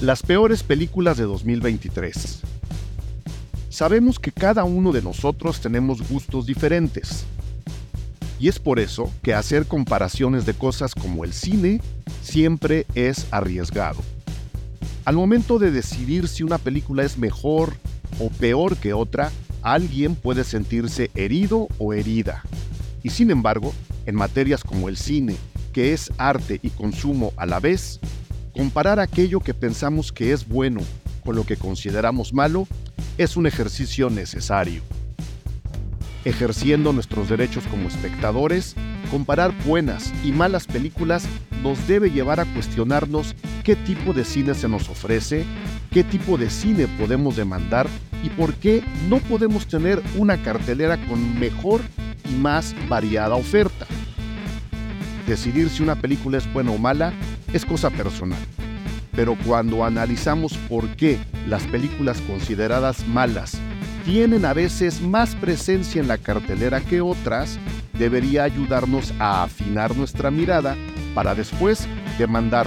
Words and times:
Las 0.00 0.22
peores 0.22 0.62
películas 0.62 1.16
de 1.16 1.24
2023. 1.24 2.42
Sabemos 3.68 4.20
que 4.20 4.30
cada 4.30 4.62
uno 4.62 4.92
de 4.92 5.02
nosotros 5.02 5.60
tenemos 5.60 6.08
gustos 6.08 6.46
diferentes. 6.46 7.24
Y 8.38 8.46
es 8.46 8.60
por 8.60 8.78
eso 8.78 9.12
que 9.24 9.34
hacer 9.34 9.66
comparaciones 9.66 10.46
de 10.46 10.54
cosas 10.54 10.94
como 10.94 11.24
el 11.24 11.32
cine 11.32 11.80
siempre 12.22 12.86
es 12.94 13.26
arriesgado. 13.32 13.98
Al 15.04 15.16
momento 15.16 15.58
de 15.58 15.72
decidir 15.72 16.28
si 16.28 16.44
una 16.44 16.58
película 16.58 17.02
es 17.02 17.18
mejor 17.18 17.74
o 18.20 18.30
peor 18.30 18.76
que 18.76 18.92
otra, 18.92 19.32
alguien 19.62 20.14
puede 20.14 20.44
sentirse 20.44 21.10
herido 21.16 21.66
o 21.78 21.92
herida. 21.92 22.44
Y 23.02 23.10
sin 23.10 23.32
embargo, 23.32 23.74
en 24.06 24.14
materias 24.14 24.62
como 24.62 24.88
el 24.88 24.96
cine, 24.96 25.34
que 25.72 25.92
es 25.92 26.12
arte 26.18 26.60
y 26.62 26.70
consumo 26.70 27.32
a 27.36 27.46
la 27.46 27.58
vez, 27.58 27.98
Comparar 28.58 28.98
aquello 28.98 29.38
que 29.38 29.54
pensamos 29.54 30.10
que 30.10 30.32
es 30.32 30.48
bueno 30.48 30.80
con 31.24 31.36
lo 31.36 31.44
que 31.44 31.56
consideramos 31.56 32.34
malo 32.34 32.66
es 33.16 33.36
un 33.36 33.46
ejercicio 33.46 34.10
necesario. 34.10 34.82
Ejerciendo 36.24 36.92
nuestros 36.92 37.28
derechos 37.28 37.62
como 37.70 37.86
espectadores, 37.86 38.74
comparar 39.12 39.54
buenas 39.64 40.12
y 40.24 40.32
malas 40.32 40.66
películas 40.66 41.24
nos 41.62 41.86
debe 41.86 42.10
llevar 42.10 42.40
a 42.40 42.46
cuestionarnos 42.46 43.36
qué 43.62 43.76
tipo 43.76 44.12
de 44.12 44.24
cine 44.24 44.54
se 44.54 44.68
nos 44.68 44.88
ofrece, 44.88 45.44
qué 45.92 46.02
tipo 46.02 46.36
de 46.36 46.50
cine 46.50 46.88
podemos 46.98 47.36
demandar 47.36 47.86
y 48.24 48.28
por 48.30 48.54
qué 48.54 48.82
no 49.08 49.18
podemos 49.18 49.68
tener 49.68 50.02
una 50.16 50.42
cartelera 50.42 50.96
con 51.06 51.38
mejor 51.38 51.80
y 52.28 52.34
más 52.34 52.74
variada 52.88 53.36
oferta. 53.36 53.86
Decidir 55.28 55.70
si 55.70 55.80
una 55.80 55.94
película 55.94 56.38
es 56.38 56.52
buena 56.52 56.72
o 56.72 56.78
mala 56.78 57.12
es 57.52 57.64
cosa 57.64 57.90
personal. 57.90 58.38
Pero 59.12 59.36
cuando 59.44 59.84
analizamos 59.84 60.56
por 60.68 60.88
qué 60.96 61.18
las 61.46 61.64
películas 61.64 62.20
consideradas 62.22 63.06
malas 63.08 63.58
tienen 64.04 64.44
a 64.44 64.54
veces 64.54 65.00
más 65.00 65.34
presencia 65.34 66.00
en 66.00 66.08
la 66.08 66.18
cartelera 66.18 66.80
que 66.80 67.00
otras, 67.00 67.58
debería 67.98 68.44
ayudarnos 68.44 69.12
a 69.18 69.42
afinar 69.42 69.96
nuestra 69.96 70.30
mirada 70.30 70.76
para 71.14 71.34
después 71.34 71.86
demandar 72.16 72.66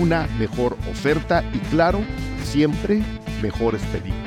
una 0.00 0.26
mejor 0.38 0.76
oferta 0.90 1.42
y 1.52 1.58
claro, 1.70 2.00
siempre 2.44 3.02
mejores 3.42 3.82
películas. 3.86 4.24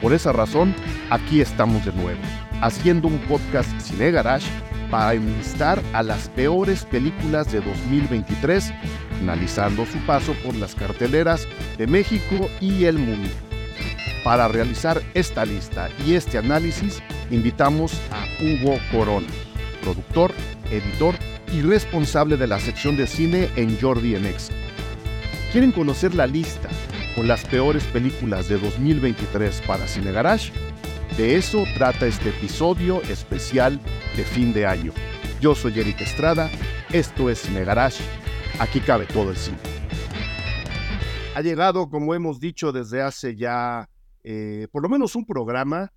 Por 0.00 0.12
esa 0.12 0.32
razón, 0.32 0.74
aquí 1.10 1.40
estamos 1.40 1.84
de 1.84 1.92
nuevo, 1.92 2.20
haciendo 2.60 3.08
un 3.08 3.18
podcast 3.20 3.70
Cine 3.80 4.10
Garage 4.10 4.46
para 4.94 5.14
enlistar 5.14 5.82
a 5.92 6.04
las 6.04 6.28
peores 6.28 6.84
películas 6.84 7.50
de 7.50 7.60
2023, 7.60 8.72
analizando 9.22 9.84
su 9.86 9.98
paso 10.06 10.34
por 10.44 10.54
las 10.54 10.76
carteleras 10.76 11.48
de 11.76 11.88
México 11.88 12.48
y 12.60 12.84
el 12.84 13.00
mundo. 13.00 13.28
Para 14.22 14.46
realizar 14.46 15.02
esta 15.14 15.44
lista 15.44 15.88
y 16.06 16.14
este 16.14 16.38
análisis, 16.38 17.02
invitamos 17.32 18.00
a 18.12 18.24
Hugo 18.40 18.78
Corona, 18.92 19.26
productor, 19.82 20.32
editor 20.70 21.16
y 21.52 21.62
responsable 21.62 22.36
de 22.36 22.46
la 22.46 22.60
sección 22.60 22.96
de 22.96 23.08
cine 23.08 23.50
en 23.56 23.76
Jordi 23.80 24.14
NX. 24.14 24.52
¿Quieren 25.50 25.72
conocer 25.72 26.14
la 26.14 26.28
lista 26.28 26.68
con 27.16 27.26
las 27.26 27.44
peores 27.46 27.82
películas 27.82 28.48
de 28.48 28.58
2023 28.58 29.60
para 29.66 29.88
Cine 29.88 30.12
Garage? 30.12 30.52
De 31.16 31.36
eso 31.36 31.62
trata 31.74 32.08
este 32.08 32.30
episodio 32.30 33.00
especial 33.02 33.80
de 34.16 34.24
fin 34.24 34.52
de 34.52 34.66
año. 34.66 34.92
Yo 35.40 35.54
soy 35.54 35.78
Eric 35.78 36.00
Estrada, 36.00 36.50
esto 36.92 37.30
es 37.30 37.38
Cine 37.38 37.64
aquí 38.58 38.80
cabe 38.80 39.06
todo 39.06 39.30
el 39.30 39.36
cine. 39.36 39.58
Ha 41.36 41.40
llegado, 41.40 41.88
como 41.88 42.16
hemos 42.16 42.40
dicho 42.40 42.72
desde 42.72 43.00
hace 43.00 43.36
ya 43.36 43.88
eh, 44.24 44.66
por 44.72 44.82
lo 44.82 44.88
menos 44.88 45.14
un 45.14 45.24
programa, 45.24 45.92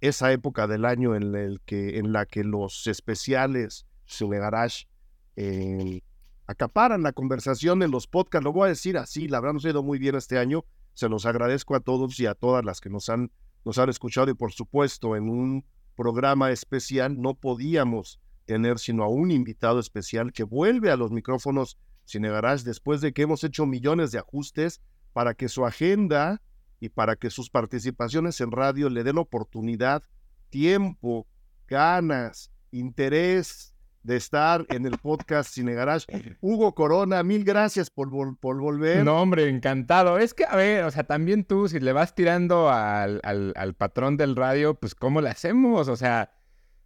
esa 0.00 0.32
época 0.32 0.66
del 0.66 0.84
año 0.84 1.14
en, 1.14 1.36
el 1.36 1.60
que, 1.64 1.98
en 1.98 2.12
la 2.12 2.26
que 2.26 2.42
los 2.42 2.88
especiales 2.88 3.86
Cine 4.04 4.40
Garage 4.40 4.88
eh, 5.36 6.00
acaparan 6.48 7.04
la 7.04 7.12
conversación 7.12 7.84
en 7.84 7.92
los 7.92 8.08
podcasts. 8.08 8.44
Lo 8.44 8.52
voy 8.52 8.66
a 8.66 8.70
decir 8.70 8.98
así, 8.98 9.28
la 9.28 9.38
verdad 9.38 9.54
nos 9.54 9.64
ha 9.64 9.70
ido 9.70 9.84
muy 9.84 10.00
bien 10.00 10.16
este 10.16 10.38
año. 10.38 10.64
Se 10.92 11.08
los 11.08 11.24
agradezco 11.24 11.76
a 11.76 11.80
todos 11.80 12.18
y 12.18 12.26
a 12.26 12.34
todas 12.34 12.64
las 12.64 12.80
que 12.80 12.90
nos 12.90 13.08
han 13.10 13.30
nos 13.66 13.78
han 13.78 13.90
escuchado 13.90 14.30
y 14.30 14.34
por 14.34 14.52
supuesto 14.52 15.16
en 15.16 15.28
un 15.28 15.64
programa 15.96 16.52
especial 16.52 17.20
no 17.20 17.34
podíamos 17.34 18.20
tener 18.44 18.78
sino 18.78 19.02
a 19.02 19.08
un 19.08 19.32
invitado 19.32 19.80
especial 19.80 20.32
que 20.32 20.44
vuelve 20.44 20.92
a 20.92 20.96
los 20.96 21.10
micrófonos 21.10 21.76
Cine 22.04 22.30
Garage 22.30 22.62
después 22.62 23.00
de 23.00 23.12
que 23.12 23.22
hemos 23.22 23.42
hecho 23.42 23.66
millones 23.66 24.12
de 24.12 24.18
ajustes 24.18 24.80
para 25.12 25.34
que 25.34 25.48
su 25.48 25.66
agenda 25.66 26.40
y 26.78 26.90
para 26.90 27.16
que 27.16 27.28
sus 27.28 27.50
participaciones 27.50 28.40
en 28.40 28.52
radio 28.52 28.88
le 28.88 29.02
den 29.02 29.18
oportunidad, 29.18 30.04
tiempo, 30.48 31.26
ganas, 31.66 32.52
interés, 32.70 33.74
de 34.06 34.16
estar 34.16 34.64
en 34.68 34.86
el 34.86 34.98
podcast 34.98 35.52
Cine 35.52 35.74
Garage. 35.74 36.06
Hugo 36.40 36.74
Corona, 36.74 37.22
mil 37.24 37.44
gracias 37.44 37.90
por, 37.90 38.08
por, 38.38 38.60
volver. 38.60 39.04
No, 39.04 39.20
hombre, 39.20 39.48
encantado. 39.48 40.18
Es 40.18 40.32
que, 40.32 40.44
a 40.44 40.54
ver, 40.54 40.84
o 40.84 40.90
sea, 40.92 41.04
también 41.04 41.44
tú, 41.44 41.68
si 41.68 41.80
le 41.80 41.92
vas 41.92 42.14
tirando 42.14 42.70
al, 42.70 43.20
al, 43.22 43.74
patrón 43.74 44.16
del 44.16 44.36
radio, 44.36 44.74
pues, 44.74 44.94
¿cómo 44.94 45.20
le 45.20 45.28
hacemos? 45.28 45.88
O 45.88 45.96
sea, 45.96 46.32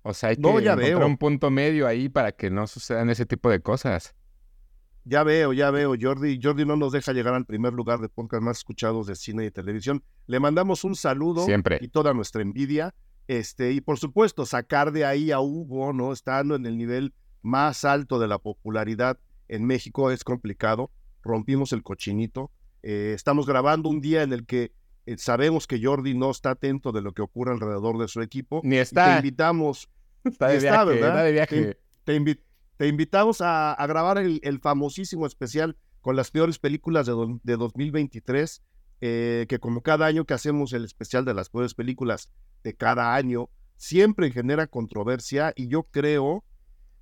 o 0.02 0.14
sea, 0.14 0.30
hay 0.30 0.36
que 0.36 0.48
encontrar 0.48 1.04
un 1.04 1.18
punto 1.18 1.50
medio 1.50 1.86
ahí 1.86 2.08
para 2.08 2.32
que 2.32 2.50
no 2.50 2.66
sucedan 2.66 3.10
ese 3.10 3.26
tipo 3.26 3.50
de 3.50 3.60
cosas. 3.60 4.14
Ya 5.04 5.22
veo, 5.22 5.52
ya 5.52 5.70
veo. 5.70 5.94
Jordi, 6.00 6.40
Jordi 6.42 6.64
no 6.64 6.76
nos 6.76 6.92
deja 6.92 7.12
llegar 7.12 7.34
al 7.34 7.44
primer 7.44 7.74
lugar 7.74 8.00
de 8.00 8.08
podcast 8.08 8.42
más 8.42 8.58
escuchados 8.58 9.06
de 9.06 9.14
cine 9.14 9.44
y 9.44 9.50
televisión. 9.50 10.02
Le 10.26 10.40
mandamos 10.40 10.84
un 10.84 10.94
saludo 10.94 11.44
Siempre. 11.44 11.78
y 11.82 11.88
toda 11.88 12.14
nuestra 12.14 12.40
envidia. 12.40 12.94
Este, 13.28 13.72
y 13.72 13.80
por 13.80 13.98
supuesto, 13.98 14.46
sacar 14.46 14.92
de 14.92 15.04
ahí 15.04 15.30
a 15.30 15.40
Hugo, 15.40 15.92
¿no? 15.92 16.12
Estando 16.12 16.56
en 16.56 16.66
el 16.66 16.76
nivel 16.76 17.14
más 17.42 17.84
alto 17.84 18.18
de 18.18 18.28
la 18.28 18.38
popularidad 18.38 19.18
en 19.48 19.64
México 19.64 20.10
es 20.10 20.24
complicado. 20.24 20.90
Rompimos 21.22 21.72
el 21.72 21.82
cochinito. 21.82 22.50
Eh, 22.82 23.12
estamos 23.14 23.46
grabando 23.46 23.88
un 23.88 24.00
día 24.00 24.22
en 24.22 24.32
el 24.32 24.46
que 24.46 24.72
eh, 25.06 25.16
sabemos 25.18 25.66
que 25.66 25.82
Jordi 25.82 26.14
no 26.14 26.30
está 26.30 26.50
atento 26.50 26.92
de 26.92 27.02
lo 27.02 27.12
que 27.12 27.22
ocurre 27.22 27.52
alrededor 27.52 27.98
de 27.98 28.08
su 28.08 28.22
equipo. 28.22 28.60
Ni 28.64 28.76
está. 28.76 29.06
te 29.06 29.16
invitamos. 29.16 29.88
Está 30.24 30.48
de 30.48 30.58
viaje, 30.58 30.84
¿verdad? 30.84 31.24
de 31.24 31.32
viaje. 31.32 31.78
Te, 32.04 32.86
invitamos 32.86 33.40
a, 33.40 33.74
grabar 33.88 34.18
el, 34.18 34.60
famosísimo 34.60 35.26
especial 35.26 35.78
con 36.02 36.14
las 36.14 36.30
peores 36.30 36.58
películas 36.58 37.06
de, 37.06 37.38
de 37.42 37.56
2023, 37.56 38.62
eh, 39.00 39.46
que 39.48 39.58
como 39.58 39.82
cada 39.82 40.04
año 40.04 40.26
que 40.26 40.34
hacemos 40.34 40.74
el 40.74 40.84
especial 40.84 41.24
de 41.24 41.32
las 41.32 41.48
peores 41.48 41.72
películas 41.72 42.30
de 42.62 42.74
cada 42.74 43.14
año, 43.14 43.48
siempre 43.76 44.30
genera 44.30 44.66
controversia 44.66 45.52
y 45.56 45.68
yo 45.68 45.84
creo 45.84 46.44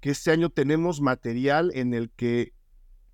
que 0.01 0.11
este 0.11 0.31
año 0.31 0.51
tenemos 0.51 1.01
material 1.01 1.73
en 1.75 1.93
el 1.93 2.11
que 2.11 2.53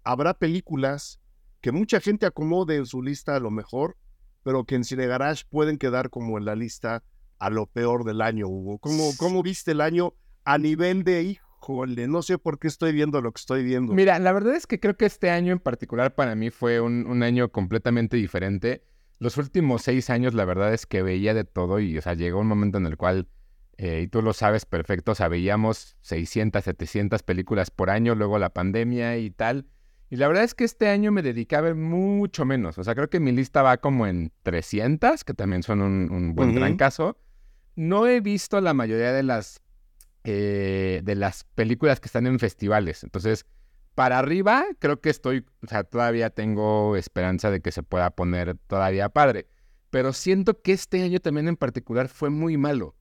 habrá 0.02 0.34
películas 0.34 1.20
que 1.60 1.72
mucha 1.72 1.98
gente 2.00 2.26
acomode 2.26 2.76
en 2.76 2.84
su 2.84 3.02
lista 3.02 3.36
a 3.36 3.40
lo 3.40 3.50
mejor, 3.50 3.96
pero 4.42 4.64
que 4.64 4.74
en 4.74 4.84
Cine 4.84 5.06
Garage 5.06 5.44
pueden 5.48 5.78
quedar 5.78 6.10
como 6.10 6.36
en 6.36 6.44
la 6.44 6.54
lista 6.54 7.02
a 7.38 7.48
lo 7.48 7.66
peor 7.66 8.04
del 8.04 8.20
año, 8.20 8.48
Hugo. 8.48 8.78
¿Cómo, 8.78 9.10
cómo 9.16 9.42
viste 9.42 9.72
el 9.72 9.80
año 9.80 10.12
a 10.44 10.58
nivel 10.58 11.04
de, 11.04 11.22
híjole, 11.22 12.06
no 12.06 12.20
sé 12.20 12.36
por 12.36 12.58
qué 12.58 12.68
estoy 12.68 12.92
viendo 12.92 13.22
lo 13.22 13.32
que 13.32 13.40
estoy 13.40 13.64
viendo? 13.64 13.94
Mira, 13.94 14.18
la 14.18 14.32
verdad 14.32 14.54
es 14.54 14.66
que 14.66 14.78
creo 14.78 14.98
que 14.98 15.06
este 15.06 15.30
año 15.30 15.52
en 15.52 15.58
particular 15.58 16.14
para 16.14 16.34
mí 16.34 16.50
fue 16.50 16.80
un, 16.82 17.06
un 17.06 17.22
año 17.22 17.50
completamente 17.50 18.18
diferente. 18.18 18.84
Los 19.18 19.36
últimos 19.36 19.82
seis 19.82 20.10
años, 20.10 20.34
la 20.34 20.44
verdad 20.44 20.74
es 20.74 20.86
que 20.86 21.02
veía 21.02 21.34
de 21.34 21.44
todo 21.44 21.80
y, 21.80 21.96
o 21.96 22.02
sea, 22.02 22.14
llegó 22.14 22.40
un 22.40 22.48
momento 22.48 22.78
en 22.78 22.86
el 22.86 22.96
cual 22.96 23.28
eh, 23.76 24.02
y 24.04 24.08
tú 24.08 24.22
lo 24.22 24.32
sabes 24.32 24.66
perfecto, 24.66 25.12
o 25.12 25.14
sea, 25.14 25.28
veíamos 25.28 25.96
600, 26.02 26.62
700 26.62 27.22
películas 27.22 27.70
por 27.70 27.90
año, 27.90 28.14
luego 28.14 28.38
la 28.38 28.50
pandemia 28.50 29.16
y 29.18 29.30
tal. 29.30 29.66
Y 30.10 30.16
la 30.16 30.28
verdad 30.28 30.44
es 30.44 30.54
que 30.54 30.64
este 30.64 30.88
año 30.88 31.10
me 31.10 31.22
dediqué 31.22 31.56
a 31.56 31.60
ver 31.60 31.74
mucho 31.74 32.44
menos. 32.44 32.78
O 32.78 32.84
sea, 32.84 32.94
creo 32.94 33.10
que 33.10 33.18
mi 33.18 33.32
lista 33.32 33.62
va 33.62 33.78
como 33.78 34.06
en 34.06 34.30
300, 34.42 35.24
que 35.24 35.34
también 35.34 35.62
son 35.62 35.80
un, 35.80 36.34
buen 36.34 36.54
gran 36.54 36.76
caso. 36.76 37.18
No 37.74 38.06
he 38.06 38.20
visto 38.20 38.60
la 38.60 38.74
mayoría 38.74 39.12
de 39.12 39.24
las, 39.24 39.60
eh, 40.22 41.00
de 41.02 41.14
las 41.16 41.44
películas 41.56 41.98
que 41.98 42.06
están 42.06 42.28
en 42.28 42.38
festivales. 42.38 43.02
Entonces, 43.02 43.44
para 43.94 44.18
arriba, 44.18 44.64
creo 44.78 45.00
que 45.00 45.10
estoy, 45.10 45.46
o 45.62 45.66
sea, 45.66 45.84
todavía 45.84 46.30
tengo 46.30 46.96
esperanza 46.96 47.50
de 47.50 47.60
que 47.60 47.72
se 47.72 47.82
pueda 47.82 48.10
poner 48.10 48.56
todavía 48.66 49.08
padre. 49.08 49.46
Pero 49.90 50.12
siento 50.12 50.60
que 50.60 50.72
este 50.72 51.02
año 51.02 51.20
también 51.20 51.48
en 51.48 51.56
particular 51.56 52.08
fue 52.08 52.30
muy 52.30 52.56
malo. 52.56 52.96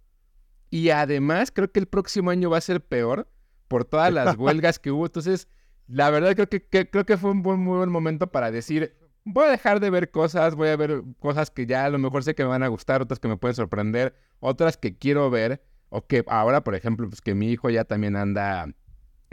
Y 0.69 0.90
además 0.90 1.51
creo 1.51 1.72
que 1.72 1.80
el 1.80 1.88
próximo 1.88 2.30
año 2.30 2.50
va 2.50 2.57
a 2.57 2.62
ser 2.62 2.84
peor 2.84 3.28
por 3.68 3.86
todas 3.86 4.13
las 4.13 4.36
huelgas 4.38 4.80
que 4.80 4.92
hubo. 4.92 5.06
Entonces, 5.06 5.48
la 5.88 6.10
verdad 6.12 6.36
creo 6.36 6.48
que, 6.48 6.90
creo 6.90 7.06
que 7.06 7.18
fue 7.18 7.31
un 7.31 7.42
buen, 7.42 7.60
muy 7.60 7.78
buen 7.78 7.89
momento 7.89 8.31
para 8.31 8.51
decir, 8.51 8.96
voy 9.25 9.46
a 9.46 9.51
dejar 9.51 9.80
de 9.80 9.89
ver 9.89 10.12
cosas, 10.12 10.56
voy 10.56 10.69
a 10.69 10.75
ver 10.75 11.04
cosas 11.19 11.50
que 11.50 11.66
ya 11.66 11.86
a 11.86 11.89
lo 11.89 11.98
mejor 11.98 12.24
sé 12.24 12.36
que 12.36 12.44
me 12.44 12.50
van 12.50 12.63
a 12.63 12.68
gustar, 12.68 13.01
otras 13.01 13.19
que 13.19 13.28
me 13.28 13.38
pueden 13.38 13.56
sorprender, 13.56 14.16
otras 14.39 14.78
que 14.78 14.98
quiero 14.98 15.30
ver, 15.30 15.63
o 15.89 16.06
que 16.06 16.24
ahora, 16.28 16.63
por 16.63 16.75
ejemplo, 16.75 17.07
pues 17.10 17.22
que 17.22 17.34
mi 17.34 17.51
hijo 17.51 17.69
ya 17.69 17.84
también 17.86 18.16
anda 18.16 18.68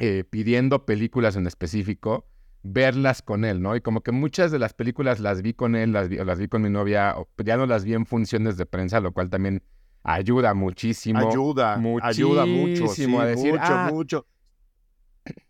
eh, 0.01 0.25
pidiendo 0.29 0.87
películas 0.87 1.37
en 1.37 1.47
específico. 1.47 2.27
verlas 2.63 3.23
con 3.23 3.47
él, 3.47 3.63
¿no? 3.63 3.75
Y 3.75 3.81
como 3.81 4.03
que 4.03 4.13
muchas 4.13 4.51
de 4.51 4.59
las 4.59 4.75
películas 4.75 5.19
las 5.19 5.41
vi 5.41 5.55
con 5.55 5.75
él, 5.77 5.93
las 5.93 6.11
vi, 6.11 6.17
las 6.17 6.39
vi 6.39 6.47
con 6.47 6.61
mi 6.61 6.69
novia, 6.69 7.15
ya 7.43 7.57
no 7.57 7.65
las 7.65 7.85
vi 7.85 7.95
en 7.95 8.05
funciones 8.05 8.59
de 8.59 8.67
prensa, 8.67 9.01
lo 9.01 9.13
cual 9.13 9.31
también 9.31 9.63
ayuda 10.03 10.53
muchísimo. 10.53 11.31
Ayuda, 11.31 11.81
ayuda 12.03 12.45
mucho, 12.45 12.89
sí, 12.89 13.17
a 13.17 13.25
decir, 13.25 13.53
mucho, 13.53 13.65
ah, 13.65 13.89
mucho. 13.91 14.27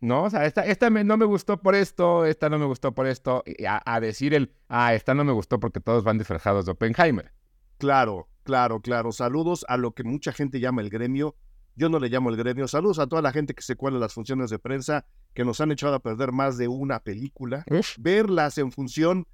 No, 0.00 0.24
o 0.24 0.30
sea, 0.30 0.46
esta, 0.46 0.64
esta 0.64 0.90
no 0.90 1.16
me 1.16 1.24
gustó 1.24 1.60
por 1.60 1.74
esto, 1.74 2.26
esta 2.26 2.48
no 2.48 2.58
me 2.58 2.66
gustó 2.66 2.92
por 2.94 3.06
esto, 3.06 3.44
a, 3.66 4.00
decir 4.00 4.34
el, 4.34 4.52
ah, 4.68 4.94
esta 4.94 5.14
no 5.14 5.24
me 5.24 5.32
gustó 5.32 5.60
porque 5.60 5.80
todos 5.80 6.04
van 6.04 6.18
disfrazados 6.18 6.66
de 6.66 6.72
Oppenheimer. 6.72 7.32
Claro, 7.78 8.28
claro, 8.42 8.80
claro. 8.80 9.12
Saludos 9.12 9.64
a 9.68 9.76
lo 9.76 9.92
que 9.92 10.04
mucha 10.04 10.32
gente 10.32 10.60
llama 10.60 10.82
el 10.82 10.90
gremio. 10.90 11.34
Yo 11.80 11.88
no 11.88 11.98
le 11.98 12.10
llamo 12.10 12.28
el 12.28 12.36
gremio. 12.36 12.68
Saludos 12.68 12.98
a 12.98 13.06
toda 13.06 13.22
la 13.22 13.32
gente 13.32 13.54
que 13.54 13.62
se 13.62 13.74
cuela 13.74 13.98
las 13.98 14.12
funciones 14.12 14.50
de 14.50 14.58
prensa, 14.58 15.06
que 15.32 15.46
nos 15.46 15.62
han 15.62 15.72
echado 15.72 15.94
a 15.94 16.00
perder 16.00 16.30
más 16.30 16.58
de 16.58 16.68
una 16.68 17.00
película. 17.00 17.64
Verlas 17.98 18.58
en 18.58 18.70
función, 18.70 19.26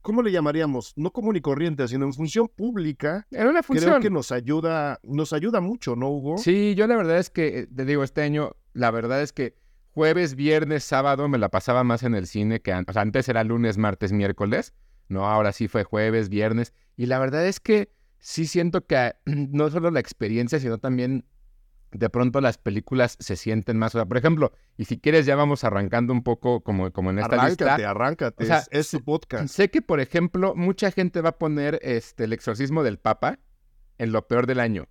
¿cómo 0.00 0.22
le 0.22 0.30
llamaríamos? 0.30 0.92
No 0.94 1.10
común 1.10 1.34
y 1.34 1.40
corriente, 1.40 1.88
sino 1.88 2.04
en 2.04 2.12
función 2.12 2.46
pública. 2.46 3.26
En 3.32 3.48
una 3.48 3.64
función. 3.64 3.90
Creo 3.90 4.00
que 4.00 4.10
nos 4.10 4.30
ayuda, 4.30 5.00
nos 5.02 5.32
ayuda 5.32 5.60
mucho, 5.60 5.96
¿no, 5.96 6.08
Hugo? 6.10 6.38
Sí, 6.38 6.76
yo 6.76 6.86
la 6.86 6.96
verdad 6.96 7.18
es 7.18 7.30
que, 7.30 7.66
te 7.74 7.84
digo, 7.84 8.04
este 8.04 8.22
año, 8.22 8.54
la 8.74 8.92
verdad 8.92 9.20
es 9.20 9.32
que 9.32 9.56
jueves, 9.90 10.36
viernes, 10.36 10.84
sábado 10.84 11.26
me 11.26 11.38
la 11.38 11.48
pasaba 11.48 11.82
más 11.82 12.04
en 12.04 12.14
el 12.14 12.28
cine 12.28 12.60
que 12.60 12.72
antes. 12.72 12.92
O 12.92 12.94
sea, 12.94 13.02
antes 13.02 13.28
era 13.28 13.42
lunes, 13.42 13.76
martes, 13.76 14.12
miércoles. 14.12 14.72
No, 15.08 15.26
ahora 15.26 15.50
sí 15.50 15.66
fue 15.66 15.82
jueves, 15.82 16.28
viernes. 16.28 16.74
Y 16.96 17.06
la 17.06 17.18
verdad 17.18 17.44
es 17.44 17.58
que 17.58 17.90
sí 18.20 18.46
siento 18.46 18.86
que 18.86 19.14
no 19.24 19.68
solo 19.68 19.90
la 19.90 19.98
experiencia, 19.98 20.60
sino 20.60 20.78
también 20.78 21.24
de 21.90 22.10
pronto 22.10 22.40
las 22.40 22.58
películas 22.58 23.16
se 23.18 23.36
sienten 23.36 23.78
más. 23.78 23.94
O 23.94 23.98
sea, 23.98 24.06
por 24.06 24.16
ejemplo, 24.16 24.52
y 24.76 24.84
si 24.84 24.98
quieres 24.98 25.26
ya 25.26 25.36
vamos 25.36 25.64
arrancando 25.64 26.12
un 26.12 26.22
poco 26.22 26.60
como, 26.60 26.92
como 26.92 27.10
en 27.10 27.18
esta 27.18 27.36
arráncate, 27.36 27.64
lista. 27.64 27.90
Arráncate, 27.90 28.44
arráncate. 28.44 28.78
es, 28.78 28.86
su 28.86 29.02
podcast. 29.02 29.48
Sé 29.48 29.70
que, 29.70 29.82
por 29.82 30.00
ejemplo, 30.00 30.54
mucha 30.54 30.90
gente 30.90 31.20
va 31.20 31.30
a 31.30 31.38
poner 31.38 31.78
este, 31.82 32.24
el 32.24 32.32
exorcismo 32.32 32.82
del 32.82 32.98
Papa 32.98 33.38
en 33.98 34.12
lo 34.12 34.26
peor 34.26 34.46
del 34.46 34.60
año. 34.60 34.86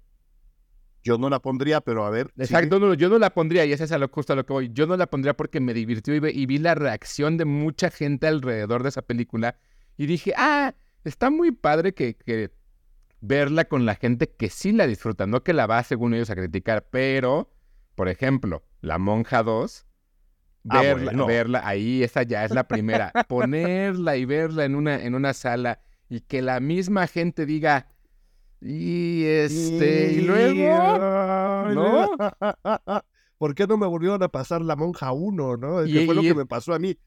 Yo 1.04 1.18
no 1.18 1.30
la 1.30 1.40
pondría, 1.40 1.82
pero 1.82 2.06
a 2.06 2.10
ver. 2.10 2.34
Exacto, 2.38 2.94
yo 2.96 3.10
no 3.10 3.18
la 3.18 3.34
pondría, 3.34 3.64
y 3.66 3.72
ese 3.72 3.86
es 3.86 3.92
a 3.92 3.98
lo, 3.98 4.10
justo 4.10 4.34
a 4.34 4.36
lo 4.36 4.46
que 4.46 4.52
voy. 4.52 4.70
Yo 4.74 4.88
no 4.88 4.98
la 4.98 5.08
pondría 5.08 5.36
porque 5.36 5.62
me 5.62 5.74
divirtió 5.74 6.16
y, 6.16 6.22
y 6.34 6.46
vi 6.46 6.58
la 6.58 6.76
reacción 6.76 7.38
de 7.38 7.46
mucha 7.46 7.90
gente 7.90 8.28
alrededor 8.28 8.84
de 8.84 8.90
esa 8.90 9.04
película. 9.04 9.58
Y 9.96 10.06
dije, 10.08 10.34
ah, 10.36 10.76
está 11.06 11.30
muy 11.30 11.52
padre 11.52 11.94
que, 11.94 12.16
que 12.16 12.52
verla 13.22 13.66
con 13.66 13.86
la 13.86 13.96
gente 13.96 14.30
que 14.30 14.50
sí 14.50 14.72
la 14.72 14.88
disfruta, 14.88 15.28
no 15.28 15.44
que 15.44 15.54
la 15.54 15.68
va, 15.68 15.84
según 15.84 16.14
ellos, 16.14 16.30
a 16.30 16.36
criticar. 16.36 16.88
Pero, 16.90 17.52
por 17.96 18.10
ejemplo, 18.10 18.64
La 18.82 18.98
Monja 18.98 19.44
2, 19.44 19.86
ah, 20.70 20.82
verla, 20.82 21.26
verla 21.26 21.62
ahí, 21.68 22.04
esa 22.04 22.24
ya 22.24 22.46
es 22.46 22.52
la 22.52 22.68
primera. 22.68 23.12
Ponerla 23.28 24.18
y 24.18 24.26
verla 24.26 24.66
en 24.66 24.76
una, 24.76 25.04
en 25.04 25.16
una 25.16 25.34
sala 25.34 25.82
y 26.10 26.22
que 26.22 26.42
la 26.42 26.60
misma 26.60 27.08
gente 27.08 27.46
diga 27.46 27.88
y 28.60 29.24
este, 29.26 30.14
y, 30.14 30.22
luego, 30.22 31.70
¿no? 31.74 32.10
¿Por 33.38 33.54
qué 33.54 33.68
no 33.68 33.78
me 33.78 33.86
volvieron 33.86 34.24
a 34.24 34.30
pasar 34.30 34.62
la 34.62 34.76
monja 34.76 35.12
1, 35.12 35.58
no? 35.58 35.84
que 35.86 36.06
fue 36.06 36.16
lo 36.16 36.22
que 36.22 36.34
me 36.34 36.46
pasó 36.46 36.74
a 36.74 36.80
mí. 36.80 36.98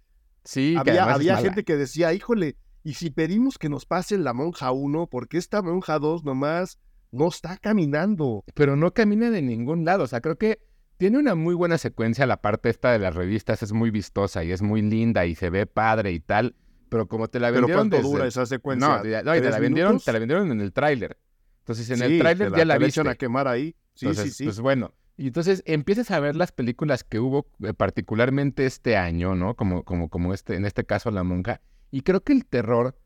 Sí, 0.45 0.77
había, 0.79 1.13
había 1.13 1.37
gente 1.39 1.65
que 1.65 1.77
decía, 1.77 2.13
híjole, 2.13 2.57
y 2.83 2.95
si 2.95 3.11
pedimos 3.11 3.59
que 3.59 3.69
nos 3.69 3.87
pasen 3.87 4.25
la 4.25 4.33
monja 4.33 4.73
1, 4.73 5.09
porque 5.09 5.39
esta 5.39 5.63
monja 5.63 5.99
2 5.99 6.25
nomás 6.25 6.79
no 7.13 7.29
está 7.29 7.57
caminando? 7.59 8.45
Pero 8.55 8.77
no 8.77 8.93
camina 8.93 9.31
de 9.31 9.43
ningún 9.43 9.85
lado, 9.85 10.05
o 10.05 10.07
sea, 10.07 10.21
creo 10.21 10.39
que 10.39 10.61
tiene 10.97 11.19
una 11.19 11.35
muy 11.35 11.55
buena 11.55 11.79
secuencia, 11.79 12.27
la 12.27 12.43
parte 12.43 12.69
esta 12.69 12.93
de 12.93 12.99
las 12.99 13.15
revistas 13.15 13.63
es 13.63 13.73
muy 13.73 13.91
vistosa 13.91 14.45
y 14.45 14.53
es 14.53 14.63
muy 14.63 14.83
linda 14.83 15.25
y 15.27 15.35
se 15.35 15.51
ve 15.51 15.67
padre 15.67 16.13
y 16.13 16.21
tal, 16.21 16.55
pero 16.91 17.09
como 17.09 17.29
te 17.29 17.41
la 17.41 17.51
vendieron 17.51 17.89
¿Pero 17.89 18.03
cuánto 18.03 18.09
dura 18.09 18.27
esa 18.27 18.45
secuencia? 18.45 18.89
No, 18.89 19.03
te 19.03 19.23
la 19.23 19.59
vendieron, 19.59 19.99
te 19.99 20.13
la 20.13 20.19
vendieron 20.19 20.51
en 20.51 20.61
el 20.61 20.73
tráiler. 20.73 21.19
Entonces 21.61 21.89
en 21.91 22.03
el 22.03 22.19
tráiler 22.19 22.53
ya 22.55 22.65
la, 22.65 22.79
viste. 22.79 23.09
a 23.09 23.15
quemar 23.15 23.49
ahí. 23.49 23.77
Sí, 23.95 24.13
sí, 24.15 24.31
sí. 24.31 24.45
Pues 24.45 24.61
bueno, 24.61 24.93
y 25.17 25.27
entonces 25.27 25.63
empiezas 25.67 26.11
a 26.11 26.19
ver 26.19 26.35
las 26.35 26.51
películas 26.51 27.05
que 27.05 27.21
hubo 27.21 27.47
eh, 27.63 27.75
particularmente 27.75 28.65
este 28.65 28.97
año, 28.97 29.35
¿no? 29.35 29.55
Como, 29.55 29.85
como, 29.85 30.09
como 30.09 30.33
este, 30.33 30.57
en 30.57 30.65
este 30.65 30.85
caso 30.85 31.11
La 31.11 31.23
Monja. 31.23 31.61
Y 31.91 32.03
creo 32.03 32.23
que 32.23 32.33
el 32.33 32.47
terror 32.47 32.97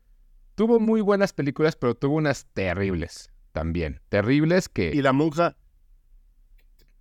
tuvo 0.55 0.79
muy 0.79 1.01
buenas 1.01 1.33
películas, 1.33 1.75
pero 1.75 1.95
tuvo 1.95 2.15
unas 2.15 2.45
terribles 2.53 3.31
también. 3.51 4.01
Terribles 4.09 4.69
que... 4.69 4.91
Y 4.93 5.01
La 5.01 5.13
Monja... 5.13 5.55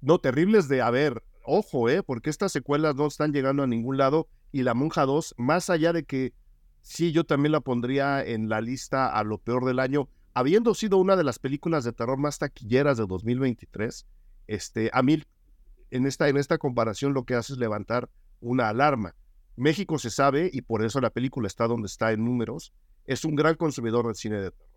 No, 0.01 0.19
terribles 0.19 0.69
de, 0.69 0.83
a 0.83 0.91
ver, 0.91 1.23
ojo, 1.45 1.89
¿eh? 1.89 2.03
Porque 2.03 2.29
estas 2.29 2.53
secuelas 2.53 2.95
no 2.95 3.07
están 3.07 3.33
llegando 3.33 3.63
a 3.63 3.67
ningún 3.67 3.97
lado. 3.97 4.29
Y 4.53 4.63
La 4.63 4.75
Monja 4.75 5.07
2, 5.07 5.35
más 5.39 5.71
allá 5.71 5.93
de 5.93 6.05
que 6.05 6.35
sí, 6.83 7.13
yo 7.13 7.25
también 7.25 7.53
la 7.53 7.61
pondría 7.61 8.25
en 8.25 8.49
la 8.49 8.61
lista 8.61 9.09
a 9.09 9.25
lo 9.25 9.39
peor 9.39 9.65
del 9.65 9.81
año, 9.81 10.09
habiendo 10.35 10.75
sido 10.75 10.99
una 10.99 11.17
de 11.17 11.25
las 11.25 11.39
películas 11.39 11.85
de 11.85 11.93
terror 11.93 12.19
más 12.19 12.39
taquilleras 12.39 12.99
de 12.99 13.07
2023, 13.07 14.07
este, 14.47 14.91
a 14.93 15.03
mí 15.03 15.23
en 15.91 16.07
esta, 16.07 16.29
en 16.29 16.37
esta 16.37 16.59
comparación 16.59 17.15
lo 17.15 17.25
que 17.25 17.35
hace 17.35 17.55
es 17.55 17.59
levantar 17.59 18.11
una 18.41 18.69
alarma. 18.69 19.15
México 19.57 19.99
se 19.99 20.11
sabe, 20.11 20.51
y 20.53 20.63
por 20.63 20.85
eso 20.85 21.01
la 21.01 21.11
película 21.11 21.47
está 21.47 21.67
donde 21.67 21.87
está 21.87 22.13
en 22.13 22.25
números, 22.25 22.73
es 23.07 23.25
un 23.25 23.35
gran 23.35 23.55
consumidor 23.55 24.07
del 24.07 24.15
cine 24.15 24.37
de 24.37 24.51
terror. 24.51 24.69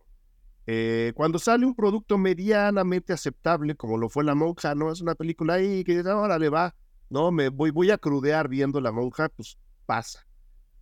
Eh, 0.69 1.13
cuando 1.15 1.39
sale 1.39 1.65
un 1.65 1.75
producto 1.75 2.17
medianamente 2.17 3.13
aceptable, 3.13 3.75
como 3.75 3.97
lo 3.97 4.09
fue 4.09 4.23
La 4.23 4.35
Monja, 4.35 4.75
no 4.75 4.91
es 4.91 5.01
una 5.01 5.15
película 5.15 5.55
ahí 5.55 5.83
que 5.83 5.99
ahora 6.05 6.37
le 6.37 6.49
va, 6.49 6.75
no, 7.09 7.31
me 7.31 7.49
voy, 7.49 7.71
voy 7.71 7.91
a 7.91 7.97
crudear 7.97 8.49
viendo 8.49 8.81
La 8.81 8.91
Monja, 8.91 9.29
pues 9.29 9.57
pasa. 9.85 10.27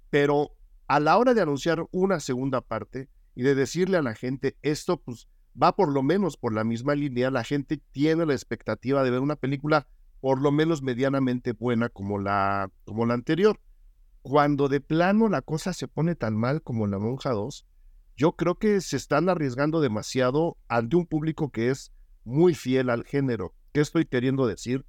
Pero 0.09 0.51
a 0.87 0.99
la 0.99 1.17
hora 1.17 1.33
de 1.33 1.41
anunciar 1.41 1.85
una 1.91 2.19
segunda 2.19 2.61
parte, 2.61 3.09
y 3.35 3.43
de 3.43 3.53
decirle 3.53 3.97
a 3.97 4.01
la 4.01 4.15
gente, 4.15 4.57
esto 4.61 4.97
pues 4.97 5.27
va 5.61 5.75
por 5.75 5.91
lo 5.91 6.01
menos 6.01 6.37
por 6.37 6.53
la 6.53 6.63
misma 6.63 6.95
línea, 6.95 7.29
la 7.29 7.43
gente 7.43 7.81
tiene 7.91 8.25
la 8.25 8.33
expectativa 8.33 9.03
de 9.03 9.11
ver 9.11 9.19
una 9.19 9.35
película 9.35 9.87
por 10.21 10.41
lo 10.41 10.51
menos 10.51 10.81
medianamente 10.81 11.51
buena 11.51 11.89
como 11.89 12.17
la, 12.17 12.71
como 12.85 13.05
la 13.05 13.13
anterior. 13.13 13.59
Cuando 14.27 14.69
de 14.69 14.81
plano 14.81 15.29
la 15.29 15.43
cosa 15.43 15.71
se 15.71 15.87
pone 15.87 16.15
tan 16.15 16.35
mal 16.35 16.63
como 16.63 16.87
La 16.87 16.97
Monja 16.97 17.29
2, 17.29 17.63
yo 18.17 18.31
creo 18.35 18.55
que 18.57 18.81
se 18.81 18.97
están 18.97 19.29
arriesgando 19.29 19.81
demasiado 19.81 20.57
ante 20.67 20.95
un 20.95 21.05
público 21.05 21.51
que 21.51 21.69
es 21.69 21.91
muy 22.23 22.55
fiel 22.55 22.89
al 22.89 23.03
género. 23.03 23.53
¿Qué 23.71 23.81
estoy 23.81 24.05
queriendo 24.07 24.47
decir? 24.47 24.83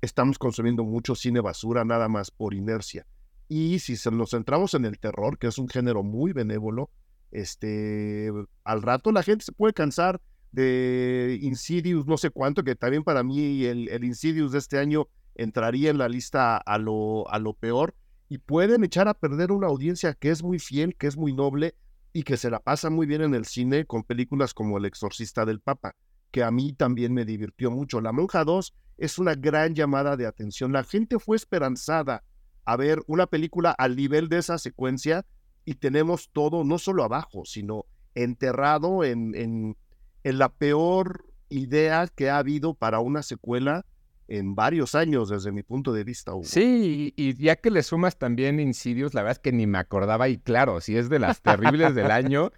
Estamos 0.00 0.40
consumiendo 0.40 0.82
mucho 0.82 1.14
cine 1.14 1.38
basura 1.38 1.84
nada 1.84 2.08
más 2.08 2.32
por 2.32 2.52
inercia. 2.52 3.06
Y 3.46 3.78
si 3.78 3.94
nos 4.10 4.30
centramos 4.30 4.74
en 4.74 4.86
el 4.86 4.98
terror, 4.98 5.38
que 5.38 5.46
es 5.46 5.56
un 5.56 5.68
género 5.68 6.02
muy 6.02 6.32
benévolo, 6.32 6.90
este, 7.30 8.32
al 8.64 8.82
rato 8.82 9.12
la 9.12 9.22
gente 9.22 9.44
se 9.44 9.52
puede 9.52 9.72
cansar 9.72 10.20
de 10.50 11.38
Insidious, 11.42 12.06
no 12.08 12.16
sé 12.16 12.30
cuánto, 12.30 12.64
que 12.64 12.74
también 12.74 13.04
para 13.04 13.22
mí 13.22 13.66
el, 13.66 13.88
el 13.88 14.02
Insidious 14.02 14.50
de 14.50 14.58
este 14.58 14.80
año 14.80 15.06
entraría 15.36 15.90
en 15.90 15.98
la 15.98 16.08
lista 16.08 16.56
a 16.56 16.76
lo 16.78 17.56
peor 17.60 17.94
y 18.28 18.38
pueden 18.38 18.84
echar 18.84 19.08
a 19.08 19.14
perder 19.14 19.52
una 19.52 19.68
audiencia 19.68 20.14
que 20.14 20.30
es 20.30 20.42
muy 20.42 20.58
fiel, 20.58 20.96
que 20.96 21.06
es 21.06 21.16
muy 21.16 21.32
noble 21.32 21.74
y 22.12 22.22
que 22.22 22.36
se 22.36 22.50
la 22.50 22.60
pasa 22.60 22.90
muy 22.90 23.06
bien 23.06 23.22
en 23.22 23.34
el 23.34 23.44
cine 23.44 23.84
con 23.84 24.02
películas 24.02 24.54
como 24.54 24.78
El 24.78 24.86
Exorcista 24.86 25.44
del 25.44 25.60
Papa, 25.60 25.94
que 26.30 26.42
a 26.42 26.50
mí 26.50 26.72
también 26.72 27.12
me 27.12 27.24
divirtió 27.24 27.70
mucho. 27.70 28.00
La 28.00 28.12
Monja 28.12 28.44
2 28.44 28.74
es 28.98 29.18
una 29.18 29.34
gran 29.34 29.74
llamada 29.74 30.16
de 30.16 30.26
atención. 30.26 30.72
La 30.72 30.82
gente 30.82 31.18
fue 31.18 31.36
esperanzada 31.36 32.24
a 32.64 32.76
ver 32.76 33.00
una 33.06 33.26
película 33.26 33.70
al 33.70 33.96
nivel 33.96 34.28
de 34.28 34.38
esa 34.38 34.58
secuencia 34.58 35.24
y 35.64 35.74
tenemos 35.74 36.30
todo, 36.32 36.64
no 36.64 36.78
solo 36.78 37.04
abajo, 37.04 37.44
sino 37.44 37.84
enterrado 38.14 39.04
en, 39.04 39.34
en, 39.34 39.76
en 40.24 40.38
la 40.38 40.48
peor 40.48 41.26
idea 41.48 42.08
que 42.08 42.30
ha 42.30 42.38
habido 42.38 42.74
para 42.74 42.98
una 43.00 43.22
secuela 43.22 43.84
en 44.28 44.54
varios 44.54 44.94
años 44.94 45.28
desde 45.28 45.52
mi 45.52 45.62
punto 45.62 45.92
de 45.92 46.04
vista. 46.04 46.32
Sí, 46.42 47.12
y, 47.16 47.34
ya 47.34 47.56
que 47.56 47.70
le 47.70 47.82
sumas 47.82 48.18
también 48.18 48.60
Insidious, 48.60 49.14
la 49.14 49.22
verdad 49.22 49.38
es 49.38 49.38
que 49.38 49.52
ni 49.52 49.66
me 49.66 49.78
acordaba 49.78 50.28
y 50.28 50.38
claro, 50.38 50.80
si 50.80 50.96
es 50.96 51.08
de 51.08 51.18
las 51.18 51.40
terribles 51.42 51.94
del 51.94 52.10
año, 52.10 52.52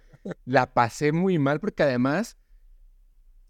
la 0.45 0.73
pasé 0.73 1.11
muy 1.11 1.37
mal 1.37 1.59
porque 1.59 1.83
además, 1.83 2.37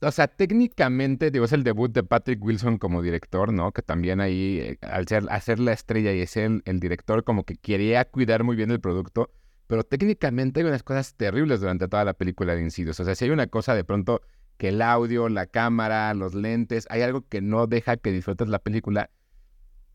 o 0.01 0.11
sea, 0.11 0.27
técnicamente, 0.27 1.31
digo, 1.31 1.45
es 1.45 1.53
el 1.53 1.63
debut 1.63 1.91
de 1.91 2.03
Patrick 2.03 2.43
Wilson 2.43 2.77
como 2.77 3.01
director, 3.01 3.53
¿no? 3.53 3.71
Que 3.71 3.81
también 3.81 4.19
ahí, 4.19 4.59
eh, 4.59 4.77
al 4.81 5.07
ser, 5.07 5.25
hacer 5.29 5.59
la 5.59 5.73
estrella 5.73 6.11
y 6.11 6.25
ser 6.27 6.61
el 6.65 6.79
director, 6.79 7.23
como 7.23 7.43
que 7.43 7.55
quería 7.55 8.05
cuidar 8.05 8.43
muy 8.43 8.55
bien 8.55 8.71
el 8.71 8.81
producto, 8.81 9.31
pero 9.67 9.83
técnicamente 9.83 10.61
hay 10.61 10.65
unas 10.65 10.83
cosas 10.83 11.15
terribles 11.15 11.61
durante 11.61 11.87
toda 11.87 12.03
la 12.03 12.13
película 12.13 12.55
de 12.55 12.61
Insidious. 12.63 12.99
O 12.99 13.05
sea, 13.05 13.15
si 13.15 13.25
hay 13.25 13.31
una 13.31 13.47
cosa 13.47 13.75
de 13.75 13.83
pronto 13.83 14.21
que 14.59 14.67
el 14.67 14.81
audio, 14.81 15.29
la 15.29 15.47
cámara, 15.47 16.13
los 16.13 16.35
lentes, 16.35 16.85
hay 16.89 17.01
algo 17.01 17.25
que 17.27 17.39
no 17.39 17.65
deja 17.65 17.95
que 17.95 18.11
disfrutes 18.11 18.49
la 18.49 18.59
película. 18.59 19.09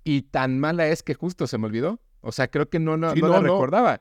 Y 0.05 0.23
tan 0.23 0.59
mala 0.59 0.89
es 0.89 1.03
que 1.03 1.13
justo 1.13 1.47
se 1.47 1.59
me 1.59 1.67
olvidó. 1.67 2.01
O 2.23 2.33
sea, 2.33 2.49
creo 2.49 2.71
que 2.71 2.79
no, 2.79 2.97
no, 2.97 3.15
no, 3.15 3.43
recordaba. 3.43 4.01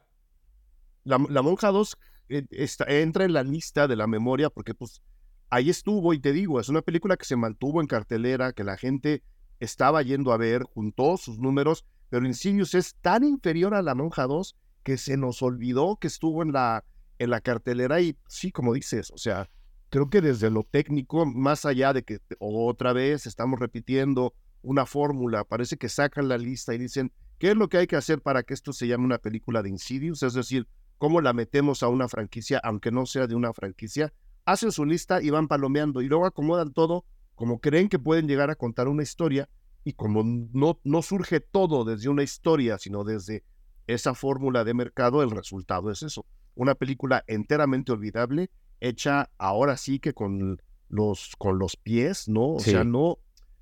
La, 1.04 1.18
Monja 1.18 1.68
2 1.68 1.98
eh, 2.30 2.46
entra 2.88 3.26
en 3.26 3.34
la 3.34 3.44
lista 3.44 3.90
de 3.90 3.98
la 3.98 4.08
memoria 4.08 4.50
porque 4.50 4.74
pues 4.74 5.02
ahí 5.50 5.70
estuvo 5.70 6.14
y 6.14 6.20
te 6.20 6.32
digo, 6.32 6.62
es 6.62 6.70
una 6.70 6.82
película 6.82 7.18
que 7.18 7.26
se 7.26 7.36
mantuvo 7.36 7.82
en 7.82 7.88
cartelera, 7.88 8.54
que 8.54 8.64
la 8.64 8.78
gente 8.78 9.22
estaba 9.60 10.02
yendo 10.02 10.32
a 10.32 10.38
ver, 10.38 10.64
juntó 10.64 11.18
sus 11.18 11.40
números, 11.40 11.84
pero 12.08 12.26
Insidious 12.26 12.74
es 12.74 12.96
tan 13.02 13.26
inferior 13.26 13.74
a 13.74 13.82
La 13.82 13.96
Monja 13.96 14.28
2 14.28 14.56
que 14.84 14.98
se 14.98 15.18
nos 15.18 15.42
olvidó 15.42 15.98
que 15.98 16.08
estuvo 16.08 16.42
en 16.42 16.54
la, 16.54 16.86
en 17.20 17.32
la 17.32 17.42
cartelera 17.42 18.00
y 18.00 18.16
sí, 18.30 18.54
como 18.54 18.74
dices, 18.74 19.12
o 19.12 19.18
sea, 19.18 19.50
creo 19.94 20.10
que 20.10 20.22
desde 20.22 20.50
lo 20.50 20.64
técnico, 20.64 21.24
más 21.24 21.66
allá 21.66 21.94
de 21.94 22.02
que 22.02 22.18
otra 22.40 22.94
vez 22.94 23.28
estamos 23.28 23.60
repitiendo 23.60 24.34
una 24.64 24.88
fórmula, 24.88 25.44
parece 25.44 25.78
que 25.78 25.88
sacan 25.88 26.28
la 26.28 26.40
lista 26.40 26.74
y 26.74 26.80
dicen, 26.80 27.12
¿qué 27.38 27.52
es 27.52 27.56
lo 27.56 27.70
que 27.70 27.78
hay 27.78 27.86
que 27.86 27.96
hacer 27.96 28.20
para 28.20 28.42
que 28.42 28.56
esto 28.56 28.74
se 28.74 28.88
llame 28.88 29.06
una 29.06 29.20
película 29.20 29.62
de 29.62 29.70
Insidious? 29.70 30.24
Es 30.24 30.34
decir, 30.34 30.68
¿cómo 30.98 31.22
la 31.22 31.32
metemos 31.32 31.84
a 31.84 31.90
una 31.90 32.10
franquicia, 32.10 32.60
aunque 32.64 32.90
no 32.90 33.06
sea 33.06 33.28
de 33.28 33.36
una 33.36 33.54
franquicia? 33.54 34.12
Hacen 34.46 34.72
su 34.72 34.84
lista 34.84 35.22
y 35.22 35.30
van 35.30 35.48
palomeando 35.48 36.02
y 36.02 36.08
luego 36.08 36.26
acomodan 36.26 36.74
todo 36.74 37.06
como 37.36 37.60
creen 37.60 37.88
que 37.88 38.00
pueden 38.00 38.28
llegar 38.28 38.50
a 38.50 38.56
contar 38.56 38.88
una 38.88 39.04
historia 39.04 39.48
y 39.84 39.94
como 39.94 40.24
no, 40.24 40.80
no 40.84 41.04
surge 41.04 41.40
todo 41.40 41.86
desde 41.86 42.10
una 42.10 42.24
historia, 42.24 42.80
sino 42.80 43.04
desde 43.04 43.44
esa 43.86 44.16
fórmula 44.16 44.64
de 44.64 44.74
mercado, 44.74 45.22
el 45.22 45.30
resultado 45.30 45.92
es 45.92 46.02
eso. 46.02 46.26
Una 46.56 46.74
película 46.74 47.24
enteramente 47.28 47.92
olvidable, 47.92 48.50
hecha 48.84 49.30
ahora 49.38 49.78
sí 49.78 50.00
que 50.00 50.14
con 50.14 50.62
los, 50.90 51.36
con 51.38 51.58
los 51.58 51.76
pies, 51.78 52.28
¿no? 52.28 52.56
O 52.56 52.60
sea, 52.60 52.84
no, 52.84 53.18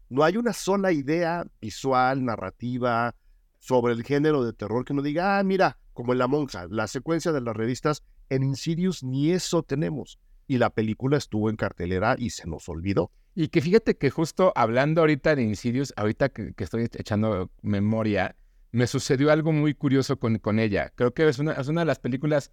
no 0.09 0.23
hay 0.23 0.35
una 0.35 0.51
sola 0.51 0.91
idea 0.91 1.45
visual, 1.61 2.25
narrativa, 2.25 3.15
sobre 3.59 3.93
el 3.93 4.03
género 4.03 4.43
de 4.43 4.53
terror 4.53 4.83
que 4.83 4.93
no 4.93 5.01
diga, 5.01 5.37
ah, 5.37 5.43
mira, 5.43 5.77
como 5.93 6.13
en 6.13 6.19
La 6.19 6.27
Monja, 6.27 6.67
la 6.69 6.87
secuencia 6.87 7.31
de 7.31 7.41
las 7.41 7.55
revistas, 7.55 8.03
en 8.29 8.43
Insidious 8.43 9.03
ni 9.03 9.31
eso 9.31 9.63
tenemos. 9.63 10.19
Y 10.47 10.57
la 10.57 10.71
película 10.71 11.17
estuvo 11.17 11.49
en 11.49 11.55
cartelera 11.55 12.15
y 12.17 12.31
se 12.31 12.47
nos 12.47 12.67
olvidó. 12.67 13.11
Y 13.35 13.47
que 13.49 13.61
fíjate 13.61 13.95
que 13.95 14.09
justo 14.09 14.51
hablando 14.55 15.01
ahorita 15.01 15.35
de 15.35 15.43
Insidious, 15.43 15.93
ahorita 15.95 16.29
que, 16.29 16.53
estoy 16.57 16.89
echando 16.91 17.51
memoria, 17.61 18.35
me 18.71 18.87
sucedió 18.87 19.31
algo 19.31 19.51
muy 19.51 19.75
curioso 19.75 20.17
con, 20.17 20.39
con 20.39 20.59
ella. 20.59 20.91
Creo 20.95 21.13
que 21.13 21.27
es 21.27 21.39
una, 21.39 21.53
es 21.53 21.67
una 21.67 21.81
de 21.81 21.85
las 21.85 21.99
películas, 21.99 22.51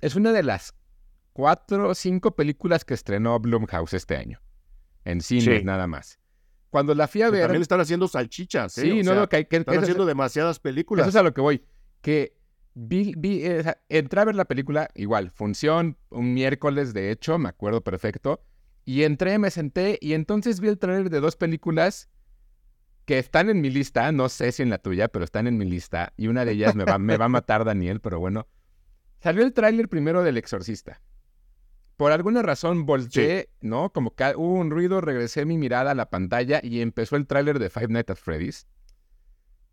es 0.00 0.16
una 0.16 0.32
de 0.32 0.42
las 0.42 0.74
cuatro 1.34 1.90
o 1.90 1.94
cinco 1.94 2.34
películas 2.34 2.86
que 2.86 2.94
estrenó 2.94 3.38
Blumhouse 3.38 3.92
este 3.92 4.16
año. 4.16 4.40
En 5.04 5.20
cines 5.20 5.62
nada 5.62 5.86
más. 5.86 6.18
Cuando 6.70 6.94
la 6.94 7.06
fui 7.06 7.20
a 7.20 7.28
ver... 7.28 7.42
También 7.42 7.60
están 7.60 7.80
haciendo 7.80 8.08
salchichas. 8.08 8.78
¿eh? 8.78 8.80
Sí, 8.80 9.02
no, 9.02 9.14
no, 9.14 9.28
que, 9.28 9.46
están 9.50 9.78
haciendo 9.78 10.06
demasiadas 10.06 10.58
películas. 10.58 11.06
Eso 11.06 11.18
es 11.18 11.20
a 11.20 11.22
lo 11.22 11.34
que 11.34 11.42
voy. 11.42 11.62
Que 12.00 12.38
vi, 12.72 13.12
vi 13.18 13.44
eh, 13.44 13.74
entré 13.90 14.20
a 14.20 14.24
ver 14.24 14.34
la 14.34 14.46
película, 14.46 14.88
igual, 14.94 15.30
función, 15.30 15.98
un 16.08 16.32
miércoles 16.32 16.94
de 16.94 17.10
hecho, 17.10 17.38
me 17.38 17.50
acuerdo 17.50 17.82
perfecto 17.82 18.40
y 18.84 19.04
entré, 19.04 19.38
me 19.38 19.50
senté 19.50 19.98
y 20.00 20.12
entonces 20.12 20.60
vi 20.60 20.68
el 20.68 20.78
trailer 20.78 21.10
de 21.10 21.20
dos 21.20 21.36
películas 21.36 22.08
que 23.06 23.18
están 23.18 23.48
en 23.50 23.60
mi 23.60 23.70
lista, 23.70 24.10
no 24.12 24.28
sé 24.28 24.52
si 24.52 24.62
en 24.62 24.70
la 24.70 24.78
tuya, 24.78 25.08
pero 25.08 25.24
están 25.24 25.46
en 25.46 25.58
mi 25.58 25.64
lista. 25.64 26.12
Y 26.16 26.28
una 26.28 26.44
de 26.44 26.52
ellas 26.52 26.74
me 26.74 26.84
va, 26.84 26.98
me 26.98 27.16
va 27.16 27.26
a 27.26 27.28
matar 27.28 27.64
Daniel, 27.64 28.00
pero 28.00 28.18
bueno. 28.18 28.46
Salió 29.20 29.42
el 29.42 29.52
tráiler 29.52 29.88
primero 29.88 30.22
del 30.22 30.38
Exorcista. 30.38 31.00
Por 31.96 32.12
alguna 32.12 32.42
razón 32.42 32.86
volteé, 32.86 33.50
¿no? 33.60 33.92
Como 33.92 34.14
que 34.14 34.34
hubo 34.36 34.54
un 34.54 34.70
ruido, 34.70 35.00
regresé 35.00 35.44
mi 35.44 35.58
mirada 35.58 35.92
a 35.92 35.94
la 35.94 36.10
pantalla 36.10 36.60
y 36.62 36.80
empezó 36.80 37.16
el 37.16 37.26
tráiler 37.26 37.58
de 37.58 37.70
Five 37.70 37.88
Nights 37.88 38.10
at 38.10 38.16
Freddy's. 38.16 38.66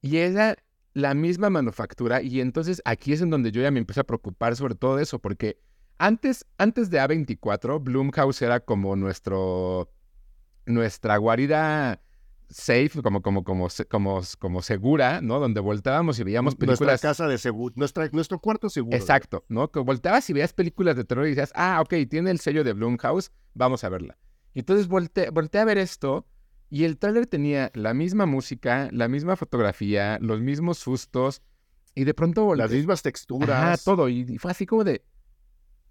Y 0.01 0.17
era 0.17 0.55
la 0.93 1.13
misma 1.13 1.49
manufactura 1.49 2.21
y 2.21 2.41
entonces 2.41 2.81
aquí 2.85 3.13
es 3.13 3.21
en 3.21 3.29
donde 3.29 3.51
yo 3.51 3.61
ya 3.61 3.71
me 3.71 3.79
empecé 3.79 4.01
a 4.01 4.05
preocupar 4.05 4.55
sobre 4.55 4.75
todo 4.75 4.99
eso, 4.99 5.19
porque 5.19 5.59
antes, 5.97 6.45
antes 6.57 6.89
de 6.89 6.99
A24, 6.99 7.81
Bloomhouse 7.81 8.41
era 8.41 8.59
como 8.59 8.95
nuestro, 8.95 9.91
nuestra 10.65 11.17
guarida 11.17 12.01
safe, 12.51 13.01
como, 13.01 13.21
como, 13.21 13.43
como, 13.43 13.67
como, 13.89 14.21
como 14.39 14.61
segura, 14.61 15.21
¿no? 15.21 15.39
Donde 15.39 15.59
volteábamos 15.59 16.19
y 16.19 16.23
veíamos 16.23 16.55
películas. 16.55 16.79
Nuestra 16.79 17.09
casa 17.09 17.27
de 17.27 17.37
seguro, 17.37 17.73
nuestro 17.75 18.39
cuarto 18.39 18.69
seguro. 18.69 18.95
Exacto, 18.95 19.45
¿no? 19.49 19.71
Que 19.71 19.79
volteabas 19.79 20.29
y 20.29 20.33
veías 20.33 20.53
películas 20.53 20.95
de 20.95 21.03
terror 21.03 21.25
y 21.25 21.29
decías, 21.29 21.51
ah, 21.55 21.81
ok, 21.81 21.93
tiene 22.09 22.31
el 22.31 22.39
sello 22.39 22.63
de 22.63 22.73
Bloomhouse, 22.73 23.31
vamos 23.53 23.83
a 23.83 23.89
verla. 23.89 24.17
Y 24.53 24.59
entonces 24.59 24.87
volteé, 24.87 25.27
a 25.27 25.65
ver 25.65 25.77
esto 25.77 26.25
y 26.69 26.85
el 26.85 26.97
tráiler 26.97 27.27
tenía 27.27 27.71
la 27.73 27.93
misma 27.93 28.25
música, 28.25 28.89
la 28.91 29.07
misma 29.07 29.35
fotografía, 29.35 30.17
los 30.21 30.41
mismos 30.41 30.77
sustos 30.77 31.41
y 31.95 32.05
de 32.05 32.13
pronto... 32.13 32.55
Las 32.55 32.71
mismas 32.71 33.01
texturas. 33.01 33.83
Todo. 33.83 34.07
Y 34.07 34.37
fue 34.37 34.51
así 34.51 34.65
como 34.65 34.83
de, 34.83 35.03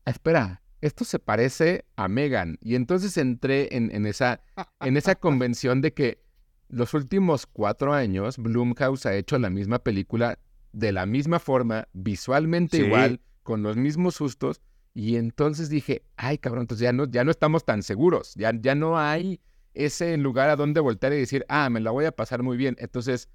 espera, 0.07 0.63
esto 0.81 1.05
se 1.05 1.19
parece 1.19 1.85
a 1.97 2.09
Megan. 2.09 2.59
Y 2.61 2.75
entonces 2.75 3.17
entré 3.17 3.77
en, 3.77 4.07
esa, 4.07 4.43
en 4.81 4.97
esa 4.97 5.15
convención 5.17 5.81
de 5.81 5.93
que 5.93 6.23
los 6.71 6.95
últimos 6.95 7.47
cuatro 7.47 7.93
años 7.93 8.39
Blumhouse 8.39 9.07
ha 9.07 9.15
hecho 9.15 9.39
la 9.39 9.51
misma 9.51 9.81
película 9.81 10.39
de 10.73 10.93
la 10.93 11.07
misma 11.07 11.39
forma, 11.39 11.89
visualmente 11.93 12.79
igual, 12.79 13.21
con 13.43 13.63
los 13.63 13.77
mismos 13.77 14.15
sustos. 14.15 14.61
Y 14.95 15.17
entonces 15.17 15.69
dije, 15.69 16.03
ay 16.17 16.39
cabrón, 16.39 16.63
entonces 16.63 16.83
ya 16.83 16.93
no, 16.93 17.07
ya 17.07 17.25
no 17.25 17.31
estamos 17.31 17.65
tan 17.65 17.83
seguros, 17.83 18.35
ya, 18.35 18.53
ya 18.61 18.75
no 18.75 18.99
hay 18.99 19.41
ese 19.75 20.17
lugar 20.17 20.51
a 20.51 20.57
donde 20.57 20.81
voltear 20.81 21.13
y 21.13 21.19
decir, 21.19 21.45
ah, 21.49 21.71
me 21.71 21.81
la 21.81 21.91
voy 21.91 22.05
a 22.05 22.13
pasar 22.13 22.43
muy 22.43 22.57
bien. 22.57 22.77
Entonces, 22.79 23.29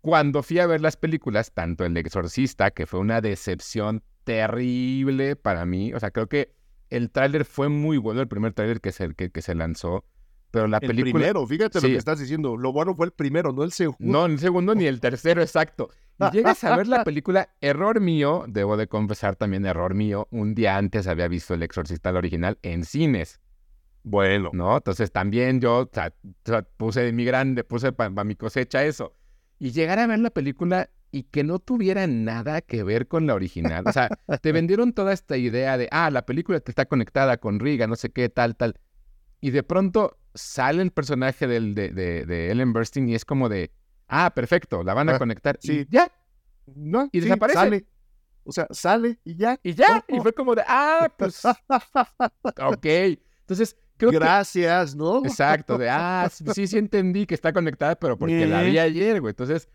cuando 0.00 0.42
fui 0.42 0.58
a 0.58 0.66
ver 0.66 0.80
las 0.80 0.96
películas, 0.96 1.52
tanto 1.52 1.84
El 1.84 1.96
Exorcista, 1.96 2.70
que 2.70 2.86
fue 2.86 3.00
una 3.00 3.20
decepción 3.20 4.02
terrible 4.24 5.36
para 5.36 5.64
mí. 5.64 5.92
O 5.94 6.00
sea, 6.00 6.10
creo 6.10 6.28
que 6.28 6.54
el 6.90 7.10
tráiler 7.10 7.44
fue 7.44 7.68
muy 7.68 7.98
bueno, 7.98 8.20
el 8.20 8.28
primer 8.28 8.52
tráiler 8.52 8.80
que 8.80 8.92
se, 8.92 9.14
que, 9.14 9.42
se 9.42 9.54
lanzó. 9.54 10.04
Pero 10.54 10.68
la 10.68 10.78
película. 10.78 11.08
El 11.08 11.12
primero, 11.12 11.46
fíjate 11.48 11.80
lo 11.80 11.88
que 11.88 11.96
estás 11.96 12.20
diciendo. 12.20 12.56
Lo 12.56 12.72
bueno 12.72 12.94
fue 12.94 13.06
el 13.06 13.12
primero, 13.12 13.52
no 13.52 13.64
el 13.64 13.72
segundo. 13.72 13.98
No, 14.00 14.26
el 14.26 14.38
segundo 14.38 14.72
ni 14.76 14.86
el 14.86 15.00
tercero, 15.00 15.42
exacto. 15.42 15.90
Y 16.20 16.30
llegas 16.30 16.62
a 16.62 16.76
ver 16.76 16.86
la 16.86 17.02
película, 17.04 17.48
error 17.60 18.00
mío, 18.00 18.44
debo 18.46 18.76
de 18.76 18.86
confesar 18.86 19.34
también 19.34 19.66
error 19.66 19.94
mío. 19.94 20.28
Un 20.30 20.54
día 20.54 20.76
antes 20.76 21.08
había 21.08 21.26
visto 21.26 21.54
El 21.54 21.64
Exorcista 21.64 22.12
original 22.12 22.56
en 22.62 22.84
cines. 22.84 23.40
Bueno. 24.04 24.50
¿No? 24.52 24.76
Entonces 24.76 25.10
también 25.10 25.60
yo 25.60 25.90
puse 26.76 27.00
de 27.00 27.12
mi 27.12 27.24
grande, 27.24 27.64
puse 27.64 27.90
para 27.90 28.22
mi 28.22 28.36
cosecha 28.36 28.84
eso. 28.84 29.12
Y 29.58 29.72
llegar 29.72 29.98
a 29.98 30.06
ver 30.06 30.20
la 30.20 30.30
película 30.30 30.88
y 31.10 31.24
que 31.24 31.42
no 31.42 31.58
tuviera 31.58 32.06
nada 32.06 32.60
que 32.60 32.84
ver 32.84 33.08
con 33.08 33.26
la 33.26 33.34
original. 33.34 33.82
O 33.86 33.92
sea, 33.92 34.08
te 34.40 34.52
vendieron 34.52 34.92
toda 34.92 35.12
esta 35.12 35.36
idea 35.36 35.76
de, 35.78 35.88
ah, 35.90 36.10
la 36.10 36.26
película 36.26 36.62
está 36.64 36.86
conectada 36.86 37.38
con 37.38 37.58
Riga, 37.58 37.88
no 37.88 37.96
sé 37.96 38.10
qué, 38.10 38.28
tal, 38.28 38.54
tal. 38.54 38.78
Y 39.40 39.50
de 39.50 39.62
pronto 39.62 40.16
sale 40.34 40.82
el 40.82 40.90
personaje 40.90 41.46
del, 41.46 41.74
de, 41.74 41.90
de, 41.90 42.50
Ellen 42.50 42.72
Burstyn 42.72 43.08
y 43.08 43.14
es 43.14 43.24
como 43.24 43.48
de, 43.48 43.70
ah, 44.08 44.32
perfecto, 44.34 44.82
la 44.82 44.94
van 44.94 45.08
a 45.08 45.16
ah, 45.16 45.18
conectar. 45.18 45.58
Sí. 45.60 45.80
Y 45.80 45.86
ya. 45.88 46.10
No, 46.74 47.08
y 47.12 47.20
desaparece. 47.20 47.58
Sale. 47.58 47.86
O 48.44 48.52
sea, 48.52 48.66
sale 48.70 49.18
y 49.24 49.36
ya. 49.36 49.58
Y 49.62 49.74
ya. 49.74 50.04
Y 50.08 50.20
fue 50.20 50.32
como 50.32 50.54
de, 50.54 50.62
ah, 50.66 51.12
pues. 51.16 51.42
ok. 52.62 52.86
Entonces, 52.86 53.76
creo 53.96 54.10
Gracias, 54.10 54.94
¿no? 54.94 55.24
Exacto, 55.24 55.78
de, 55.78 55.88
ah, 55.88 56.30
sí, 56.30 56.66
sí 56.66 56.78
entendí 56.78 57.26
que 57.26 57.34
está 57.34 57.52
conectada, 57.52 57.94
pero 57.96 58.18
porque 58.18 58.46
la 58.46 58.62
vi 58.62 58.78
ayer, 58.78 59.20
güey. 59.20 59.30
Entonces, 59.30 59.68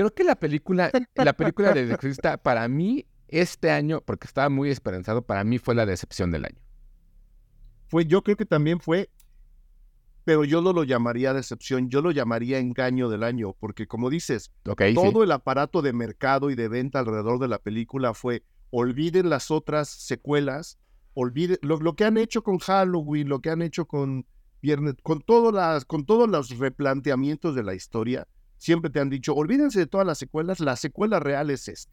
Creo 0.00 0.14
que 0.14 0.24
la 0.24 0.34
película, 0.34 0.90
la 1.14 1.32
película 1.34 1.74
de 1.74 1.82
Exorcista, 1.82 2.38
para 2.38 2.66
mí, 2.68 3.06
este 3.28 3.70
año, 3.70 4.00
porque 4.00 4.26
estaba 4.26 4.48
muy 4.48 4.70
esperanzado, 4.70 5.20
para 5.20 5.44
mí 5.44 5.58
fue 5.58 5.74
la 5.74 5.84
decepción 5.84 6.30
del 6.30 6.46
año. 6.46 6.62
Fue, 7.86 8.06
yo 8.06 8.22
creo 8.22 8.34
que 8.36 8.46
también 8.46 8.80
fue, 8.80 9.10
pero 10.30 10.44
yo 10.44 10.62
no 10.62 10.72
lo 10.72 10.84
llamaría 10.84 11.34
decepción, 11.34 11.90
yo 11.90 12.02
lo 12.02 12.12
llamaría 12.12 12.60
engaño 12.60 13.08
del 13.08 13.24
año, 13.24 13.56
porque 13.58 13.88
como 13.88 14.10
dices, 14.10 14.52
todo 14.94 15.24
el 15.24 15.32
aparato 15.32 15.82
de 15.82 15.92
mercado 15.92 16.50
y 16.50 16.54
de 16.54 16.68
venta 16.68 17.00
alrededor 17.00 17.40
de 17.40 17.48
la 17.48 17.58
película 17.58 18.14
fue, 18.14 18.44
olviden 18.70 19.28
las 19.28 19.50
otras 19.50 19.88
secuelas, 19.88 20.78
olviden 21.14 21.58
lo, 21.62 21.80
lo 21.80 21.96
que 21.96 22.04
han 22.04 22.16
hecho 22.16 22.44
con 22.44 22.58
Halloween, 22.58 23.28
lo 23.28 23.40
que 23.40 23.50
han 23.50 23.60
hecho 23.60 23.86
con 23.86 24.24
Viernes, 24.62 24.94
con, 25.02 25.24
las, 25.52 25.84
con 25.84 26.06
todos 26.06 26.28
los 26.28 26.56
replanteamientos 26.56 27.56
de 27.56 27.64
la 27.64 27.74
historia 27.74 28.28
siempre 28.56 28.88
te 28.88 29.00
han 29.00 29.10
dicho, 29.10 29.34
olvídense 29.34 29.80
de 29.80 29.86
todas 29.88 30.06
las 30.06 30.18
secuelas, 30.18 30.60
la 30.60 30.76
secuela 30.76 31.18
real 31.18 31.50
es 31.50 31.66
esta, 31.66 31.90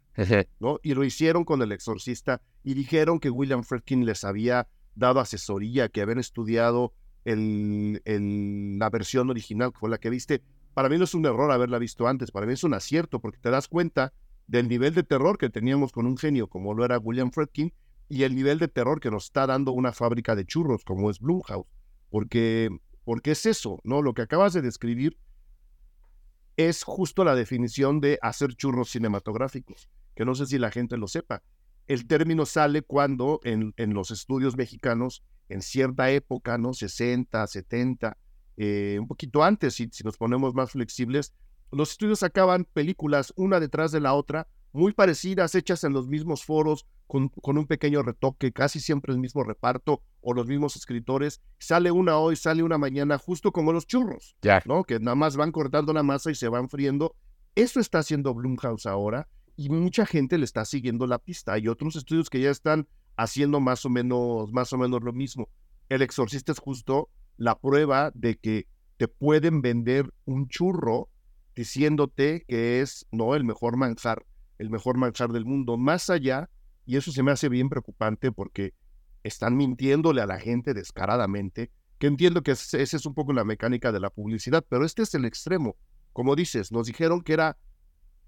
¿no? 0.59 0.79
Y 0.83 0.93
lo 0.93 1.03
hicieron 1.03 1.43
con 1.43 1.63
El 1.63 1.71
Exorcista 1.71 2.39
y 2.63 2.75
dijeron 2.75 3.19
que 3.19 3.31
William 3.31 3.63
Friedkin 3.63 4.05
les 4.05 4.23
había 4.23 4.67
dado 4.93 5.21
asesoría, 5.21 5.89
que 5.89 6.01
habían 6.01 6.19
estudiado 6.19 6.93
el, 7.27 8.79
la 8.79 8.89
versión 8.89 9.29
original, 9.29 9.71
que 9.71 9.79
fue 9.79 9.89
la 9.89 9.97
que 9.97 10.09
viste. 10.09 10.41
Para 10.73 10.89
mí 10.89 10.97
no 10.97 11.03
es 11.03 11.13
un 11.13 11.25
error 11.25 11.51
haberla 11.51 11.79
visto 11.79 12.07
antes, 12.07 12.31
para 12.31 12.45
mí 12.45 12.53
es 12.53 12.63
un 12.63 12.73
acierto, 12.73 13.19
porque 13.19 13.39
te 13.39 13.49
das 13.49 13.67
cuenta 13.67 14.13
del 14.47 14.67
nivel 14.69 14.93
de 14.93 15.03
terror 15.03 15.37
que 15.37 15.49
teníamos 15.49 15.91
con 15.91 16.05
un 16.05 16.17
genio 16.17 16.47
como 16.47 16.73
lo 16.73 16.85
era 16.85 16.99
William 16.99 17.31
Friedkin 17.31 17.73
y 18.07 18.23
el 18.23 18.33
nivel 18.33 18.59
de 18.59 18.69
terror 18.69 19.01
que 19.01 19.11
nos 19.11 19.25
está 19.25 19.45
dando 19.45 19.73
una 19.73 19.91
fábrica 19.91 20.35
de 20.35 20.45
churros 20.45 20.85
como 20.85 21.09
es 21.09 21.19
Blumhouse, 21.19 21.67
porque, 22.09 22.69
porque 23.03 23.31
es 23.31 23.45
eso, 23.45 23.79
¿no? 23.83 24.01
Lo 24.01 24.13
que 24.13 24.21
acabas 24.21 24.53
de 24.53 24.61
describir 24.61 25.17
es 26.55 26.83
justo 26.83 27.25
la 27.25 27.35
definición 27.35 27.99
de 27.99 28.19
hacer 28.21 28.55
churros 28.55 28.89
cinematográficos, 28.89 29.89
que 30.15 30.23
no 30.23 30.33
sé 30.33 30.45
si 30.45 30.57
la 30.57 30.71
gente 30.71 30.97
lo 30.97 31.07
sepa. 31.07 31.43
El 31.87 32.07
término 32.07 32.45
sale 32.45 32.81
cuando 32.81 33.41
en, 33.43 33.73
en 33.77 33.93
los 33.93 34.11
estudios 34.11 34.55
mexicanos, 34.55 35.23
en 35.49 35.61
cierta 35.61 36.11
época, 36.11 36.57
¿no? 36.57 36.73
60, 36.73 37.45
70, 37.47 38.17
eh, 38.57 38.97
un 38.99 39.07
poquito 39.07 39.43
antes, 39.43 39.75
si, 39.75 39.89
si 39.91 40.03
nos 40.03 40.17
ponemos 40.17 40.53
más 40.53 40.71
flexibles, 40.71 41.33
los 41.71 41.91
estudios 41.91 42.19
sacaban 42.19 42.65
películas 42.65 43.33
una 43.35 43.59
detrás 43.59 43.91
de 43.91 43.99
la 43.99 44.13
otra, 44.13 44.47
muy 44.71 44.93
parecidas, 44.93 45.55
hechas 45.55 45.83
en 45.83 45.93
los 45.93 46.07
mismos 46.07 46.43
foros, 46.43 46.85
con, 47.07 47.29
con, 47.29 47.57
un 47.57 47.67
pequeño 47.67 48.03
retoque, 48.03 48.51
casi 48.51 48.79
siempre 48.79 49.13
el 49.13 49.19
mismo 49.19 49.43
reparto 49.43 50.01
o 50.21 50.33
los 50.33 50.47
mismos 50.47 50.75
escritores. 50.75 51.41
Sale 51.57 51.89
una 51.91 52.17
hoy, 52.17 52.35
sale 52.35 52.63
una 52.63 52.77
mañana, 52.77 53.17
justo 53.17 53.51
como 53.51 53.71
los 53.71 53.87
churros, 53.87 54.35
ya. 54.41 54.61
¿no? 54.65 54.83
Que 54.83 54.99
nada 54.99 55.15
más 55.15 55.37
van 55.37 55.51
cortando 55.51 55.93
la 55.93 56.03
masa 56.03 56.31
y 56.31 56.35
se 56.35 56.49
van 56.49 56.69
friendo. 56.69 57.15
Eso 57.55 57.79
está 57.79 57.99
haciendo 57.99 58.33
Blumhouse 58.33 58.85
ahora 58.85 59.27
y 59.55 59.69
mucha 59.69 60.05
gente 60.05 60.37
le 60.37 60.45
está 60.45 60.63
siguiendo 60.65 61.07
la 61.07 61.17
pista. 61.17 61.53
Hay 61.53 61.67
otros 61.67 61.95
estudios 61.95 62.29
que 62.29 62.39
ya 62.41 62.51
están 62.51 62.87
haciendo 63.17 63.59
más 63.59 63.83
o 63.85 63.89
menos, 63.89 64.51
más 64.53 64.71
o 64.71 64.77
menos 64.77 65.03
lo 65.03 65.11
mismo. 65.11 65.49
El 65.89 66.01
exorcista 66.01 66.51
es 66.51 66.59
justo 66.59 67.09
la 67.35 67.57
prueba 67.57 68.11
de 68.13 68.37
que 68.37 68.67
te 68.97 69.07
pueden 69.07 69.61
vender 69.61 70.11
un 70.25 70.47
churro 70.47 71.09
diciéndote 71.55 72.45
que 72.47 72.81
es 72.81 73.07
no 73.11 73.35
el 73.35 73.43
mejor 73.43 73.77
manjar, 73.77 74.25
el 74.59 74.69
mejor 74.69 74.97
manjar 74.97 75.31
del 75.31 75.45
mundo, 75.45 75.77
más 75.77 76.09
allá, 76.09 76.49
y 76.85 76.97
eso 76.97 77.11
se 77.11 77.23
me 77.23 77.31
hace 77.31 77.49
bien 77.49 77.69
preocupante 77.69 78.31
porque 78.31 78.73
están 79.23 79.57
mintiéndole 79.57 80.21
a 80.21 80.27
la 80.27 80.39
gente 80.39 80.73
descaradamente, 80.73 81.71
que 81.97 82.07
entiendo 82.07 82.43
que 82.43 82.51
esa 82.51 82.77
es 82.77 83.05
un 83.05 83.15
poco 83.15 83.33
la 83.33 83.43
mecánica 83.43 83.91
de 83.91 83.99
la 83.99 84.11
publicidad, 84.11 84.63
pero 84.69 84.85
este 84.85 85.01
es 85.01 85.13
el 85.15 85.25
extremo. 85.25 85.75
Como 86.13 86.35
dices, 86.35 86.71
nos 86.71 86.87
dijeron 86.87 87.21
que 87.21 87.33
era 87.33 87.57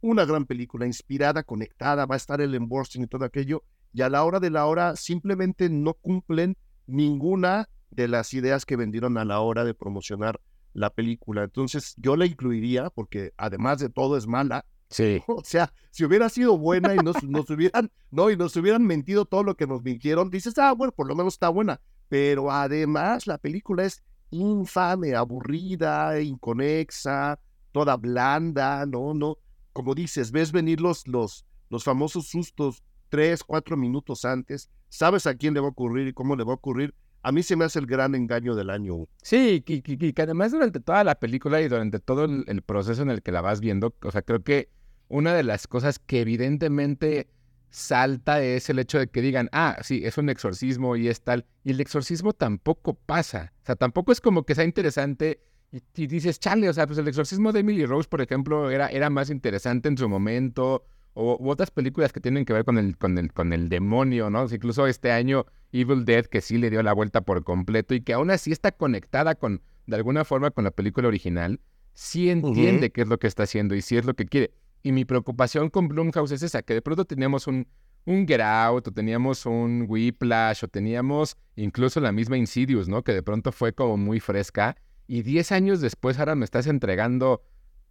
una 0.01 0.25
gran 0.25 0.45
película, 0.45 0.85
inspirada, 0.85 1.43
conectada, 1.43 2.05
va 2.05 2.15
a 2.15 2.17
estar 2.17 2.41
el 2.41 2.55
emborsing 2.55 3.03
y 3.03 3.07
todo 3.07 3.25
aquello, 3.25 3.63
y 3.93 4.01
a 4.01 4.09
la 4.09 4.23
hora 4.23 4.39
de 4.39 4.49
la 4.49 4.65
hora 4.65 4.95
simplemente 4.95 5.69
no 5.69 5.93
cumplen 5.93 6.57
ninguna 6.87 7.69
de 7.91 8.07
las 8.07 8.33
ideas 8.33 8.65
que 8.65 8.75
vendieron 8.75 9.17
a 9.17 9.25
la 9.25 9.39
hora 9.39 9.63
de 9.63 9.73
promocionar 9.73 10.39
la 10.73 10.89
película. 10.89 11.43
Entonces 11.43 11.95
yo 11.97 12.15
la 12.15 12.25
incluiría 12.25 12.89
porque 12.89 13.33
además 13.37 13.79
de 13.79 13.89
todo 13.89 14.17
es 14.17 14.27
mala. 14.27 14.65
Sí. 14.89 15.21
O 15.27 15.43
sea, 15.43 15.71
si 15.91 16.03
hubiera 16.05 16.29
sido 16.29 16.57
buena 16.57 16.95
y 16.95 16.97
nos, 16.97 17.23
nos 17.23 17.49
hubieran, 17.49 17.91
no, 18.11 18.29
y 18.29 18.37
nos 18.37 18.55
hubieran 18.55 18.83
mentido 18.83 19.25
todo 19.25 19.43
lo 19.43 19.55
que 19.55 19.67
nos 19.67 19.83
mintieron, 19.83 20.29
dices, 20.29 20.57
ah, 20.57 20.73
bueno, 20.73 20.93
por 20.93 21.07
lo 21.07 21.15
menos 21.15 21.33
está 21.33 21.49
buena. 21.49 21.79
Pero 22.09 22.51
además 22.51 23.27
la 23.27 23.37
película 23.37 23.85
es 23.85 24.03
infame, 24.31 25.15
aburrida, 25.15 26.19
inconexa, 26.21 27.39
toda 27.71 27.97
blanda, 27.97 28.85
no, 28.85 29.13
no. 29.13 29.37
Como 29.73 29.95
dices, 29.95 30.31
ves 30.31 30.51
venir 30.51 30.81
los, 30.81 31.07
los, 31.07 31.45
los 31.69 31.83
famosos 31.83 32.27
sustos 32.27 32.83
tres, 33.09 33.43
cuatro 33.43 33.75
minutos 33.75 34.25
antes, 34.25 34.69
sabes 34.87 35.27
a 35.27 35.35
quién 35.35 35.53
le 35.53 35.59
va 35.59 35.67
a 35.67 35.71
ocurrir 35.71 36.07
y 36.07 36.13
cómo 36.13 36.35
le 36.35 36.43
va 36.43 36.53
a 36.53 36.55
ocurrir, 36.55 36.93
a 37.21 37.31
mí 37.31 37.43
se 37.43 37.55
me 37.55 37.65
hace 37.65 37.79
el 37.79 37.85
gran 37.85 38.15
engaño 38.15 38.55
del 38.55 38.69
año. 38.69 39.07
Sí, 39.21 39.63
y, 39.65 39.81
que 40.13 40.21
además 40.21 40.51
durante 40.51 40.79
toda 40.79 41.03
la 41.03 41.15
película 41.15 41.61
y 41.61 41.67
durante 41.67 41.99
todo 41.99 42.25
el, 42.25 42.61
proceso 42.61 43.01
en 43.01 43.09
el 43.09 43.21
que 43.21 43.31
la 43.31 43.41
vas 43.41 43.59
viendo, 43.59 43.95
o 44.03 44.11
sea, 44.11 44.21
creo 44.21 44.43
que 44.43 44.69
una 45.09 45.33
de 45.33 45.43
las 45.43 45.67
cosas 45.67 45.99
que 45.99 46.21
evidentemente 46.21 47.29
salta 47.71 48.41
es 48.41 48.69
el 48.69 48.79
hecho 48.79 48.99
de 48.99 49.07
que 49.07 49.21
digan, 49.21 49.49
ah, 49.51 49.77
sí, 49.81 50.01
es 50.03 50.17
un 50.17 50.29
exorcismo 50.29 50.95
y 50.95 51.07
es 51.07 51.21
tal, 51.21 51.45
y 51.63 51.71
el 51.71 51.81
exorcismo 51.81 52.33
tampoco 52.33 52.93
pasa, 52.93 53.53
o 53.63 53.65
sea, 53.65 53.75
tampoco 53.75 54.11
es 54.11 54.21
como 54.21 54.43
que 54.43 54.55
sea 54.55 54.63
interesante 54.63 55.41
y, 55.71 56.07
dices, 56.07 56.39
chale, 56.39 56.67
o 56.67 56.73
sea, 56.73 56.87
pues 56.87 56.97
el 56.97 57.07
exorcismo 57.07 57.51
de 57.51 57.59
Emily 57.59 57.85
Rose, 57.85 58.09
por 58.09 58.21
ejemplo, 58.21 58.71
era, 58.71 58.87
era 58.87 59.11
más 59.11 59.29
interesante 59.29 59.87
en 59.87 59.97
su 59.97 60.09
momento, 60.09 60.85
o 61.19 61.37
u 61.37 61.49
otras 61.49 61.69
películas 61.69 62.13
que 62.13 62.21
tienen 62.21 62.45
que 62.45 62.53
ver 62.53 62.63
con 62.63 62.77
el, 62.77 62.97
con 62.97 63.17
el, 63.17 63.33
con 63.33 63.51
el 63.51 63.67
demonio, 63.67 64.29
¿no? 64.29 64.45
incluso 64.49 64.87
este 64.87 65.11
año 65.11 65.45
Evil 65.73 66.05
Dead, 66.05 66.25
que 66.25 66.39
sí 66.39 66.57
le 66.57 66.69
dio 66.69 66.81
la 66.81 66.93
vuelta 66.93 67.21
por 67.21 67.43
completo 67.43 67.93
y 67.93 68.01
que 68.01 68.13
aún 68.13 68.31
así 68.31 68.53
está 68.53 68.71
conectada 68.71 69.35
con, 69.35 69.61
de 69.85 69.97
alguna 69.97 70.23
forma, 70.23 70.51
con 70.51 70.63
la 70.63 70.71
película 70.71 71.09
original, 71.09 71.59
sí 71.93 72.29
entiende 72.29 72.91
qué 72.91 73.01
es 73.01 73.07
lo 73.09 73.19
que 73.19 73.27
está 73.27 73.43
haciendo 73.43 73.75
y 73.75 73.81
sí 73.81 73.97
es 73.97 74.05
lo 74.05 74.13
que 74.13 74.25
quiere. 74.25 74.51
Y 74.81 74.93
mi 74.93 75.03
preocupación 75.03 75.69
con 75.69 75.89
Blumhouse 75.89 76.31
es 76.31 76.41
esa, 76.41 76.61
que 76.61 76.73
de 76.73 76.81
pronto 76.81 77.03
teníamos 77.03 77.47
un, 77.47 77.67
un 78.05 78.25
Get 78.25 78.39
Out, 78.39 78.87
o 78.87 78.91
teníamos 78.91 79.45
un 79.45 79.85
Whiplash, 79.89 80.63
o 80.63 80.67
teníamos 80.69 81.35
incluso 81.57 81.99
la 81.99 82.13
misma 82.13 82.37
Insidious, 82.37 82.87
¿no? 82.87 83.03
Que 83.03 83.11
de 83.11 83.23
pronto 83.23 83.51
fue 83.51 83.73
como 83.73 83.97
muy 83.97 84.21
fresca. 84.21 84.77
Y 85.05 85.23
10 85.23 85.51
años 85.51 85.81
después 85.81 86.17
ahora 86.17 86.35
me 86.35 86.45
estás 86.45 86.67
entregando 86.67 87.41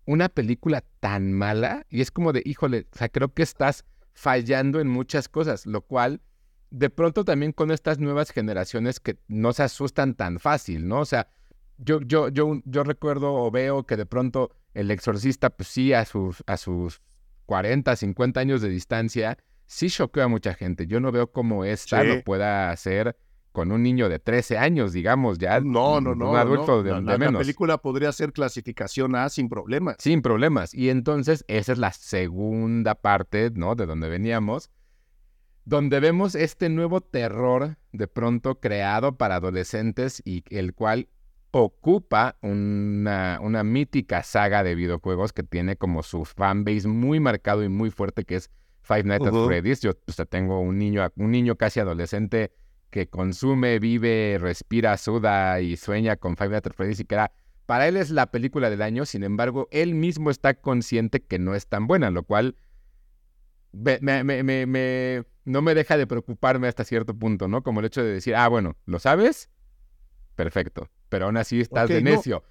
una 0.08 0.30
película 0.30 0.82
tan 1.00 1.34
mala 1.34 1.84
y 1.90 2.00
es 2.00 2.10
como 2.10 2.32
de, 2.32 2.40
híjole, 2.46 2.86
o 2.94 2.96
sea, 2.96 3.10
creo 3.10 3.34
que 3.34 3.42
estás 3.42 3.84
fallando 4.14 4.80
en 4.80 4.88
muchas 4.88 5.28
cosas, 5.28 5.66
lo 5.66 5.82
cual 5.82 6.22
de 6.70 6.88
pronto 6.88 7.26
también 7.26 7.52
con 7.52 7.70
estas 7.70 7.98
nuevas 7.98 8.30
generaciones 8.30 9.00
que 9.00 9.18
no 9.28 9.52
se 9.52 9.64
asustan 9.64 10.14
tan 10.14 10.40
fácil, 10.40 10.88
¿no? 10.88 11.00
O 11.00 11.04
sea, 11.04 11.28
yo, 11.76 12.00
yo, 12.00 12.30
yo, 12.30 12.62
yo 12.64 12.84
recuerdo 12.84 13.34
o 13.34 13.50
veo 13.50 13.84
que 13.84 13.98
de 13.98 14.06
pronto 14.06 14.50
el 14.72 14.90
exorcista, 14.90 15.50
pues 15.50 15.68
sí, 15.68 15.92
a 15.92 16.06
sus, 16.06 16.42
a 16.46 16.56
sus 16.56 17.02
40, 17.44 17.94
50 17.94 18.40
años 18.40 18.62
de 18.62 18.70
distancia, 18.70 19.36
sí 19.66 19.90
choqueó 19.90 20.24
a 20.24 20.28
mucha 20.28 20.54
gente. 20.54 20.86
Yo 20.86 21.00
no 21.00 21.12
veo 21.12 21.32
cómo 21.32 21.66
esta 21.66 22.02
lo 22.02 22.24
pueda 22.24 22.70
hacer 22.70 23.14
con 23.58 23.72
un 23.72 23.82
niño 23.82 24.08
de 24.08 24.20
13 24.20 24.56
años, 24.56 24.92
digamos, 24.92 25.36
ya. 25.38 25.58
No, 25.58 26.00
no, 26.00 26.14
no. 26.14 26.30
Un 26.30 26.36
adulto 26.36 26.84
de, 26.84 26.92
menos. 26.92 27.32
La 27.32 27.38
película 27.40 27.78
podría 27.78 28.12
ser 28.12 28.32
clasificación 28.32 29.16
A 29.16 29.28
sin 29.30 29.48
problemas. 29.48 29.96
Sin 29.98 30.22
problemas. 30.22 30.72
Y 30.72 30.90
entonces 30.90 31.44
esa 31.48 31.72
es 31.72 31.78
la 31.78 31.90
segunda 31.90 32.94
parte, 32.94 33.50
¿no? 33.52 33.74
De 33.74 33.86
donde 33.86 34.08
veníamos, 34.08 34.70
donde 35.64 35.98
vemos 35.98 36.36
este 36.36 36.68
nuevo 36.68 37.00
terror 37.00 37.78
de 37.90 38.06
pronto 38.06 38.60
creado 38.60 39.16
para 39.16 39.34
adolescentes 39.34 40.22
y 40.24 40.44
el 40.50 40.72
cual 40.72 41.08
ocupa 41.50 42.36
una, 42.40 43.40
una 43.42 43.64
mítica 43.64 44.22
saga 44.22 44.62
de 44.62 44.76
videojuegos 44.76 45.32
que 45.32 45.42
tiene 45.42 45.74
como 45.74 46.04
su 46.04 46.24
fanbase 46.24 46.86
muy 46.86 47.18
marcado 47.18 47.64
y 47.64 47.68
muy 47.68 47.90
fuerte, 47.90 48.22
que 48.24 48.36
es 48.36 48.50
Five 48.82 49.02
Nights 49.02 49.26
at 49.26 49.46
Freddy's. 49.46 49.80
Yo 49.80 49.94
tengo 50.28 50.60
un 50.60 50.78
niño, 50.78 51.04
un 51.16 51.32
niño 51.32 51.56
casi 51.56 51.80
adolescente 51.80 52.52
que 52.90 53.08
consume, 53.08 53.78
vive, 53.78 54.38
respira, 54.40 54.96
suda 54.96 55.60
y 55.60 55.76
sueña 55.76 56.16
con 56.16 56.36
Five 56.36 56.50
Nights 56.50 56.66
at 56.66 56.72
Freddy's 56.74 57.00
y 57.00 57.04
que 57.04 57.14
era, 57.14 57.32
para 57.66 57.86
él 57.86 57.96
es 57.96 58.10
la 58.10 58.30
película 58.30 58.70
del 58.70 58.82
año, 58.82 59.04
sin 59.04 59.24
embargo, 59.24 59.68
él 59.70 59.94
mismo 59.94 60.30
está 60.30 60.54
consciente 60.54 61.20
que 61.20 61.38
no 61.38 61.54
es 61.54 61.66
tan 61.66 61.86
buena, 61.86 62.10
lo 62.10 62.22
cual 62.22 62.56
me, 63.72 63.98
me, 64.00 64.42
me, 64.42 65.24
no 65.44 65.62
me 65.62 65.74
deja 65.74 65.96
de 65.96 66.06
preocuparme 66.06 66.68
hasta 66.68 66.84
cierto 66.84 67.14
punto, 67.14 67.46
¿no? 67.48 67.62
Como 67.62 67.80
el 67.80 67.86
hecho 67.86 68.02
de 68.02 68.12
decir, 68.12 68.34
ah, 68.34 68.48
bueno, 68.48 68.76
¿lo 68.86 68.98
sabes? 68.98 69.50
Perfecto, 70.34 70.88
pero 71.08 71.26
aún 71.26 71.36
así 71.36 71.60
estás 71.60 71.88
de 71.88 72.00
necio. 72.00 72.42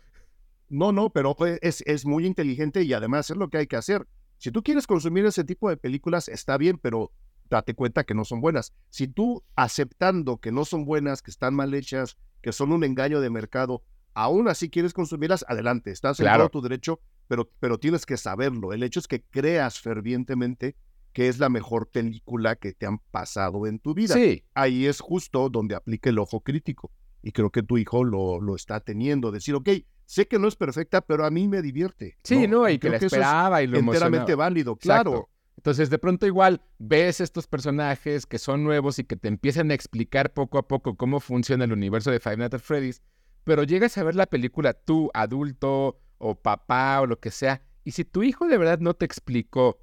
No, 0.70 0.92
no, 0.92 1.10
pero 1.10 1.36
es, 1.62 1.82
es 1.88 2.06
muy 2.06 2.26
inteligente 2.26 2.84
y 2.84 2.94
además 2.94 3.30
es 3.30 3.38
lo 3.38 3.50
que 3.50 3.58
hay 3.58 3.68
que 3.68 3.78
hacer. 3.78 4.06
Si 4.38 4.52
tú 4.52 4.62
quieres 4.62 4.86
consumir 4.86 5.26
ese 5.26 5.44
tipo 5.44 5.70
de 5.70 5.78
películas, 5.78 6.28
está 6.28 6.58
bien, 6.58 6.78
pero 6.78 7.12
date 7.50 7.74
cuenta 7.74 8.04
que 8.04 8.14
no 8.14 8.26
son 8.26 8.42
buenas. 8.42 8.74
Si 8.90 9.08
tú 9.08 9.44
aceptando 9.56 10.38
que 10.38 10.52
no 10.52 10.66
son 10.66 10.86
buenas, 10.86 11.22
que 11.22 11.32
están 11.32 11.54
mal 11.54 11.74
hechas, 11.74 12.18
que 12.42 12.52
son 12.52 12.72
un 12.72 12.84
engaño 12.84 13.20
de 13.22 13.30
mercado, 13.30 13.84
aún 14.14 14.48
así 14.48 14.70
quieres 14.70 14.94
consumirlas, 14.94 15.46
adelante, 15.48 15.92
estás 15.92 16.20
en 16.20 16.28
todo 16.28 16.50
tu 16.50 16.62
derecho, 16.62 17.00
pero, 17.28 17.50
pero 17.60 17.78
tienes 17.78 18.06
que 18.06 18.18
saberlo. 18.18 18.74
El 18.74 18.84
hecho 18.84 19.00
es 19.00 19.08
que 19.08 19.22
creas 19.22 19.80
fervientemente 19.80 20.76
que 21.14 21.28
es 21.28 21.40
la 21.40 21.50
mejor 21.50 21.90
película 21.90 22.56
que 22.56 22.74
te 22.74 22.86
han 22.86 23.00
pasado 23.00 23.66
en 23.66 23.80
tu 23.80 23.96
vida. 23.96 24.14
Sí. 24.14 24.44
Ahí 24.54 24.86
es 24.86 25.00
justo 25.00 25.50
donde 25.50 25.74
aplica 25.74 26.12
el 26.12 26.20
ojo 26.20 26.42
crítico. 26.42 26.92
Y 27.24 27.32
creo 27.32 27.50
que 27.50 27.64
tu 27.64 27.80
hijo 27.80 28.04
lo, 28.04 28.40
lo 28.40 28.56
está 28.56 28.82
teniendo. 28.82 29.32
Decir, 29.32 29.56
ok, 29.56 29.70
sé 30.06 30.28
que 30.28 30.38
no 30.40 30.48
es 30.48 30.56
perfecta, 30.56 31.02
pero 31.02 31.26
a 31.26 31.32
mí 31.32 31.48
me 31.48 31.62
divierte. 31.62 32.18
Sí, 32.24 32.48
no, 32.48 32.70
y 32.70 32.78
que 32.80 32.90
la 32.90 32.98
esperaba 32.98 33.64
y 33.64 33.68
lo 33.68 33.80
enteramente 33.80 34.36
válido, 34.36 34.76
claro. 34.76 35.30
Entonces, 35.58 35.90
de 35.90 35.98
pronto 35.98 36.26
igual 36.26 36.62
ves 36.78 37.20
estos 37.20 37.48
personajes 37.48 38.26
que 38.26 38.38
son 38.38 38.64
nuevos 38.64 39.00
y 39.00 39.04
que 39.04 39.16
te 39.16 39.28
empiezan 39.28 39.72
a 39.72 39.74
explicar 39.74 40.34
poco 40.34 40.60
a 40.60 40.68
poco 40.68 40.96
cómo 40.96 41.20
funciona 41.20 41.66
el 41.66 41.74
universo 41.74 42.12
de 42.12 42.20
Five 42.20 42.38
Nights 42.38 42.54
at 42.54 42.62
Freddy's, 42.62 43.02
pero 43.44 43.64
llegas 43.64 43.98
a 43.98 44.04
ver 44.04 44.16
la 44.16 44.28
película 44.28 44.74
tú, 44.74 45.10
adulto 45.14 46.00
o 46.20 46.36
papá 46.36 47.02
o 47.02 47.08
lo 47.08 47.20
que 47.20 47.32
sea, 47.32 47.64
y 47.84 47.92
si 47.92 48.06
tu 48.06 48.24
hijo 48.24 48.48
de 48.48 48.58
verdad 48.58 48.80
no 48.80 48.94
te 48.94 49.06
explicó 49.06 49.80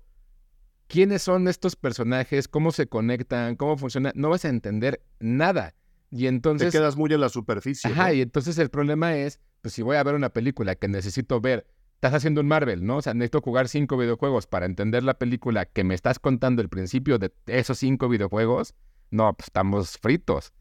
quiénes 0.87 1.23
son 1.23 1.49
estos 1.49 1.75
personajes, 1.75 2.49
cómo 2.49 2.71
se 2.71 2.87
conectan, 2.87 3.57
cómo 3.57 3.77
funciona, 3.77 4.13
no 4.15 4.29
vas 4.29 4.45
a 4.45 4.51
entender 4.51 5.03
nada. 5.19 5.75
Y 6.11 6.27
entonces... 6.27 6.71
Te 6.71 6.79
quedas 6.79 6.97
muy 6.97 7.13
en 7.13 7.21
la 7.21 7.29
superficie. 7.29 7.91
Ajá, 7.91 8.13
y 8.13 8.21
entonces 8.21 8.59
el 8.59 8.71
problema 8.71 9.17
es, 9.17 9.41
pues 9.63 9.75
si 9.75 9.83
voy 9.83 9.97
a 9.97 10.03
ver 10.05 10.15
una 10.15 10.29
película 10.29 10.77
que 10.77 10.87
necesito 10.87 11.41
ver 11.41 11.67
estás 11.94 12.14
haciendo 12.14 12.40
un 12.40 12.48
Marvel, 12.48 12.85
¿no? 12.85 12.98
O 12.98 13.02
sea, 13.02 13.14
necesito 13.14 13.40
jugar 13.40 13.68
cinco 13.68 13.96
videojuegos 13.96 14.46
para 14.46 14.66
entender 14.66 15.02
la 15.02 15.14
película 15.14 15.64
que 15.66 15.85
me 15.85 15.94
estás 15.94 16.18
contando 16.18 16.61
el 16.61 16.68
principio 16.68 17.18
de 17.18 17.33
esos 17.46 17.78
cinco 17.78 18.09
videojuegos. 18.09 18.74
No, 19.11 19.33
pues 19.35 19.48
estamos 19.48 19.96
fritos. 19.98 20.52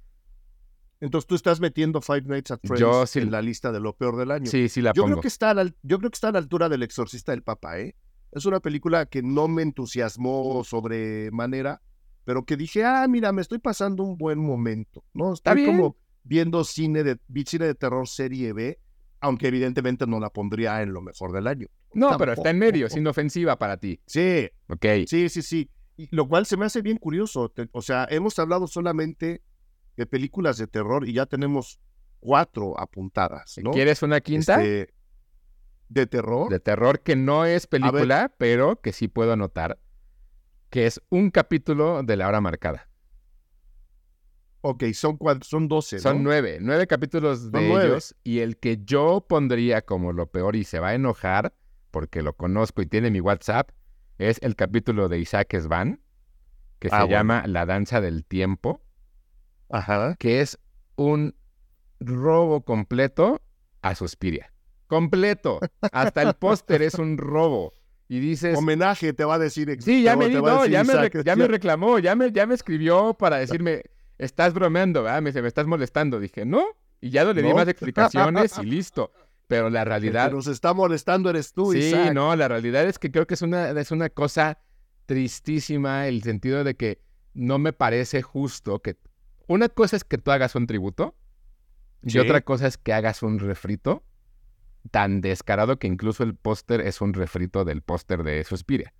Entonces 1.03 1.27
tú 1.27 1.35
estás 1.35 1.59
metiendo 1.59 1.99
Five 2.01 2.23
Nights 2.27 2.51
at 2.51 2.59
Freddy's 2.63 3.15
en 3.17 3.29
la 3.29 3.41
lista 3.41 3.73
de 3.73 3.81
lo 3.81 3.93
peor 3.93 4.15
del 4.15 4.31
año. 4.31 4.45
Sí, 4.45 4.69
sí 4.69 4.81
la 4.81 4.93
yo 4.93 5.03
pongo. 5.03 5.15
Creo 5.15 5.21
que 5.21 5.27
está 5.27 5.49
a 5.49 5.53
la, 5.53 5.65
yo 5.81 5.97
creo 5.99 6.09
que 6.09 6.15
está 6.15 6.29
a 6.29 6.31
la 6.31 6.39
altura 6.39 6.69
del 6.69 6.81
Exorcista 6.81 7.33
del 7.33 7.43
Papa, 7.43 7.77
¿eh? 7.77 7.95
Es 8.31 8.45
una 8.45 8.61
película 8.61 9.05
que 9.05 9.21
no 9.21 9.49
me 9.49 9.63
entusiasmó 9.63 10.63
sobremanera, 10.63 11.81
pero 12.23 12.45
que 12.45 12.55
dije, 12.55 12.85
ah, 12.85 13.05
mira, 13.09 13.33
me 13.33 13.41
estoy 13.41 13.59
pasando 13.59 14.03
un 14.03 14.17
buen 14.17 14.39
momento, 14.39 15.03
¿no? 15.13 15.33
Estoy 15.33 15.65
como 15.65 15.97
viendo 16.23 16.63
cine 16.63 17.03
de, 17.03 17.19
cine 17.45 17.65
de 17.65 17.75
terror 17.75 18.07
serie 18.07 18.53
B 18.53 18.79
aunque 19.23 19.47
evidentemente 19.47 20.05
no 20.05 20.19
la 20.19 20.29
pondría 20.29 20.81
en 20.81 20.91
lo 20.93 21.01
mejor 21.01 21.31
del 21.31 21.47
año. 21.47 21.67
No, 21.93 22.17
pero 22.17 22.33
está 22.33 22.49
en 22.49 22.59
medio, 22.59 22.87
es 22.87 22.95
inofensiva 22.97 23.57
para 23.57 23.77
ti. 23.77 23.99
Sí, 24.05 24.49
Ok. 24.67 24.85
sí, 25.07 25.29
sí, 25.29 25.41
sí. 25.41 25.69
Y 25.95 26.13
lo 26.13 26.27
cual 26.27 26.45
se 26.45 26.57
me 26.57 26.65
hace 26.65 26.81
bien 26.81 26.97
curioso. 26.97 27.53
O 27.71 27.81
sea, 27.81 28.05
hemos 28.09 28.37
hablado 28.37 28.67
solamente 28.67 29.41
de 29.95 30.05
películas 30.05 30.57
de 30.57 30.67
terror 30.67 31.07
y 31.07 31.13
ya 31.13 31.25
tenemos 31.25 31.79
cuatro 32.19 32.77
apuntadas, 32.77 33.55
¿no? 33.63 33.71
¿Quieres 33.71 34.03
una 34.03 34.19
quinta? 34.19 34.61
Este, 34.61 34.93
de 35.87 36.05
terror. 36.07 36.49
De 36.49 36.59
terror 36.59 36.99
que 36.99 37.15
no 37.15 37.45
es 37.45 37.65
película, 37.65 38.33
pero 38.37 38.81
que 38.81 38.91
sí 38.91 39.07
puedo 39.07 39.31
anotar, 39.33 39.79
que 40.69 40.85
es 40.85 41.01
un 41.09 41.29
capítulo 41.29 42.03
de 42.03 42.17
la 42.17 42.27
hora 42.27 42.41
marcada. 42.41 42.89
Ok, 44.65 44.83
son 44.93 45.17
cuántos, 45.17 45.49
son 45.49 45.67
12, 45.67 45.99
Son 45.99 46.17
¿no? 46.17 46.23
nueve, 46.23 46.57
nueve 46.61 46.87
capítulos 46.87 47.51
de 47.51 47.67
nueve. 47.67 47.85
ellos 47.87 48.15
y 48.23 48.39
el 48.39 48.55
que 48.57 48.79
yo 48.85 49.25
pondría 49.27 49.81
como 49.81 50.13
lo 50.13 50.27
peor 50.27 50.55
y 50.55 50.63
se 50.63 50.79
va 50.79 50.89
a 50.89 50.93
enojar 50.95 51.53
porque 51.91 52.21
lo 52.21 52.33
conozco 52.37 52.81
y 52.81 52.85
tiene 52.85 53.11
mi 53.11 53.19
WhatsApp 53.19 53.71
es 54.17 54.39
el 54.41 54.55
capítulo 54.55 55.09
de 55.09 55.19
Isaac 55.19 55.53
Svan 55.59 55.99
que 56.79 56.87
se 56.89 56.95
Ah, 56.95 56.99
bueno. 56.99 57.11
llama 57.17 57.43
La 57.47 57.65
danza 57.65 57.99
del 57.99 58.23
tiempo, 58.23 58.81
Ajá. 59.69 60.15
que 60.17 60.39
es 60.41 60.57
un 60.95 61.35
robo 61.99 62.61
completo 62.63 63.41
a 63.81 63.95
Suspiria. 63.95 64.53
Completo. 64.87 65.59
Hasta 65.91 66.21
el 66.21 66.33
póster 66.35 66.81
es 66.83 66.95
un 66.95 67.17
robo. 67.17 67.73
Y 68.07 68.19
dices, 68.19 68.57
Homenaje 68.57 69.11
te 69.13 69.25
va 69.25 69.35
a 69.35 69.39
decir. 69.39 69.75
Sí, 69.81 70.03
ya 70.03 70.15
me, 70.15 70.27
di- 70.27 70.35
no, 70.35 70.41
decir 70.61 70.71
ya, 70.71 70.83
me, 70.83 71.23
ya 71.23 71.35
me 71.35 71.47
reclamó, 71.47 71.99
ya 71.99 72.15
me, 72.15 72.31
ya 72.31 72.45
me 72.45 72.53
escribió 72.53 73.13
para 73.13 73.37
decirme, 73.39 73.83
estás 74.25 74.53
bromeando, 74.53 75.03
¿verdad? 75.03 75.21
Me 75.21 75.29
dice, 75.29 75.41
me 75.41 75.47
estás 75.47 75.65
molestando. 75.67 76.19
Dije, 76.19 76.45
no, 76.45 76.63
y 77.01 77.09
ya 77.09 77.23
no 77.23 77.33
le 77.33 77.41
di 77.41 77.49
¿No? 77.49 77.55
más 77.55 77.67
explicaciones 77.67 78.57
y 78.57 78.65
listo. 78.65 79.11
Pero 79.47 79.69
la 79.69 79.81
El 79.81 79.85
que 79.85 79.89
realidad, 79.89 80.31
nos 80.31 80.47
está 80.47 80.73
molestando 80.73 81.29
eres 81.29 81.53
tú, 81.53 81.73
sí, 81.73 81.79
Isaac. 81.79 82.13
no, 82.13 82.35
la 82.35 82.47
realidad 82.47 82.85
es 82.85 82.97
que 82.97 83.11
creo 83.11 83.27
que 83.27 83.33
es 83.33 83.41
una, 83.41 83.69
es 83.71 83.91
una 83.91 84.09
cosa 84.09 84.59
tristísima 85.05 86.07
el 86.07 86.23
sentido 86.23 86.63
de 86.63 86.75
que 86.75 87.01
no 87.33 87.59
me 87.59 87.73
parece 87.73 88.21
justo 88.21 88.81
que 88.81 88.97
una 89.47 89.67
cosa 89.67 89.97
es 89.97 90.05
que 90.05 90.17
tú 90.17 90.31
hagas 90.31 90.55
un 90.55 90.65
tributo 90.65 91.15
y 92.01 92.17
otra 92.19 92.41
cosa 92.41 92.67
es 92.67 92.77
que 92.77 92.93
hagas 92.93 93.21
un 93.21 93.39
refrito 93.39 94.03
tan 94.91 95.21
descarado 95.21 95.77
que 95.77 95.87
incluso 95.87 96.23
el 96.23 96.35
póster 96.35 96.81
es 96.81 97.01
un 97.01 97.13
refrito 97.13 97.65
del 97.65 97.81
póster 97.81 98.23
de 98.23 98.43
Suspiria. 98.43 98.93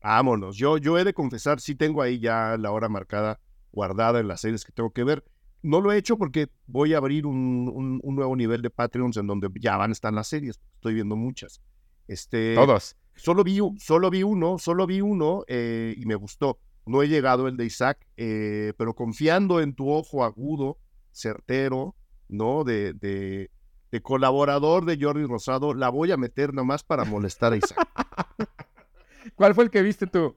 Vámonos. 0.00 0.56
Yo, 0.56 0.78
yo 0.78 0.98
he 0.98 1.04
de 1.04 1.12
confesar, 1.14 1.60
sí 1.60 1.74
tengo 1.74 2.02
ahí 2.02 2.20
ya 2.20 2.56
la 2.58 2.70
hora 2.70 2.88
marcada 2.88 3.40
guardada 3.72 4.20
en 4.20 4.28
las 4.28 4.40
series 4.40 4.64
que 4.64 4.72
tengo 4.72 4.90
que 4.90 5.04
ver. 5.04 5.24
No 5.62 5.80
lo 5.80 5.90
he 5.92 5.96
hecho 5.98 6.16
porque 6.16 6.48
voy 6.66 6.94
a 6.94 6.98
abrir 6.98 7.26
un, 7.26 7.70
un- 7.74 8.00
un 8.02 8.14
nuevo 8.16 8.36
nivel 8.36 8.62
de 8.62 8.70
Patreons 8.70 9.16
en 9.16 9.26
donde 9.26 9.48
ya 9.60 9.76
van 9.76 9.90
a 9.90 9.92
estar 9.92 10.12
las 10.12 10.28
series. 10.28 10.60
Estoy 10.76 10.94
viendo 10.94 11.16
muchas. 11.16 11.60
Este, 12.08 12.54
Todos. 12.54 12.96
Solo 13.16 13.42
vi, 13.42 13.58
solo 13.78 14.10
vi 14.10 14.22
uno, 14.22 14.58
solo 14.58 14.86
vi 14.86 15.00
uno 15.00 15.42
eh, 15.48 15.94
y 15.96 16.04
me 16.06 16.14
gustó. 16.14 16.58
No 16.84 17.02
he 17.02 17.08
llegado 17.08 17.48
el 17.48 17.56
de 17.56 17.64
Isaac, 17.64 18.06
eh, 18.16 18.72
pero 18.78 18.94
confiando 18.94 19.60
en 19.60 19.74
tu 19.74 19.90
ojo 19.90 20.22
agudo, 20.24 20.78
certero, 21.10 21.96
¿no? 22.28 22.62
De, 22.62 22.92
de, 22.92 23.50
de 23.90 24.02
colaborador 24.02 24.84
de 24.84 24.98
Jordi 25.00 25.24
Rosado, 25.24 25.74
la 25.74 25.88
voy 25.88 26.12
a 26.12 26.16
meter 26.16 26.54
nomás 26.54 26.84
para 26.84 27.04
molestar 27.04 27.54
a 27.54 27.56
Isaac. 27.56 27.88
¿Cuál 29.34 29.54
fue 29.54 29.64
el 29.64 29.70
que 29.70 29.82
viste 29.82 30.06
tú? 30.06 30.36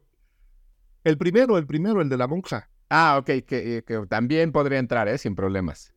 El 1.04 1.18
primero, 1.18 1.58
el 1.58 1.68
primero, 1.68 2.02
el 2.02 2.10
de 2.10 2.18
la 2.18 2.28
monja. 2.28 2.70
Ah, 2.90 3.18
ok, 3.20 3.26
que, 3.46 3.78
eh, 3.78 3.84
que 3.84 4.06
también 4.08 4.52
podría 4.52 4.80
entrar, 4.80 5.08
¿eh? 5.08 5.18
Sin 5.18 5.36
problemas. 5.36 5.94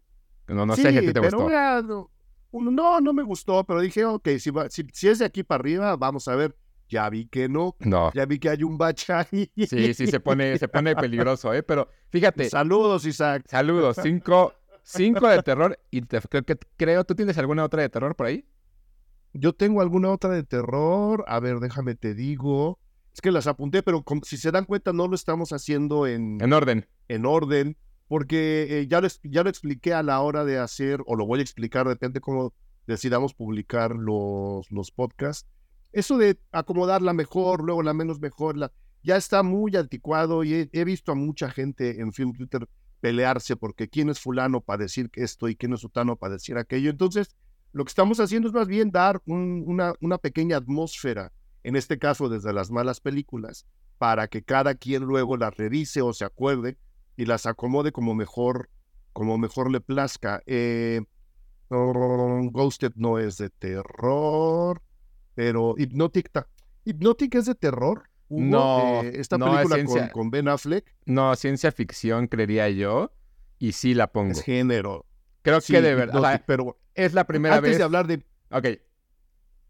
No, 0.48 0.66
no 0.66 0.76
sí, 0.76 0.82
sé 0.82 0.92
si 0.92 0.98
a 0.98 1.00
ti 1.00 1.12
te 1.12 1.20
pero 1.20 1.38
gustó. 1.38 1.48
era- 1.48 1.82
no, 2.52 3.00
no, 3.00 3.12
me 3.14 3.22
gustó, 3.22 3.64
pero 3.64 3.80
dije, 3.80 4.04
ok, 4.04 4.28
si, 4.38 4.50
si 4.92 5.08
es 5.08 5.18
de 5.18 5.24
aquí 5.24 5.42
para 5.42 5.60
arriba, 5.60 5.96
vamos 5.96 6.28
a 6.28 6.36
ver. 6.36 6.54
Ya 6.88 7.08
vi 7.08 7.26
que 7.26 7.48
no, 7.48 7.74
No. 7.78 8.10
ya 8.12 8.26
vi 8.26 8.38
que 8.38 8.50
hay 8.50 8.62
un 8.62 8.76
bache 8.76 9.14
ahí. 9.14 9.50
Sí, 9.56 9.94
sí, 9.94 10.06
se 10.06 10.20
pone, 10.20 10.58
se 10.58 10.68
pone 10.68 10.94
peligroso, 10.94 11.54
¿eh? 11.54 11.62
Pero 11.62 11.88
fíjate, 12.10 12.50
Saludos, 12.50 13.06
Isaac. 13.06 13.44
saludos, 13.48 13.96
cinco, 14.02 14.52
cinco 14.82 15.26
de 15.28 15.42
terror 15.42 15.78
y 15.90 16.02
te- 16.02 16.20
creo 16.20 16.42
que 16.44 16.58
creo, 16.76 17.04
¿tú 17.04 17.14
tienes 17.14 17.38
alguna 17.38 17.64
otra 17.64 17.80
de 17.80 17.88
terror 17.88 18.14
por 18.14 18.26
ahí? 18.26 18.44
Yo 19.32 19.54
tengo 19.54 19.80
alguna 19.80 20.10
otra 20.10 20.28
de 20.30 20.42
terror. 20.42 21.24
A 21.26 21.40
ver, 21.40 21.60
déjame 21.60 21.94
te 21.94 22.12
digo. 22.14 22.78
Es 23.14 23.20
que 23.20 23.30
las 23.30 23.46
apunté, 23.46 23.82
pero 23.82 24.02
como- 24.02 24.22
si 24.24 24.36
se 24.36 24.50
dan 24.50 24.64
cuenta, 24.64 24.92
no 24.92 25.06
lo 25.08 25.14
estamos 25.14 25.52
haciendo 25.52 26.06
en, 26.06 26.38
En 26.40 26.52
orden. 26.52 26.86
en 27.08 27.26
orden, 27.26 27.76
porque 28.08 28.80
eh, 28.80 28.86
ya, 28.86 29.00
lo, 29.00 29.08
ya 29.22 29.42
lo 29.42 29.50
expliqué 29.50 29.92
a 29.94 30.02
la 30.02 30.20
hora 30.20 30.44
de 30.44 30.58
hacer, 30.58 31.00
o 31.06 31.16
lo 31.16 31.26
voy 31.26 31.40
a 31.40 31.42
explicar, 31.42 31.86
depende 31.88 32.20
cómo 32.20 32.52
decidamos 32.86 33.34
publicar 33.34 33.94
los, 33.94 34.70
los 34.70 34.90
podcasts. 34.90 35.46
Eso 35.92 36.16
de 36.16 36.38
acomodar 36.52 37.02
la 37.02 37.12
mejor, 37.12 37.62
luego 37.62 37.82
la 37.82 37.92
menos 37.92 38.18
mejor, 38.18 38.56
la, 38.56 38.72
ya 39.02 39.16
está 39.16 39.42
muy 39.42 39.76
anticuado 39.76 40.42
y 40.42 40.54
he, 40.54 40.70
he 40.72 40.84
visto 40.84 41.12
a 41.12 41.14
mucha 41.14 41.50
gente 41.50 42.00
en 42.00 42.12
Film 42.12 42.32
Twitter 42.32 42.66
pelearse 43.00 43.56
porque 43.56 43.88
quién 43.88 44.08
es 44.08 44.20
fulano 44.20 44.60
para 44.60 44.84
decir 44.84 45.10
esto 45.14 45.48
y 45.48 45.56
quién 45.56 45.72
es 45.74 45.80
sutano 45.80 46.16
para 46.16 46.34
decir 46.34 46.56
aquello. 46.56 46.88
Entonces, 46.88 47.36
lo 47.72 47.84
que 47.84 47.90
estamos 47.90 48.20
haciendo 48.20 48.48
es 48.48 48.54
más 48.54 48.68
bien 48.68 48.90
dar 48.90 49.20
un- 49.26 49.64
una, 49.66 49.92
una 50.00 50.18
pequeña 50.18 50.56
atmósfera, 50.56 51.30
en 51.64 51.76
este 51.76 51.98
caso 51.98 52.28
desde 52.28 52.52
las 52.52 52.70
malas 52.70 53.00
películas, 53.00 53.66
para 53.98 54.28
que 54.28 54.42
cada 54.42 54.74
quien 54.74 55.04
luego 55.04 55.36
las 55.36 55.56
revise 55.56 56.02
o 56.02 56.12
se 56.12 56.24
acuerde 56.24 56.76
y 57.16 57.26
las 57.26 57.46
acomode 57.46 57.92
como 57.92 58.14
mejor, 58.14 58.68
como 59.12 59.38
mejor 59.38 59.70
le 59.70 59.80
plazca. 59.80 60.42
Eh, 60.46 61.02
Ghosted 62.50 62.92
no 62.96 63.18
es 63.18 63.38
de 63.38 63.50
terror, 63.50 64.82
pero 65.34 65.74
Hypnotic, 65.78 66.30
Hypnotic 66.84 67.34
es 67.36 67.46
de 67.46 67.54
terror. 67.54 68.08
Hugo? 68.28 68.42
No, 68.44 69.02
Eh, 69.02 69.12
esta 69.20 69.36
no, 69.38 69.46
es 69.46 69.52
película 69.52 69.76
ciencia. 69.76 70.00
con, 70.10 70.22
con 70.22 70.30
Ben 70.30 70.48
Affleck 70.48 70.94
No, 71.04 71.34
ciencia 71.36 71.70
ficción, 71.72 72.26
creería 72.28 72.68
yo. 72.70 73.12
Y 73.58 73.72
sí 73.72 73.94
la 73.94 74.06
pongo. 74.08 74.32
es 74.32 74.42
género. 74.42 75.06
Creo 75.42 75.60
Sí, 75.60 75.72
que 75.74 75.82
de 75.82 75.94
verdad. 75.94 76.16
o 76.16 76.20
sea, 76.22 76.42
pero 76.46 76.78
es 76.94 77.12
la 77.14 77.24
primera 77.26 77.56
antes 77.56 77.70
vez. 77.70 77.78
de 77.78 77.84
hablar 77.84 78.06
de, 78.06 78.24
Ok. 78.50 78.66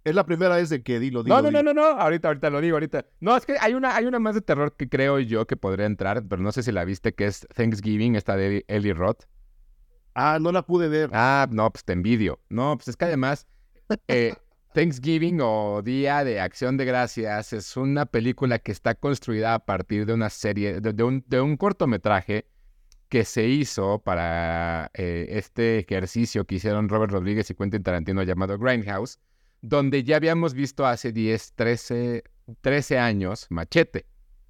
Es 0.04 0.14
la 0.14 0.24
primera 0.24 0.56
vez 0.56 0.68
de 0.68 0.82
que 0.82 0.98
dilo, 0.98 1.22
dilo. 1.22 1.36
No, 1.36 1.42
no, 1.42 1.50
no, 1.50 1.62
no, 1.62 1.74
no. 1.74 2.00
Ahorita, 2.00 2.28
ahorita 2.28 2.50
lo 2.50 2.60
digo, 2.60 2.76
ahorita. 2.76 3.06
No, 3.20 3.36
es 3.36 3.46
que 3.46 3.56
hay 3.60 3.74
una, 3.74 3.94
hay 3.94 4.06
una 4.06 4.18
más 4.18 4.34
de 4.34 4.40
terror 4.40 4.74
que 4.76 4.88
creo 4.88 5.18
yo 5.20 5.46
que 5.46 5.56
podría 5.56 5.86
entrar, 5.86 6.24
pero 6.26 6.42
no 6.42 6.52
sé 6.52 6.62
si 6.62 6.72
la 6.72 6.84
viste, 6.84 7.14
que 7.14 7.26
es 7.26 7.46
Thanksgiving, 7.54 8.16
esta 8.16 8.36
de 8.36 8.64
Ellie 8.68 8.94
Roth. 8.94 9.24
Ah, 10.14 10.38
no 10.40 10.52
la 10.52 10.62
pude 10.62 10.88
ver. 10.88 11.10
Ah, 11.12 11.46
no, 11.50 11.70
pues 11.70 11.84
te 11.84 11.92
envidio. 11.92 12.40
No, 12.48 12.76
pues 12.76 12.88
es 12.88 12.96
que 12.96 13.06
además, 13.06 13.46
eh, 14.08 14.34
Thanksgiving 14.74 15.40
o 15.42 15.82
Día 15.82 16.24
de 16.24 16.40
Acción 16.40 16.76
de 16.76 16.84
Gracias 16.84 17.52
es 17.52 17.76
una 17.76 18.06
película 18.06 18.58
que 18.58 18.72
está 18.72 18.94
construida 18.94 19.54
a 19.54 19.58
partir 19.60 20.06
de 20.06 20.14
una 20.14 20.30
serie, 20.30 20.80
de, 20.80 20.92
de 20.92 21.02
un, 21.02 21.24
de 21.28 21.40
un 21.40 21.56
cortometraje 21.56 22.46
que 23.08 23.26
se 23.26 23.46
hizo 23.46 23.98
para 23.98 24.90
eh, 24.94 25.26
este 25.28 25.80
ejercicio 25.80 26.46
que 26.46 26.54
hicieron 26.54 26.88
Robert 26.88 27.12
Rodríguez 27.12 27.50
y 27.50 27.54
Quentin 27.54 27.82
Tarantino 27.82 28.22
llamado 28.22 28.58
Grindhouse, 28.58 29.18
donde 29.62 30.04
ya 30.04 30.16
habíamos 30.16 30.52
visto 30.54 30.84
hace 30.86 31.12
10, 31.12 31.52
13, 31.54 32.24
13 32.60 32.98
años 32.98 33.46
Machete. 33.48 34.06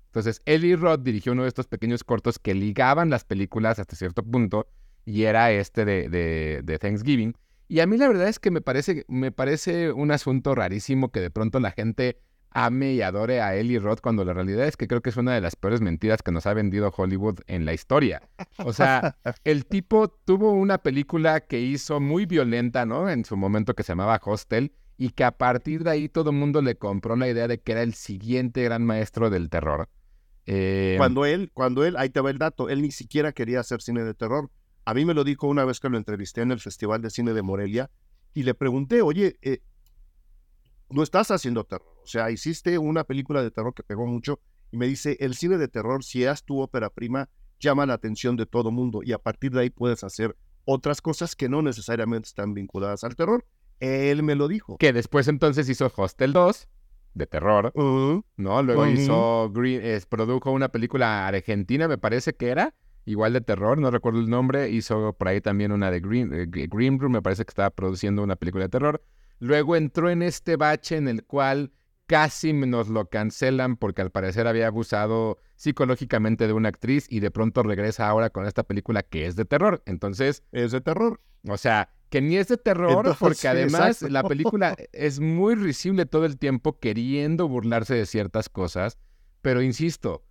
Entonces, 0.07 0.43
Eli 0.45 0.75
Roth 0.75 1.03
dirigió 1.03 1.33
uno 1.33 1.43
de 1.43 1.49
estos 1.49 1.67
pequeños 1.69 2.05
cortos 2.05 2.39
que 2.39 2.53
ligaban 2.55 3.09
las 3.09 3.25
películas 3.25 3.79
hasta 3.79 3.97
cierto 3.97 4.23
punto 4.23 4.69
y 5.07 5.23
era 5.23 5.51
este 5.53 5.85
de, 5.85 6.09
de- 6.09 6.61
de 6.65 6.79
Thanksgiving. 6.79 7.35
Y 7.69 7.81
a 7.81 7.87
mí 7.87 7.97
la 7.97 8.09
verdad 8.09 8.29
es 8.29 8.39
que 8.39 8.51
me 8.51 8.61
parece, 8.61 9.05
me 9.09 9.33
parece 9.33 9.93
un 9.93 10.11
asunto 10.11 10.55
rarísimo 10.55 11.11
que 11.11 11.21
de 11.21 11.31
pronto 11.31 11.61
la 11.61 11.71
gente 11.71 12.19
ame 12.51 12.93
y 12.93 13.01
adore 13.01 13.41
a 13.41 13.55
Eli 13.57 13.79
Roth 13.79 14.01
cuando 14.03 14.27
la 14.27 14.35
realidad 14.35 14.67
es 14.67 14.77
que 14.77 14.87
creo 14.87 15.01
que 15.01 15.09
es 15.09 15.17
una 15.17 15.33
de 15.35 15.41
las 15.41 15.57
peores 15.57 15.81
mentiras 15.81 16.23
que 16.23 16.33
nos 16.33 16.45
ha 16.47 16.53
vendido 16.53 16.93
Hollywood 16.95 17.39
en 17.47 17.65
la 17.65 17.73
historia. 17.73 18.29
O 18.59 18.75
sea, 18.75 19.17
el 19.45 19.65
tipo 19.65 20.09
tuvo 20.09 20.53
una 20.53 20.77
película 20.79 21.41
que 21.41 21.61
hizo 21.61 21.99
muy 22.01 22.27
violenta, 22.27 22.85
¿no? 22.85 23.09
En 23.09 23.25
su 23.25 23.39
momento 23.39 23.75
que 23.75 23.83
se 23.83 23.93
llamaba 23.93 24.21
Hostel 24.23 24.73
y 24.97 25.11
que 25.11 25.25
a 25.25 25.33
partir 25.33 25.85
de 25.85 25.91
ahí 25.91 26.09
todo 26.09 26.31
el 26.31 26.37
mundo 26.37 26.63
le 26.63 26.77
compró 26.77 27.17
la 27.17 27.29
idea 27.29 27.49
de 27.49 27.61
que 27.61 27.73
era 27.73 27.83
el 27.83 27.95
siguiente 27.95 28.63
gran 28.63 28.85
maestro 28.85 29.31
del 29.31 29.51
terror. 29.51 29.89
Eh, 30.47 30.95
Cuando 30.99 31.25
él, 31.25 31.51
cuando 31.53 31.85
él, 31.85 31.97
ahí 31.97 32.11
te 32.11 32.21
va 32.21 32.31
el 32.31 32.39
dato, 32.39 32.69
él 32.69 32.83
ni 32.83 32.91
siquiera 32.91 33.33
quería 33.33 33.61
hacer 33.61 33.81
cine 33.81 34.05
de 34.05 34.15
terror. 34.15 34.51
A 34.85 34.95
mí 34.95 35.05
me 35.05 35.15
lo 35.15 35.25
dijo 35.25 35.47
una 35.47 35.65
vez 35.65 35.81
que 35.81 35.89
lo 35.89 35.97
entrevisté 35.97 36.43
en 36.43 36.51
el 36.51 36.61
Festival 36.61 37.01
de 37.03 37.11
Cine 37.11 37.33
de 37.33 37.43
Morelia 37.43 37.91
y 38.35 38.43
le 38.43 38.55
pregunté, 38.55 39.03
oye, 39.03 39.39
eh, 39.43 39.61
no 40.91 41.03
estás 41.03 41.31
haciendo 41.31 41.65
terror. 41.65 41.95
O 42.03 42.07
sea, 42.07 42.31
hiciste 42.31 42.79
una 42.79 43.05
película 43.05 43.43
de 43.43 43.51
terror 43.51 43.75
que 43.75 43.83
pegó 43.83 44.07
mucho 44.07 44.41
y 44.71 44.77
me 44.77 44.87
dice, 44.87 45.17
el 45.21 45.35
cine 45.35 45.59
de 45.59 45.69
terror, 45.69 46.03
si 46.03 46.25
es 46.25 46.43
tu 46.45 46.61
ópera 46.61 46.91
prima, 46.91 47.29
llama 47.61 47.87
la 47.87 47.95
atención 47.95 48.37
de 48.37 48.47
todo 48.47 48.71
mundo 48.71 49.01
y 49.05 49.13
a 49.13 49.19
partir 49.19 49.53
de 49.53 49.61
ahí 49.61 49.71
puedes 49.71 50.03
hacer 50.03 50.37
otras 50.65 51.01
cosas 51.01 51.37
que 51.37 51.49
no 51.49 51.63
necesariamente 51.63 52.29
están 52.29 52.55
vinculadas 52.55 53.05
al 53.05 53.15
terror. 53.15 53.45
Él 53.81 54.23
me 54.23 54.35
lo 54.35 54.49
dijo. 54.49 54.77
que 54.79 54.93
después 54.93 55.29
entonces 55.29 55.69
hizo 55.69 55.91
Hostel 55.95 56.33
2 56.33 56.69
de 57.15 57.27
terror. 57.27 57.73
¿no? 57.75 58.63
Luego 58.63 58.87
hizo 58.87 59.51
Green, 59.53 59.83
produjo 60.09 60.51
una 60.51 60.69
película 60.69 61.27
argentina, 61.27 61.89
me 61.89 61.99
parece 61.99 62.35
que 62.35 62.49
era, 62.49 62.75
igual 63.05 63.33
de 63.33 63.41
terror, 63.41 63.79
no 63.79 63.91
recuerdo 63.91 64.21
el 64.21 64.31
nombre, 64.31 64.71
hizo 64.71 65.13
por 65.15 65.29
ahí 65.29 65.41
también 65.41 65.73
una 65.73 65.91
de 65.91 66.01
Green, 66.01 66.33
eh, 66.33 66.47
Green 66.49 66.99
Room, 66.99 67.13
me 67.13 67.23
parece 67.23 67.45
que 67.45 67.51
estaba 67.51 67.71
produciendo 67.71 68.23
una 68.23 68.37
película 68.37 68.65
de 68.65 68.71
terror. 68.71 69.03
Luego 69.39 69.77
entró 69.77 70.09
en 70.09 70.23
este 70.23 70.57
bache 70.57 70.97
en 70.97 71.09
el 71.09 71.25
cual 71.25 71.73
casi 72.07 72.53
nos 72.53 72.89
lo 72.89 73.09
cancelan 73.09 73.77
porque 73.77 74.03
al 74.03 74.11
parecer 74.11 74.47
había 74.47 74.69
abusado 74.69 75.39
psicológicamente 75.57 76.47
de 76.47 76.53
una 76.53 76.69
actriz 76.69 77.07
y 77.09 77.21
de 77.21 77.31
pronto 77.31 77.63
regresa 77.63 78.09
ahora 78.09 78.31
con 78.31 78.47
esta 78.47 78.63
película 78.63 79.03
que 79.03 79.27
es 79.27 79.35
de 79.35 79.45
terror. 79.45 79.83
Entonces... 79.87 80.43
Es 80.53 80.73
de 80.73 80.81
terror. 80.81 81.21
O 81.49 81.57
sea, 81.57 81.91
que 82.13 82.21
ni 82.21 82.37
es 82.37 82.49
de 82.49 82.59
terror 82.59 83.17
porque 83.19 83.49
además 83.49 84.03
la 84.03 84.23
película 84.23 84.77
es 84.93 85.19
muy 85.19 85.55
risible 85.55 86.05
todo 86.05 86.27
el 86.27 86.37
tiempo 86.37 86.79
queriendo 86.79 87.49
burlarse 87.49 87.95
de 87.95 88.05
ciertas 88.05 88.51
cosas. 88.51 88.99
Pero 89.41 89.63
insisto, 89.63 90.23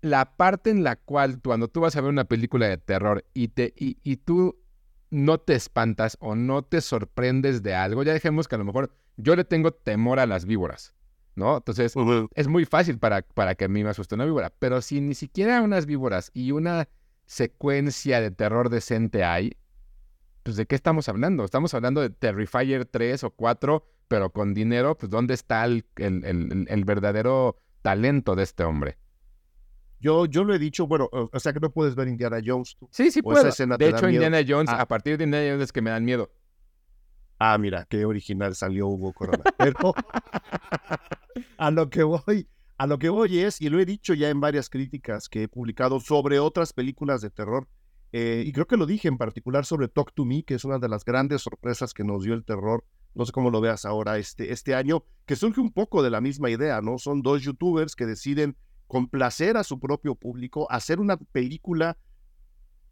la 0.00 0.36
parte 0.36 0.70
en 0.70 0.84
la 0.84 0.94
cual 0.94 1.40
cuando 1.42 1.66
tú 1.66 1.80
vas 1.80 1.96
a 1.96 2.02
ver 2.02 2.10
una 2.10 2.26
película 2.26 2.68
de 2.68 2.78
terror 2.78 3.24
y, 3.34 3.48
te, 3.48 3.74
y, 3.76 3.98
y 4.04 4.18
tú 4.18 4.60
no 5.10 5.38
te 5.38 5.56
espantas 5.56 6.16
o 6.20 6.36
no 6.36 6.62
te 6.62 6.80
sorprendes 6.80 7.64
de 7.64 7.74
algo, 7.74 8.04
ya 8.04 8.12
dejemos 8.12 8.46
que 8.46 8.54
a 8.54 8.58
lo 8.58 8.64
mejor 8.64 8.94
yo 9.16 9.34
le 9.34 9.42
tengo 9.42 9.72
temor 9.72 10.20
a 10.20 10.26
las 10.26 10.44
víboras. 10.44 10.94
¿no? 11.34 11.56
Entonces, 11.56 11.94
es 12.36 12.46
muy 12.46 12.64
fácil 12.64 13.00
para, 13.00 13.22
para 13.22 13.56
que 13.56 13.64
a 13.64 13.68
mí 13.68 13.82
me 13.82 13.90
asuste 13.90 14.14
una 14.14 14.24
víbora. 14.24 14.52
Pero 14.60 14.80
si 14.82 15.00
ni 15.00 15.14
siquiera 15.16 15.62
unas 15.62 15.84
víboras 15.84 16.30
y 16.32 16.52
una 16.52 16.88
secuencia 17.26 18.20
de 18.20 18.30
terror 18.30 18.70
decente 18.70 19.24
hay, 19.24 19.56
pues 20.48 20.56
¿de 20.56 20.64
qué 20.64 20.76
estamos 20.76 21.10
hablando? 21.10 21.44
Estamos 21.44 21.74
hablando 21.74 22.00
de 22.00 22.08
Terrifier 22.08 22.86
3 22.86 23.22
o 23.24 23.30
4, 23.32 23.86
pero 24.08 24.32
con 24.32 24.54
dinero, 24.54 24.96
pues 24.96 25.10
¿dónde 25.10 25.34
está 25.34 25.66
el, 25.66 25.84
el, 25.96 26.84
verdadero 26.86 27.60
talento 27.82 28.34
de 28.34 28.44
este 28.44 28.64
hombre? 28.64 28.96
Yo, 30.00 30.24
yo 30.24 30.44
lo 30.44 30.54
he 30.54 30.58
dicho, 30.58 30.86
bueno, 30.86 31.10
o 31.12 31.38
sea 31.38 31.52
que 31.52 31.60
no 31.60 31.70
puedes 31.70 31.94
ver 31.94 32.08
Indiana 32.08 32.38
Jones. 32.42 32.78
Sí, 32.90 33.10
sí 33.10 33.20
puedo. 33.20 33.44
De 33.44 33.88
hecho, 33.90 34.08
Indiana 34.08 34.38
Jones, 34.48 34.70
ah. 34.70 34.80
a 34.80 34.88
partir 34.88 35.18
de 35.18 35.24
Indiana 35.24 35.50
Jones 35.50 35.64
es 35.64 35.72
que 35.72 35.82
me 35.82 35.90
dan 35.90 36.06
miedo. 36.06 36.32
Ah, 37.38 37.58
mira, 37.58 37.84
qué 37.84 38.06
original 38.06 38.54
salió 38.54 38.86
Hugo 38.86 39.12
Corona. 39.12 39.44
Pero 39.58 39.92
a 41.58 41.70
lo 41.70 41.90
que 41.90 42.04
voy, 42.04 42.48
a 42.78 42.86
lo 42.86 42.98
que 42.98 43.10
voy 43.10 43.40
es, 43.40 43.60
y 43.60 43.68
lo 43.68 43.78
he 43.80 43.84
dicho 43.84 44.14
ya 44.14 44.30
en 44.30 44.40
varias 44.40 44.70
críticas 44.70 45.28
que 45.28 45.42
he 45.42 45.48
publicado 45.48 46.00
sobre 46.00 46.38
otras 46.38 46.72
películas 46.72 47.20
de 47.20 47.28
terror, 47.28 47.68
eh, 48.12 48.42
y 48.46 48.52
creo 48.52 48.66
que 48.66 48.76
lo 48.76 48.86
dije 48.86 49.08
en 49.08 49.18
particular 49.18 49.64
sobre 49.64 49.88
Talk 49.88 50.12
to 50.14 50.24
Me, 50.24 50.42
que 50.42 50.54
es 50.54 50.64
una 50.64 50.78
de 50.78 50.88
las 50.88 51.04
grandes 51.04 51.42
sorpresas 51.42 51.92
que 51.92 52.04
nos 52.04 52.24
dio 52.24 52.34
el 52.34 52.44
terror, 52.44 52.84
no 53.14 53.26
sé 53.26 53.32
cómo 53.32 53.50
lo 53.50 53.60
veas 53.60 53.84
ahora 53.84 54.18
este, 54.18 54.52
este 54.52 54.74
año, 54.74 55.04
que 55.26 55.36
surge 55.36 55.60
un 55.60 55.72
poco 55.72 56.02
de 56.02 56.10
la 56.10 56.20
misma 56.20 56.50
idea, 56.50 56.80
¿no? 56.80 56.98
Son 56.98 57.22
dos 57.22 57.42
youtubers 57.42 57.96
que 57.96 58.06
deciden 58.06 58.56
complacer 58.86 59.56
a 59.56 59.64
su 59.64 59.78
propio 59.78 60.14
público, 60.14 60.70
hacer 60.70 61.00
una 61.00 61.16
película 61.16 61.98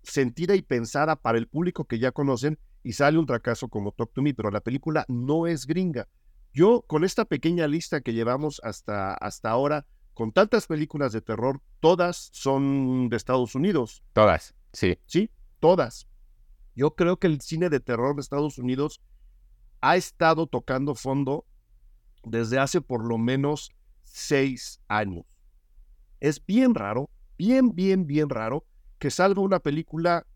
sentida 0.02 0.54
y 0.54 0.62
pensada 0.62 1.16
para 1.16 1.38
el 1.38 1.48
público 1.48 1.84
que 1.84 1.98
ya 1.98 2.12
conocen 2.12 2.58
y 2.82 2.92
sale 2.92 3.18
un 3.18 3.26
fracaso 3.26 3.68
como 3.68 3.92
Talk 3.92 4.12
to 4.12 4.22
Me, 4.22 4.34
pero 4.34 4.50
la 4.50 4.60
película 4.60 5.04
no 5.08 5.46
es 5.46 5.66
gringa. 5.66 6.08
Yo, 6.52 6.82
con 6.86 7.04
esta 7.04 7.24
pequeña 7.24 7.66
lista 7.66 8.00
que 8.00 8.12
llevamos 8.12 8.60
hasta, 8.62 9.14
hasta 9.14 9.50
ahora, 9.50 9.86
con 10.14 10.32
tantas 10.32 10.66
películas 10.66 11.12
de 11.12 11.20
terror, 11.20 11.60
todas 11.80 12.30
son 12.32 13.08
de 13.08 13.16
Estados 13.16 13.54
Unidos. 13.54 14.02
Todas, 14.12 14.54
sí. 14.76 14.98
Sí, 15.06 15.30
todas. 15.60 16.06
Yo 16.74 16.94
creo 16.94 17.18
que 17.18 17.26
el 17.26 17.40
cine 17.40 17.70
de 17.70 17.80
terror 17.80 18.14
de 18.14 18.20
Estados 18.20 18.58
Unidos 18.58 19.00
ha 19.80 19.96
estado 19.96 20.46
tocando 20.46 20.94
fondo 20.94 21.46
desde 22.24 22.58
hace 22.58 22.80
por 22.80 23.04
lo 23.04 23.18
menos 23.18 23.70
seis 24.04 24.80
años. 24.88 25.24
Es 26.20 26.44
bien 26.44 26.74
raro, 26.74 27.08
bien, 27.38 27.74
bien, 27.74 28.06
bien 28.06 28.28
raro 28.28 28.66
que 28.98 29.10
salga 29.10 29.40
una 29.40 29.60
película 29.60 30.26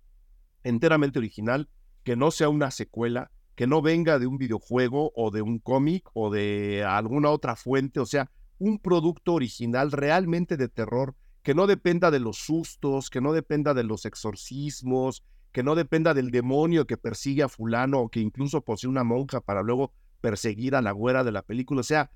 enteramente 0.62 1.18
original 1.18 1.68
que 2.04 2.16
no 2.16 2.30
sea 2.30 2.48
una 2.48 2.70
secuela, 2.70 3.30
que 3.54 3.66
no 3.66 3.82
venga 3.82 4.18
de 4.18 4.26
un 4.26 4.38
videojuego 4.38 5.12
o 5.14 5.30
de 5.30 5.42
un 5.42 5.58
cómic 5.58 6.08
o 6.14 6.30
de 6.30 6.84
alguna 6.84 7.30
otra 7.30 7.56
fuente, 7.56 8.00
o 8.00 8.06
sea, 8.06 8.30
un 8.58 8.78
producto 8.78 9.34
original 9.34 9.92
realmente 9.92 10.56
de 10.56 10.68
terror, 10.68 11.14
que 11.42 11.54
no 11.54 11.66
dependa 11.66 12.10
de 12.10 12.20
los 12.20 12.38
sustos, 12.38 13.10
que 13.10 13.20
no 13.20 13.32
dependa 13.32 13.74
de 13.74 13.84
los 13.84 14.04
exorcismos, 14.04 15.24
que 15.52 15.62
no 15.62 15.74
dependa 15.74 16.14
del 16.14 16.30
demonio 16.30 16.86
que 16.86 16.96
persigue 16.96 17.42
a 17.42 17.48
fulano 17.48 18.00
o 18.00 18.08
que 18.08 18.20
incluso 18.20 18.60
posee 18.62 18.88
una 18.88 19.04
monja 19.04 19.40
para 19.40 19.62
luego 19.62 19.92
perseguir 20.20 20.74
a 20.74 20.82
la 20.82 20.92
güera 20.92 21.24
de 21.24 21.32
la 21.32 21.42
película. 21.42 21.80
O 21.80 21.84
sea, 21.84 22.10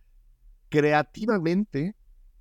creativamente, 0.69 1.97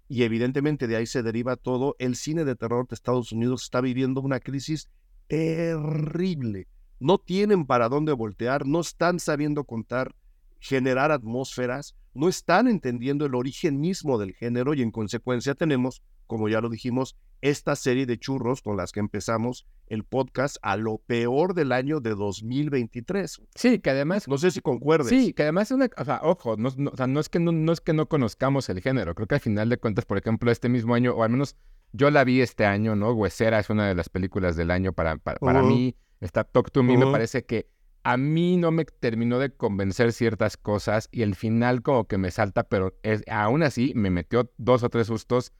y 0.08 0.24
evidentemente 0.24 0.88
de 0.88 0.98
ahí 0.98 1.08
se 1.08 1.24
deriva 1.24 1.56
todo, 1.56 1.96
el 2.00 2.15
cine 2.15 2.46
de 2.46 2.56
terror 2.56 2.88
de 2.88 2.96
Estados 2.96 3.32
Unidos 3.32 3.63
está 3.63 3.82
viviendo 3.82 4.22
una 4.22 4.39
crisis 4.39 4.89
terrible 5.28 6.67
no 7.04 7.17
tienen 7.17 7.65
para 7.65 7.89
dónde 7.89 8.13
voltear, 8.13 8.65
no 8.65 8.80
están 8.80 9.19
sabiendo 9.19 9.65
contar, 9.65 10.15
generar 10.60 11.12
atmósferas, 11.12 11.98
no 12.13 12.30
están 12.30 12.69
entendiendo 12.69 13.26
el 13.26 13.36
origen 13.36 13.82
mismo 13.82 14.17
del 14.17 14.34
género 14.34 14.74
y 14.74 14.82
en 14.82 14.89
consecuencia 14.89 15.54
tenemos, 15.54 16.02
como 16.27 16.49
ya 16.49 16.62
lo 16.62 16.69
dijimos, 16.69 17.15
esta 17.41 17.75
serie 17.75 18.05
de 18.05 18.17
churros 18.17 18.62
con 18.62 18.77
las 18.77 18.91
que 18.91 19.01
empezamos 19.01 19.67
el 19.88 20.05
podcast 20.05 20.55
a 20.62 20.77
lo 20.77 20.99
peor 20.99 21.53
del 21.53 21.73
año 21.73 21.99
de 21.99 22.12
2023. 22.12 23.41
Sí, 23.53 23.79
que 23.79 23.89
además... 23.89 24.27
No 24.27 24.38
sé 24.38 24.51
si 24.51 24.62
concuerdes. 24.62 25.09
Sí, 25.09 25.33
que 25.33 25.43
además, 25.43 25.69
una, 25.71 25.89
o 25.97 26.05
sea, 26.05 26.21
ojo, 26.23 26.55
no, 26.55 26.69
o 26.69 26.95
sea, 26.95 27.07
no, 27.07 27.19
es 27.19 27.27
que 27.27 27.39
no, 27.39 27.71
es 27.71 27.81
que 27.81 27.93
no 27.93 28.07
conozcamos 28.07 28.69
el 28.69 28.81
género, 28.81 29.13
creo 29.13 29.27
que 29.27 29.36
al 29.36 29.41
final 29.41 29.69
de 29.69 29.77
cuentas, 29.77 30.05
por 30.05 30.17
ejemplo, 30.17 30.51
este 30.51 30.69
mismo 30.69 30.95
año, 30.95 31.13
o 31.13 31.23
al 31.23 31.31
menos 31.31 31.57
yo 31.91 32.09
la 32.12 32.23
vi 32.23 32.41
este 32.41 32.65
año, 32.65 32.95
¿no? 32.95 33.12
Huesera 33.12 33.59
es 33.59 33.69
una 33.69 33.88
de 33.88 33.95
las 33.95 34.09
películas 34.09 34.55
del 34.55 34.71
año 34.71 34.93
para, 34.93 35.17
para, 35.17 35.62
mí. 35.62 35.95
Está 36.21 36.45
Talk 36.45 36.71
to 36.71 36.81
Me, 36.81 36.97
me 36.97 37.12
parece 37.12 37.45
que 37.45 37.67
a 38.03 38.17
mí 38.17 38.57
no 38.57 38.71
me 38.71 38.86
terminó 38.86 39.39
de 39.39 39.53
convencer 39.53 40.12
ciertas 40.12 40.57
cosas 40.57 41.07
y 41.12 41.21
el 41.21 41.36
final 41.36 41.81
como 41.81 42.05
que 42.07 42.17
me 42.17 42.31
salta, 42.31 42.63
pero 42.63 42.97
es, 43.03 43.23
aún 43.29 43.63
así 43.63 43.93
me 43.95 44.09
metió 44.09 44.51
dos 44.57 44.83
o 44.83 44.89
tres 44.89 45.07
sustos 45.07 45.53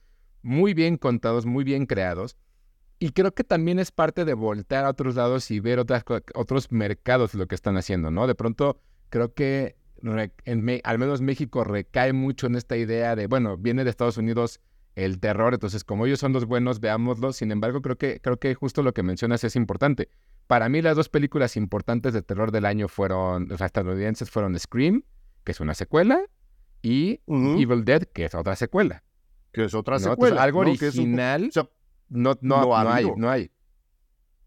muy 0.44 0.74
bien 0.74 0.98
contados, 0.98 1.46
muy 1.46 1.64
bien 1.64 1.86
creados. 1.86 2.36
Y 3.00 3.10
creo 3.10 3.34
que 3.34 3.42
también 3.42 3.78
es 3.80 3.90
parte 3.90 4.24
de 4.24 4.34
voltear 4.34 4.84
a 4.84 4.90
otros 4.90 5.16
lados 5.16 5.50
y 5.50 5.58
ver 5.58 5.80
otras, 5.80 6.04
otros 6.34 6.70
mercados 6.70 7.34
lo 7.34 7.48
que 7.48 7.54
están 7.54 7.76
haciendo, 7.76 8.10
¿no? 8.10 8.26
De 8.26 8.34
pronto 8.34 8.80
creo 9.08 9.34
que 9.34 9.76
en, 10.44 10.80
al 10.84 10.98
menos 10.98 11.20
México 11.20 11.64
recae 11.64 12.12
mucho 12.12 12.46
en 12.46 12.56
esta 12.56 12.76
idea 12.76 13.16
de, 13.16 13.26
bueno, 13.26 13.56
viene 13.56 13.84
de 13.84 13.90
Estados 13.90 14.18
Unidos 14.18 14.60
el 14.96 15.18
terror, 15.18 15.54
entonces 15.54 15.82
como 15.82 16.06
ellos 16.06 16.20
son 16.20 16.32
los 16.32 16.44
buenos, 16.44 16.78
veámoslo. 16.78 17.32
Sin 17.32 17.50
embargo, 17.50 17.80
creo 17.80 17.96
que, 17.96 18.20
creo 18.20 18.38
que 18.38 18.54
justo 18.54 18.82
lo 18.82 18.92
que 18.92 19.02
mencionas 19.02 19.44
es 19.44 19.56
importante. 19.56 20.08
Para 20.46 20.68
mí 20.68 20.82
las 20.82 20.94
dos 20.94 21.08
películas 21.08 21.56
importantes 21.56 22.12
de 22.12 22.22
terror 22.22 22.52
del 22.52 22.66
año 22.66 22.88
fueron, 22.88 23.48
los 23.48 23.60
estadounidenses 23.60 24.30
fueron 24.30 24.58
Scream, 24.58 25.04
que 25.42 25.52
es 25.52 25.60
una 25.60 25.74
secuela, 25.74 26.20
y 26.82 27.20
Evil 27.26 27.84
Dead, 27.84 28.02
que 28.02 28.26
es 28.26 28.34
otra 28.34 28.56
secuela. 28.56 29.03
Que 29.54 29.64
es 29.64 29.74
otra 29.74 29.98
secuela. 29.98 30.42
algo 30.42 30.60
original 30.60 31.50
no, 32.08 32.36
no, 32.42 32.76
hay, 32.76 33.10
no 33.16 33.30
hay. 33.30 33.50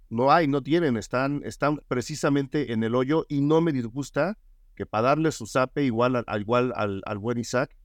No 0.10 0.32
hay, 0.32 0.48
no 0.48 0.62
tienen, 0.62 0.96
están, 0.96 1.42
están 1.44 1.82
precisamente 1.88 2.72
en 2.72 2.84
el 2.84 2.96
hoyo 2.96 3.26
y 3.28 3.42
no 3.42 3.60
me 3.60 3.74
disgusta 3.74 4.38
que 4.76 4.86
para 4.86 5.10
darle 5.10 5.32
su 5.32 5.48
zape 5.48 5.84
igual, 5.84 6.24
al, 6.28 6.42
igual 6.42 6.72
al, 6.76 7.02
al 7.06 7.18
buen 7.18 7.40
Isaac, 7.40 7.76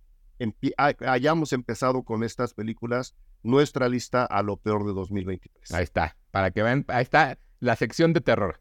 hayamos 1.06 1.52
empezado 1.52 2.04
con 2.04 2.22
estas 2.22 2.54
películas 2.54 3.16
nuestra 3.42 3.88
lista 3.88 4.24
a 4.24 4.42
lo 4.42 4.56
peor 4.56 4.86
de 4.86 4.92
2023. 4.92 5.72
Ahí 5.72 5.84
está, 5.84 6.16
para 6.30 6.50
que 6.50 6.62
vean, 6.62 6.84
ahí 6.88 7.02
está 7.02 7.38
la 7.60 7.76
sección 7.76 8.12
de 8.12 8.20
terror. 8.20 8.60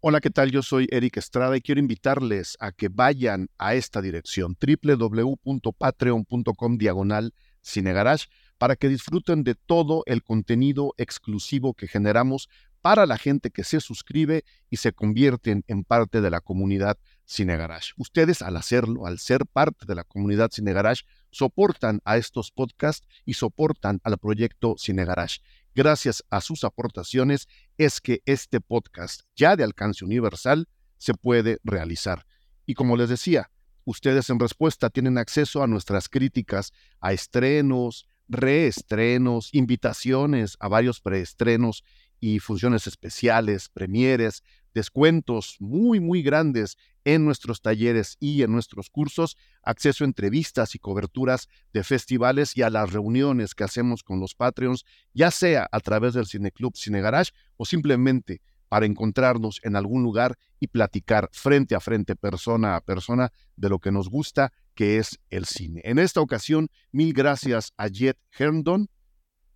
Hola, 0.00 0.20
¿qué 0.20 0.30
tal? 0.30 0.50
Yo 0.50 0.62
soy 0.62 0.88
Eric 0.90 1.18
Estrada 1.18 1.56
y 1.56 1.60
quiero 1.60 1.78
invitarles 1.78 2.56
a 2.58 2.72
que 2.72 2.88
vayan 2.88 3.48
a 3.58 3.74
esta 3.74 4.00
dirección 4.00 4.56
www.patreon.com 4.58 6.78
diagonal 6.78 7.34
cinegarage 7.62 8.26
para 8.58 8.76
que 8.76 8.88
disfruten 8.88 9.42
de 9.42 9.54
todo 9.54 10.02
el 10.06 10.22
contenido 10.22 10.94
exclusivo 10.98 11.74
que 11.74 11.88
generamos 11.88 12.48
para 12.80 13.06
la 13.06 13.18
gente 13.18 13.50
que 13.50 13.64
se 13.64 13.80
suscribe 13.80 14.44
y 14.70 14.76
se 14.76 14.92
convierten 14.92 15.64
en 15.66 15.84
parte 15.84 16.20
de 16.20 16.30
la 16.30 16.40
comunidad 16.40 16.98
Cine 17.24 17.56
Garage. 17.56 17.92
Ustedes 17.96 18.42
al 18.42 18.56
hacerlo, 18.56 19.06
al 19.06 19.18
ser 19.18 19.46
parte 19.46 19.86
de 19.86 19.94
la 19.94 20.04
comunidad 20.04 20.50
Cine 20.50 20.72
Garage, 20.72 21.04
soportan 21.30 22.00
a 22.04 22.16
estos 22.16 22.50
podcasts 22.50 23.06
y 23.24 23.34
soportan 23.34 24.00
al 24.02 24.18
proyecto 24.18 24.74
Cine 24.78 25.04
Garage. 25.04 25.40
Gracias 25.74 26.24
a 26.30 26.40
sus 26.40 26.64
aportaciones 26.64 27.48
es 27.78 28.00
que 28.00 28.22
este 28.24 28.60
podcast, 28.60 29.22
ya 29.36 29.56
de 29.56 29.64
alcance 29.64 30.04
universal, 30.04 30.68
se 30.96 31.14
puede 31.14 31.58
realizar. 31.62 32.26
Y 32.66 32.74
como 32.74 32.96
les 32.96 33.08
decía, 33.08 33.50
ustedes 33.84 34.30
en 34.30 34.38
respuesta 34.38 34.90
tienen 34.90 35.18
acceso 35.18 35.62
a 35.62 35.66
nuestras 35.66 36.08
críticas 36.08 36.72
a 37.00 37.12
estrenos, 37.12 38.06
reestrenos, 38.28 39.50
invitaciones 39.52 40.56
a 40.60 40.68
varios 40.68 41.00
preestrenos 41.00 41.84
y 42.20 42.38
funciones 42.38 42.86
especiales, 42.86 43.68
premieres, 43.68 44.42
descuentos 44.74 45.56
muy, 45.58 46.00
muy 46.00 46.22
grandes 46.22 46.76
en 47.04 47.24
nuestros 47.24 47.60
talleres 47.62 48.16
y 48.20 48.42
en 48.42 48.52
nuestros 48.52 48.90
cursos, 48.90 49.36
acceso 49.62 50.04
a 50.04 50.06
entrevistas 50.06 50.74
y 50.74 50.78
coberturas 50.78 51.48
de 51.72 51.82
festivales 51.82 52.56
y 52.56 52.62
a 52.62 52.70
las 52.70 52.92
reuniones 52.92 53.54
que 53.54 53.64
hacemos 53.64 54.02
con 54.02 54.20
los 54.20 54.34
Patreons, 54.34 54.84
ya 55.14 55.30
sea 55.30 55.68
a 55.72 55.80
través 55.80 56.14
del 56.14 56.26
Cineclub 56.26 56.76
Cine 56.76 57.00
Garage 57.00 57.32
o 57.56 57.64
simplemente 57.64 58.42
para 58.70 58.86
encontrarnos 58.86 59.60
en 59.64 59.74
algún 59.74 60.04
lugar 60.04 60.38
y 60.60 60.68
platicar 60.68 61.28
frente 61.32 61.74
a 61.74 61.80
frente, 61.80 62.14
persona 62.14 62.76
a 62.76 62.80
persona, 62.80 63.32
de 63.56 63.68
lo 63.68 63.80
que 63.80 63.90
nos 63.90 64.08
gusta, 64.08 64.52
que 64.76 64.98
es 64.98 65.18
el 65.28 65.44
cine. 65.44 65.80
En 65.82 65.98
esta 65.98 66.20
ocasión, 66.20 66.68
mil 66.92 67.12
gracias 67.12 67.72
a 67.76 67.88
Jet 67.88 68.16
Herndon, 68.38 68.88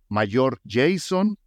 Mayor 0.09 0.59
Jason, 0.67 1.37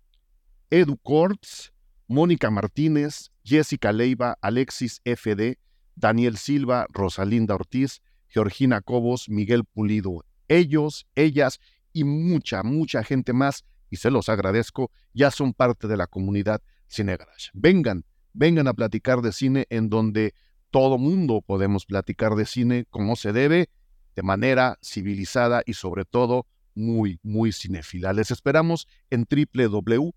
Edu 0.71 0.97
Kortz, 0.97 1.75
Mónica 2.07 2.51
Martínez, 2.51 3.33
Jessica 3.45 3.93
Leiva, 3.93 4.39
Alexis 4.41 5.03
FD, 5.05 5.59
Daniel 5.95 6.39
Silva, 6.39 6.87
Rosalinda 6.89 7.55
Ortiz, 7.55 8.01
Georgina 8.29 8.81
Cobos, 8.81 9.29
Miguel 9.29 9.67
Pulido. 9.67 10.25
Ellos, 10.49 11.07
ellas 11.15 11.61
y 11.93 12.05
mucha, 12.05 12.63
mucha 12.63 13.05
gente 13.05 13.35
más, 13.35 13.63
y 13.91 13.97
se 13.97 14.11
los 14.11 14.31
agradezco, 14.31 14.91
ya 15.13 15.31
son 15.31 15.53
parte 15.53 15.87
de 15.87 15.99
la 15.99 16.07
comunidad 16.07 16.63
Cine 16.89 17.17
Garage. 17.17 17.51
Vengan, 17.53 18.05
vengan 18.33 18.67
a 18.67 18.75
platicar 18.75 19.23
de 19.23 19.33
cine 19.33 19.67
en 19.71 19.89
donde 19.89 20.35
todo 20.71 20.99
mundo 20.99 21.43
podemos 21.47 21.87
platicar 21.87 22.35
de 22.35 22.45
cine 22.45 22.87
como 22.91 23.17
se 23.17 23.33
debe, 23.33 23.71
de 24.17 24.23
manera 24.23 24.79
civilizada 24.83 25.63
y 25.65 25.75
sobre 25.75 26.05
todo 26.05 26.47
muy, 26.75 27.21
muy 27.23 27.53
cinéfila. 27.53 28.13
Les 28.13 28.31
esperamos 28.31 28.89
en 29.11 29.27
www 29.29 30.15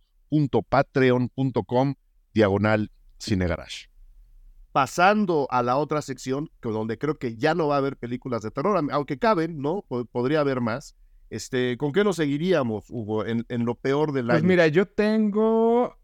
patreon.com 0.69 1.95
diagonal 2.34 2.91
cinegarage. 3.19 3.89
Pasando 4.71 5.47
a 5.51 5.63
la 5.63 5.75
otra 5.77 6.01
sección, 6.01 6.49
donde 6.62 6.97
creo 6.97 7.17
que 7.17 7.36
ya 7.36 7.53
no 7.53 7.67
va 7.67 7.75
a 7.75 7.79
haber 7.79 7.97
películas 7.97 8.41
de 8.41 8.51
terror, 8.51 8.81
aunque 8.91 9.19
caben, 9.19 9.62
¿no? 9.62 9.84
Podría 10.12 10.39
haber 10.39 10.62
más. 10.62 10.95
Este, 11.29 11.77
¿Con 11.77 11.91
qué 11.91 12.03
nos 12.03 12.15
seguiríamos, 12.17 12.86
Hugo, 12.89 13.25
en, 13.25 13.45
lo 13.49 13.75
peor 13.75 14.13
del 14.13 14.27
pues 14.27 14.36
año? 14.36 14.43
Pues 14.43 14.49
mira, 14.49 14.67
yo 14.67 14.86
tengo 14.86 15.97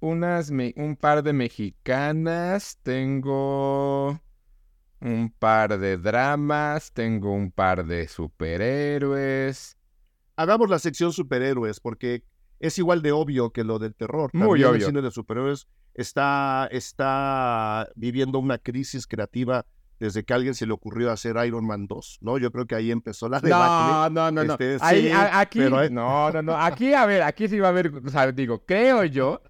unas, 0.00 0.50
un 0.50 0.96
par 0.96 1.22
de 1.22 1.32
mexicanas, 1.32 2.78
tengo 2.82 4.20
un 5.00 5.32
par 5.38 5.78
de 5.78 5.96
dramas, 5.96 6.92
tengo 6.92 7.32
un 7.32 7.50
par 7.50 7.86
de 7.86 8.08
superhéroes. 8.08 9.76
Hagamos 10.36 10.70
la 10.70 10.78
sección 10.78 11.12
superhéroes, 11.12 11.80
porque 11.80 12.24
es 12.60 12.78
igual 12.78 13.02
de 13.02 13.12
obvio 13.12 13.50
que 13.50 13.64
lo 13.64 13.78
del 13.78 13.94
terror. 13.94 14.30
Muy 14.32 14.62
obvio. 14.64 14.76
El 14.76 14.82
cine 14.82 15.02
de 15.02 15.10
superhéroes 15.10 15.68
está, 15.94 16.68
está 16.70 17.88
viviendo 17.94 18.38
una 18.38 18.58
crisis 18.58 19.06
creativa 19.06 19.66
desde 19.98 20.24
que 20.24 20.32
a 20.32 20.36
alguien 20.36 20.54
se 20.54 20.66
le 20.66 20.72
ocurrió 20.72 21.10
hacer 21.10 21.36
Iron 21.44 21.66
Man 21.66 21.86
2, 21.88 22.18
¿no? 22.20 22.38
Yo 22.38 22.52
creo 22.52 22.66
que 22.66 22.76
ahí 22.76 22.90
empezó 22.92 23.28
la 23.28 23.40
debacle. 23.40 23.92
No, 23.92 24.10
no, 24.10 24.30
no, 24.30 24.44
no. 24.44 24.52
Este, 24.54 25.12
aquí, 25.12 25.58
no, 25.58 25.90
no, 25.90 26.42
no. 26.42 26.56
Aquí, 26.56 26.94
a 26.94 27.04
ver, 27.04 27.22
aquí 27.22 27.48
sí 27.48 27.58
va 27.58 27.68
a 27.68 27.70
haber, 27.70 27.92
o 27.92 28.08
sea, 28.08 28.30
digo, 28.30 28.64
creo 28.64 29.04
yo, 29.04 29.42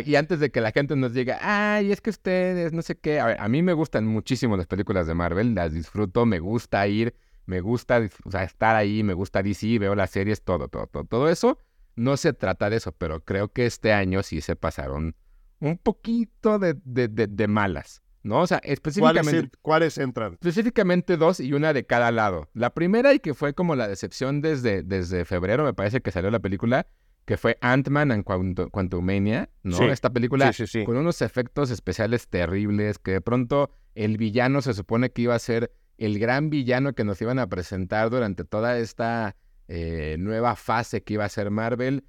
y 0.00 0.16
antes 0.16 0.40
de 0.40 0.50
que 0.50 0.60
la 0.60 0.72
gente 0.72 0.96
nos 0.96 1.12
diga, 1.12 1.38
ay, 1.40 1.92
es 1.92 2.00
que 2.00 2.10
ustedes, 2.10 2.72
no 2.72 2.82
sé 2.82 2.96
qué, 2.98 3.20
a 3.20 3.26
ver, 3.26 3.40
a 3.40 3.48
mí 3.48 3.62
me 3.62 3.72
gustan 3.72 4.06
muchísimo 4.06 4.56
las 4.56 4.66
películas 4.66 5.06
de 5.06 5.14
Marvel, 5.14 5.54
las 5.54 5.72
disfruto, 5.72 6.24
me 6.24 6.38
gusta 6.38 6.86
ir, 6.86 7.14
me 7.46 7.60
gusta, 7.60 8.00
o 8.24 8.30
sea, 8.30 8.44
estar 8.44 8.76
ahí, 8.76 9.02
me 9.02 9.14
gusta 9.14 9.42
DC, 9.42 9.78
veo 9.78 9.94
las 9.94 10.10
series, 10.10 10.42
todo, 10.42 10.68
todo, 10.68 10.86
todo, 10.86 11.04
todo 11.04 11.28
eso 11.28 11.58
no 11.96 12.16
se 12.16 12.32
trata 12.32 12.70
de 12.70 12.76
eso, 12.76 12.92
pero 12.92 13.24
creo 13.24 13.52
que 13.52 13.66
este 13.66 13.92
año 13.92 14.22
sí 14.22 14.40
se 14.40 14.56
pasaron 14.56 15.14
un 15.60 15.78
poquito 15.78 16.58
de, 16.58 16.74
de, 16.84 17.48
malas, 17.48 18.02
¿no? 18.22 18.40
O 18.40 18.46
sea, 18.46 18.58
específicamente... 18.64 19.50
¿Cuáles, 19.62 19.96
entran? 19.98 20.34
Específicamente 20.34 21.16
dos 21.16 21.38
y 21.38 21.52
una 21.52 21.72
de 21.72 21.86
cada 21.86 22.10
lado. 22.10 22.48
La 22.52 22.70
primera 22.70 23.14
y 23.14 23.20
que 23.20 23.34
fue 23.34 23.54
como 23.54 23.76
la 23.76 23.86
decepción 23.86 24.40
desde, 24.40 24.82
desde 24.82 25.24
febrero, 25.24 25.64
me 25.64 25.74
parece 25.74 26.00
que 26.00 26.10
salió 26.10 26.30
la 26.30 26.40
película, 26.40 26.88
que 27.24 27.36
fue 27.36 27.56
Ant-Man 27.60 28.10
and 28.10 28.24
Quantumania, 28.24 29.48
¿no? 29.62 29.82
Esta 29.90 30.10
película 30.10 30.52
con 30.84 30.96
unos 30.96 31.22
efectos 31.22 31.70
especiales 31.70 32.28
terribles, 32.28 32.98
que 32.98 33.12
de 33.12 33.20
pronto 33.20 33.70
el 33.94 34.16
villano 34.16 34.62
se 34.62 34.74
supone 34.74 35.10
que 35.10 35.22
iba 35.22 35.34
a 35.34 35.38
ser 35.38 35.72
el 35.98 36.18
gran 36.18 36.50
villano 36.50 36.94
que 36.94 37.04
nos 37.04 37.20
iban 37.22 37.38
a 37.38 37.48
presentar 37.48 38.10
durante 38.10 38.44
toda 38.44 38.78
esta 38.78 39.36
eh, 39.68 40.16
nueva 40.18 40.56
fase 40.56 41.02
que 41.02 41.14
iba 41.14 41.24
a 41.24 41.28
ser 41.28 41.50
Marvel, 41.50 42.04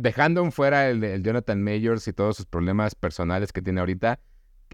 dejando 0.00 0.48
fuera 0.50 0.88
el, 0.88 1.22
Jonathan 1.22 1.62
Majors 1.62 2.06
y 2.08 2.12
todos 2.12 2.36
sus 2.36 2.46
problemas 2.46 2.94
personales 2.94 3.52
que 3.52 3.62
tiene 3.62 3.80
ahorita, 3.80 4.20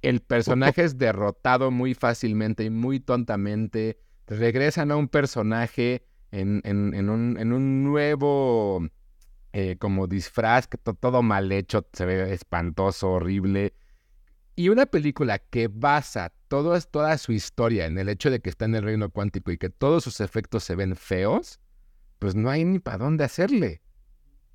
el 0.03 0.21
personaje 0.21 0.85
es 0.85 0.99
derrotado 0.99 1.71
muy 1.71 1.95
fácilmente 1.95 2.65
y 2.65 2.71
muy 2.71 3.01
tontamente. 3.01 3.99
Regresan 4.27 4.91
a 4.91 4.97
un 4.97 5.09
personaje 5.09 6.05
en, 6.31 6.61
en, 6.65 7.09
un, 7.09 7.85
nuevo 7.85 8.87
eh, 9.57 9.77
como 9.79 10.09
disfraz, 10.09 10.67
que 10.67 10.79
todo 10.79 11.23
mal 11.23 11.53
hecho, 11.53 11.87
se 11.93 12.05
ve 12.05 12.35
espantoso, 12.35 13.13
horrible. 13.13 13.73
Y 14.57 14.69
una 14.69 14.85
película 14.85 15.39
que 15.39 15.69
basa 15.69 16.33
todo, 16.49 16.77
toda 16.81 17.17
su 17.19 17.31
historia 17.31 17.87
en 17.87 17.97
el 17.97 18.09
hecho 18.09 18.33
de 18.33 18.41
que 18.41 18.51
está 18.51 18.65
en 18.65 18.75
el 18.75 18.83
reino 18.83 19.11
cuántico 19.11 19.53
y 19.53 19.59
que 19.59 19.71
todos 19.71 20.03
sus 20.03 20.19
efectos 20.19 20.65
se 20.65 20.75
ven 20.75 20.97
feos, 20.97 21.61
pues 22.19 22.35
no 22.35 22.51
hay 22.51 22.65
ni 22.65 22.81
para 22.81 22.99
dónde 22.99 23.23
hacerle. 23.23 23.81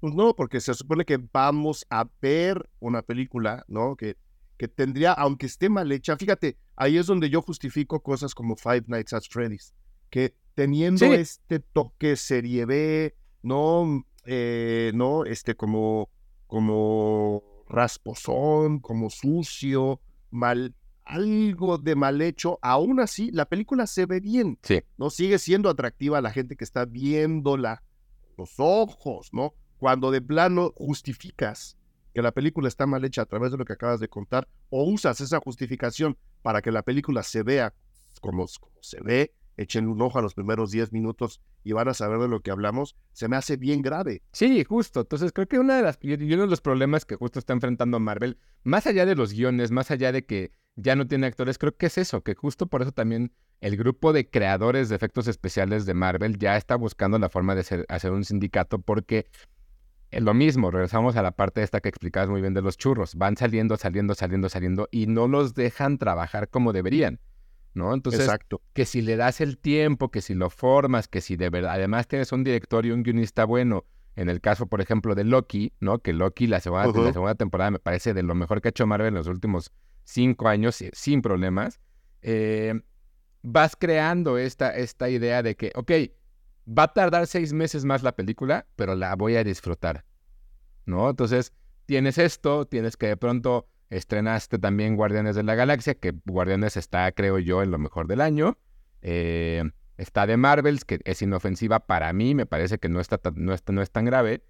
Pues 0.02 0.14
no, 0.14 0.36
porque 0.36 0.60
se 0.60 0.74
supone 0.74 1.06
que 1.06 1.18
vamos 1.32 1.86
a 1.90 2.06
ver 2.22 2.70
una 2.80 3.02
película, 3.02 3.64
¿no? 3.70 3.96
Que, 3.96 4.18
que 4.58 4.68
tendría, 4.68 5.14
aunque 5.14 5.46
esté 5.46 5.70
mal 5.70 5.90
hecha, 5.94 6.18
fíjate, 6.18 6.58
ahí 6.76 6.98
es 6.98 7.08
donde 7.08 7.30
yo 7.30 7.42
justifico 7.42 8.04
cosas 8.04 8.36
como 8.36 8.58
Five 8.58 8.84
Nights 8.88 9.14
at 9.14 9.24
Freddy's, 9.30 9.74
que 10.10 10.36
teniendo 10.56 11.06
este 11.14 11.62
toque 11.62 12.18
serie 12.18 12.66
B, 12.66 13.16
no, 13.44 14.06
eh, 14.26 14.92
no, 14.94 15.26
este 15.26 15.56
como, 15.56 16.10
como 16.48 17.44
rasposón, 17.68 18.80
como 18.80 19.10
sucio, 19.10 20.02
mal, 20.32 20.76
algo 21.06 21.78
de 21.78 21.96
mal 21.96 22.22
hecho, 22.22 22.60
aún 22.62 23.00
así 23.00 23.32
la 23.32 23.46
película 23.46 23.88
se 23.88 24.06
ve 24.06 24.20
bien. 24.20 24.60
Sí. 24.64 24.82
¿no? 24.98 25.10
Sigue 25.10 25.40
siendo 25.40 25.70
atractiva 25.70 26.18
a 26.18 26.22
la 26.22 26.32
gente 26.32 26.56
que 26.56 26.64
está 26.64 26.86
viéndola, 26.86 27.84
los 28.38 28.54
ojos, 28.58 29.30
¿no? 29.34 29.54
Cuando 29.78 30.12
de 30.12 30.22
plano 30.22 30.72
justificas 30.76 31.78
que 32.14 32.22
la 32.22 32.32
película 32.32 32.68
está 32.68 32.86
mal 32.86 33.06
hecha 33.06 33.22
a 33.22 33.26
través 33.26 33.52
de 33.52 33.58
lo 33.58 33.66
que 33.66 33.74
acabas 33.74 34.00
de 34.00 34.08
contar, 34.08 34.48
o 34.70 34.84
usas 34.84 35.22
esa 35.22 35.40
justificación 35.40 36.18
para 36.42 36.62
que 36.62 36.72
la 36.72 36.82
película 36.82 37.24
se 37.24 37.44
vea 37.44 37.74
como, 38.22 38.46
como 38.60 38.78
se 38.82 39.00
ve, 39.02 39.34
echen 39.60 39.88
un 39.88 40.02
ojo 40.02 40.18
a 40.18 40.22
los 40.22 40.34
primeros 40.34 40.72
10 40.72 40.94
minutos 40.94 41.42
y 41.64 41.74
van 41.74 41.90
a 41.90 41.94
saber 41.94 42.20
de 42.20 42.30
lo 42.30 42.40
que 42.40 42.50
hablamos, 42.50 42.96
se 43.12 43.28
me 43.28 43.36
hace 43.36 43.58
bien 43.58 43.82
grave. 43.82 44.24
Sí, 44.32 44.64
justo. 44.64 45.02
Entonces 45.02 45.34
creo 45.34 45.48
que 45.48 45.60
una 45.60 45.76
de 45.76 45.84
las, 45.84 46.00
uno 46.02 46.18
de 46.18 46.48
los 46.48 46.62
problemas 46.62 47.06
que 47.06 47.16
justo 47.16 47.40
está 47.40 47.54
enfrentando 47.54 48.00
Marvel, 48.00 48.38
más 48.64 48.88
allá 48.88 49.06
de 49.06 49.16
los 49.16 49.34
guiones, 49.34 49.72
más 49.72 49.92
allá 49.92 50.12
de 50.12 50.26
que 50.26 50.54
ya 50.76 50.96
no 50.96 51.08
tiene 51.08 51.28
actores, 51.28 51.58
creo 51.58 51.76
que 51.76 51.88
es 51.88 51.98
eso, 51.98 52.24
que 52.24 52.36
justo 52.36 52.68
por 52.68 52.82
eso 52.82 52.94
también 52.94 53.34
el 53.60 53.76
grupo 53.76 54.14
de 54.14 54.30
creadores 54.30 54.88
de 54.88 54.96
efectos 54.96 55.28
especiales 55.28 55.86
de 55.86 55.94
Marvel 55.94 56.38
ya 56.38 56.56
está 56.56 56.78
buscando 56.78 57.20
la 57.20 57.30
forma 57.30 57.54
de 57.54 57.86
hacer 57.90 58.12
un 58.12 58.24
sindicato 58.24 58.80
porque 58.80 59.28
es 60.12 60.24
lo 60.24 60.34
mismo, 60.34 60.72
regresamos 60.72 61.18
a 61.18 61.22
la 61.22 61.32
parte 61.32 61.62
esta 61.62 61.82
que 61.82 61.90
explicabas 61.90 62.30
muy 62.30 62.40
bien 62.42 62.54
de 62.54 62.62
los 62.62 62.78
churros, 62.78 63.16
van 63.16 63.36
saliendo, 63.36 63.76
saliendo, 63.76 64.16
saliendo, 64.16 64.48
saliendo 64.48 64.88
y 64.90 65.08
no 65.08 65.28
los 65.28 65.54
dejan 65.54 65.98
trabajar 65.98 66.50
como 66.50 66.72
deberían. 66.72 67.20
¿No? 67.74 67.94
Entonces, 67.94 68.22
Exacto. 68.22 68.62
que 68.74 68.86
si 68.86 69.02
le 69.02 69.16
das 69.16 69.42
el 69.42 69.58
tiempo, 69.58 70.10
que 70.10 70.22
si 70.22 70.34
lo 70.34 70.50
formas, 70.50 71.08
que 71.08 71.22
si 71.22 71.36
de 71.36 71.50
verdad, 71.50 71.74
además 71.74 72.08
tienes 72.08 72.32
un 72.32 72.44
director 72.44 72.86
y 72.86 72.92
un 72.92 73.04
guionista 73.04 73.46
bueno, 73.46 73.86
en 74.16 74.30
el 74.30 74.42
caso, 74.42 74.68
por 74.68 74.82
ejemplo, 74.82 75.16
de 75.16 75.24
Loki, 75.24 75.74
¿no? 75.80 76.00
Que 76.00 76.14
Loki, 76.14 76.48
la 76.48 76.60
segunda, 76.60 76.88
la 76.88 77.14
segunda 77.14 77.36
temporada 77.36 77.72
me 77.72 77.80
parece 77.80 78.14
de 78.14 78.24
lo 78.24 78.36
mejor 78.36 78.62
que 78.62 78.68
ha 78.68 78.72
hecho 78.72 78.86
Marvel 78.86 79.10
en 79.10 79.14
los 79.14 79.28
últimos 79.28 79.72
cinco 80.04 80.48
años, 80.48 80.84
sin 80.94 81.22
problemas, 81.22 81.80
eh, 82.22 82.74
vas 83.42 83.76
creando 83.76 84.38
esta, 84.38 84.76
esta 84.76 85.10
idea 85.10 85.44
de 85.44 85.56
que, 85.56 85.72
ok, 85.76 85.92
va 86.68 86.84
a 86.84 86.94
tardar 86.94 87.28
seis 87.28 87.54
meses 87.54 87.86
más 87.86 88.04
la 88.04 88.16
película, 88.16 88.68
pero 88.76 88.96
la 88.96 89.16
voy 89.16 89.36
a 89.36 89.44
disfrutar, 89.44 90.06
¿no? 90.86 91.10
Entonces, 91.10 91.54
tienes 91.86 92.18
esto, 92.18 92.66
tienes 92.66 92.98
que 92.98 93.08
de 93.08 93.18
pronto 93.18 93.68
Estrenaste 93.90 94.60
también 94.60 94.96
Guardianes 94.96 95.36
de 95.36 95.44
la 95.44 95.56
Galaxia, 95.56 95.96
que 95.96 96.14
Guardianes 96.26 96.78
está, 96.78 97.12
creo 97.12 97.40
yo, 97.40 97.64
en 97.64 97.72
lo 97.72 97.80
mejor 97.80 98.08
del 98.08 98.22
año. 98.22 98.58
Eh, 99.02 99.64
está 99.98 100.28
de 100.28 100.38
Marvels, 100.38 100.86
que 100.86 101.00
es 101.04 101.22
inofensiva 101.22 101.80
para 101.80 102.12
mí, 102.14 102.36
me 102.36 102.46
parece 102.46 102.78
que 102.78 102.90
no, 102.90 103.00
está, 103.00 103.20
no, 103.36 103.56
no 103.68 103.82
es 103.82 103.92
tan 103.92 104.06
grave. 104.06 104.44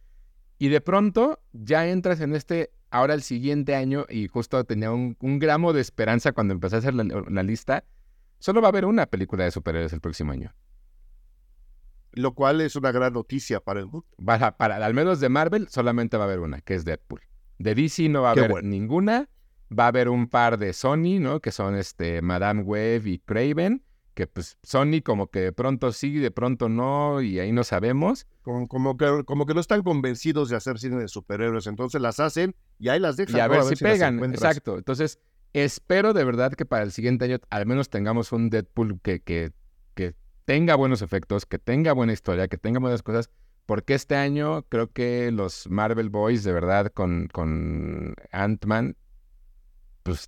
Y 0.58 0.68
de 0.68 0.82
pronto 0.82 1.40
ya 1.54 1.88
entras 1.88 2.20
en 2.20 2.36
este, 2.36 2.72
ahora 2.92 3.14
el 3.14 3.22
siguiente 3.22 3.76
año, 3.76 4.06
y 4.10 4.28
justo 4.28 4.64
tenía 4.66 4.92
un, 4.92 5.16
gramo 5.40 5.72
de 5.72 5.82
esperanza 5.82 6.34
cuando 6.34 6.54
empecé 6.54 6.76
a 6.76 6.80
hacer 6.80 6.94
la, 6.94 7.44
lista, 7.44 7.86
solo 8.40 8.62
va 8.62 8.68
a 8.68 8.72
haber 8.72 8.86
una 8.86 9.06
película 9.06 9.46
de 9.46 9.52
superhéroes 9.52 9.94
el 9.94 10.02
próximo 10.02 10.34
año. 10.34 10.54
Lo 12.12 12.34
cual 12.34 12.60
es 12.60 12.76
una 12.76 12.92
gran 12.92 13.14
noticia 13.14 13.62
para 13.62 13.80
el 13.80 13.86
mundo. 13.86 14.06
para, 14.58 14.76
al 14.76 14.94
menos 14.94 15.20
de 15.20 15.30
Marvel 15.30 15.70
solamente 15.70 16.18
va 16.18 16.24
a 16.24 16.28
haber 16.28 16.40
una, 16.40 16.60
que 16.60 16.76
es 16.76 16.84
Deadpool. 16.84 17.22
De 17.60 17.76
DC 17.76 18.10
no 18.10 18.24
va 18.24 18.30
a 18.30 18.32
haber 18.32 18.64
ninguna. 18.64 19.30
Va 19.78 19.84
a 19.84 19.88
haber 19.90 20.10
un 20.10 20.28
par 20.28 20.58
de 20.58 20.74
Sony, 20.74 21.20
¿no? 21.20 21.42
Que 21.42 21.52
son 21.52 21.76
este 21.76 22.24
Madame 22.24 22.64
Web 22.64 23.06
y 23.06 23.20
Craven, 23.20 23.84
que 24.16 24.26
pues 24.26 24.58
Sony 24.64 25.02
como 25.04 25.28
que 25.28 25.42
de 25.42 25.52
pronto 25.52 25.92
sí, 25.92 26.18
de 26.18 26.32
pronto 26.32 26.70
no, 26.70 27.22
y 27.22 27.38
ahí 27.38 27.52
no 27.52 27.64
sabemos. 27.64 28.26
Como, 28.42 28.68
como, 28.68 28.98
que, 28.98 29.24
como 29.26 29.46
que 29.46 29.54
no 29.54 29.60
están 29.60 29.84
convencidos 29.84 30.50
de 30.50 30.56
hacer 30.56 30.80
cine 30.80 30.98
de 30.98 31.08
superhéroes, 31.08 31.68
entonces 31.68 32.02
las 32.02 32.20
hacen 32.20 32.56
y 32.80 32.90
ahí 32.90 33.00
las 33.00 33.16
dejan. 33.16 33.38
Y 33.38 33.40
a 33.42 33.48
ver 33.48 33.64
si 33.64 33.76
pegan, 33.76 34.24
exacto. 34.24 34.78
Entonces, 34.78 35.20
espero 35.54 36.14
de 36.14 36.24
verdad 36.24 36.54
que 36.54 36.66
para 36.66 36.84
el 36.84 36.92
siguiente 36.92 37.26
año 37.26 37.38
al 37.52 37.68
menos 37.68 37.90
tengamos 37.90 38.32
un 38.32 38.50
Deadpool 38.50 39.00
que, 39.02 39.22
que, 39.22 39.52
que 39.94 40.16
tenga 40.46 40.74
buenos 40.74 41.04
efectos, 41.04 41.46
que 41.46 41.60
tenga 41.60 41.94
buena 41.94 42.14
historia, 42.14 42.48
que 42.48 42.58
tenga 42.58 42.80
buenas 42.80 43.04
cosas, 43.04 43.30
porque 43.70 43.94
este 43.94 44.16
año 44.16 44.64
creo 44.64 44.92
que 44.92 45.32
los 45.32 45.70
Marvel 45.70 46.10
Boys, 46.10 46.44
de 46.44 46.52
verdad, 46.52 46.92
con, 46.92 47.28
con 47.28 48.16
Ant-Man, 48.32 48.98
pues 50.02 50.26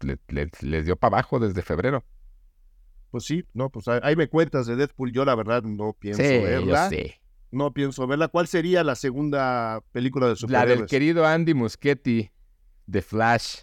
les 0.60 0.86
dio 0.86 0.96
para 0.96 1.16
abajo 1.16 1.39
desde 1.39 1.64
febrero. 1.64 2.06
Pues 3.10 3.24
sí, 3.24 3.44
no, 3.56 3.72
pues 3.72 3.88
ahí 3.88 4.16
me 4.16 4.28
cuentas 4.28 4.68
de 4.68 4.76
Deadpool. 4.76 5.12
Yo 5.12 5.26
la 5.26 5.34
verdad 5.34 5.64
no 5.64 5.94
pienso 5.94 6.22
verla. 6.22 6.92
No 7.50 7.74
pienso 7.74 8.06
verla. 8.06 8.28
¿Cuál 8.28 8.46
sería 8.46 8.84
la 8.84 8.94
segunda 8.94 9.82
película 9.92 10.28
de 10.28 10.36
superhéroes? 10.36 10.70
La 10.70 10.76
del 10.76 10.86
querido 10.88 11.26
Andy 11.26 11.56
Muschietti, 11.56 12.30
The 12.92 13.02
Flash. 13.02 13.62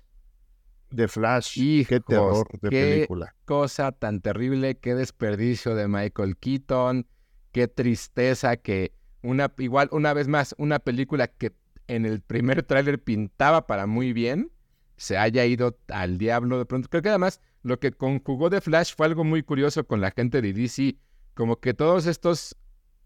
The 0.92 1.06
Flash. 1.06 1.54
qué 1.86 2.00
terror 2.00 2.48
de 2.62 2.68
qué 2.68 2.94
película. 2.94 3.36
Cosa 3.44 3.92
tan 3.92 4.22
terrible, 4.22 4.76
qué 4.76 4.96
desperdicio 4.96 5.76
de 5.76 5.86
Michael 5.86 6.36
Keaton, 6.36 7.06
qué 7.52 7.68
tristeza 7.68 8.56
que 8.56 8.97
una, 9.22 9.52
igual, 9.58 9.88
una 9.92 10.12
vez 10.14 10.28
más, 10.28 10.54
una 10.58 10.78
película 10.78 11.28
que 11.28 11.52
en 11.86 12.06
el 12.06 12.20
primer 12.20 12.62
tráiler 12.62 13.02
pintaba 13.02 13.66
para 13.66 13.86
muy 13.86 14.12
bien, 14.12 14.52
se 14.96 15.16
haya 15.16 15.44
ido 15.44 15.78
al 15.88 16.18
diablo 16.18 16.58
de 16.58 16.66
pronto. 16.66 16.88
Creo 16.88 17.02
que 17.02 17.08
además 17.08 17.40
lo 17.62 17.78
que 17.78 17.92
conjugó 17.92 18.50
de 18.50 18.60
Flash 18.60 18.94
fue 18.96 19.06
algo 19.06 19.24
muy 19.24 19.42
curioso 19.42 19.86
con 19.86 20.00
la 20.00 20.10
gente 20.10 20.42
de 20.42 20.52
DC, 20.52 20.96
como 21.34 21.60
que 21.60 21.74
todos 21.74 22.06
estos 22.06 22.56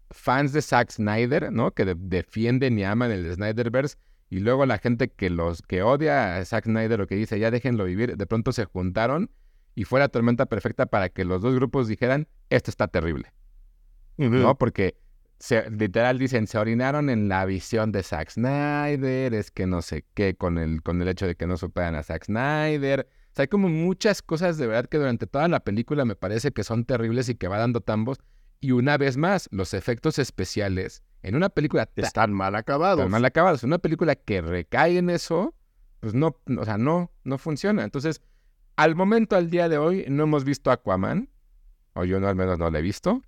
fans 0.09 0.53
de 0.53 0.61
Zack 0.61 0.91
Snyder, 0.91 1.51
¿no? 1.51 1.71
Que 1.71 1.85
defienden 1.85 2.77
y 2.77 2.83
aman 2.83 3.11
el 3.11 3.33
Snyderverse, 3.33 3.97
y 4.29 4.39
luego 4.39 4.65
la 4.65 4.79
gente 4.79 5.09
que 5.09 5.29
los 5.29 5.61
que 5.61 5.83
odia 5.83 6.37
a 6.37 6.45
Zack 6.45 6.65
Snyder 6.65 7.01
o 7.01 7.07
que 7.07 7.15
dice 7.15 7.39
ya 7.39 7.51
déjenlo 7.51 7.85
vivir, 7.85 8.17
de 8.17 8.25
pronto 8.25 8.51
se 8.51 8.65
juntaron 8.65 9.29
y 9.75 9.83
fue 9.83 9.99
la 9.99 10.09
tormenta 10.09 10.47
perfecta 10.47 10.85
para 10.87 11.09
que 11.09 11.25
los 11.25 11.41
dos 11.41 11.55
grupos 11.55 11.87
dijeran 11.87 12.27
esto 12.49 12.71
está 12.71 12.87
terrible, 12.87 13.31
¿no? 14.17 14.57
Porque 14.57 14.95
literal 15.71 16.17
dicen, 16.19 16.47
se 16.47 16.57
orinaron 16.57 17.09
en 17.09 17.27
la 17.27 17.45
visión 17.45 17.91
de 17.91 18.03
Zack 18.03 18.29
Snyder, 18.29 19.33
es 19.33 19.51
que 19.51 19.67
no 19.67 19.81
sé 19.81 20.05
qué, 20.13 20.35
con 20.35 20.57
el, 20.57 20.81
con 20.81 21.01
el 21.01 21.07
hecho 21.07 21.27
de 21.27 21.35
que 21.35 21.47
no 21.47 21.57
superan 21.57 21.95
a 21.95 22.03
Zack 22.03 22.25
Snyder. 22.25 23.07
O 23.09 23.35
sea, 23.35 23.43
hay 23.43 23.47
como 23.47 23.67
muchas 23.67 24.21
cosas 24.21 24.57
de 24.57 24.67
verdad 24.67 24.87
que 24.87 24.97
durante 24.97 25.27
toda 25.27 25.47
la 25.47 25.59
película 25.61 26.05
me 26.05 26.15
parece 26.15 26.51
que 26.51 26.63
son 26.63 26.85
terribles 26.85 27.29
y 27.29 27.35
que 27.35 27.47
va 27.47 27.57
dando 27.57 27.81
tambos. 27.81 28.19
Y 28.61 28.71
una 28.71 28.97
vez 28.97 29.17
más, 29.17 29.49
los 29.51 29.73
efectos 29.73 30.19
especiales 30.19 31.03
en 31.23 31.35
una 31.35 31.49
película... 31.49 31.89
Están 31.95 32.31
mal 32.31 32.55
acabados. 32.55 32.99
Están 32.99 33.11
mal 33.11 33.25
acabados. 33.25 33.63
En 33.63 33.69
una 33.69 33.79
película 33.79 34.15
que 34.15 34.41
recae 34.41 34.97
en 34.97 35.09
eso, 35.09 35.55
pues 35.99 36.13
no, 36.13 36.37
o 36.57 36.63
sea, 36.63 36.77
no, 36.77 37.11
no 37.23 37.37
funciona. 37.37 37.83
Entonces, 37.83 38.21
al 38.75 38.95
momento, 38.95 39.35
al 39.35 39.49
día 39.49 39.67
de 39.67 39.77
hoy, 39.77 40.05
no 40.07 40.23
hemos 40.23 40.45
visto 40.45 40.71
Aquaman. 40.71 41.29
O 41.93 42.05
yo 42.05 42.19
no, 42.19 42.27
al 42.27 42.35
menos 42.35 42.59
no 42.59 42.69
lo 42.69 42.77
he 42.77 42.81
visto. 42.81 43.21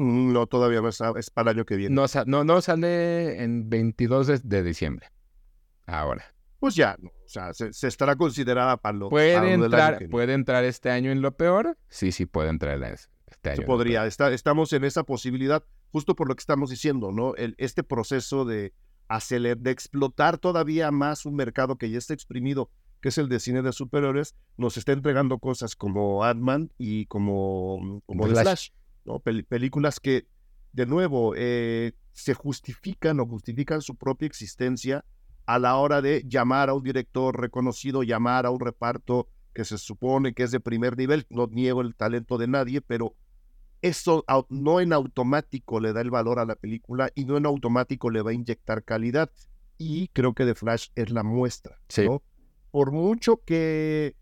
Mm, 0.00 0.32
no, 0.32 0.46
todavía 0.46 0.80
no 0.80 0.88
es, 0.88 1.30
para 1.30 1.50
el 1.50 1.58
año 1.58 1.66
que 1.66 1.76
viene. 1.76 1.94
No, 1.94 2.06
no, 2.24 2.42
no 2.42 2.62
sale 2.62 3.42
en 3.42 3.68
22 3.68 4.42
de, 4.42 4.62
diciembre. 4.62 5.08
Ahora. 5.84 6.24
Pues 6.58 6.74
ya, 6.74 6.96
o 7.02 7.28
sea, 7.28 7.52
se, 7.52 7.86
estará 7.86 8.16
considerada 8.16 8.78
para 8.78 8.96
lo 8.96 9.10
¿Puede, 9.10 9.52
entrar, 9.52 10.08
¿Puede 10.10 10.32
entrar 10.32 10.64
este 10.64 10.90
año 10.90 11.10
en 11.10 11.20
lo 11.20 11.36
peor? 11.36 11.76
Sí, 11.88 12.12
sí, 12.12 12.24
puede 12.24 12.48
entrar 12.48 12.82
este 12.82 13.50
año. 13.50 13.56
Se 13.56 13.62
podría, 13.62 14.06
estamos 14.06 14.72
en 14.72 14.84
esa 14.84 15.04
posibilidad, 15.04 15.64
justo 15.92 16.14
por 16.14 16.28
lo 16.28 16.34
que 16.34 16.40
estamos 16.40 16.70
diciendo, 16.70 17.12
¿no? 17.12 17.34
El, 17.34 17.54
este 17.58 17.82
proceso 17.82 18.46
de, 18.46 18.72
acelerar, 19.08 19.58
de 19.58 19.70
explotar 19.70 20.38
todavía 20.38 20.90
más 20.90 21.26
un 21.26 21.34
mercado 21.34 21.76
que 21.76 21.90
ya 21.90 21.98
está 21.98 22.14
exprimido, 22.14 22.70
que 23.02 23.10
es 23.10 23.18
el 23.18 23.28
de 23.28 23.38
cine 23.38 23.60
de 23.60 23.72
superiores, 23.72 24.34
nos 24.56 24.78
está 24.78 24.92
entregando 24.92 25.38
cosas 25.38 25.76
como 25.76 26.24
Ant-Man 26.24 26.72
y 26.78 27.06
como, 27.06 28.02
como 28.06 28.26
Flash 28.26 28.70
películas 29.48 30.00
que, 30.00 30.26
de 30.72 30.86
nuevo, 30.86 31.34
eh, 31.36 31.92
se 32.12 32.34
justifican 32.34 33.20
o 33.20 33.26
justifican 33.26 33.80
su 33.80 33.96
propia 33.96 34.26
existencia 34.26 35.04
a 35.46 35.58
la 35.58 35.76
hora 35.76 36.00
de 36.00 36.22
llamar 36.26 36.68
a 36.68 36.74
un 36.74 36.82
director 36.82 37.40
reconocido, 37.40 38.02
llamar 38.02 38.46
a 38.46 38.50
un 38.50 38.60
reparto 38.60 39.28
que 39.52 39.64
se 39.64 39.78
supone 39.78 40.32
que 40.32 40.44
es 40.44 40.50
de 40.50 40.60
primer 40.60 40.96
nivel. 40.96 41.26
No 41.30 41.46
niego 41.46 41.80
el 41.80 41.96
talento 41.96 42.38
de 42.38 42.46
nadie, 42.46 42.80
pero 42.80 43.16
eso 43.82 44.24
no 44.48 44.80
en 44.80 44.92
automático 44.92 45.80
le 45.80 45.92
da 45.92 46.02
el 46.02 46.10
valor 46.10 46.38
a 46.38 46.44
la 46.44 46.54
película 46.54 47.10
y 47.14 47.24
no 47.24 47.36
en 47.36 47.46
automático 47.46 48.10
le 48.10 48.22
va 48.22 48.30
a 48.30 48.34
inyectar 48.34 48.84
calidad. 48.84 49.30
Y 49.78 50.08
creo 50.08 50.34
que 50.34 50.44
The 50.44 50.54
Flash 50.54 50.88
es 50.94 51.10
la 51.10 51.22
muestra. 51.22 51.80
Por 52.70 52.92
mucho 52.92 53.40
que 53.44 54.14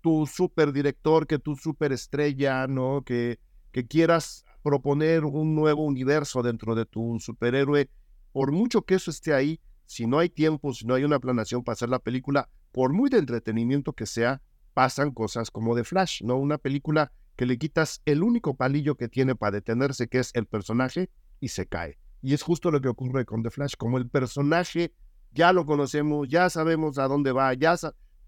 tu 0.00 0.26
superdirector, 0.26 1.26
que 1.26 1.38
tu 1.38 1.56
superestrella, 1.56 2.66
¿no? 2.66 3.02
Que 3.04 3.38
que 3.72 3.86
quieras 3.86 4.44
proponer 4.62 5.24
un 5.24 5.54
nuevo 5.54 5.84
universo 5.84 6.42
dentro 6.42 6.74
de 6.74 6.86
tu 6.86 7.18
superhéroe, 7.20 7.90
por 8.32 8.52
mucho 8.52 8.82
que 8.82 8.94
eso 8.94 9.10
esté 9.10 9.32
ahí, 9.34 9.60
si 9.86 10.06
no 10.06 10.18
hay 10.18 10.28
tiempo, 10.28 10.74
si 10.74 10.86
no 10.86 10.94
hay 10.94 11.04
una 11.04 11.18
planeación 11.18 11.64
para 11.64 11.74
hacer 11.74 11.88
la 11.88 11.98
película, 11.98 12.48
por 12.72 12.92
muy 12.92 13.08
de 13.08 13.18
entretenimiento 13.18 13.92
que 13.92 14.06
sea, 14.06 14.42
pasan 14.74 15.10
cosas 15.12 15.50
como 15.50 15.74
de 15.74 15.84
Flash, 15.84 16.22
¿no? 16.22 16.36
Una 16.36 16.58
película 16.58 17.10
que 17.36 17.46
le 17.46 17.56
quitas 17.56 18.02
el 18.04 18.22
único 18.22 18.54
palillo 18.54 18.96
que 18.96 19.08
tiene 19.08 19.34
para 19.34 19.52
detenerse, 19.52 20.08
que 20.08 20.18
es 20.18 20.30
el 20.34 20.46
personaje, 20.46 21.08
y 21.40 21.48
se 21.48 21.66
cae. 21.66 21.98
Y 22.20 22.34
es 22.34 22.42
justo 22.42 22.70
lo 22.70 22.80
que 22.80 22.88
ocurre 22.88 23.24
con 23.24 23.42
The 23.42 23.50
Flash, 23.50 23.74
como 23.78 23.96
el 23.96 24.08
personaje 24.08 24.92
ya 25.32 25.52
lo 25.52 25.66
conocemos, 25.66 26.28
ya 26.28 26.50
sabemos 26.50 26.98
a 26.98 27.06
dónde 27.06 27.32
va, 27.32 27.54
ya 27.54 27.76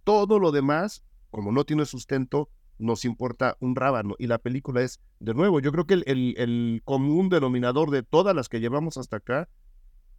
todo 0.05 0.39
lo 0.39 0.53
demás, 0.53 1.03
como 1.31 1.53
no 1.53 1.65
tiene 1.65 1.85
sustento, 1.87 2.49
nos 2.81 3.05
importa 3.05 3.57
un 3.61 3.77
rábano. 3.77 4.17
Y 4.19 4.27
la 4.27 4.39
película 4.39 4.83
es, 4.83 5.01
de 5.21 5.35
nuevo, 5.35 5.61
yo 5.61 5.73
creo 5.73 5.87
que 5.87 5.95
el, 5.95 6.35
el, 6.37 6.83
común 6.85 7.29
denominador 7.29 7.91
de 7.91 8.03
todas 8.03 8.35
las 8.35 8.49
que 8.49 8.61
llevamos 8.61 8.97
hasta 8.97 9.17
acá, 9.17 9.49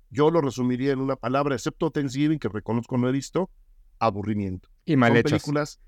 yo 0.10 0.32
lo 0.32 0.42
resumiría 0.42 0.92
en 0.92 1.00
una 1.00 1.16
palabra, 1.16 1.56
excepto 1.56 1.92
Thanksgiving, 1.92 2.40
que 2.40 2.50
reconozco 2.50 2.98
no 2.98 3.10
he 3.10 3.12
visto, 3.12 3.50
aburrimiento. 4.00 4.70
Y 4.86 4.96
mal 4.96 5.14
Son 5.14 5.24
películas. 5.24 5.80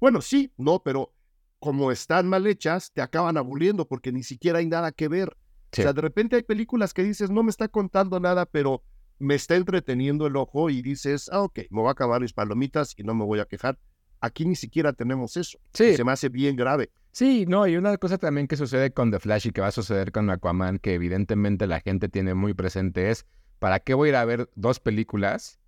Bueno, 0.00 0.20
sí, 0.20 0.52
no, 0.56 0.82
pero 0.82 1.12
como 1.58 1.92
están 1.92 2.28
mal 2.28 2.46
hechas, 2.46 2.90
te 2.92 3.02
acaban 3.02 3.36
aburriendo 3.36 3.86
porque 3.86 4.12
ni 4.12 4.22
siquiera 4.22 4.58
hay 4.58 4.66
nada 4.66 4.92
que 4.92 5.08
ver. 5.08 5.36
O 5.72 5.76
sea, 5.76 5.92
de 5.92 6.00
repente 6.00 6.36
hay 6.36 6.42
películas 6.42 6.92
que 6.92 7.04
dices, 7.04 7.30
no 7.30 7.42
me 7.42 7.50
está 7.50 7.68
contando 7.68 8.18
nada, 8.18 8.46
pero 8.46 8.82
me 9.18 9.34
está 9.34 9.54
entreteniendo 9.54 10.26
el 10.26 10.34
ojo 10.36 10.70
y 10.70 10.82
dices, 10.82 11.28
ah, 11.30 11.42
ok, 11.42 11.60
me 11.70 11.80
voy 11.80 11.88
a 11.88 11.92
acabar 11.92 12.22
mis 12.22 12.32
palomitas 12.32 12.94
y 12.96 13.04
no 13.04 13.14
me 13.14 13.24
voy 13.24 13.38
a 13.38 13.44
quejar. 13.44 13.78
Aquí 14.20 14.44
ni 14.44 14.56
siquiera 14.56 14.92
tenemos 14.92 15.36
eso. 15.36 15.58
Sí. 15.72 15.96
Se 15.96 16.04
me 16.04 16.12
hace 16.12 16.28
bien 16.28 16.56
grave. 16.56 16.90
Sí, 17.12 17.44
no, 17.48 17.66
y 17.66 17.76
una 17.76 17.96
cosa 17.96 18.18
también 18.18 18.46
que 18.46 18.56
sucede 18.56 18.92
con 18.92 19.10
The 19.10 19.18
Flash 19.18 19.48
y 19.48 19.50
que 19.50 19.60
va 19.60 19.68
a 19.68 19.72
suceder 19.72 20.12
con 20.12 20.30
Aquaman, 20.30 20.78
que 20.78 20.94
evidentemente 20.94 21.66
la 21.66 21.80
gente 21.80 22.08
tiene 22.08 22.34
muy 22.34 22.54
presente, 22.54 23.10
es 23.10 23.26
¿para 23.58 23.80
qué 23.80 23.94
voy 23.94 24.08
a 24.08 24.10
ir 24.10 24.16
a 24.16 24.24
ver 24.24 24.48
dos 24.54 24.78
películas 24.78 25.58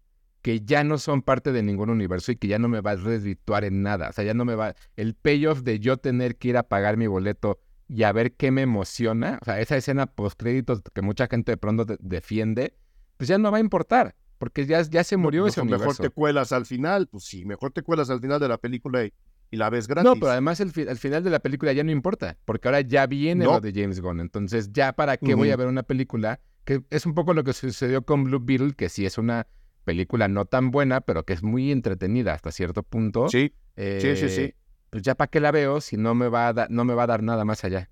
que 0.42 0.60
ya 0.60 0.84
no 0.84 0.98
son 0.98 1.22
parte 1.22 1.52
de 1.52 1.62
ningún 1.62 1.90
universo 1.90 2.32
y 2.32 2.36
que 2.36 2.48
ya 2.48 2.58
no 2.58 2.68
me 2.68 2.80
va 2.80 2.92
a 2.92 2.96
redituar 2.96 3.64
en 3.64 3.82
nada? 3.82 4.10
O 4.10 4.12
sea, 4.12 4.24
ya 4.24 4.34
no 4.34 4.44
me 4.44 4.54
va. 4.54 4.74
El 4.96 5.14
payoff 5.14 5.62
de 5.62 5.80
yo 5.80 5.96
tener 5.96 6.36
que 6.36 6.48
ir 6.48 6.56
a 6.56 6.68
pagar 6.68 6.96
mi 6.96 7.06
boleto 7.06 7.60
y 7.88 8.04
a 8.04 8.12
ver 8.12 8.34
qué 8.34 8.50
me 8.50 8.62
emociona, 8.62 9.38
o 9.42 9.44
sea, 9.44 9.60
esa 9.60 9.76
escena 9.76 10.06
post 10.06 10.38
créditos 10.38 10.82
que 10.94 11.02
mucha 11.02 11.26
gente 11.26 11.52
de 11.52 11.56
pronto 11.56 11.84
defiende, 12.00 12.76
pues 13.16 13.28
ya 13.28 13.38
no 13.38 13.50
va 13.50 13.58
a 13.58 13.60
importar 13.60 14.14
porque 14.42 14.66
ya, 14.66 14.82
ya 14.82 15.04
se 15.04 15.16
murió 15.16 15.46
ese 15.46 15.60
universo. 15.60 15.84
Mejor 15.84 16.04
te 16.04 16.10
cuelas 16.10 16.50
al 16.50 16.66
final, 16.66 17.06
pues 17.06 17.22
sí, 17.22 17.44
mejor 17.44 17.70
te 17.70 17.82
cuelas 17.82 18.10
al 18.10 18.20
final 18.20 18.40
de 18.40 18.48
la 18.48 18.58
película 18.58 19.04
y, 19.04 19.12
la 19.52 19.70
ves 19.70 19.86
gratis. 19.86 20.04
No, 20.04 20.16
pero 20.16 20.32
además 20.32 20.58
el, 20.58 20.72
final 20.72 21.22
de 21.22 21.30
la 21.30 21.38
película 21.38 21.72
ya 21.72 21.84
no 21.84 21.92
importa, 21.92 22.36
porque 22.44 22.66
ahora 22.66 22.80
ya 22.80 23.06
viene 23.06 23.44
lo 23.44 23.60
de 23.60 23.72
James 23.72 24.00
Gunn. 24.00 24.18
Entonces, 24.18 24.72
ya 24.72 24.94
para 24.94 25.16
qué 25.16 25.36
voy 25.36 25.52
a 25.52 25.56
ver 25.56 25.68
una 25.68 25.84
película, 25.84 26.40
que 26.64 26.82
es 26.90 27.06
un 27.06 27.14
poco 27.14 27.34
lo 27.34 27.44
que 27.44 27.52
sucedió 27.52 28.02
con 28.02 28.24
Blue 28.24 28.40
Beetle, 28.42 28.72
que 28.74 28.88
sí 28.88 29.06
es 29.06 29.16
una 29.16 29.46
película 29.84 30.26
no 30.26 30.44
tan 30.44 30.72
buena, 30.72 31.02
pero 31.02 31.24
que 31.24 31.34
es 31.34 31.44
muy 31.44 31.70
entretenida 31.70 32.34
hasta 32.34 32.50
cierto 32.50 32.82
punto. 32.82 33.28
Sí, 33.28 33.54
sí, 33.76 34.16
sí, 34.16 34.28
sí. 34.28 34.40
Eh, 34.40 34.56
pues 34.90 35.04
ya 35.04 35.14
para 35.14 35.30
qué 35.30 35.38
la 35.38 35.52
veo 35.52 35.80
si 35.80 35.96
no 35.96 36.16
me 36.16 36.26
va 36.26 36.48
a 36.48 36.66
no 36.68 36.84
me 36.84 36.94
va 36.94 37.04
a 37.04 37.06
dar 37.06 37.22
nada 37.22 37.44
más 37.44 37.62
allá. 37.62 37.90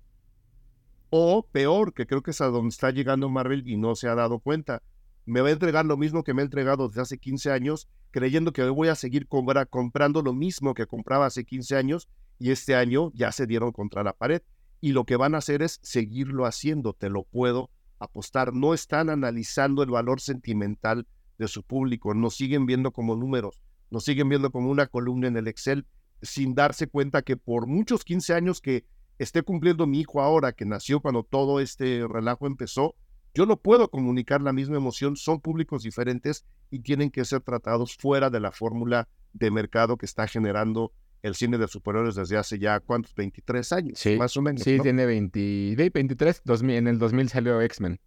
O 1.11 1.47
peor, 1.49 1.93
que 1.93 2.05
creo 2.07 2.21
que 2.21 2.31
es 2.31 2.41
a 2.41 2.47
donde 2.47 2.71
está 2.71 2.91
llegando 2.91 3.29
Marvel 3.29 3.65
y 3.69 3.77
no 3.77 3.95
se 3.95 4.09
ha 4.09 4.15
dado 4.15 4.39
cuenta 4.39 4.83
me 5.25 5.41
va 5.41 5.49
a 5.49 5.51
entregar 5.51 5.85
lo 5.85 5.97
mismo 5.97 6.23
que 6.23 6.33
me 6.33 6.41
ha 6.41 6.45
entregado 6.45 6.87
desde 6.87 7.01
hace 7.01 7.17
15 7.17 7.51
años, 7.51 7.87
creyendo 8.11 8.53
que 8.53 8.63
hoy 8.63 8.71
voy 8.71 8.87
a 8.87 8.95
seguir 8.95 9.27
comprando 9.27 10.21
lo 10.21 10.33
mismo 10.33 10.73
que 10.73 10.87
compraba 10.87 11.27
hace 11.27 11.45
15 11.45 11.75
años 11.75 12.09
y 12.39 12.51
este 12.51 12.75
año 12.75 13.11
ya 13.13 13.31
se 13.31 13.45
dieron 13.47 13.71
contra 13.71 14.03
la 14.03 14.13
pared. 14.13 14.41
Y 14.79 14.93
lo 14.93 15.05
que 15.05 15.15
van 15.15 15.35
a 15.35 15.37
hacer 15.37 15.61
es 15.61 15.79
seguirlo 15.83 16.45
haciendo, 16.45 16.93
te 16.93 17.09
lo 17.09 17.23
puedo 17.23 17.69
apostar. 17.99 18.53
No 18.53 18.73
están 18.73 19.09
analizando 19.09 19.83
el 19.83 19.91
valor 19.91 20.19
sentimental 20.19 21.05
de 21.37 21.47
su 21.47 21.63
público, 21.63 22.13
nos 22.13 22.35
siguen 22.35 22.65
viendo 22.65 22.91
como 22.91 23.15
números. 23.15 23.61
nos 23.89 24.05
siguen 24.05 24.29
viendo 24.29 24.51
como 24.51 24.71
una 24.71 24.87
columna 24.87 25.27
en 25.27 25.35
el 25.35 25.49
Excel, 25.49 25.85
sin 26.21 26.55
darse 26.55 26.87
cuenta 26.87 27.23
que 27.23 27.35
por 27.35 27.67
muchos 27.67 28.05
15 28.05 28.33
años 28.33 28.61
que 28.61 28.85
esté 29.19 29.43
cumpliendo 29.43 29.85
mi 29.85 29.99
hijo 29.99 30.21
ahora, 30.21 30.53
que 30.53 30.65
nació 30.65 31.01
cuando 31.01 31.23
todo 31.23 31.59
este 31.59 32.07
relajo 32.07 32.47
empezó, 32.47 32.95
yo 33.33 33.45
no 33.45 33.57
puedo 33.57 33.89
comunicar 33.89 34.41
la 34.41 34.53
misma 34.53 34.77
emoción, 34.77 35.15
son 35.15 35.39
públicos 35.39 35.83
diferentes 35.83 36.45
y 36.69 36.79
tienen 36.79 37.11
que 37.11 37.25
ser 37.25 37.41
tratados 37.41 37.95
fuera 37.95 38.29
de 38.29 38.39
la 38.39 38.51
fórmula 38.51 39.07
de 39.33 39.51
mercado 39.51 39.97
que 39.97 40.05
está 40.05 40.27
generando 40.27 40.91
el 41.21 41.35
cine 41.35 41.57
de 41.57 41.67
superhéroes 41.67 42.15
desde 42.15 42.37
hace 42.37 42.59
ya, 42.59 42.79
¿cuántos? 42.79 43.13
23 43.15 43.71
años, 43.73 43.99
sí, 43.99 44.17
más 44.17 44.35
o 44.37 44.41
menos. 44.41 44.63
Sí, 44.63 44.79
tiene 44.79 45.05
20, 45.05 45.75
23, 45.93 46.41
2000, 46.43 46.75
en 46.75 46.87
el 46.87 46.99
2000 46.99 47.29
salió 47.29 47.61
X-Men. 47.61 47.99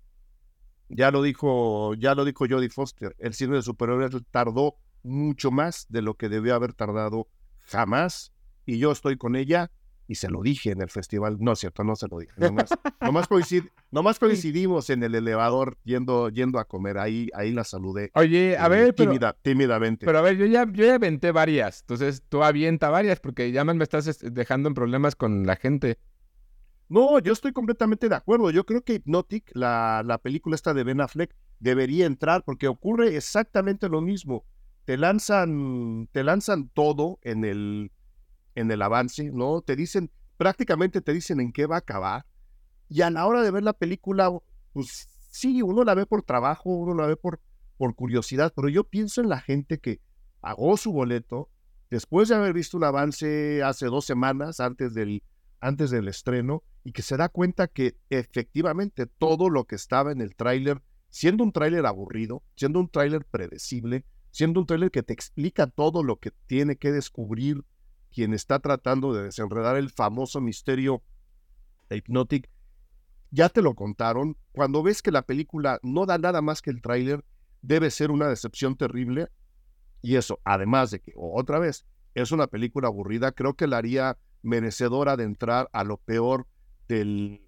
Ya 0.88 1.10
lo 1.10 1.22
dijo, 1.22 1.94
ya 1.94 2.14
lo 2.14 2.24
dijo 2.24 2.44
Jodie 2.48 2.68
Foster, 2.68 3.14
el 3.18 3.34
cine 3.34 3.56
de 3.56 3.62
superhéroes 3.62 4.14
tardó 4.30 4.76
mucho 5.02 5.50
más 5.50 5.86
de 5.88 6.02
lo 6.02 6.14
que 6.14 6.28
debió 6.28 6.54
haber 6.54 6.72
tardado 6.72 7.28
jamás, 7.60 8.32
y 8.66 8.78
yo 8.78 8.92
estoy 8.92 9.16
con 9.16 9.36
ella, 9.36 9.70
y 10.06 10.16
se 10.16 10.28
lo 10.28 10.42
dije 10.42 10.70
en 10.70 10.82
el 10.82 10.90
festival. 10.90 11.36
No 11.40 11.52
es 11.52 11.60
cierto, 11.60 11.84
no 11.84 11.96
se 11.96 12.08
lo 12.08 12.18
dije. 12.18 12.32
Nomás, 12.36 12.70
nomás, 13.90 14.18
coincidimos 14.18 14.90
en 14.90 15.02
el 15.02 15.14
elevador 15.14 15.78
yendo, 15.84 16.28
yendo 16.28 16.58
a 16.58 16.64
comer. 16.64 16.98
Ahí, 16.98 17.28
ahí 17.34 17.52
la 17.52 17.64
saludé. 17.64 18.10
Oye, 18.14 18.56
a 18.58 18.68
ver, 18.68 18.94
pero, 18.94 19.34
tímidamente. 19.42 20.06
Pero 20.06 20.18
a 20.18 20.22
ver, 20.22 20.36
yo 20.36 20.46
ya, 20.46 20.66
yo 20.70 20.84
ya 20.84 20.96
aventé 20.96 21.32
varias. 21.32 21.80
Entonces 21.80 22.22
tú 22.28 22.42
avienta 22.42 22.90
varias 22.90 23.20
porque 23.20 23.52
ya 23.52 23.64
me 23.64 23.82
estás 23.82 24.18
dejando 24.20 24.68
en 24.68 24.74
problemas 24.74 25.16
con 25.16 25.46
la 25.46 25.56
gente. 25.56 25.98
No, 26.88 27.18
yo 27.18 27.32
estoy 27.32 27.52
completamente 27.52 28.08
de 28.08 28.14
acuerdo. 28.14 28.50
Yo 28.50 28.66
creo 28.66 28.82
que 28.82 28.94
Hypnotic, 28.94 29.50
la, 29.54 30.02
la 30.04 30.18
película 30.18 30.54
esta 30.54 30.74
de 30.74 30.84
Ben 30.84 31.00
Affleck, 31.00 31.34
debería 31.58 32.06
entrar 32.06 32.44
porque 32.44 32.68
ocurre 32.68 33.16
exactamente 33.16 33.88
lo 33.88 34.00
mismo. 34.00 34.44
Te 34.84 34.98
lanzan, 34.98 36.08
te 36.12 36.22
lanzan 36.22 36.68
todo 36.68 37.18
en 37.22 37.44
el, 37.44 37.90
en 38.54 38.70
el 38.70 38.82
avance, 38.82 39.30
¿no? 39.32 39.60
Te 39.62 39.76
dicen, 39.76 40.10
prácticamente 40.36 41.00
te 41.00 41.12
dicen 41.12 41.40
en 41.40 41.52
qué 41.52 41.66
va 41.66 41.76
a 41.76 41.78
acabar. 41.80 42.26
Y 42.88 43.02
a 43.02 43.10
la 43.10 43.26
hora 43.26 43.42
de 43.42 43.50
ver 43.50 43.62
la 43.62 43.72
película, 43.72 44.30
pues 44.72 45.08
sí, 45.30 45.62
uno 45.62 45.84
la 45.84 45.94
ve 45.94 46.06
por 46.06 46.22
trabajo, 46.22 46.70
uno 46.70 46.94
la 46.94 47.06
ve 47.06 47.16
por, 47.16 47.40
por 47.76 47.94
curiosidad, 47.94 48.52
pero 48.54 48.68
yo 48.68 48.84
pienso 48.84 49.20
en 49.20 49.28
la 49.28 49.40
gente 49.40 49.78
que 49.78 50.00
pagó 50.40 50.76
su 50.76 50.92
boleto 50.92 51.50
después 51.90 52.28
de 52.28 52.34
haber 52.34 52.52
visto 52.52 52.76
un 52.76 52.84
avance 52.84 53.62
hace 53.62 53.86
dos 53.86 54.04
semanas 54.04 54.60
antes 54.60 54.94
del, 54.94 55.22
antes 55.60 55.90
del 55.90 56.08
estreno 56.08 56.62
y 56.84 56.92
que 56.92 57.02
se 57.02 57.16
da 57.16 57.28
cuenta 57.28 57.68
que 57.68 57.96
efectivamente 58.10 59.06
todo 59.06 59.48
lo 59.48 59.64
que 59.64 59.76
estaba 59.76 60.12
en 60.12 60.20
el 60.20 60.36
tráiler, 60.36 60.82
siendo 61.08 61.42
un 61.42 61.52
tráiler 61.52 61.86
aburrido, 61.86 62.42
siendo 62.56 62.80
un 62.80 62.88
tráiler 62.88 63.24
predecible, 63.24 64.04
siendo 64.30 64.60
un 64.60 64.66
tráiler 64.66 64.90
que 64.90 65.02
te 65.02 65.12
explica 65.12 65.66
todo 65.66 66.02
lo 66.02 66.16
que 66.16 66.32
tiene 66.46 66.76
que 66.76 66.92
descubrir 66.92 67.64
quien 68.14 68.32
está 68.32 68.60
tratando 68.60 69.12
de 69.12 69.24
desenredar 69.24 69.76
el 69.76 69.90
famoso 69.90 70.40
misterio 70.40 71.02
de 71.88 71.96
Hypnotic, 71.98 72.48
ya 73.30 73.48
te 73.48 73.60
lo 73.60 73.74
contaron. 73.74 74.36
Cuando 74.52 74.82
ves 74.82 75.02
que 75.02 75.10
la 75.10 75.22
película 75.22 75.80
no 75.82 76.06
da 76.06 76.16
nada 76.18 76.40
más 76.40 76.62
que 76.62 76.70
el 76.70 76.80
tráiler, 76.80 77.24
debe 77.62 77.90
ser 77.90 78.10
una 78.10 78.28
decepción 78.28 78.76
terrible. 78.76 79.28
Y 80.00 80.16
eso, 80.16 80.38
además 80.44 80.92
de 80.92 81.00
que, 81.00 81.12
otra 81.16 81.58
vez, 81.58 81.84
es 82.14 82.30
una 82.30 82.46
película 82.46 82.88
aburrida, 82.88 83.32
creo 83.32 83.54
que 83.54 83.66
la 83.66 83.78
haría 83.78 84.16
merecedora 84.42 85.16
de 85.16 85.24
entrar 85.24 85.68
a 85.72 85.82
lo 85.82 85.96
peor 85.96 86.46
del, 86.86 87.42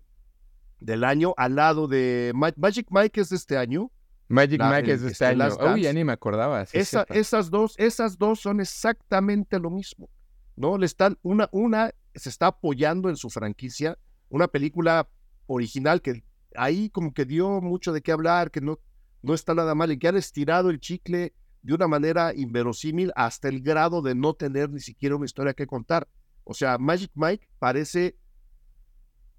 del 0.80 1.04
año, 1.04 1.34
al 1.36 1.54
lado 1.54 1.86
de 1.86 2.32
Magic 2.34 2.88
Mike 2.90 3.20
es 3.20 3.28
de 3.28 3.36
este 3.36 3.56
año. 3.56 3.92
Magic 4.28 4.60
Mike 4.60 4.92
es 4.92 5.02
de 5.02 5.12
este, 5.12 5.24
este 5.24 5.42
año. 5.42 5.74
Uy, 5.74 5.82
ya 5.82 5.92
ni 5.92 6.02
me 6.02 6.12
acordaba. 6.12 6.62
esas, 6.62 7.50
dos, 7.50 7.78
esas 7.78 8.18
dos 8.18 8.40
son 8.40 8.60
exactamente 8.60 9.60
lo 9.60 9.70
mismo. 9.70 10.08
¿No? 10.56 10.78
Le 10.78 10.86
están, 10.86 11.18
una, 11.22 11.48
una 11.52 11.92
se 12.14 12.28
está 12.28 12.48
apoyando 12.48 13.08
en 13.08 13.16
su 13.16 13.30
franquicia, 13.30 13.98
una 14.28 14.48
película 14.48 15.08
original 15.46 16.02
que 16.02 16.24
ahí 16.56 16.90
como 16.90 17.12
que 17.12 17.24
dio 17.24 17.60
mucho 17.60 17.92
de 17.92 18.02
qué 18.02 18.12
hablar, 18.12 18.50
que 18.50 18.60
no, 18.60 18.78
no 19.22 19.34
está 19.34 19.54
nada 19.54 19.74
mal 19.74 19.92
y 19.92 19.98
que 19.98 20.08
han 20.08 20.16
estirado 20.16 20.70
el 20.70 20.80
chicle 20.80 21.34
de 21.62 21.74
una 21.74 21.88
manera 21.88 22.32
inverosímil 22.34 23.12
hasta 23.16 23.48
el 23.48 23.60
grado 23.60 24.00
de 24.02 24.14
no 24.14 24.34
tener 24.34 24.70
ni 24.70 24.80
siquiera 24.80 25.16
una 25.16 25.26
historia 25.26 25.54
que 25.54 25.66
contar. 25.66 26.08
O 26.44 26.54
sea, 26.54 26.78
Magic 26.78 27.10
Mike 27.14 27.48
parece 27.58 28.16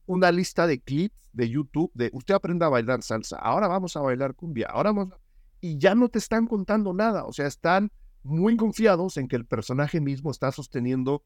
una 0.06 0.32
lista 0.32 0.68
de 0.68 0.80
clips 0.80 1.30
de 1.34 1.50
YouTube 1.50 1.92
de 1.94 2.10
usted 2.14 2.34
aprenda 2.34 2.66
a 2.66 2.70
bailar 2.70 3.02
salsa, 3.04 3.38
ahora 3.38 3.68
vamos 3.68 3.96
a 3.96 4.02
bailar 4.02 4.36
cumbia, 4.36 4.68
ahora 4.68 4.92
vamos 4.92 5.14
y 5.60 5.78
ya 5.78 5.96
no 5.96 6.10
te 6.10 6.20
están 6.20 6.48
contando 6.48 6.94
nada, 6.94 7.26
o 7.26 7.34
sea, 7.34 7.48
están 7.48 7.92
muy 8.28 8.58
confiados 8.58 9.18
en 9.18 9.28
que 9.28 9.36
el 9.36 9.46
personaje 9.46 10.02
mismo 10.02 10.32
está 10.32 10.52
sosteniendo 10.52 11.24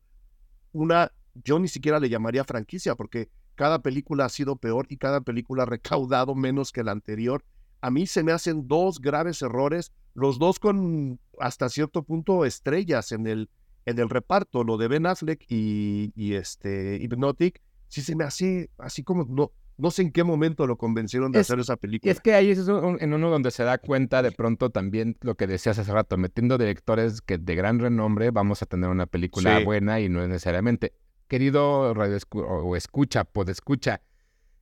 una, 0.71 1.11
yo 1.33 1.59
ni 1.59 1.67
siquiera 1.67 1.99
le 1.99 2.09
llamaría 2.09 2.43
franquicia, 2.43 2.95
porque 2.95 3.29
cada 3.55 3.81
película 3.81 4.25
ha 4.25 4.29
sido 4.29 4.55
peor 4.55 4.85
y 4.89 4.97
cada 4.97 5.21
película 5.21 5.63
ha 5.63 5.65
recaudado 5.65 6.35
menos 6.35 6.71
que 6.71 6.83
la 6.83 6.91
anterior. 6.91 7.43
A 7.81 7.91
mí 7.91 8.07
se 8.07 8.23
me 8.23 8.31
hacen 8.31 8.67
dos 8.67 8.99
graves 9.01 9.41
errores, 9.41 9.91
los 10.13 10.39
dos 10.39 10.59
con 10.59 11.19
hasta 11.39 11.69
cierto 11.69 12.03
punto 12.03 12.45
estrellas 12.45 13.11
en 13.11 13.27
el, 13.27 13.49
en 13.85 13.99
el 13.99 14.09
reparto, 14.09 14.63
lo 14.63 14.77
de 14.77 14.87
Ben 14.87 15.05
Affleck 15.05 15.43
y, 15.49 16.11
y 16.15 16.33
este 16.33 16.97
Hypnotic, 17.01 17.61
sí 17.87 18.01
se 18.01 18.15
me 18.15 18.23
hace 18.23 18.69
así 18.77 19.03
como 19.03 19.25
no, 19.25 19.51
no 19.81 19.89
sé 19.89 20.03
en 20.03 20.11
qué 20.11 20.23
momento 20.23 20.67
lo 20.67 20.77
convencieron 20.77 21.31
de 21.31 21.39
hacer 21.39 21.59
esa 21.59 21.75
película. 21.75 22.11
Es 22.11 22.19
que 22.19 22.35
ahí 22.35 22.51
es 22.51 22.59
en 22.59 23.13
uno 23.13 23.29
donde 23.31 23.49
se 23.49 23.63
da 23.63 23.79
cuenta 23.79 24.21
de 24.21 24.31
pronto 24.31 24.69
también 24.69 25.17
lo 25.21 25.35
que 25.35 25.47
decías 25.47 25.79
hace 25.79 25.91
rato, 25.91 26.17
metiendo 26.17 26.59
directores 26.59 27.21
que 27.21 27.39
de 27.39 27.55
gran 27.55 27.79
renombre 27.79 28.29
vamos 28.29 28.61
a 28.61 28.67
tener 28.67 28.91
una 28.91 29.07
película 29.07 29.59
buena 29.63 29.99
y 29.99 30.07
no 30.07 30.21
es 30.21 30.29
necesariamente. 30.29 30.93
Querido 31.27 31.95
radio 31.95 32.17
o 32.31 32.75
escucha, 32.75 33.27
escucha. 33.47 34.01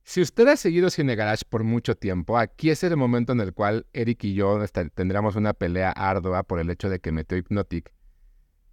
Si 0.04 0.22
usted 0.22 0.48
ha 0.48 0.56
seguido 0.56 0.88
Cine 0.88 1.14
Garage 1.16 1.44
por 1.46 1.64
mucho 1.64 1.96
tiempo, 1.96 2.38
aquí 2.38 2.70
es 2.70 2.82
el 2.82 2.96
momento 2.96 3.32
en 3.32 3.40
el 3.40 3.52
cual 3.52 3.86
Eric 3.92 4.24
y 4.24 4.32
yo 4.32 4.58
tendríamos 4.94 5.36
una 5.36 5.52
pelea 5.52 5.90
ardua 5.90 6.44
por 6.44 6.60
el 6.60 6.70
hecho 6.70 6.88
de 6.88 6.98
que 6.98 7.12
metió 7.12 7.36
Hypnotic, 7.36 7.92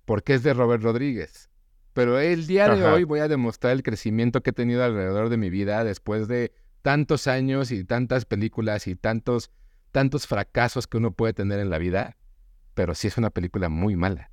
porque 0.06 0.36
es 0.36 0.44
de 0.44 0.54
Robert 0.54 0.82
Rodríguez. 0.82 1.50
Pero 1.98 2.20
el 2.20 2.46
día 2.46 2.70
de 2.70 2.86
hoy 2.86 3.06
voy 3.06 3.22
a 3.22 3.28
demostrar 3.28 3.74
el 3.74 3.82
crecimiento 3.82 4.44
que 4.44 4.52
he 4.52 4.54
tenido 4.54 4.84
alrededor 4.84 5.30
de 5.30 5.38
mi 5.38 5.50
vida 5.50 5.84
después 5.84 6.28
de 6.28 6.54
tantos 6.84 7.26
años 7.26 7.72
y 7.72 7.84
tantas 7.86 8.26
películas 8.26 8.86
y 8.86 8.96
tantos, 8.96 9.50
tantos 9.92 10.28
fracasos 10.28 10.86
que 10.86 10.98
uno 10.98 11.14
puede 11.14 11.34
tener 11.34 11.60
en 11.60 11.72
la 11.72 11.80
vida. 11.80 12.16
Pero 12.76 12.94
sí 12.94 13.08
es 13.08 13.18
una 13.18 13.32
película 13.32 13.70
muy 13.70 13.96
mala. 13.96 14.30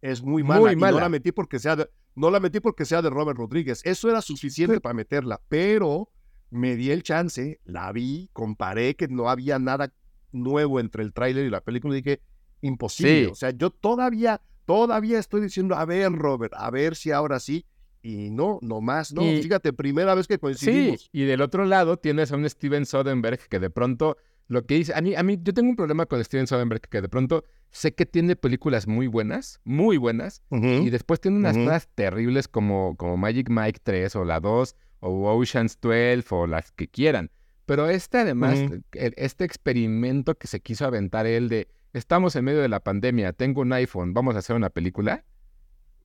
Es 0.00 0.22
muy 0.22 0.42
mala. 0.42 0.72
y 0.72 0.76
No 0.76 0.90
la 0.92 1.10
metí 1.10 1.30
porque 1.30 1.58
sea 1.58 1.76
de, 1.76 1.90
no 2.14 2.30
la 2.30 2.40
metí 2.40 2.58
porque 2.58 2.86
sea 2.86 3.02
de 3.02 3.10
Robert 3.10 3.36
Rodríguez. 3.36 3.82
Eso 3.84 4.08
era 4.08 4.22
suficiente 4.22 4.80
para 4.80 4.94
meterla. 4.94 5.42
Pero 5.50 6.10
me 6.48 6.74
di 6.74 6.90
el 6.90 7.02
chance, 7.02 7.60
la 7.66 7.92
vi, 7.92 8.30
comparé 8.32 8.96
que 8.96 9.08
no 9.08 9.28
había 9.28 9.58
nada 9.58 9.92
nuevo 10.32 10.80
entre 10.80 11.02
el 11.02 11.12
tráiler 11.12 11.44
y 11.44 11.50
la 11.50 11.60
película 11.60 11.92
y 11.92 12.00
dije, 12.00 12.22
imposible. 12.62 13.26
O 13.26 13.34
sea, 13.34 13.50
yo 13.50 13.68
todavía 13.68 14.40
Todavía 14.68 15.18
estoy 15.18 15.40
diciendo, 15.40 15.76
a 15.76 15.86
ver, 15.86 16.12
Robert, 16.12 16.52
a 16.54 16.70
ver 16.70 16.94
si 16.94 17.10
ahora 17.10 17.40
sí. 17.40 17.64
Y 18.02 18.28
no, 18.28 18.58
no 18.60 18.82
más, 18.82 19.14
no. 19.14 19.22
Fíjate, 19.22 19.72
primera 19.72 20.14
vez 20.14 20.26
que 20.28 20.38
coincidimos. 20.38 21.00
Sí, 21.00 21.08
y 21.10 21.24
del 21.24 21.40
otro 21.40 21.64
lado 21.64 21.96
tienes 21.96 22.32
a 22.32 22.36
un 22.36 22.46
Steven 22.46 22.84
Soderbergh 22.84 23.48
que 23.48 23.60
de 23.60 23.70
pronto 23.70 24.18
lo 24.46 24.66
que 24.66 24.74
dice, 24.74 24.92
a 24.94 25.00
mí, 25.00 25.14
a 25.14 25.22
mí, 25.22 25.38
yo 25.42 25.54
tengo 25.54 25.70
un 25.70 25.76
problema 25.76 26.04
con 26.04 26.22
Steven 26.22 26.46
Soderbergh 26.46 26.82
que 26.82 27.00
de 27.00 27.08
pronto 27.08 27.44
sé 27.70 27.94
que 27.94 28.04
tiene 28.04 28.36
películas 28.36 28.86
muy 28.86 29.06
buenas, 29.06 29.62
muy 29.64 29.96
buenas, 29.96 30.42
y 30.50 30.90
después 30.90 31.18
tiene 31.18 31.38
unas 31.38 31.56
cosas 31.56 31.88
terribles 31.94 32.46
como, 32.46 32.94
como 32.98 33.16
Magic 33.16 33.48
Mike 33.48 33.80
3 33.82 34.16
o 34.16 34.24
la 34.26 34.38
2 34.38 34.76
o 35.00 35.32
Ocean's 35.34 35.78
12 35.80 36.24
o 36.28 36.46
las 36.46 36.72
que 36.72 36.88
quieran. 36.88 37.30
Pero 37.64 37.88
este 37.88 38.18
además, 38.18 38.58
e, 38.92 39.12
este 39.16 39.44
experimento 39.44 40.34
que 40.34 40.46
se 40.46 40.60
quiso 40.60 40.84
aventar 40.84 41.26
él 41.26 41.48
de 41.48 41.68
estamos 41.92 42.36
en 42.36 42.44
medio 42.44 42.60
de 42.60 42.68
la 42.68 42.80
pandemia, 42.80 43.32
tengo 43.32 43.60
un 43.62 43.72
iPhone, 43.72 44.14
vamos 44.14 44.36
a 44.36 44.38
hacer 44.38 44.56
una 44.56 44.70
película. 44.70 45.24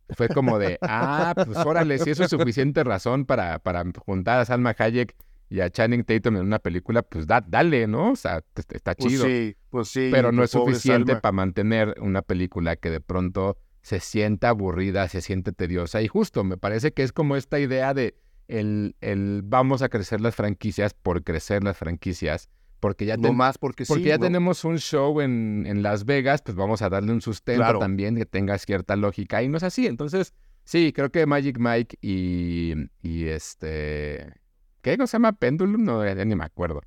Fue 0.10 0.28
como 0.28 0.60
de, 0.60 0.78
ah, 0.82 1.34
pues 1.36 1.58
órale, 1.66 1.98
si 1.98 2.10
eso 2.10 2.24
es 2.24 2.30
suficiente 2.30 2.84
razón 2.84 3.26
para, 3.26 3.60
para 3.60 3.84
juntar 4.06 4.40
a 4.40 4.46
Salma 4.46 4.76
Hayek 4.78 5.16
y 5.50 5.62
a 5.62 5.70
Channing 5.70 6.04
Tatum 6.04 6.38
en 6.38 6.42
una 6.44 6.60
película, 6.60 7.04
pues 7.04 7.26
dale, 7.28 7.88
¿no? 7.88 8.12
O 8.12 8.16
sea, 8.16 8.44
está 8.56 8.96
pues 8.96 9.14
chido. 9.14 9.26
sí, 9.26 9.56
pues 9.70 9.88
sí. 9.88 10.10
Pero 10.12 10.32
no 10.32 10.44
es 10.44 10.52
suficiente 10.52 11.16
para 11.16 11.32
mantener 11.32 11.96
una 12.02 12.22
película 12.22 12.76
que 12.76 12.90
de 12.90 13.00
pronto 13.00 13.58
se 13.82 14.00
sienta 14.00 14.50
aburrida, 14.50 15.08
se 15.08 15.22
siente 15.22 15.52
tediosa. 15.52 16.02
Y 16.02 16.08
justo, 16.08 16.44
me 16.44 16.58
parece 16.58 16.94
que 16.94 17.04
es 17.04 17.12
como 17.12 17.36
esta 17.36 17.60
idea 17.60 17.94
de 17.94 18.16
el, 18.48 18.96
el 19.00 19.42
vamos 19.44 19.82
a 19.82 19.90
crecer 19.90 20.22
las 20.22 20.36
franquicias 20.36 20.94
por 20.94 21.24
crecer 21.24 21.64
las 21.64 21.78
franquicias 21.78 22.50
porque 22.84 23.06
ya, 23.06 23.16
más 23.16 23.58
porque, 23.58 23.86
porque 23.86 24.04
ya 24.04 24.20
tenemos 24.20 24.66
un 24.66 24.78
show 24.78 25.22
en, 25.22 25.64
en, 25.66 25.84
Las 25.84 26.04
Vegas, 26.04 26.42
pues 26.42 26.58
vamos 26.58 26.82
a 26.82 26.90
darle 26.90 27.14
un 27.14 27.22
sustento 27.22 27.80
también 27.80 28.18
que 28.18 28.26
tenga 28.26 28.58
cierta 28.58 28.98
lógica. 28.98 29.42
Y 29.42 29.48
no 29.48 29.56
es 29.56 29.64
así. 29.64 29.88
Entonces, 29.88 30.34
sí, 30.66 30.92
creo 30.92 31.10
que 31.10 31.26
Magic 31.26 31.58
Mike 31.60 31.98
y, 32.02 32.74
y 33.02 33.28
este... 33.28 34.34
¿Qué 34.82 34.98
se 34.98 35.08
llama? 35.08 35.32
Pendulum, 35.32 35.82
no, 35.82 36.06
ya 36.06 36.26
ni 36.26 36.36
me 36.36 36.44
acuerdo. 36.44 36.82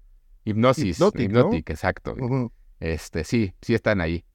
Hipnosis. 0.45 1.01
Hipnotic, 1.01 1.71
exacto. 1.71 2.15
Este, 2.79 3.25
sí, 3.25 3.55
sí 3.63 3.73
están 3.73 4.03
ahí. 4.03 4.27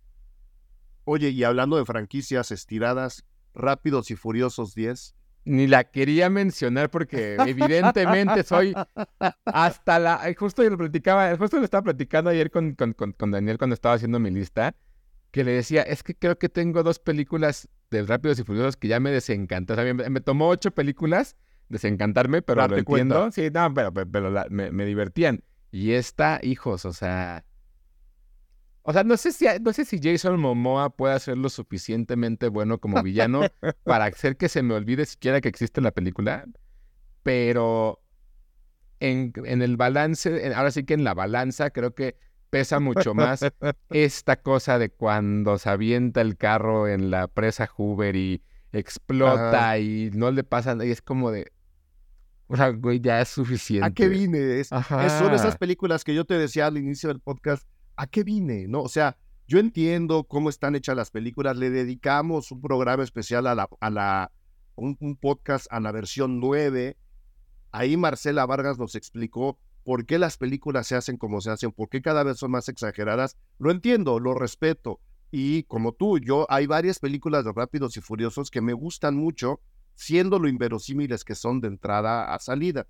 Oye, 1.03 1.29
y 1.29 1.43
hablando 1.43 1.77
de 1.77 1.85
franquicias 1.85 2.49
estiradas, 2.49 3.23
Rápidos 3.53 4.09
y 4.09 4.15
Furiosos 4.15 4.73
10. 4.73 5.13
Ni 5.43 5.65
la 5.67 5.85
quería 5.85 6.29
mencionar 6.29 6.89
porque 6.91 7.35
evidentemente 7.35 8.43
soy 8.43 8.73
hasta 9.45 9.99
la... 9.99 10.21
Justo 10.37 10.63
lo 10.63 10.77
platicaba, 10.77 11.35
justo 11.35 11.57
lo 11.57 11.63
estaba 11.63 11.83
platicando 11.83 12.29
ayer 12.29 12.51
con, 12.51 12.75
con, 12.75 12.93
con, 12.93 13.31
Daniel 13.31 13.57
cuando 13.57 13.73
estaba 13.73 13.95
haciendo 13.95 14.19
mi 14.19 14.29
lista, 14.29 14.75
que 15.31 15.43
le 15.43 15.51
decía, 15.51 15.81
es 15.81 16.03
que 16.03 16.15
creo 16.15 16.37
que 16.37 16.49
tengo 16.49 16.83
dos 16.83 16.99
películas 16.99 17.67
de 17.89 18.03
Rápidos 18.03 18.39
y 18.39 18.43
Furiosos 18.43 18.77
que 18.77 18.87
ya 18.87 18.99
me 18.99 19.09
desencantan. 19.09 19.79
O 19.79 19.83
sea, 19.83 20.09
me, 20.09 20.21
tomó 20.21 20.47
ocho 20.47 20.71
películas 20.71 21.35
desencantarme, 21.69 22.41
pero 22.41 22.67
lo 22.67 22.77
entiendo. 22.77 23.31
Sí, 23.31 23.49
no, 23.51 23.73
pero, 23.73 23.93
pero, 23.93 24.31
me, 24.49 24.71
me 24.71 24.85
divertían. 24.85 25.43
Y 25.71 25.93
esta, 25.93 26.39
hijos, 26.43 26.85
o 26.85 26.93
sea 26.93 27.45
o 28.83 28.93
sea, 28.93 29.03
no 29.03 29.17
sé 29.17 29.31
si, 29.31 29.45
no 29.61 29.73
sé 29.73 29.85
si 29.85 29.99
Jason 30.01 30.39
Momoa 30.39 30.89
puede 30.89 31.19
ser 31.19 31.37
lo 31.37 31.49
suficientemente 31.49 32.47
bueno 32.47 32.79
como 32.79 33.01
villano 33.03 33.41
para 33.83 34.05
hacer 34.05 34.37
que 34.37 34.49
se 34.49 34.63
me 34.63 34.73
olvide 34.73 35.05
siquiera 35.05 35.41
que 35.41 35.49
existe 35.49 35.81
la 35.81 35.91
película, 35.91 36.45
pero 37.23 38.01
en, 38.99 39.33
en 39.45 39.61
el 39.61 39.77
balance, 39.77 40.53
ahora 40.55 40.71
sí 40.71 40.83
que 40.83 40.93
en 40.93 41.03
la 41.03 41.13
balanza 41.13 41.69
creo 41.69 41.93
que 41.93 42.17
pesa 42.49 42.79
mucho 42.79 43.13
más 43.13 43.41
esta 43.89 44.35
cosa 44.35 44.77
de 44.77 44.89
cuando 44.89 45.57
se 45.57 45.69
avienta 45.69 46.21
el 46.21 46.37
carro 46.37 46.87
en 46.87 47.09
la 47.09 47.27
presa 47.27 47.65
Hoover 47.67 48.15
y 48.15 48.43
explota 48.73 49.77
y 49.79 50.11
no 50.13 50.31
le 50.31 50.43
pasa 50.43 50.75
nada 50.75 50.85
y 50.85 50.91
es 50.91 51.01
como 51.01 51.31
de... 51.31 51.51
O 52.47 52.57
sea, 52.57 52.69
güey, 52.69 52.99
ya 52.99 53.21
es 53.21 53.29
suficiente. 53.29 53.87
¿A 53.87 53.91
qué 53.91 54.09
vine? 54.09 54.59
Es, 54.59 54.67
son 54.67 55.33
esas 55.33 55.57
películas 55.57 56.03
que 56.03 56.13
yo 56.13 56.25
te 56.25 56.37
decía 56.37 56.67
al 56.67 56.77
inicio 56.77 57.07
del 57.07 57.21
podcast 57.21 57.65
¿a 58.01 58.07
qué 58.07 58.23
vine? 58.23 58.67
¿No? 58.67 58.81
O 58.81 58.89
sea, 58.89 59.15
yo 59.47 59.59
entiendo 59.59 60.23
cómo 60.23 60.49
están 60.49 60.75
hechas 60.75 60.95
las 60.95 61.11
películas, 61.11 61.55
le 61.55 61.69
dedicamos 61.69 62.51
un 62.51 62.59
programa 62.59 63.03
especial 63.03 63.45
a 63.45 63.53
la, 63.53 63.69
a 63.79 63.89
la 63.91 64.31
un, 64.75 64.97
podcast 65.17 65.67
a 65.69 65.79
la 65.79 65.91
versión 65.91 66.39
9. 66.39 66.97
Ahí 67.71 67.97
Marcela 67.97 68.47
Vargas 68.47 68.79
nos 68.79 68.95
explicó 68.95 69.59
por 69.83 70.07
qué 70.07 70.17
las 70.17 70.37
películas 70.37 70.87
se 70.87 70.95
hacen 70.95 71.17
como 71.17 71.41
se 71.41 71.51
hacen, 71.51 71.71
por 71.73 71.89
qué 71.89 72.01
cada 72.01 72.23
vez 72.23 72.39
son 72.39 72.49
más 72.49 72.69
exageradas. 72.69 73.37
Lo 73.59 73.69
entiendo, 73.69 74.19
lo 74.19 74.33
respeto. 74.33 74.99
Y 75.29 75.63
como 75.63 75.93
tú, 75.93 76.17
yo 76.17 76.47
hay 76.49 76.65
varias 76.65 76.97
películas 76.97 77.45
de 77.45 77.53
Rápidos 77.53 77.97
y 77.97 78.01
Furiosos 78.01 78.49
que 78.49 78.61
me 78.61 78.73
gustan 78.73 79.15
mucho, 79.15 79.61
siendo 79.93 80.39
lo 80.39 80.47
inverosímiles 80.47 81.23
que 81.23 81.35
son 81.35 81.61
de 81.61 81.67
entrada 81.67 82.33
a 82.33 82.39
salida. 82.39 82.87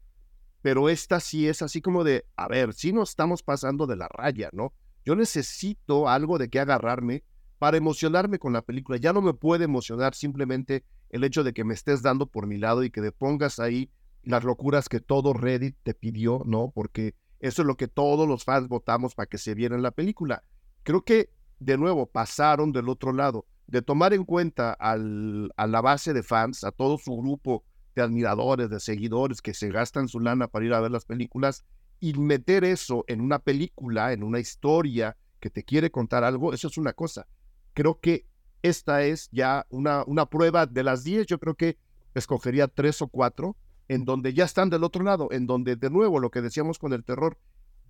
Pero 0.62 0.88
esta 0.88 1.20
sí 1.20 1.49
es 1.49 1.62
así 1.62 1.82
como 1.82 2.05
de, 2.05 2.26
a 2.38 2.47
ver, 2.47 2.74
sí 2.74 2.93
nos 2.93 3.09
estamos 3.09 3.43
pasando 3.43 3.88
de 3.88 3.97
la 3.97 4.07
raya, 4.07 4.49
¿no? 4.53 4.72
Yo 5.06 5.16
necesito 5.16 6.08
algo 6.08 6.38
de 6.38 6.49
qué 6.49 6.60
agarrarme 6.60 7.24
para 7.58 7.78
emocionarme 7.78 8.39
con 8.39 8.54
la 8.54 8.62
película. 8.62 8.97
Ya 8.97 9.14
no 9.14 9.22
me 9.22 9.34
puede 9.34 9.66
emocionar 9.66 10.16
simplemente 10.16 10.84
el 11.10 11.24
hecho 11.24 11.43
de 11.43 11.54
que 11.54 11.64
me 11.64 11.74
estés 11.74 12.02
dando 12.02 12.26
por 12.26 12.47
mi 12.47 12.58
lado 12.58 12.84
y 12.84 12.89
que 12.89 13.02
te 13.02 13.12
pongas 13.12 13.60
ahí 13.60 13.91
las 14.24 14.43
locuras 14.43 14.89
que 14.89 14.99
todo 14.99 15.34
Reddit 15.34 15.76
te 15.84 15.93
pidió, 15.93 16.43
¿no? 16.45 16.72
Porque 16.74 17.16
eso 17.39 17.64
es 17.64 17.66
lo 17.66 17.76
que 17.76 17.88
todos 17.88 18.28
los 18.28 18.43
fans 18.43 18.68
votamos 18.68 19.16
para 19.16 19.28
que 19.28 19.38
se 19.38 19.56
viera 19.56 19.76
en 19.76 19.82
la 19.82 19.91
película. 19.91 20.43
Creo 20.84 21.04
que, 21.04 21.30
de 21.60 21.78
nuevo, 21.78 22.06
pasaron 22.06 22.72
del 22.72 22.89
otro 22.89 23.14
lado, 23.14 23.45
de 23.68 23.82
tomar 23.82 24.14
en 24.14 24.26
cuenta 24.26 24.74
al, 24.74 25.52
a 25.56 25.68
la 25.68 25.82
base 25.82 26.14
de 26.14 26.24
fans, 26.24 26.64
a 26.64 26.72
todo 26.72 26.97
su 26.97 27.16
grupo 27.18 27.64
de 27.95 28.02
admiradores, 28.04 28.70
de 28.70 28.80
seguidores 28.80 29.41
que 29.41 29.54
se 29.54 29.70
gastan 29.70 30.08
su 30.08 30.20
lana 30.20 30.47
para 30.47 30.66
ir 30.66 30.74
a 30.74 30.82
ver 30.82 30.91
las 30.91 31.06
películas, 31.06 31.66
y 32.02 32.14
meter 32.16 32.66
eso 32.66 33.06
en 33.08 33.22
una 33.22 33.39
película, 33.39 34.12
en 34.12 34.24
una 34.24 34.39
historia 34.39 35.16
que 35.39 35.52
te 35.52 35.64
quiere 35.64 35.91
contar 35.91 36.24
algo, 36.24 36.52
eso 36.52 36.68
es 36.68 36.78
una 36.78 36.93
cosa. 36.93 37.28
Creo 37.74 37.99
que 37.99 38.26
esta 38.64 39.04
es 39.04 39.30
ya 39.32 39.68
una, 39.70 40.04
una 40.08 40.26
prueba 40.26 40.66
de 40.66 40.84
las 40.84 41.04
10, 41.04 41.28
yo 41.28 41.39
creo 41.39 41.54
que 41.56 41.78
escogería 42.16 42.68
tres 42.68 43.02
o 43.04 43.08
cuatro, 43.08 43.56
en 43.88 44.04
donde 44.04 44.34
ya 44.34 44.45
están 44.45 44.72
del 44.72 44.84
otro 44.84 45.04
lado, 45.04 45.30
en 45.32 45.45
donde 45.45 45.76
de 45.76 45.91
nuevo 45.91 46.20
lo 46.20 46.32
que 46.32 46.41
decíamos 46.41 46.80
con 46.80 46.91
el 46.91 47.04
terror, 47.04 47.38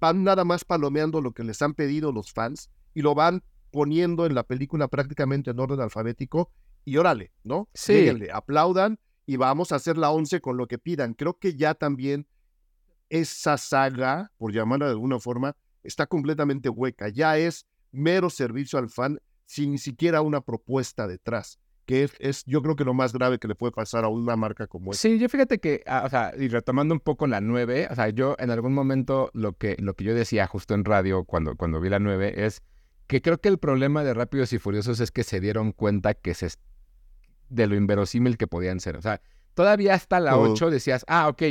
van 0.02 0.26
nada 0.26 0.44
más 0.44 0.66
palomeando 0.66 1.22
lo 1.22 1.32
que 1.32 1.46
les 1.46 1.62
han 1.62 1.74
pedido 1.74 2.12
los 2.12 2.34
fans 2.34 2.70
y 2.94 3.02
lo 3.04 3.16
van 3.16 3.44
poniendo 3.72 4.26
en 4.26 4.36
la 4.36 4.44
película 4.44 4.90
prácticamente 4.90 5.52
en 5.52 5.60
orden 5.60 5.80
alfabético 5.80 6.52
y 6.84 6.98
órale, 6.98 7.32
¿no? 7.44 7.70
Sí. 7.74 8.10
aplaudan 8.34 9.00
y 9.26 9.38
vamos 9.38 9.72
a 9.72 9.76
hacer 9.76 9.98
la 9.98 10.12
once 10.12 10.42
con 10.42 10.58
lo 10.58 10.68
que 10.68 10.80
pidan. 10.80 11.14
Creo 11.14 11.38
que 11.38 11.56
ya 11.56 11.76
también 11.76 12.28
esa 13.12 13.58
saga, 13.58 14.32
por 14.38 14.54
llamarla 14.54 14.86
de 14.86 14.94
alguna 14.94 15.20
forma, 15.20 15.56
está 15.84 16.08
completamente 16.08 16.70
hueca. 16.70 17.10
Ya 17.10 17.38
es 17.38 17.66
mero 17.92 18.30
servicio 18.30 18.80
al 18.80 18.90
fan 18.90 19.20
sin 19.46 19.72
ni 19.72 19.78
siquiera 19.78 20.22
una 20.22 20.42
propuesta 20.42 21.08
detrás. 21.08 21.60
Que 21.86 22.10
es, 22.20 22.46
yo 22.46 22.62
creo 22.62 22.78
que 22.78 22.86
lo 22.86 22.94
más 22.94 23.12
grave 23.12 23.38
que 23.38 23.50
le 23.50 23.56
puede 23.56 23.74
pasar 23.74 24.06
a 24.06 24.08
una 24.08 24.38
marca 24.38 24.66
como 24.66 24.92
esta. 24.92 25.02
Sí, 25.02 25.20
yo 25.20 25.28
fíjate 25.28 25.60
que, 25.60 25.84
ah, 25.88 26.04
o 26.06 26.10
sea, 26.10 26.32
y 26.38 26.48
retomando 26.48 26.94
un 26.94 27.02
poco 27.02 27.28
la 27.28 27.42
9, 27.42 27.90
o 27.92 27.96
sea, 27.96 28.10
yo 28.10 28.36
en 28.40 28.50
algún 28.50 28.74
momento 28.74 29.30
lo 29.34 29.58
que, 29.58 29.76
lo 29.80 29.94
que 29.96 30.06
yo 30.06 30.16
decía 30.16 30.48
justo 30.48 30.74
en 30.74 30.86
radio 30.86 31.26
cuando, 31.26 31.58
cuando 31.58 31.82
vi 31.82 31.90
la 31.90 32.00
9 32.00 32.46
es 32.46 32.62
que 33.08 33.22
creo 33.22 33.42
que 33.42 33.50
el 33.50 33.58
problema 33.58 34.06
de 34.06 34.14
Rápidos 34.14 34.54
y 34.54 34.60
Furiosos 34.60 35.02
es 35.02 35.12
que 35.12 35.24
se 35.24 35.42
dieron 35.42 35.74
cuenta 35.74 36.14
que 36.14 36.34
se 36.34 36.52
de 37.50 37.68
lo 37.68 37.76
inverosímil 37.76 38.38
que 38.38 38.48
podían 38.48 38.80
ser. 38.80 38.96
O 38.96 39.02
sea, 39.02 39.22
todavía 39.54 39.96
hasta 39.96 40.22
la 40.22 40.38
8 40.38 40.70
decías, 40.70 41.04
ah, 41.10 41.28
ok, 41.28 41.44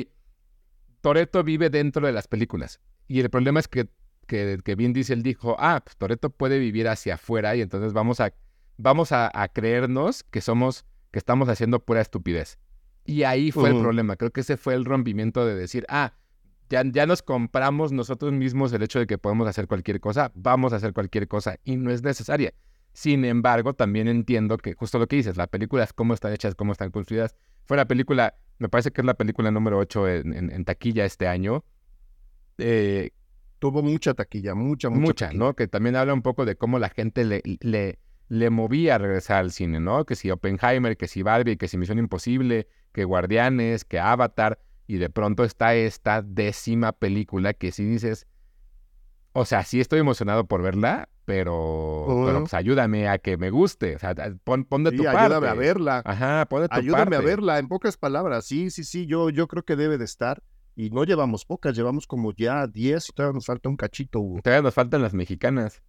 Toreto 1.00 1.42
vive 1.42 1.70
dentro 1.70 2.06
de 2.06 2.12
las 2.12 2.28
películas. 2.28 2.80
Y 3.08 3.20
el 3.20 3.30
problema 3.30 3.60
es 3.60 3.68
que, 3.68 3.88
que, 4.26 4.58
que 4.64 4.74
Vin 4.74 4.92
Diesel 4.92 5.22
dijo, 5.22 5.56
ah, 5.58 5.80
pues 5.84 5.96
Toreto 5.96 6.30
puede 6.30 6.58
vivir 6.58 6.88
hacia 6.88 7.14
afuera 7.14 7.56
y 7.56 7.62
entonces 7.62 7.92
vamos 7.92 8.20
a, 8.20 8.32
vamos 8.76 9.12
a, 9.12 9.30
creernos 9.52 10.22
que 10.24 10.40
somos, 10.40 10.84
que 11.10 11.18
estamos 11.18 11.48
haciendo 11.48 11.80
pura 11.80 12.00
estupidez. 12.00 12.58
Y 13.04 13.24
ahí 13.24 13.50
fue 13.50 13.70
el 13.70 13.80
problema. 13.80 14.16
Creo 14.16 14.30
que 14.30 14.42
ese 14.42 14.56
fue 14.56 14.74
el 14.74 14.84
rompimiento 14.84 15.44
de 15.44 15.54
decir, 15.54 15.84
ah, 15.88 16.12
ya, 16.68 16.84
ya, 16.84 17.06
nos 17.06 17.22
compramos 17.22 17.90
nosotros 17.90 18.32
mismos 18.32 18.72
el 18.72 18.82
hecho 18.82 19.00
de 19.00 19.06
que 19.06 19.18
podemos 19.18 19.48
hacer 19.48 19.66
cualquier 19.66 20.00
cosa, 20.00 20.30
vamos 20.34 20.72
a 20.72 20.76
hacer 20.76 20.92
cualquier 20.92 21.26
cosa 21.26 21.56
y 21.64 21.76
no 21.76 21.90
es 21.90 22.02
necesaria. 22.02 22.54
Sin 23.00 23.24
embargo, 23.24 23.72
también 23.72 24.08
entiendo 24.08 24.58
que 24.58 24.74
justo 24.74 24.98
lo 24.98 25.06
que 25.06 25.16
dices, 25.16 25.38
las 25.38 25.48
películas, 25.48 25.94
cómo 25.94 26.12
están 26.12 26.34
hechas, 26.34 26.54
cómo 26.54 26.72
están 26.72 26.90
construidas, 26.90 27.34
fue 27.64 27.76
una 27.76 27.86
película 27.86 28.34
me 28.60 28.68
parece 28.68 28.90
que 28.90 29.00
es 29.00 29.06
la 29.06 29.14
película 29.14 29.50
número 29.50 29.78
8 29.78 30.08
en, 30.08 30.64
taquilla 30.66 31.06
este 31.06 31.26
año. 31.26 31.64
Eh, 32.58 33.10
Tuvo 33.58 33.82
mucha 33.82 34.12
taquilla, 34.12 34.54
mucha, 34.54 34.90
mucha. 34.90 35.00
Mucha, 35.00 35.32
¿no? 35.32 35.56
Que 35.56 35.66
también 35.66 35.96
habla 35.96 36.12
un 36.12 36.20
poco 36.20 36.44
de 36.44 36.56
cómo 36.56 36.78
la 36.78 36.90
gente 36.90 37.24
le, 37.24 37.42
le, 37.60 37.98
le 38.28 38.50
movía 38.50 38.96
a 38.96 38.98
regresar 38.98 39.38
al 39.38 39.50
cine, 39.50 39.80
¿no? 39.80 40.04
Que 40.04 40.14
si 40.14 40.30
Oppenheimer, 40.30 40.98
que 40.98 41.08
si 41.08 41.22
Barbie, 41.22 41.56
que 41.56 41.68
si 41.68 41.78
Misión 41.78 41.98
Imposible, 41.98 42.68
que 42.92 43.04
Guardianes, 43.04 43.86
que 43.86 43.98
Avatar. 43.98 44.58
Y 44.86 44.98
de 44.98 45.08
pronto 45.08 45.42
está 45.44 45.74
esta 45.74 46.20
décima 46.20 46.92
película 46.92 47.54
que 47.54 47.72
si 47.72 47.84
dices, 47.84 48.26
o 49.32 49.46
sea, 49.46 49.64
sí 49.64 49.80
estoy 49.80 50.00
emocionado 50.00 50.44
por 50.44 50.60
verla, 50.60 51.08
pero, 51.30 52.40
pues 52.40 52.54
ayúdame 52.54 53.08
a 53.08 53.18
que 53.18 53.36
me 53.36 53.50
guste. 53.50 53.94
O 53.94 53.98
sea, 54.00 54.14
pon, 54.42 54.64
de 54.82 54.90
tu 54.90 55.04
parte. 55.04 55.18
Ayúdame 55.18 55.46
a 55.46 55.54
verla. 55.54 56.02
Ajá, 56.04 56.44
pon 56.46 56.62
de 56.62 56.68
tu 56.68 56.74
ayúdame 56.74 57.14
a 57.14 57.20
verla, 57.20 57.60
en 57.60 57.68
pocas 57.68 57.96
palabras. 57.96 58.46
Sí, 58.46 58.70
sí, 58.70 58.82
sí, 58.82 59.06
yo, 59.06 59.30
yo 59.30 59.46
creo 59.46 59.62
que 59.62 59.76
debe 59.76 59.96
de 59.96 60.04
estar. 60.04 60.42
Y 60.74 60.90
no 60.90 61.04
llevamos 61.04 61.44
pocas, 61.44 61.76
llevamos 61.76 62.08
como 62.08 62.32
ya 62.32 62.66
10 62.66 63.10
y 63.10 63.12
todavía 63.12 63.34
nos 63.34 63.46
falta 63.46 63.68
un 63.68 63.76
cachito, 63.76 64.18
Hugo. 64.18 64.40
Todavía 64.42 64.62
nos 64.62 64.74
faltan 64.74 65.02
las 65.02 65.14
mexicanas. 65.14 65.82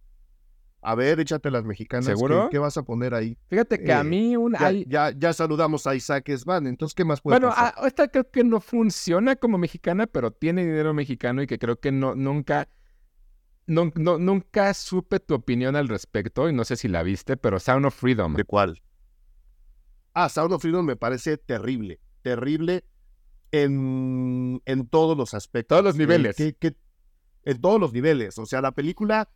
A 0.80 0.94
ver, 0.94 1.18
échate 1.18 1.50
las 1.50 1.64
mexicanas. 1.64 2.06
¿Seguro? 2.06 2.48
¿Qué, 2.48 2.58
vas 2.58 2.76
a 2.76 2.84
poner 2.84 3.14
ahí? 3.14 3.36
Fíjate 3.48 3.82
que 3.82 3.92
a 3.92 4.02
eh, 4.02 4.04
mí 4.04 4.36
un... 4.36 4.54
Ya, 4.86 5.10
ya, 5.10 5.32
saludamos 5.32 5.88
a 5.88 5.96
Isaac 5.96 6.30
Svan, 6.36 6.68
entonces, 6.68 6.94
¿qué 6.94 7.04
más 7.04 7.20
puede 7.20 7.40
Bueno, 7.40 7.52
ah, 7.56 7.74
esta 7.84 8.06
creo 8.06 8.30
que 8.30 8.44
no 8.44 8.60
funciona 8.60 9.34
como 9.34 9.58
mexicana, 9.58 10.06
pero 10.06 10.30
tiene 10.30 10.64
dinero 10.64 10.94
mexicano 10.94 11.42
y 11.42 11.48
que 11.48 11.58
creo 11.58 11.80
que 11.80 11.90
no, 11.90 12.14
nunca 12.14 12.68
no, 13.66 13.92
nunca 13.94 14.74
supe 14.74 15.20
tu 15.20 15.34
opinión 15.34 15.76
al 15.76 15.88
respecto 15.88 16.48
y 16.48 16.52
no 16.52 16.64
sé 16.64 16.76
si 16.76 16.88
la 16.88 17.02
viste, 17.02 17.36
pero 17.36 17.60
Sound 17.60 17.86
of 17.86 17.94
Freedom. 17.94 18.34
¿De 18.34 18.44
cuál? 18.44 18.82
Ah, 20.14 20.28
Sound 20.28 20.52
of 20.52 20.62
Freedom 20.62 20.84
me 20.84 20.96
parece 20.96 21.38
terrible. 21.38 22.00
Terrible 22.22 22.84
en, 23.50 24.60
en 24.64 24.88
todos 24.88 25.16
los 25.16 25.34
aspectos. 25.34 25.76
Todos 25.76 25.84
los 25.84 25.96
niveles. 25.96 26.36
en 26.40 27.60
todos 27.60 27.80
los 27.80 27.92
niveles. 27.92 28.38
O 28.38 28.46
sea, 28.46 28.60
la 28.60 28.72
película, 28.72 29.30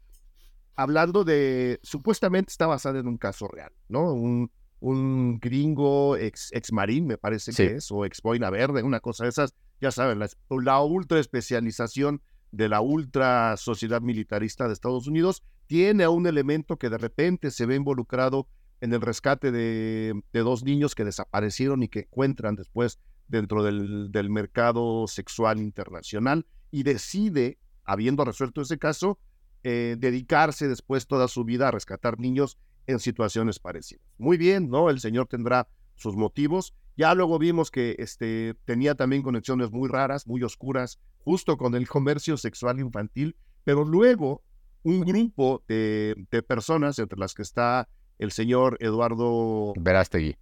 hablando 0.75 1.25
de. 1.25 1.79
Supuestamente 1.83 2.51
está 2.51 2.67
basada 2.67 2.99
en 2.99 3.07
un 3.07 3.19
caso 3.19 3.49
real, 3.49 3.73
¿no? 3.89 4.13
Un, 4.13 4.51
un 4.81 5.39
gringo 5.39 6.17
ex, 6.17 6.53
ex 6.53 6.73
marín, 6.73 7.07
me 7.07 7.19
parece 7.19 7.53
que 7.53 7.77
es, 7.77 7.91
o 7.91 8.05
ex 8.05 8.21
boina 8.23 8.51
verde, 8.51 8.83
una 8.83 9.01
cosa 9.01 9.25
de 9.25 9.31
esas. 9.31 9.55
Ya 9.81 9.91
saben, 9.91 10.19
la, 10.19 10.29
la 10.51 10.81
ultra 10.81 11.21
especialización 11.21 12.23
de 12.53 12.69
la 12.69 12.81
ultra 12.81 13.57
sociedad 13.57 14.01
militarista 14.01 14.67
de 14.67 14.73
Estados 14.73 15.07
Unidos, 15.07 15.43
tiene 15.67 16.05
a 16.05 16.11
un 16.11 16.27
elemento 16.27 16.79
que 16.79 16.91
de 16.91 16.99
repente 16.99 17.51
se 17.51 17.67
ve 17.67 17.75
involucrado 17.75 18.49
en 18.81 18.93
el 18.93 19.01
rescate 19.01 19.51
de, 19.51 20.23
dos 20.33 20.65
niños 20.65 20.95
que 20.95 21.05
desaparecieron 21.05 21.83
y 21.83 21.89
que 21.89 22.01
encuentran 22.01 22.57
después 22.57 22.99
dentro 23.29 23.63
del, 23.63 24.13
del, 24.13 24.31
mercado 24.31 25.07
sexual 25.09 25.59
internacional 25.59 26.47
y 26.71 26.83
decide, 26.83 27.59
habiendo 27.85 28.25
resuelto 28.25 28.61
ese 28.61 28.79
caso, 28.79 29.19
eh, 29.65 29.97
dedicarse 29.99 30.69
después 30.69 31.09
toda 31.09 31.27
su 31.27 31.45
vida 31.45 31.69
a 31.69 31.71
rescatar 31.73 32.21
niños 32.21 32.57
en 32.87 33.01
situaciones 33.01 33.59
parecidas. 33.59 34.05
Muy 34.19 34.37
bien, 34.37 34.71
¿no? 34.71 34.91
El 34.91 35.01
señor 35.01 35.27
tendrá 35.27 35.69
sus 35.97 36.15
motivos. 36.15 36.73
Ya 36.97 37.15
luego 37.15 37.39
vimos 37.39 37.71
que 37.71 37.97
este, 37.99 38.55
tenía 38.65 38.95
también 38.95 39.23
conexiones 39.23 39.73
muy 39.73 39.89
raras, 39.89 40.27
muy 40.27 40.43
oscuras, 40.43 41.01
justo 41.27 41.57
con 41.57 41.75
el 41.75 41.89
comercio 41.89 42.37
sexual 42.37 42.79
infantil, 42.79 43.37
pero 43.65 43.85
luego 43.85 44.45
un 44.85 45.01
grupo 45.01 45.65
de, 45.67 46.15
personas, 46.47 47.01
entre 47.01 47.19
las 47.19 47.35
que 47.35 47.43
está 47.43 47.89
el 48.21 48.31
señor 48.31 48.77
Eduardo 48.79 49.73
Verástegui, 49.77 50.37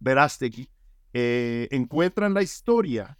Verástegui 0.00 0.70
eh, 1.12 1.68
encuentran 1.70 2.32
la 2.32 2.40
historia 2.40 3.18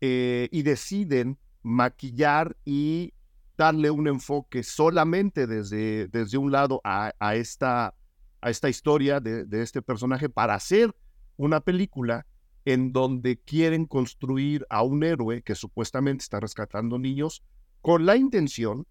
eh, 0.00 0.48
y 0.52 0.62
deciden 0.62 1.36
maquillar 1.64 2.56
y 2.64 3.12
darle 3.58 3.90
un 3.90 4.06
enfoque 4.06 4.62
solamente 4.62 5.48
desde, 5.48 6.06
desde 6.06 6.38
un 6.38 6.52
lado 6.52 6.80
a, 6.84 7.10
esta, 7.34 7.92
a 8.40 8.50
esta 8.50 8.68
historia 8.68 9.18
de, 9.18 9.44
de, 9.46 9.62
este 9.62 9.82
personaje 9.82 10.28
para 10.28 10.54
hacer 10.54 10.94
una 11.36 11.58
película 11.58 12.24
en 12.66 12.92
donde 12.92 13.38
quieren 13.38 13.86
construir 13.86 14.66
a 14.68 14.82
un 14.82 15.04
héroe 15.04 15.42
que 15.42 15.54
supuestamente 15.54 16.24
está 16.24 16.40
rescatando 16.40 16.98
niños 16.98 17.42
con 17.80 18.04
la 18.04 18.16
intención 18.16 18.86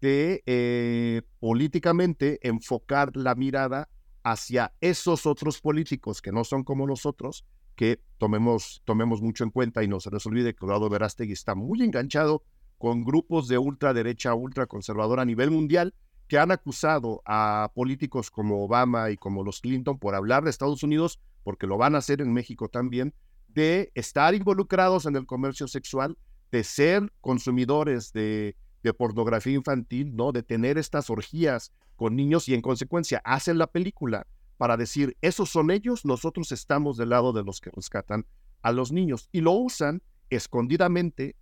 de 0.00 0.42
eh, 0.46 1.22
políticamente 1.38 2.40
enfocar 2.46 3.16
la 3.16 3.36
mirada 3.36 3.88
hacia 4.24 4.74
esos 4.80 5.24
otros 5.24 5.60
políticos 5.60 6.20
que 6.20 6.32
no 6.32 6.42
son 6.42 6.64
como 6.64 6.84
nosotros, 6.84 7.44
que 7.76 8.00
tomemos, 8.18 8.82
tomemos 8.84 9.22
mucho 9.22 9.44
en 9.44 9.50
cuenta 9.50 9.84
y 9.84 9.88
no 9.88 10.00
se 10.00 10.10
les 10.10 10.26
olvide 10.26 10.54
que 10.54 10.66
Eduardo 10.66 10.90
Verástegui 10.90 11.32
está 11.32 11.54
muy 11.54 11.80
enganchado 11.82 12.42
con 12.76 13.04
grupos 13.04 13.46
de 13.46 13.58
ultraderecha, 13.58 14.34
ultraconservadora 14.34 15.22
a 15.22 15.26
nivel 15.26 15.52
mundial 15.52 15.94
que 16.26 16.38
han 16.38 16.50
acusado 16.50 17.22
a 17.24 17.70
políticos 17.72 18.32
como 18.32 18.64
Obama 18.64 19.10
y 19.10 19.16
como 19.16 19.44
los 19.44 19.60
Clinton 19.60 20.00
por 20.00 20.16
hablar 20.16 20.42
de 20.42 20.50
Estados 20.50 20.82
Unidos, 20.82 21.20
porque 21.42 21.66
lo 21.66 21.76
van 21.76 21.94
a 21.94 21.98
hacer 21.98 22.20
en 22.20 22.32
México 22.32 22.68
también, 22.68 23.14
de 23.48 23.90
estar 23.94 24.34
involucrados 24.34 25.06
en 25.06 25.16
el 25.16 25.26
comercio 25.26 25.68
sexual, 25.68 26.16
de 26.50 26.64
ser 26.64 27.12
consumidores 27.20 28.12
de, 28.12 28.56
pornografía 28.98 29.54
infantil, 29.54 30.16
¿no? 30.16 30.32
De 30.32 30.42
tener 30.42 30.76
estas 30.76 31.08
orgías 31.08 31.72
con 31.94 32.16
niños 32.16 32.48
y 32.48 32.54
en 32.54 32.62
consecuencia 32.62 33.22
hacen 33.24 33.56
la 33.56 33.68
película 33.68 34.26
para 34.56 34.76
decir, 34.76 35.16
esos 35.20 35.50
son 35.50 35.70
ellos, 35.70 36.04
nosotros 36.04 36.50
estamos 36.50 36.96
del 36.96 37.10
lado 37.10 37.32
de 37.32 37.44
los 37.44 37.60
que 37.60 37.70
rescatan 37.70 38.26
a 38.60 38.72
los 38.72 38.90
niños 38.92 39.28
y 39.32 39.40
lo 39.40 39.52
usan 39.52 40.02
escondidamente 40.30 41.36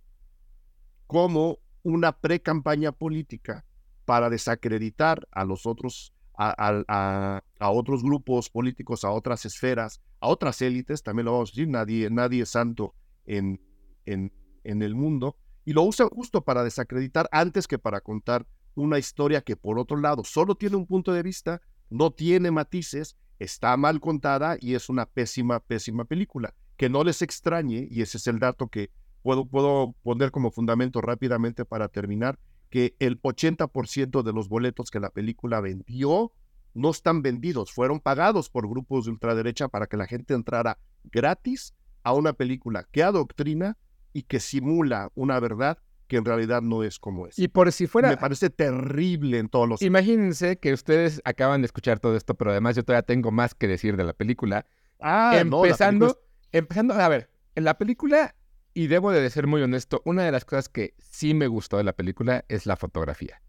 como 1.07 1.59
una 1.83 2.11
pre-campaña 2.11 2.91
política 2.91 3.65
para 4.05 4.29
desacreditar 4.29 5.27
a 5.31 5.45
los 5.45 5.65
otros, 5.65 6.13
a, 6.41 7.69
otros 7.71 8.03
grupos 8.03 8.49
políticos, 8.49 9.03
a 9.03 9.11
otras 9.11 9.45
esferas, 9.45 10.01
a 10.19 10.27
otras 10.27 10.61
élites, 10.61 11.03
también 11.03 11.25
lo 11.25 11.33
vamos 11.33 11.49
a 11.49 11.51
decir, 11.51 11.67
nadie, 11.67 12.09
nadie 12.09 12.43
es 12.43 12.49
santo 12.49 12.95
en, 13.25 13.61
en, 14.05 14.33
en 14.63 14.81
el 14.81 14.95
mundo, 14.95 15.37
y 15.65 15.73
lo 15.73 15.83
usan 15.83 16.09
justo 16.09 16.43
para 16.43 16.63
desacreditar 16.63 17.29
antes 17.31 17.67
que 17.67 17.77
para 17.77 18.01
contar 18.01 18.47
una 18.75 18.97
historia 18.97 19.41
que 19.41 19.55
por 19.55 19.77
otro 19.77 19.97
lado 19.97 20.23
solo 20.23 20.55
tiene 20.55 20.77
un 20.77 20.87
punto 20.87 21.13
de 21.13 21.23
vista, 21.23 21.61
no 21.89 22.11
tiene 22.11 22.51
matices, 22.51 23.17
está 23.37 23.75
mal 23.77 23.99
contada 23.99 24.57
y 24.59 24.75
es 24.75 24.89
una 24.89 25.05
pésima, 25.05 25.59
pésima 25.59 26.05
película. 26.05 26.53
Que 26.77 26.89
no 26.89 27.03
les 27.03 27.21
extrañe, 27.21 27.87
y 27.91 28.01
ese 28.01 28.17
es 28.17 28.27
el 28.27 28.39
dato 28.39 28.67
que 28.67 28.89
puedo, 29.21 29.45
puedo 29.45 29.93
poner 30.01 30.31
como 30.31 30.51
fundamento 30.51 31.01
rápidamente 31.01 31.65
para 31.65 31.89
terminar, 31.89 32.39
que 32.71 32.95
el 32.99 33.21
80% 33.21 34.23
de 34.23 34.33
los 34.33 34.49
boletos 34.49 34.89
que 34.89 34.99
la 34.99 35.11
película 35.11 35.59
vendió 35.61 36.31
no 36.73 36.89
están 36.89 37.21
vendidos, 37.21 37.73
fueron 37.73 37.99
pagados 37.99 38.49
por 38.49 38.67
grupos 38.67 39.05
de 39.05 39.11
ultraderecha 39.11 39.67
para 39.67 39.87
que 39.87 39.97
la 39.97 40.07
gente 40.07 40.33
entrara 40.33 40.79
gratis 41.03 41.75
a 42.03 42.13
una 42.13 42.33
película 42.33 42.87
que 42.89 43.03
adoctrina 43.03 43.77
y 44.13 44.23
que 44.23 44.39
simula 44.39 45.11
una 45.15 45.39
verdad 45.39 45.77
que 46.07 46.17
en 46.17 46.25
realidad 46.25 46.61
no 46.61 46.83
es 46.83 46.97
como 46.97 47.27
es. 47.27 47.37
Y 47.37 47.49
por 47.49 47.71
si 47.73 47.87
fuera... 47.87 48.09
Me 48.09 48.17
parece 48.17 48.49
terrible 48.49 49.37
en 49.37 49.49
todos 49.49 49.67
los... 49.67 49.81
Imagínense 49.81 50.57
que 50.57 50.73
ustedes 50.73 51.21
acaban 51.25 51.61
de 51.61 51.65
escuchar 51.65 51.99
todo 51.99 52.15
esto, 52.15 52.35
pero 52.35 52.51
además 52.51 52.77
yo 52.77 52.83
todavía 52.83 53.05
tengo 53.05 53.31
más 53.31 53.53
que 53.53 53.67
decir 53.67 53.97
de 53.97 54.05
la 54.05 54.13
película. 54.13 54.65
Ah, 54.99 55.37
empezando, 55.39 56.07
no, 56.07 56.15
empezando, 56.51 56.93
a 56.93 57.07
ver, 57.09 57.29
en 57.55 57.65
la 57.65 57.77
película 57.77 58.33
y 58.73 58.87
debo 58.87 59.11
de 59.11 59.29
ser 59.29 59.47
muy 59.47 59.61
honesto, 59.61 60.01
una 60.05 60.23
de 60.23 60.31
las 60.31 60.45
cosas 60.45 60.69
que 60.69 60.93
sí 60.97 61.33
me 61.33 61.47
gustó 61.47 61.77
de 61.77 61.83
la 61.83 61.93
película 61.93 62.45
es 62.47 62.65
la 62.65 62.75
fotografía. 62.75 63.41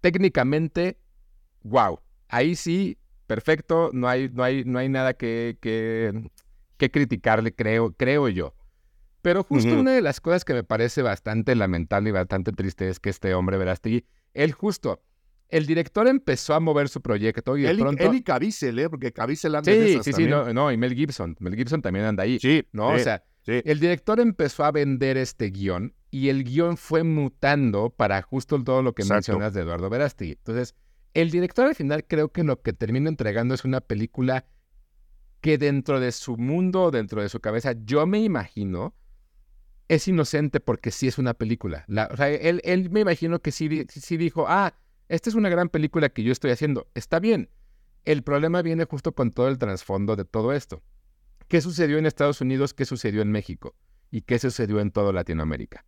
Técnicamente, 0.00 0.98
wow. 1.62 2.00
Ahí 2.28 2.56
sí, 2.56 2.98
perfecto, 3.26 3.90
no 3.92 4.08
hay, 4.08 4.28
no 4.28 4.42
hay, 4.42 4.64
no 4.64 4.78
hay 4.78 4.88
nada 4.88 5.14
que, 5.14 5.58
que, 5.60 6.90
criticarle, 6.90 7.54
creo, 7.54 7.92
creo 7.92 8.28
yo. 8.28 8.54
Pero 9.22 9.42
justo 9.42 9.78
una 9.78 9.92
de 9.92 10.00
las 10.00 10.20
cosas 10.20 10.44
que 10.44 10.54
me 10.54 10.64
parece 10.64 11.02
bastante 11.02 11.54
lamentable 11.54 12.10
y 12.10 12.12
bastante 12.12 12.52
triste 12.52 12.88
es 12.88 13.00
que 13.00 13.10
este 13.10 13.34
hombre, 13.34 13.58
Verástegui, 13.58 14.06
él 14.32 14.52
justo, 14.52 15.02
el 15.48 15.66
director 15.66 16.06
empezó 16.06 16.54
a 16.54 16.60
mover 16.60 16.88
su 16.88 17.00
proyecto 17.00 17.56
y 17.56 17.62
de 17.62 17.74
pronto... 17.74 18.04
Él 18.04 18.16
y 18.16 18.22
Caviezel, 18.22 18.78
¿eh? 18.78 18.90
Porque 18.90 19.12
Caviezel 19.12 19.54
anda 19.54 19.72
sí, 19.72 19.94
en 19.94 20.04
Sí, 20.04 20.12
sí, 20.12 20.26
no, 20.26 20.52
no, 20.52 20.70
y 20.70 20.76
Mel 20.76 20.94
Gibson. 20.94 21.36
Mel 21.40 21.56
Gibson 21.56 21.82
también 21.82 22.04
anda 22.04 22.22
ahí. 22.22 22.38
Sí, 22.38 22.64
¿no? 22.72 22.88
O 22.88 22.98
sea, 22.98 23.24
el 23.48 23.80
director 23.80 24.20
empezó 24.20 24.64
a 24.64 24.72
vender 24.72 25.16
este 25.16 25.50
guion 25.50 25.94
y 26.10 26.28
el 26.28 26.44
guion 26.44 26.76
fue 26.76 27.02
mutando 27.02 27.90
para 27.90 28.20
justo 28.22 28.62
todo 28.62 28.82
lo 28.82 28.94
que 28.94 29.04
mencionas 29.04 29.54
de 29.54 29.62
Eduardo 29.62 29.88
Verástegui. 29.88 30.32
Entonces, 30.32 30.74
el 31.14 31.30
director 31.30 31.66
al 31.66 31.74
final 31.74 32.04
creo 32.06 32.30
que 32.30 32.44
lo 32.44 32.60
que 32.60 32.72
termina 32.72 33.08
entregando 33.08 33.54
es 33.54 33.64
una 33.64 33.80
película 33.80 34.44
que 35.40 35.56
dentro 35.56 36.00
de 36.00 36.12
su 36.12 36.36
mundo, 36.36 36.90
dentro 36.90 37.22
de 37.22 37.28
su 37.28 37.40
cabeza, 37.40 37.74
yo 37.84 38.06
me 38.06 38.20
imagino, 38.20 38.94
es 39.88 40.06
inocente 40.08 40.60
porque 40.60 40.90
sí 40.90 41.08
es 41.08 41.18
una 41.18 41.34
película. 41.34 41.86
o 42.10 42.16
sea, 42.16 42.28
él, 42.28 42.60
él, 42.64 42.90
me 42.90 43.00
imagino 43.00 43.40
que 43.40 43.52
sí, 43.52 43.86
sí 43.88 44.16
dijo, 44.16 44.46
ah, 44.48 44.74
esta 45.08 45.30
es 45.30 45.36
una 45.36 45.48
gran 45.48 45.70
película 45.70 46.10
que 46.10 46.22
yo 46.22 46.32
estoy 46.32 46.50
haciendo. 46.50 46.88
Está 46.94 47.18
bien. 47.18 47.48
El 48.04 48.22
problema 48.22 48.62
viene 48.62 48.84
justo 48.84 49.12
con 49.12 49.30
todo 49.30 49.48
el 49.48 49.58
trasfondo 49.58 50.16
de 50.16 50.24
todo 50.24 50.52
esto 50.52 50.82
qué 51.48 51.60
sucedió 51.60 51.98
en 51.98 52.06
Estados 52.06 52.40
Unidos, 52.40 52.74
qué 52.74 52.84
sucedió 52.84 53.22
en 53.22 53.32
México 53.32 53.74
y 54.10 54.22
qué 54.22 54.38
sucedió 54.38 54.80
en 54.80 54.90
toda 54.90 55.12
Latinoamérica. 55.12 55.84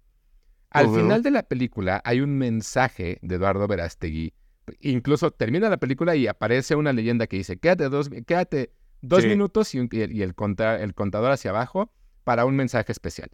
Al 0.70 0.88
final 0.88 1.22
de 1.22 1.30
la 1.30 1.42
película 1.42 2.00
hay 2.04 2.20
un 2.20 2.38
mensaje 2.38 3.18
de 3.22 3.34
Eduardo 3.36 3.66
Verástegui. 3.66 4.34
Incluso 4.80 5.32
termina 5.32 5.68
la 5.68 5.78
película 5.78 6.14
y 6.14 6.28
aparece 6.28 6.76
una 6.76 6.92
leyenda 6.92 7.26
que 7.26 7.36
dice, 7.36 7.58
quédate 7.58 7.88
dos, 7.88 8.08
quédate 8.26 8.72
dos 9.00 9.24
minutos 9.24 9.74
y, 9.74 9.78
el, 9.78 9.92
el, 9.92 10.34
contador 10.34 11.32
hacia 11.32 11.50
abajo 11.50 11.92
para 12.22 12.44
un 12.44 12.54
mensaje 12.54 12.92
especial. 12.92 13.30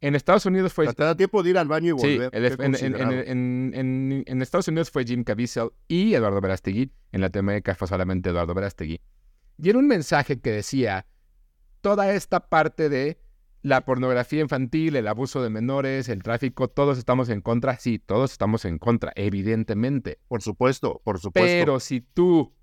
En 0.00 0.14
Estados 0.14 0.46
Unidos 0.46 0.72
fue... 0.72 0.90
Te 0.94 1.02
da 1.02 1.14
tiempo 1.14 1.42
de 1.42 1.50
ir 1.50 1.58
al 1.58 1.68
baño 1.68 1.88
y 1.88 1.92
volver. 1.92 2.30
en, 2.32 4.24
en, 4.26 4.42
Estados 4.42 4.68
Unidos 4.68 4.90
fue 4.90 5.04
Jim 5.04 5.24
Caviezel 5.24 5.70
y 5.86 6.14
Eduardo 6.14 6.40
Verástegui. 6.40 6.90
En 7.12 7.20
Latinoamérica 7.20 7.74
fue 7.74 7.86
solamente 7.86 8.30
Eduardo 8.30 8.54
Verástegui. 8.54 9.02
Y 9.58 9.68
era 9.68 9.78
un 9.78 9.86
mensaje 9.86 10.40
que 10.40 10.50
decía, 10.52 11.04
toda 11.80 12.12
esta 12.12 12.48
parte 12.48 12.88
de 12.88 13.18
la 13.62 13.84
pornografía 13.84 14.40
infantil, 14.40 14.96
el 14.96 15.06
abuso 15.06 15.42
de 15.42 15.50
menores, 15.50 16.08
el 16.08 16.22
tráfico, 16.22 16.68
todos 16.68 16.98
estamos 16.98 17.28
en 17.28 17.40
contra. 17.40 17.78
Sí, 17.78 17.98
todos 17.98 18.32
estamos 18.32 18.64
en 18.64 18.78
contra, 18.78 19.12
evidentemente. 19.16 20.18
Por 20.28 20.42
supuesto, 20.42 21.00
por 21.04 21.18
supuesto. 21.18 21.46
Pero 21.46 21.80
si 21.80 22.00
tú 22.00 22.54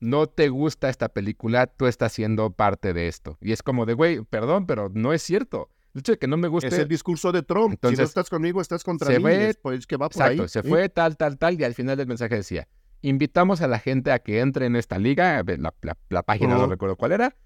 no 0.00 0.26
te 0.26 0.48
gusta 0.48 0.88
esta 0.88 1.08
película, 1.10 1.66
tú 1.66 1.86
estás 1.86 2.12
siendo 2.12 2.50
parte 2.50 2.92
de 2.92 3.06
esto. 3.06 3.38
Y 3.40 3.52
es 3.52 3.62
como 3.62 3.86
de, 3.86 3.94
güey, 3.94 4.24
perdón, 4.24 4.66
pero 4.66 4.90
no 4.92 5.12
es 5.12 5.22
cierto. 5.22 5.70
El 5.94 6.00
hecho 6.00 6.12
de 6.12 6.18
que 6.18 6.26
no 6.26 6.36
me 6.36 6.48
guste... 6.48 6.68
Es 6.68 6.78
el 6.78 6.88
discurso 6.88 7.32
de 7.32 7.42
Trump. 7.42 7.78
si 7.84 7.96
no 7.96 8.02
estás 8.02 8.30
conmigo, 8.30 8.60
estás 8.60 8.82
contra 8.84 9.08
se 9.08 9.18
mí. 9.18 9.22
Fue, 9.22 9.54
pues 9.60 9.86
que 9.86 9.96
va 9.96 10.08
por 10.08 10.22
exacto, 10.22 10.48
se 10.48 10.62
fue 10.62 10.88
tal, 10.88 11.16
tal, 11.16 11.36
tal, 11.36 11.60
y 11.60 11.64
al 11.64 11.74
final 11.74 11.96
del 11.96 12.06
mensaje 12.06 12.36
decía, 12.36 12.68
invitamos 13.02 13.60
a 13.60 13.68
la 13.68 13.78
gente 13.78 14.12
a 14.12 14.20
que 14.20 14.40
entre 14.40 14.66
en 14.66 14.76
esta 14.76 14.98
liga, 14.98 15.42
la, 16.08 16.22
página 16.22 16.56
no 16.56 16.66
recuerdo 16.66 16.96
cuál 16.96 17.12
era, 17.12 17.36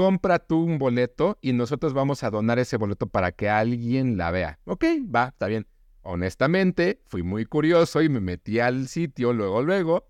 compra 0.00 0.38
tú 0.38 0.64
un 0.64 0.78
boleto 0.78 1.36
y 1.42 1.52
nosotros 1.52 1.92
vamos 1.92 2.22
a 2.22 2.30
donar 2.30 2.58
ese 2.58 2.78
boleto 2.78 3.06
para 3.06 3.32
que 3.32 3.50
alguien 3.50 4.16
la 4.16 4.30
vea. 4.30 4.58
Ok, 4.64 4.82
va, 5.14 5.28
está 5.28 5.46
bien. 5.46 5.66
Honestamente, 6.00 7.02
fui 7.04 7.22
muy 7.22 7.44
curioso 7.44 8.00
y 8.00 8.08
me 8.08 8.18
metí 8.18 8.60
al 8.60 8.88
sitio 8.88 9.34
luego, 9.34 9.60
luego. 9.60 10.08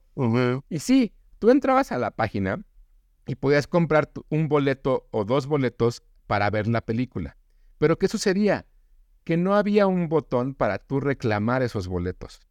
Y 0.69 0.79
sí, 0.79 1.13
tú 1.41 1.51
entrabas 1.51 1.91
a 1.91 1.99
la 1.99 2.13
página 2.13 2.65
y 3.27 3.35
podías 3.35 3.67
comprar 3.67 4.13
un 4.29 4.47
boleto 4.47 5.09
o 5.11 5.25
dos 5.25 5.49
boletos 5.49 6.05
para 6.29 6.49
ver 6.51 6.69
la 6.69 6.83
película. 6.83 7.37
Pero 7.79 7.99
¿qué 7.99 8.07
sucedía? 8.07 8.67
Que 9.25 9.37
no 9.37 9.57
había 9.57 9.89
un 9.89 10.09
botón 10.09 10.55
para 10.55 10.79
tú 10.79 11.01
reclamar 11.01 11.65
esos 11.65 11.89
boletos. 11.89 12.47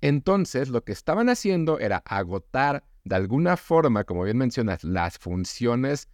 Entonces, 0.00 0.70
lo 0.70 0.82
que 0.82 0.90
estaban 0.90 1.28
haciendo 1.28 1.78
era 1.78 1.98
agotar 1.98 2.82
de 3.04 3.14
alguna 3.14 3.56
forma, 3.56 4.02
como 4.02 4.24
bien 4.24 4.38
mencionas, 4.38 4.82
las 4.82 5.18
funciones 5.18 6.08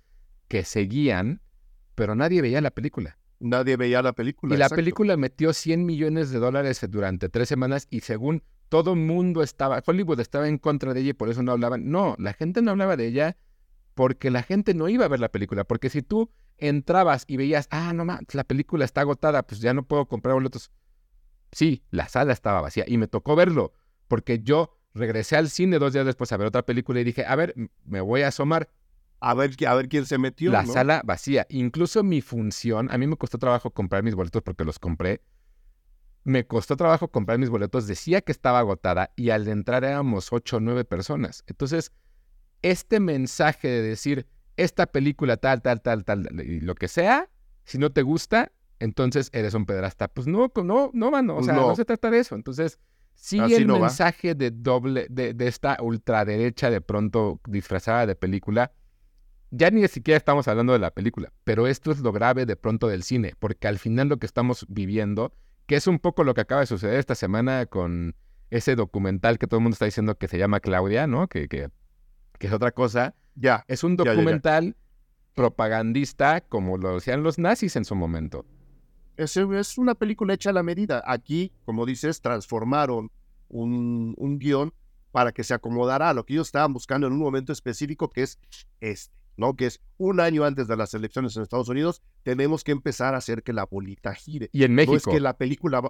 que 0.48 0.64
seguían, 0.64 1.40
pero 1.94 2.14
nadie 2.14 2.42
veía 2.42 2.60
la 2.60 2.70
película. 2.70 3.18
Nadie 3.40 3.76
veía 3.76 4.02
la 4.02 4.12
película. 4.12 4.54
Y 4.54 4.58
la 4.58 4.68
película 4.68 5.16
metió 5.16 5.52
100 5.52 5.84
millones 5.84 6.30
de 6.30 6.38
dólares 6.38 6.84
durante 6.88 7.28
tres 7.28 7.48
semanas 7.48 7.86
y 7.90 8.00
según 8.00 8.42
todo 8.68 8.96
mundo 8.96 9.42
estaba, 9.42 9.82
Hollywood 9.84 10.20
estaba 10.20 10.48
en 10.48 10.58
contra 10.58 10.94
de 10.94 11.00
ella 11.00 11.10
y 11.10 11.14
por 11.14 11.28
eso 11.28 11.42
no 11.42 11.52
hablaban. 11.52 11.90
No, 11.90 12.16
la 12.18 12.32
gente 12.32 12.62
no 12.62 12.70
hablaba 12.70 12.96
de 12.96 13.06
ella 13.06 13.36
porque 13.94 14.30
la 14.30 14.42
gente 14.42 14.74
no 14.74 14.88
iba 14.88 15.04
a 15.04 15.08
ver 15.08 15.20
la 15.20 15.30
película. 15.30 15.64
Porque 15.64 15.90
si 15.90 16.02
tú 16.02 16.30
entrabas 16.58 17.24
y 17.26 17.36
veías, 17.36 17.68
ah, 17.70 17.92
no 17.92 18.04
más, 18.04 18.20
la 18.32 18.44
película 18.44 18.84
está 18.84 19.02
agotada, 19.02 19.42
pues 19.42 19.60
ya 19.60 19.74
no 19.74 19.84
puedo 19.84 20.06
comprar 20.06 20.34
boletos. 20.34 20.70
Sí, 21.52 21.84
la 21.90 22.08
sala 22.08 22.32
estaba 22.32 22.60
vacía 22.60 22.84
y 22.86 22.98
me 22.98 23.06
tocó 23.06 23.36
verlo 23.36 23.72
porque 24.08 24.40
yo 24.40 24.76
regresé 24.94 25.36
al 25.36 25.50
cine 25.50 25.78
dos 25.78 25.92
días 25.92 26.06
después 26.06 26.32
a 26.32 26.36
ver 26.36 26.48
otra 26.48 26.64
película 26.64 27.00
y 27.00 27.04
dije, 27.04 27.24
a 27.24 27.36
ver, 27.36 27.54
me 27.84 28.00
voy 28.00 28.22
a 28.22 28.28
asomar. 28.28 28.68
A 29.20 29.34
ver, 29.34 29.52
a 29.66 29.74
ver 29.74 29.88
quién 29.88 30.06
se 30.06 30.18
metió. 30.18 30.52
La 30.52 30.66
sala 30.66 31.02
vacía. 31.04 31.46
Incluso 31.48 32.02
mi 32.02 32.20
función, 32.20 32.90
a 32.90 32.98
mí 32.98 33.06
me 33.06 33.16
costó 33.16 33.38
trabajo 33.38 33.70
comprar 33.70 34.02
mis 34.02 34.14
boletos 34.14 34.42
porque 34.42 34.64
los 34.64 34.78
compré. 34.78 35.22
Me 36.24 36.46
costó 36.46 36.76
trabajo 36.76 37.08
comprar 37.08 37.38
mis 37.38 37.50
boletos, 37.50 37.86
decía 37.86 38.20
que 38.22 38.32
estaba 38.32 38.58
agotada 38.58 39.12
y 39.14 39.30
al 39.30 39.46
entrar 39.48 39.84
éramos 39.84 40.32
ocho 40.32 40.56
o 40.56 40.60
nueve 40.60 40.84
personas. 40.84 41.44
Entonces, 41.46 41.92
este 42.62 42.98
mensaje 42.98 43.68
de 43.68 43.82
decir, 43.82 44.26
esta 44.56 44.86
película 44.86 45.36
tal, 45.36 45.60
tal, 45.60 45.82
tal, 45.82 46.04
tal, 46.04 46.28
y 46.42 46.60
lo 46.60 46.74
que 46.74 46.88
sea, 46.88 47.28
si 47.64 47.78
no 47.78 47.92
te 47.92 48.02
gusta, 48.02 48.52
entonces 48.78 49.30
eres 49.32 49.54
un 49.54 49.66
pedrasta. 49.66 50.08
Pues 50.08 50.26
no, 50.26 50.50
no, 50.62 50.90
no, 50.92 51.10
mano, 51.10 51.34
o 51.34 51.36
pues 51.36 51.46
sea, 51.46 51.54
no. 51.54 51.76
se 51.76 51.84
trata 51.84 52.10
de 52.10 52.18
eso. 52.20 52.34
Entonces, 52.34 52.78
sí 53.14 53.38
el 53.38 53.66
mensaje 53.66 54.34
de 54.34 54.50
doble, 54.50 55.06
de, 55.10 55.34
de 55.34 55.46
esta 55.46 55.78
ultraderecha 55.80 56.70
de 56.70 56.80
pronto 56.80 57.40
disfrazada 57.46 58.06
de 58.06 58.16
película, 58.16 58.72
ya 59.56 59.70
ni 59.70 59.86
siquiera 59.88 60.16
estamos 60.16 60.48
hablando 60.48 60.72
de 60.72 60.80
la 60.80 60.90
película, 60.90 61.32
pero 61.44 61.66
esto 61.66 61.92
es 61.92 62.00
lo 62.00 62.12
grave 62.12 62.44
de 62.44 62.56
pronto 62.56 62.88
del 62.88 63.04
cine, 63.04 63.34
porque 63.38 63.68
al 63.68 63.78
final 63.78 64.08
lo 64.08 64.16
que 64.16 64.26
estamos 64.26 64.66
viviendo, 64.68 65.32
que 65.66 65.76
es 65.76 65.86
un 65.86 66.00
poco 66.00 66.24
lo 66.24 66.34
que 66.34 66.40
acaba 66.40 66.62
de 66.62 66.66
suceder 66.66 66.98
esta 66.98 67.14
semana 67.14 67.66
con 67.66 68.16
ese 68.50 68.74
documental 68.74 69.38
que 69.38 69.46
todo 69.46 69.58
el 69.58 69.62
mundo 69.62 69.74
está 69.74 69.84
diciendo 69.84 70.16
que 70.16 70.28
se 70.28 70.38
llama 70.38 70.60
Claudia, 70.60 71.06
¿no? 71.06 71.28
Que, 71.28 71.48
que, 71.48 71.70
es 72.40 72.52
otra 72.52 72.72
cosa. 72.72 73.14
Ya. 73.36 73.64
Es 73.68 73.84
un 73.84 73.96
documental 73.96 74.76
propagandista 75.34 76.42
como 76.42 76.76
lo 76.76 76.96
hacían 76.96 77.22
los 77.22 77.38
nazis 77.38 77.76
en 77.76 77.84
su 77.84 77.94
momento. 77.94 78.44
Es, 79.16 79.36
es, 79.36 79.78
una 79.78 79.94
película 79.94 80.34
hecha 80.34 80.50
a 80.50 80.52
la 80.52 80.62
medida. 80.62 81.02
Aquí, 81.06 81.52
como 81.64 81.86
dices, 81.86 82.20
transformaron 82.20 83.10
un, 83.48 84.14
un 84.18 84.38
guion 84.38 84.74
para 85.10 85.32
que 85.32 85.42
se 85.42 85.54
acomodara 85.54 86.10
a 86.10 86.14
lo 86.14 86.26
que 86.26 86.34
ellos 86.34 86.48
estaban 86.48 86.72
buscando 86.72 87.06
en 87.06 87.14
un 87.14 87.20
momento 87.20 87.52
específico, 87.52 88.10
que 88.10 88.24
es 88.24 88.38
este. 88.80 89.23
¿No? 89.36 89.54
Que 89.54 89.66
es 89.66 89.80
un 89.96 90.20
año 90.20 90.44
antes 90.44 90.68
de 90.68 90.76
las 90.76 90.94
elecciones 90.94 91.36
en 91.36 91.42
Estados 91.42 91.68
Unidos, 91.68 92.02
tenemos 92.22 92.64
que 92.64 92.72
empezar 92.72 93.14
a 93.14 93.18
hacer 93.18 93.42
que 93.42 93.52
la 93.52 93.66
bolita 93.66 94.14
gire. 94.14 94.48
Y 94.52 94.64
en 94.64 94.74
México. 94.74 94.92
No 94.92 94.98
es 94.98 95.04
que 95.04 95.20
la 95.20 95.36
película. 95.36 95.82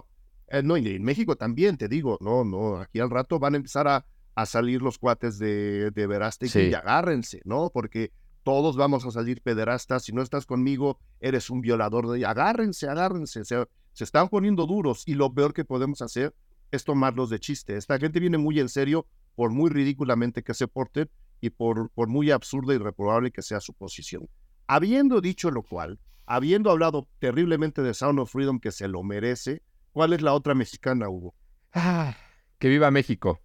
Eh, 0.47 0.61
no, 0.63 0.77
y 0.77 0.87
en 0.87 1.03
México 1.03 1.35
también, 1.35 1.77
te 1.77 1.87
digo, 1.87 2.17
no, 2.21 2.43
no, 2.43 2.77
aquí 2.77 2.99
al 2.99 3.09
rato 3.09 3.39
van 3.39 3.55
a 3.55 3.57
empezar 3.57 3.87
a, 3.87 4.05
a 4.35 4.45
salir 4.45 4.81
los 4.81 4.97
cuates 4.97 5.39
de, 5.39 5.91
de 5.91 6.07
Verástegui 6.07 6.69
y 6.69 6.73
agárrense, 6.73 7.41
¿no? 7.45 7.71
Porque 7.73 8.11
todos 8.43 8.77
vamos 8.77 9.03
a 9.05 9.11
salir 9.11 9.41
pederastas. 9.41 10.03
Si 10.03 10.13
no 10.13 10.21
estás 10.21 10.45
conmigo, 10.45 10.99
eres 11.19 11.49
un 11.49 11.61
violador 11.61 12.07
de. 12.09 12.25
Agárrense, 12.25 12.87
agárrense. 12.87 13.43
Se, 13.43 13.65
se 13.93 14.03
están 14.03 14.29
poniendo 14.29 14.67
duros 14.67 15.03
y 15.07 15.15
lo 15.15 15.33
peor 15.33 15.53
que 15.53 15.65
podemos 15.65 16.03
hacer 16.03 16.35
es 16.69 16.83
tomarlos 16.83 17.31
de 17.31 17.39
chiste. 17.39 17.75
Esta 17.75 17.97
gente 17.97 18.19
viene 18.19 18.37
muy 18.37 18.59
en 18.59 18.69
serio, 18.69 19.07
por 19.35 19.49
muy 19.49 19.71
ridículamente 19.71 20.43
que 20.43 20.53
se 20.53 20.67
porten, 20.67 21.09
y 21.41 21.49
por, 21.49 21.89
por 21.91 22.07
muy 22.07 22.31
absurda 22.31 22.73
y 22.73 22.77
reprobable 22.77 23.31
que 23.31 23.41
sea 23.41 23.59
su 23.59 23.73
posición. 23.73 24.27
Habiendo 24.67 25.21
dicho 25.21 25.51
lo 25.51 25.63
cual, 25.63 25.99
habiendo 26.25 26.71
hablado 26.71 27.07
terriblemente 27.19 27.81
de 27.81 27.93
Sound 27.93 28.19
of 28.19 28.31
Freedom 28.31 28.59
que 28.59 28.71
se 28.71 28.87
lo 28.87 29.03
merece, 29.03 29.61
¿cuál 29.91 30.13
es 30.13 30.21
la 30.21 30.33
otra 30.33 30.55
mexicana, 30.55 31.09
Hugo? 31.09 31.35
Ah, 31.73 32.15
que 32.57 32.69
viva 32.69 32.89
México. 32.91 33.41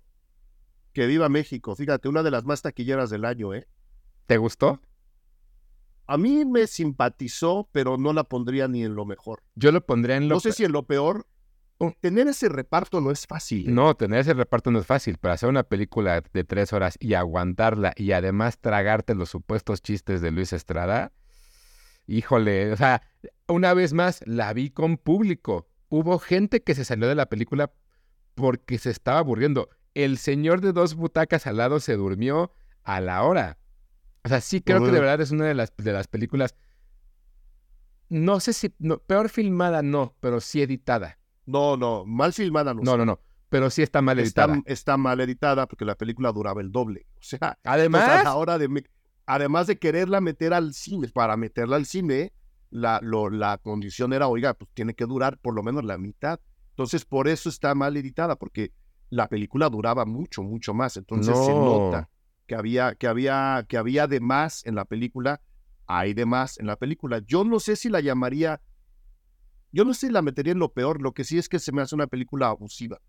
Que 0.93 1.07
viva 1.07 1.28
México. 1.28 1.76
Fíjate, 1.76 2.09
una 2.09 2.22
de 2.22 2.30
las 2.30 2.45
más 2.45 2.62
taquilleras 2.62 3.11
del 3.11 3.24
año, 3.24 3.55
¿eh? 3.55 3.68
¿Te 4.26 4.38
gustó? 4.38 4.80
A 6.07 6.16
mí 6.16 6.45
me 6.45 6.66
simpatizó, 6.66 7.68
pero 7.70 7.97
no 7.97 8.12
la 8.12 8.24
pondría 8.24 8.66
ni 8.66 8.82
en 8.82 8.95
lo 8.95 9.05
mejor. 9.05 9.43
Yo 9.55 9.70
lo 9.70 9.84
pondría 9.84 10.16
en 10.16 10.28
lo 10.28 10.36
No 10.36 10.41
sé 10.41 10.53
si 10.53 10.64
en 10.64 10.72
lo 10.72 10.84
peor, 10.84 11.26
tener 12.00 12.28
ese 12.28 12.48
reparto 12.48 13.00
no 13.00 13.10
es 13.10 13.26
fácil. 13.26 13.68
¿eh? 13.68 13.72
No, 13.72 13.94
tener 13.94 14.20
ese 14.20 14.34
reparto 14.34 14.70
no 14.70 14.78
es 14.78 14.86
fácil, 14.86 15.16
pero 15.18 15.32
hacer 15.32 15.48
una 15.48 15.62
película 15.62 16.22
de 16.32 16.44
tres 16.44 16.72
horas 16.72 16.96
y 17.00 17.14
aguantarla 17.14 17.92
y 17.96 18.12
además 18.12 18.58
tragarte 18.58 19.14
los 19.14 19.30
supuestos 19.30 19.82
chistes 19.82 20.20
de 20.20 20.30
Luis 20.30 20.52
Estrada, 20.52 21.12
híjole, 22.06 22.72
o 22.72 22.76
sea, 22.76 23.02
una 23.48 23.72
vez 23.72 23.92
más 23.92 24.22
la 24.26 24.52
vi 24.52 24.70
con 24.70 24.98
público. 24.98 25.68
Hubo 25.88 26.18
gente 26.18 26.62
que 26.62 26.74
se 26.74 26.84
salió 26.84 27.08
de 27.08 27.14
la 27.14 27.26
película 27.26 27.72
porque 28.34 28.78
se 28.78 28.90
estaba 28.90 29.18
aburriendo. 29.18 29.70
El 29.94 30.18
señor 30.18 30.60
de 30.60 30.72
dos 30.72 30.94
butacas 30.94 31.46
al 31.46 31.56
lado 31.56 31.80
se 31.80 31.96
durmió 31.96 32.52
a 32.82 33.00
la 33.00 33.22
hora. 33.22 33.58
O 34.24 34.28
sea, 34.28 34.40
sí 34.40 34.60
creo 34.60 34.84
que 34.84 34.90
de 34.90 35.00
verdad 35.00 35.20
es 35.20 35.30
una 35.30 35.46
de 35.46 35.54
las, 35.54 35.72
de 35.76 35.92
las 35.92 36.06
películas, 36.06 36.54
no 38.10 38.40
sé 38.40 38.52
si, 38.52 38.74
no, 38.78 38.98
peor 38.98 39.28
filmada 39.28 39.82
no, 39.82 40.14
pero 40.20 40.40
sí 40.40 40.60
editada. 40.60 41.19
No, 41.47 41.76
no, 41.76 42.05
mal 42.07 42.32
filmada 42.32 42.74
no. 42.74 42.82
No, 42.82 42.97
no, 42.97 43.05
no. 43.05 43.20
Pero 43.49 43.68
sí 43.68 43.82
está 43.82 44.01
mal 44.01 44.18
editada. 44.18 44.62
Está, 44.64 44.97
mal 44.97 45.20
editada 45.20 45.66
porque 45.66 45.84
la 45.84 45.97
película 45.97 46.30
duraba 46.32 46.61
el 46.61 46.70
doble. 46.70 47.07
O 47.14 47.22
sea, 47.22 47.59
además, 47.64 48.24
ahora 48.24 48.59
de, 48.59 48.84
además 49.26 49.66
de 49.66 49.78
quererla 49.78 50.20
meter 50.20 50.55
al 50.55 50.72
cine, 50.72 51.09
para 51.09 51.36
meterla 51.36 51.76
al 51.76 51.84
cine, 51.84 52.32
la, 52.70 53.01
la 53.03 53.59
condición 53.59 54.12
era, 54.12 54.28
oiga, 54.28 54.55
pues 54.55 54.70
tiene 54.72 54.95
que 54.95 55.05
durar 55.05 55.38
por 55.38 55.55
lo 55.55 55.64
menos 55.64 55.84
la 55.84 55.99
mitad. 55.99 56.38
Entonces, 56.70 57.05
por 57.05 57.26
eso 57.26 57.49
está 57.49 57.74
mal 57.74 57.97
editada, 57.97 58.36
porque 58.36 58.72
la 59.11 59.28
película 59.28 59.68
duraba 59.68 60.05
mucho, 60.07 60.43
mucho 60.43 60.72
más. 60.72 60.97
Entonces 60.97 61.36
se 61.36 61.53
nota 61.53 62.09
que 62.47 62.55
había, 62.55 62.95
que 62.95 63.07
había, 63.07 63.66
que 63.68 63.76
había 63.76 64.07
de 64.07 64.20
más 64.20 64.64
en 64.64 64.76
la 64.76 64.84
película, 64.84 65.41
hay 65.86 66.14
de 66.14 66.24
más 66.24 66.59
en 66.59 66.66
la 66.66 66.76
película. 66.76 67.18
Yo 67.26 67.45
no 67.45 67.61
sé 67.61 67.76
si 67.76 67.88
la 67.88 68.01
llamaría 68.01 68.61
yo 69.72 69.84
no 69.84 69.94
sé 69.94 70.08
si 70.08 70.12
la 70.12 70.22
metería 70.22 70.52
en 70.52 70.58
lo 70.58 70.72
peor, 70.72 71.00
lo 71.00 71.12
que 71.12 71.24
sí 71.24 71.38
es 71.38 71.48
que 71.48 71.58
se 71.58 71.72
me 71.72 71.82
hace 71.82 71.94
una 71.94 72.06
película 72.06 72.48
abusiva. 72.48 73.00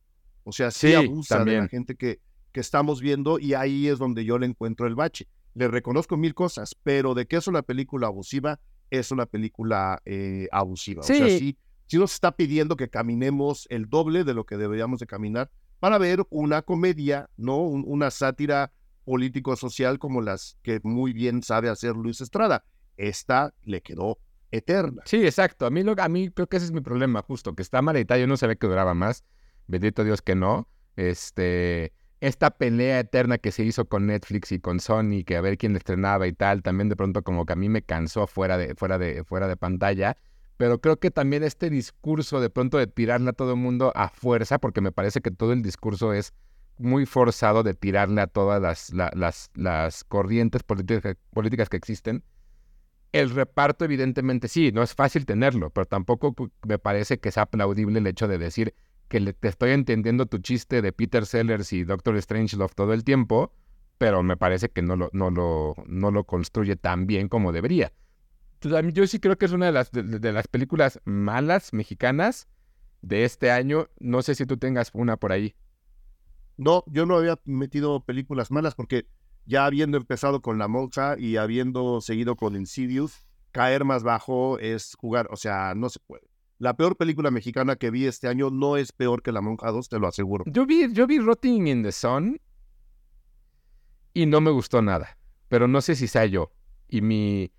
O 0.43 0.51
sea, 0.51 0.71
sí, 0.71 0.93
abusa 0.93 1.43
de 1.43 1.57
la 1.57 1.67
gente 1.67 1.95
que, 1.95 2.19
que 2.51 2.59
estamos 2.59 3.01
viendo 3.01 3.39
y 3.39 3.53
ahí 3.53 3.87
es 3.87 3.99
donde 3.99 4.25
yo 4.25 4.37
le 4.37 4.47
encuentro 4.47 4.87
el 4.87 4.95
bache. 4.95 5.27
Le 5.53 5.67
reconozco 5.67 6.17
mil 6.17 6.33
cosas, 6.33 6.75
pero 6.83 7.13
de 7.13 7.25
que 7.25 7.35
es 7.35 7.47
una 7.47 7.61
película 7.61 8.07
abusiva, 8.07 8.59
es 8.89 9.11
una 9.11 9.25
película 9.25 10.01
eh, 10.05 10.47
abusiva. 10.51 11.03
Sí. 11.03 11.13
O 11.13 11.17
sea, 11.17 11.27
sí, 11.29 11.57
sí 11.87 11.97
nos 11.97 12.13
está 12.13 12.35
pidiendo 12.35 12.75
que 12.75 12.89
caminemos 12.89 13.67
el 13.69 13.89
doble 13.89 14.23
de 14.23 14.33
lo 14.33 14.45
que 14.45 14.57
deberíamos 14.57 14.99
de 14.99 15.07
caminar 15.07 15.51
para 15.79 15.97
ver 15.97 16.23
una 16.29 16.61
comedia, 16.61 17.29
¿no? 17.37 17.57
una 17.57 18.11
sátira 18.11 18.71
político-social 19.03 19.97
como 19.97 20.21
las 20.21 20.57
que 20.61 20.79
muy 20.83 21.11
bien 21.11 21.41
sabe 21.41 21.69
hacer 21.69 21.95
Luis 21.95 22.21
Estrada. 22.21 22.63
Esta 22.97 23.53
le 23.63 23.81
quedó 23.81 24.19
eterna. 24.51 25.01
Sí, 25.05 25.25
exacto. 25.25 25.65
A 25.65 25.69
mí, 25.69 25.83
lo, 25.83 25.95
a 25.97 26.09
mí 26.09 26.29
creo 26.29 26.47
que 26.47 26.57
ese 26.57 26.67
es 26.67 26.71
mi 26.71 26.81
problema, 26.81 27.21
justo, 27.21 27.55
que 27.55 27.61
está 27.61 27.81
mal 27.81 27.97
Yo 28.05 28.27
no 28.27 28.37
sabía 28.37 28.55
que 28.55 28.67
duraba 28.67 28.93
más. 28.93 29.23
Bendito 29.67 30.03
Dios 30.03 30.21
que 30.21 30.35
no. 30.35 30.67
Este, 30.95 31.93
esta 32.19 32.51
pelea 32.51 32.99
eterna 32.99 33.37
que 33.37 33.51
se 33.51 33.63
hizo 33.63 33.85
con 33.85 34.07
Netflix 34.07 34.51
y 34.51 34.59
con 34.59 34.79
Sony, 34.79 35.23
que 35.25 35.37
a 35.37 35.41
ver 35.41 35.57
quién 35.57 35.73
le 35.73 35.79
estrenaba 35.79 36.27
y 36.27 36.33
tal, 36.33 36.61
también 36.61 36.89
de 36.89 36.95
pronto 36.95 37.23
como 37.23 37.45
que 37.45 37.53
a 37.53 37.55
mí 37.55 37.69
me 37.69 37.81
cansó 37.81 38.27
fuera 38.27 38.57
de, 38.57 38.75
fuera 38.75 38.97
de, 38.97 39.23
fuera 39.23 39.47
de 39.47 39.57
pantalla. 39.57 40.17
Pero 40.57 40.79
creo 40.79 40.99
que 40.99 41.09
también 41.09 41.43
este 41.43 41.69
discurso 41.71 42.39
de 42.39 42.51
pronto 42.51 42.77
de 42.77 42.85
tirarle 42.85 43.31
a 43.31 43.33
todo 43.33 43.53
el 43.53 43.57
mundo 43.57 43.91
a 43.95 44.09
fuerza, 44.09 44.59
porque 44.59 44.81
me 44.81 44.91
parece 44.91 45.21
que 45.21 45.31
todo 45.31 45.53
el 45.53 45.63
discurso 45.63 46.13
es 46.13 46.33
muy 46.77 47.05
forzado 47.05 47.63
de 47.63 47.73
tirarle 47.73 48.21
a 48.21 48.27
todas 48.27 48.61
las, 48.61 48.93
las, 49.15 49.49
las 49.55 50.03
corrientes 50.03 50.61
políticas 50.63 51.69
que 51.69 51.77
existen 51.77 52.23
el 53.11 53.29
reparto, 53.29 53.85
evidentemente, 53.85 54.47
sí, 54.47 54.71
no 54.71 54.83
es 54.83 54.95
fácil 54.95 55.25
tenerlo, 55.25 55.69
pero 55.69 55.85
tampoco 55.85 56.33
me 56.65 56.79
parece 56.79 57.19
que 57.19 57.31
sea 57.31 57.43
aplaudible 57.43 57.99
el 57.99 58.07
hecho 58.07 58.27
de 58.27 58.37
decir 58.37 58.73
que 59.09 59.33
te 59.33 59.47
estoy 59.49 59.71
entendiendo 59.71 60.25
tu 60.25 60.37
chiste 60.37 60.81
de 60.81 60.93
Peter 60.93 61.25
Sellers 61.25 61.73
y 61.73 61.83
Doctor 61.83 62.21
Strangelove 62.21 62.73
todo 62.73 62.93
el 62.93 63.03
tiempo, 63.03 63.53
pero 63.97 64.23
me 64.23 64.37
parece 64.37 64.69
que 64.69 64.81
no 64.81 64.95
lo, 64.95 65.09
no 65.11 65.29
lo, 65.29 65.75
no 65.85 66.11
lo 66.11 66.23
construye 66.23 66.77
tan 66.77 67.05
bien 67.07 67.27
como 67.27 67.51
debería. 67.51 67.91
Entonces, 68.61 68.93
yo 68.93 69.05
sí 69.07 69.19
creo 69.19 69.37
que 69.37 69.45
es 69.45 69.51
una 69.51 69.65
de 69.65 69.71
las, 69.73 69.91
de 69.91 70.31
las 70.31 70.47
películas 70.47 71.01
malas 71.03 71.73
mexicanas 71.73 72.47
de 73.01 73.25
este 73.25 73.51
año. 73.51 73.89
No 73.99 74.21
sé 74.21 74.35
si 74.35 74.45
tú 74.45 74.57
tengas 74.57 74.91
una 74.93 75.17
por 75.17 75.31
ahí. 75.31 75.55
No, 76.57 76.83
yo 76.87 77.05
no 77.05 77.17
había 77.17 77.39
metido 77.43 78.05
películas 78.05 78.51
malas 78.51 78.75
porque 78.75 79.07
ya 79.45 79.65
habiendo 79.65 79.97
empezado 79.97 80.41
con 80.41 80.57
La 80.57 80.67
Monja 80.67 81.15
y 81.17 81.37
habiendo 81.37 82.01
seguido 82.01 82.35
con 82.35 82.55
Insidious, 82.55 83.25
caer 83.51 83.83
más 83.85 84.03
bajo 84.03 84.59
es 84.59 84.95
jugar, 84.97 85.27
o 85.31 85.35
sea, 85.35 85.73
no 85.75 85.89
se 85.89 85.99
puede. 85.99 86.27
La 86.57 86.75
peor 86.75 86.95
película 86.95 87.31
mexicana 87.31 87.75
que 87.75 87.89
vi 87.89 88.05
este 88.05 88.27
año 88.27 88.51
no 88.51 88.77
es 88.77 88.91
peor 88.91 89.23
que 89.23 89.31
La 89.31 89.41
Monja 89.41 89.71
2, 89.71 89.89
te 89.89 89.99
lo 89.99 90.07
aseguro. 90.07 90.43
Yo 90.47 90.65
vi, 90.65 90.93
yo 90.93 91.07
vi 91.07 91.17
Rotting 91.19 91.67
in 91.67 91.83
the 91.83 91.91
Sun 91.91 92.39
y 94.13 94.25
no 94.25 94.41
me 94.41 94.51
gustó 94.51 94.81
nada, 94.81 95.17
pero 95.47 95.67
no 95.67 95.81
sé 95.81 95.95
si 95.95 96.07
sea 96.07 96.25
yo. 96.25 96.51
Y 96.87 97.01
mi, 97.01 97.51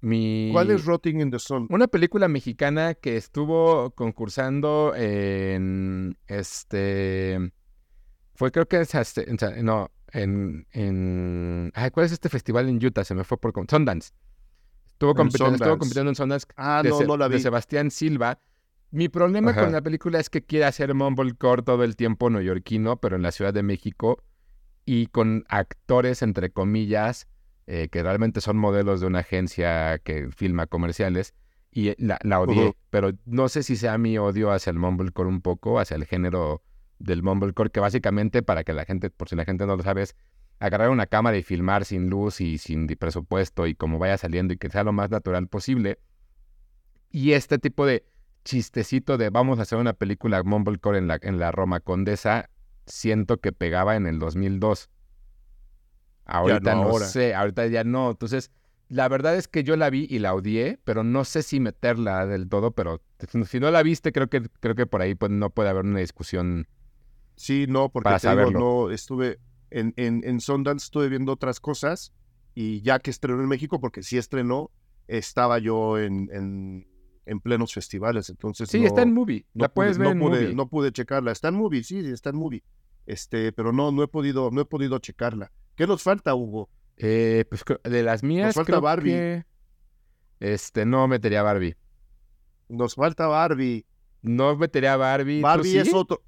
mi... 0.00 0.50
¿Cuál 0.52 0.70
es 0.72 0.84
Rotting 0.84 1.20
in 1.20 1.30
the 1.30 1.38
Sun? 1.38 1.68
Una 1.70 1.86
película 1.86 2.28
mexicana 2.28 2.94
que 2.94 3.16
estuvo 3.16 3.92
concursando 3.92 4.92
en 4.96 6.18
este 6.26 7.52
Fue 8.34 8.50
creo 8.50 8.66
que 8.66 8.76
en 8.76 8.86
Sa- 9.38 9.62
no, 9.62 9.90
en, 10.12 10.66
en 10.72 11.72
ay, 11.74 11.90
¿cuál 11.90 12.06
es 12.06 12.12
este 12.12 12.28
festival 12.28 12.68
en 12.68 12.84
Utah? 12.84 13.04
Se 13.04 13.14
me 13.14 13.24
fue 13.24 13.38
por 13.38 13.52
Sundance. 13.68 14.12
Estuvo 14.92 15.10
En 15.12 15.16
compitiendo, 15.16 15.54
estuvo 15.54 15.78
compitiendo 15.78 16.10
en 16.10 16.14
Sundance 16.16 16.46
Ah, 16.56 16.82
de, 16.82 16.90
no, 16.90 17.00
no 17.02 17.16
la 17.16 17.28
de 17.28 17.36
vi. 17.36 17.42
Sebastián 17.42 17.90
Silva. 17.90 18.38
Mi 18.90 19.08
problema 19.08 19.52
Ajá. 19.52 19.62
con 19.62 19.72
la 19.72 19.80
película 19.80 20.18
es 20.18 20.28
que 20.30 20.42
quiere 20.42 20.64
hacer 20.64 20.94
mumblecore 20.94 21.62
todo 21.62 21.84
el 21.84 21.96
tiempo 21.96 22.28
neoyorquino, 22.28 22.96
pero 23.00 23.16
en 23.16 23.22
la 23.22 23.30
Ciudad 23.30 23.54
de 23.54 23.62
México 23.62 24.22
y 24.84 25.06
con 25.06 25.44
actores, 25.48 26.22
entre 26.22 26.50
comillas, 26.50 27.28
eh, 27.66 27.88
que 27.88 28.02
realmente 28.02 28.40
son 28.40 28.56
modelos 28.56 29.00
de 29.00 29.06
una 29.06 29.20
agencia 29.20 29.98
que 30.00 30.28
filma 30.36 30.66
comerciales. 30.66 31.34
Y 31.72 31.94
la, 32.04 32.18
la 32.24 32.40
odié, 32.40 32.76
pero 32.90 33.12
no 33.26 33.48
sé 33.48 33.62
si 33.62 33.76
sea 33.76 33.96
mi 33.96 34.18
odio 34.18 34.50
hacia 34.50 34.70
el 34.70 34.78
mumblecore 34.78 35.28
un 35.28 35.40
poco, 35.40 35.78
hacia 35.78 35.94
el 35.94 36.04
género 36.04 36.64
del 37.00 37.22
mumblecore, 37.24 37.70
que 37.70 37.80
básicamente, 37.80 38.42
para 38.42 38.62
que 38.62 38.72
la 38.72 38.84
gente, 38.84 39.10
por 39.10 39.28
si 39.28 39.34
la 39.34 39.44
gente 39.44 39.66
no 39.66 39.76
lo 39.76 39.82
sabe, 39.82 40.02
es 40.02 40.14
agarrar 40.60 40.90
una 40.90 41.06
cámara 41.06 41.36
y 41.36 41.42
filmar 41.42 41.84
sin 41.84 42.08
luz 42.08 42.40
y 42.40 42.58
sin 42.58 42.86
presupuesto 42.86 43.66
y 43.66 43.74
como 43.74 43.98
vaya 43.98 44.18
saliendo 44.18 44.54
y 44.54 44.58
que 44.58 44.68
sea 44.68 44.84
lo 44.84 44.92
más 44.92 45.10
natural 45.10 45.48
posible. 45.48 45.98
Y 47.10 47.32
este 47.32 47.58
tipo 47.58 47.86
de 47.86 48.04
chistecito 48.44 49.18
de 49.18 49.30
vamos 49.30 49.58
a 49.58 49.62
hacer 49.62 49.78
una 49.78 49.94
película 49.94 50.42
mumblecore 50.42 50.98
en 50.98 51.08
la, 51.08 51.18
en 51.22 51.38
la 51.38 51.50
Roma 51.50 51.80
Condesa, 51.80 52.50
siento 52.86 53.38
que 53.38 53.52
pegaba 53.52 53.96
en 53.96 54.06
el 54.06 54.18
2002. 54.18 54.90
Ahorita 56.26 56.74
no 56.74 56.84
no, 56.84 56.90
ahora. 56.90 57.06
sé, 57.06 57.34
ahorita 57.34 57.66
ya 57.66 57.82
no. 57.82 58.10
Entonces, 58.10 58.50
la 58.88 59.08
verdad 59.08 59.36
es 59.36 59.48
que 59.48 59.64
yo 59.64 59.76
la 59.76 59.88
vi 59.88 60.06
y 60.10 60.18
la 60.18 60.34
odié, 60.34 60.78
pero 60.84 61.02
no 61.02 61.24
sé 61.24 61.42
si 61.42 61.58
meterla 61.58 62.26
del 62.26 62.48
todo, 62.48 62.72
pero 62.72 63.00
si 63.46 63.60
no 63.60 63.70
la 63.70 63.82
viste, 63.82 64.12
creo 64.12 64.28
que, 64.28 64.42
creo 64.60 64.74
que 64.74 64.86
por 64.86 65.00
ahí 65.00 65.14
pues, 65.14 65.30
no 65.32 65.50
puede 65.50 65.70
haber 65.70 65.84
una 65.84 66.00
discusión. 66.00 66.68
Sí, 67.40 67.64
no, 67.68 67.88
porque 67.88 68.10
te 68.20 68.28
digo, 68.28 68.50
no, 68.60 68.90
estuve 68.90 69.38
en, 69.70 69.94
en, 69.96 70.22
en 70.24 70.40
Sundance, 70.40 70.84
estuve 70.84 71.08
viendo 71.08 71.32
otras 71.32 71.58
cosas 71.58 72.12
y 72.54 72.82
ya 72.82 72.98
que 72.98 73.10
estrenó 73.10 73.40
en 73.40 73.48
México, 73.48 73.80
porque 73.80 74.02
sí 74.02 74.18
estrenó, 74.18 74.70
estaba 75.08 75.58
yo 75.58 75.98
en, 75.98 76.28
en, 76.32 76.86
en 77.24 77.40
plenos 77.40 77.72
festivales, 77.72 78.28
entonces 78.28 78.68
Sí, 78.68 78.80
no, 78.80 78.86
está 78.86 79.00
en 79.02 79.14
movie. 79.14 79.46
no 79.54 79.62
la 79.62 79.68
puedes 79.72 79.96
pude, 79.96 80.06
ver 80.08 80.16
no 80.16 80.22
en 80.24 80.30
pude, 80.30 80.40
movie. 80.42 80.54
no 80.54 80.68
pude 80.68 80.92
checarla. 80.92 81.32
Está 81.32 81.48
en 81.48 81.54
movie, 81.54 81.82
sí, 81.82 82.02
sí, 82.02 82.10
está 82.10 82.28
en 82.30 82.36
movie. 82.36 82.62
Este, 83.06 83.52
pero 83.52 83.72
no, 83.72 83.90
no 83.90 84.02
he 84.02 84.08
podido, 84.08 84.50
no 84.50 84.60
he 84.60 84.64
podido 84.66 84.98
checarla. 84.98 85.50
¿Qué 85.76 85.86
nos 85.86 86.02
falta, 86.02 86.34
Hugo? 86.34 86.68
Eh, 86.98 87.46
pues 87.48 87.64
de 87.84 88.02
las 88.02 88.22
mías, 88.22 88.54
falta 88.54 88.66
creo 88.72 88.80
Barbie. 88.82 89.10
que, 89.12 89.44
Este, 90.40 90.84
no 90.84 91.08
metería 91.08 91.40
a 91.40 91.44
Barbie. 91.44 91.74
Nos 92.68 92.94
falta 92.96 93.26
Barbie. 93.28 93.86
No 94.20 94.54
metería 94.56 94.92
a 94.92 94.96
Barbie. 94.98 95.38
¿Tú 95.40 95.42
Barbie 95.46 95.78
es 95.78 95.94
otro. 95.94 96.22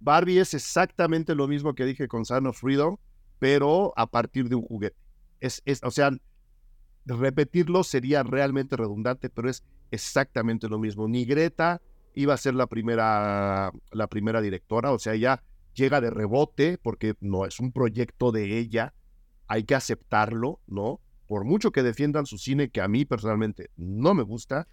Barbie 0.00 0.38
es 0.38 0.54
exactamente 0.54 1.34
lo 1.34 1.46
mismo 1.46 1.74
que 1.74 1.84
dije 1.84 2.08
con 2.08 2.24
Son 2.24 2.46
of 2.46 2.58
Freedom, 2.58 2.96
pero 3.38 3.92
a 3.96 4.06
partir 4.06 4.48
de 4.48 4.56
un 4.56 4.62
juguete. 4.62 4.96
Es, 5.40 5.62
es, 5.64 5.82
o 5.82 5.90
sea, 5.90 6.10
repetirlo 7.06 7.84
sería 7.84 8.22
realmente 8.22 8.76
redundante, 8.76 9.30
pero 9.30 9.48
es 9.48 9.64
exactamente 9.90 10.68
lo 10.68 10.78
mismo. 10.78 11.08
Ni 11.08 11.24
Greta 11.24 11.80
iba 12.14 12.34
a 12.34 12.38
ser 12.38 12.54
la 12.54 12.66
primera, 12.66 13.70
la 13.92 14.06
primera 14.08 14.40
directora, 14.40 14.92
o 14.92 14.98
sea, 14.98 15.14
ella 15.14 15.42
llega 15.74 16.00
de 16.00 16.10
rebote 16.10 16.78
porque 16.78 17.14
no 17.20 17.46
es 17.46 17.60
un 17.60 17.72
proyecto 17.72 18.32
de 18.32 18.58
ella, 18.58 18.94
hay 19.46 19.64
que 19.64 19.74
aceptarlo, 19.74 20.60
¿no? 20.66 21.00
Por 21.26 21.44
mucho 21.44 21.70
que 21.70 21.82
defiendan 21.82 22.26
su 22.26 22.38
cine, 22.38 22.70
que 22.70 22.80
a 22.80 22.88
mí 22.88 23.04
personalmente 23.04 23.70
no 23.76 24.14
me 24.14 24.22
gusta, 24.22 24.66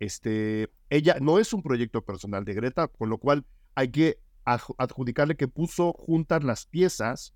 este, 0.00 0.68
ella 0.88 1.16
no 1.20 1.38
es 1.38 1.52
un 1.52 1.62
proyecto 1.62 2.02
personal 2.02 2.44
de 2.44 2.54
Greta, 2.54 2.88
con 2.88 3.10
lo 3.10 3.18
cual 3.18 3.44
hay 3.74 3.90
que 3.90 4.18
adjudicarle 4.44 5.36
que 5.36 5.48
puso 5.48 5.92
juntas 5.92 6.42
las 6.44 6.66
piezas 6.66 7.34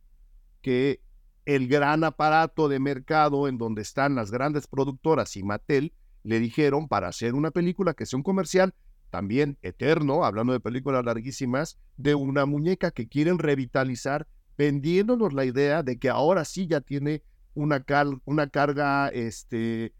que 0.63 1.01
el 1.45 1.69
gran 1.69 2.05
aparato 2.05 2.69
de 2.69 2.81
mercado 2.81 3.49
en 3.49 3.59
donde 3.59 3.83
están 3.83 4.15
las 4.15 4.31
grandes 4.31 4.67
productoras 4.67 5.37
y 5.37 5.43
Mattel 5.43 5.93
le 6.23 6.41
dijeron 6.41 6.89
para 6.89 7.09
hacer 7.09 7.35
una 7.35 7.51
película 7.51 7.95
que 7.95 8.07
sea 8.07 8.17
un 8.17 8.23
comercial 8.23 8.75
también 9.11 9.59
eterno, 9.63 10.25
hablando 10.25 10.53
de 10.53 10.61
películas 10.61 11.05
larguísimas, 11.05 11.79
de 11.97 12.17
una 12.17 12.47
muñeca 12.47 12.91
que 12.91 13.07
quieren 13.07 13.39
revitalizar, 13.39 14.27
vendiéndonos 14.59 15.33
la 15.33 15.45
idea 15.45 15.83
de 15.85 15.99
que 15.99 16.09
ahora 16.09 16.45
sí 16.45 16.67
ya 16.67 16.81
tiene 16.81 17.23
una, 17.55 17.85
una 18.25 18.49
carga 18.49 19.09
este, 19.09 19.95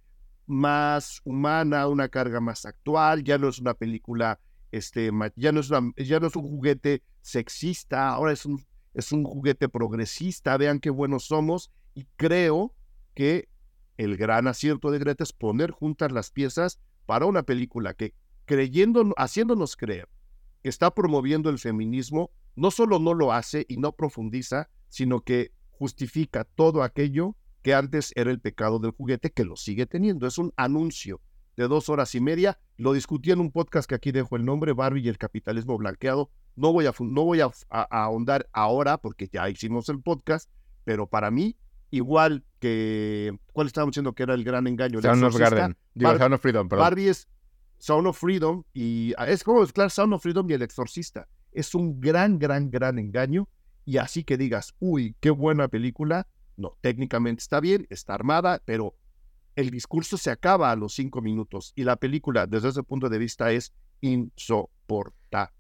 más 0.47 1.21
humana, 1.25 1.87
una 1.87 2.09
carga 2.09 2.41
más 2.41 2.67
actual, 2.67 3.23
ya 3.23 3.39
no 3.39 3.49
es 3.49 3.61
una 3.61 3.75
película, 3.75 4.41
este, 4.77 5.11
ya, 5.37 5.53
no 5.53 5.61
es 5.61 5.71
una- 5.71 5.93
ya 5.97 6.19
no 6.21 6.27
es 6.27 6.37
un 6.37 6.43
juguete 6.43 7.03
sexista, 7.21 8.09
ahora 8.09 8.33
es 8.33 8.45
un, 8.45 8.65
es 8.95 9.13
un 9.13 9.25
juguete 9.25 9.69
progresista, 9.69 10.57
vean 10.57 10.81
qué 10.81 10.91
buenos 10.91 11.25
somos, 11.27 11.71
y 11.95 12.07
creo 12.17 12.75
que 13.15 13.49
el 13.97 14.17
gran 14.17 14.49
acierto 14.49 14.91
de 14.91 14.99
Greta 14.99 15.23
es 15.23 15.33
poner 15.33 15.71
juntas 15.71 16.11
las 16.11 16.31
piezas 16.31 16.81
para 17.07 17.27
una 17.27 17.45
película 17.45 17.95
que 17.95 18.15
creyendo, 18.45 19.15
haciéndonos 19.17 19.77
creer 19.77 20.09
que 20.63 20.69
está 20.69 20.93
promoviendo 20.93 21.51
el 21.51 21.59
feminismo, 21.59 22.31
no 22.57 22.71
solo 22.71 22.99
no 22.99 23.15
lo 23.15 23.33
hace 23.33 23.67
y 23.69 23.77
no 23.77 23.93
profundiza, 23.93 24.71
sino 24.89 25.21
que 25.21 25.53
justifica 25.71 26.45
todo 26.45 26.83
aquello 26.83 27.37
que 27.63 27.75
antes 27.75 28.13
era 28.17 28.31
el 28.31 28.41
pecado 28.41 28.79
del 28.79 28.93
juguete, 28.93 29.31
que 29.31 29.45
lo 29.45 29.57
sigue 29.57 29.87
teniendo. 29.87 30.27
Es 30.27 30.39
un 30.39 30.53
anuncio 30.57 31.21
de 31.57 31.69
dos 31.69 31.89
horas 31.89 32.15
y 32.15 32.21
media. 32.21 32.59
Lo 32.77 32.93
discutí 32.93 33.31
en 33.31 33.41
un 33.41 33.51
podcast 33.53 33.89
que 33.89 33.95
aquí 33.95 34.13
dejo 34.13 34.37
el 34.37 34.45
nombre, 34.45 34.73
Barbie 34.73 35.03
y 35.03 35.09
el 35.09 35.19
capitalismo 35.19 35.77
blanqueado. 35.79 36.31
No 36.57 36.73
voy 36.73 36.87
a, 36.87 36.93
no 37.01 37.25
voy 37.25 37.41
a, 37.41 37.47
a- 37.47 37.89
a 37.91 38.05
ahondar 38.05 38.49
ahora 38.53 38.99
porque 38.99 39.29
ya 39.33 39.49
hicimos 39.49 39.89
el 39.89 40.01
podcast, 40.01 40.51
pero 40.85 41.07
para 41.07 41.31
mí, 41.31 41.57
igual 41.91 42.45
que, 42.61 43.37
¿cuál 43.53 43.67
estábamos 43.67 43.93
diciendo 43.93 44.13
que 44.15 44.23
era 44.25 44.35
el 44.35 44.45
gran 44.45 44.67
engaño? 44.67 44.99
El 44.99 45.03
Sound 45.05 45.23
of 45.25 45.33
Exorcista, 45.35 45.57
Garden. 45.57 45.77
Digo, 45.95 46.11
Bar- 46.11 46.19
Sound 46.19 46.35
of 46.35 46.41
Freedom, 46.41 46.69
perdón. 46.69 46.83
Barbie 46.85 47.09
es 47.09 47.29
Sound 47.79 48.07
of 48.07 48.19
Freedom 48.19 48.63
y 48.73 49.13
ah, 49.19 49.29
es 49.29 49.45
como 49.45 49.61
mezclar 49.61 49.91
Sound 49.91 50.15
of 50.15 50.23
Freedom 50.23 50.49
y 50.51 50.55
El 50.55 50.63
Exorcista. 50.63 51.29
Es 51.53 51.75
un 51.75 52.01
gran, 52.01 52.39
gran, 52.39 52.71
gran 52.71 52.99
engaño. 52.99 53.49
Y 53.85 53.99
así 53.99 54.25
que 54.25 54.37
digas, 54.39 54.75
uy, 54.81 55.15
qué 55.21 55.31
buena 55.31 55.69
película. 55.69 56.27
No, 56.57 56.77
técnicamente 56.81 57.41
está 57.43 57.61
bien, 57.61 57.87
está 57.91 58.15
armada, 58.15 58.63
pero 58.65 58.95
el 59.57 59.71
discurso 59.71 60.17
se 60.17 60.31
acaba 60.31 60.71
a 60.71 60.77
los 60.77 60.95
cinco 60.95 61.21
minutos 61.23 61.73
y 61.77 61.85
la 61.85 61.97
película, 61.97 62.47
desde 62.47 62.69
ese 62.69 62.83
punto 62.83 63.09
de 63.09 63.19
vista, 63.19 63.51
es 63.53 63.73
insoportable. 64.01 65.55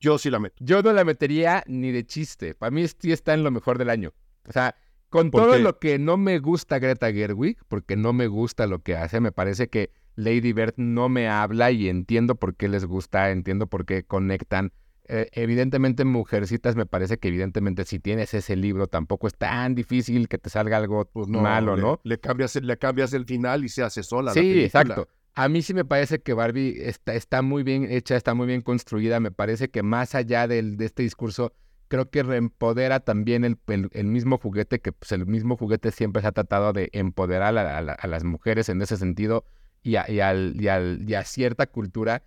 Yo 0.00 0.18
sí 0.18 0.30
la 0.30 0.38
meto. 0.38 0.56
Yo 0.60 0.82
no 0.82 0.92
la 0.92 1.04
metería 1.04 1.64
ni 1.66 1.90
de 1.90 2.06
chiste. 2.06 2.54
Para 2.54 2.70
mí 2.70 2.86
sí 2.86 3.10
está 3.12 3.34
en 3.34 3.42
lo 3.42 3.50
mejor 3.50 3.78
del 3.78 3.90
año. 3.90 4.12
O 4.48 4.52
sea, 4.52 4.76
con 5.08 5.30
¿Por 5.30 5.42
todo 5.42 5.52
qué? 5.54 5.58
lo 5.60 5.78
que 5.78 5.98
no 5.98 6.16
me 6.16 6.38
gusta 6.38 6.78
Greta 6.78 7.12
Gerwig, 7.12 7.58
porque 7.66 7.96
no 7.96 8.12
me 8.12 8.26
gusta 8.26 8.66
lo 8.66 8.80
que 8.82 8.96
hace, 8.96 9.20
me 9.20 9.32
parece 9.32 9.68
que 9.68 9.90
Lady 10.14 10.52
Bird 10.52 10.74
no 10.76 11.08
me 11.08 11.28
habla 11.28 11.70
y 11.70 11.88
entiendo 11.88 12.34
por 12.34 12.54
qué 12.56 12.68
les 12.68 12.84
gusta, 12.84 13.30
entiendo 13.30 13.66
por 13.66 13.86
qué 13.86 14.04
conectan. 14.04 14.72
Eh, 15.10 15.28
evidentemente, 15.32 16.04
Mujercitas 16.04 16.76
me 16.76 16.84
parece 16.84 17.18
que 17.18 17.28
evidentemente 17.28 17.84
si 17.86 17.98
tienes 17.98 18.34
ese 18.34 18.56
libro 18.56 18.86
tampoco 18.88 19.26
es 19.26 19.34
tan 19.34 19.74
difícil 19.74 20.28
que 20.28 20.36
te 20.38 20.50
salga 20.50 20.76
algo 20.76 21.06
Pues 21.06 21.28
no, 21.28 21.40
malo, 21.40 21.76
le, 21.76 21.82
¿no? 21.82 22.00
Le 22.04 22.20
cambias, 22.20 22.54
el- 22.56 22.66
le 22.66 22.76
cambias 22.76 23.12
el 23.14 23.24
final 23.24 23.64
y 23.64 23.68
se 23.70 23.82
hace 23.82 24.02
sola. 24.02 24.30
la 24.30 24.34
Sí, 24.34 24.62
exacto. 24.64 25.08
A 25.34 25.48
mí 25.48 25.62
sí 25.62 25.72
me 25.72 25.84
parece 25.84 26.20
que 26.20 26.34
Barbie 26.34 26.74
está, 26.88 27.14
está 27.14 27.42
muy 27.42 27.62
bien 27.62 27.86
hecha, 27.90 28.16
está 28.16 28.34
muy 28.34 28.46
bien 28.46 28.60
construida. 28.60 29.18
Me 29.20 29.30
parece 29.30 29.70
que 29.70 29.82
más 29.82 30.14
allá 30.14 30.46
del, 30.48 30.76
de 30.76 30.84
este 30.86 31.04
discurso, 31.04 31.54
creo 31.86 32.10
que 32.10 32.22
reempodera 32.22 33.00
también 33.00 33.44
el, 33.44 33.56
el- 33.68 33.88
el 33.92 34.06
mismo 34.08 34.36
juguete, 34.36 34.80
que 34.80 34.92
pues, 34.92 35.12
el 35.12 35.24
mismo 35.26 35.56
juguete 35.56 35.90
siempre 35.90 36.20
se 36.22 36.28
ha 36.28 36.32
tratado 36.32 36.72
de 36.72 36.90
empoderar 36.92 37.56
a, 37.56 37.78
a 37.78 37.80
la- 37.80 37.92
a 37.92 38.06
las 38.08 38.24
mujeres 38.24 38.68
en 38.68 38.82
ese 38.82 38.96
sentido 38.98 39.44
y 39.82 39.96
a, 39.96 40.10
y 40.10 40.20
al- 40.20 40.60
y 40.60 40.68
al- 40.68 41.04
y 41.08 41.14
a 41.14 41.24
cierta 41.24 41.66
cultura. 41.66 42.24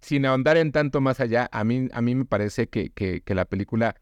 Sin 0.00 0.24
ahondar 0.26 0.56
en 0.56 0.72
tanto 0.72 1.00
más 1.00 1.20
allá, 1.20 1.48
a 1.52 1.64
mí, 1.64 1.88
a 1.92 2.00
mí 2.02 2.14
me 2.14 2.24
parece 2.24 2.68
que, 2.68 2.90
que- 2.90 3.22
que 3.22 3.34
la 3.34 3.44
película 3.44 3.96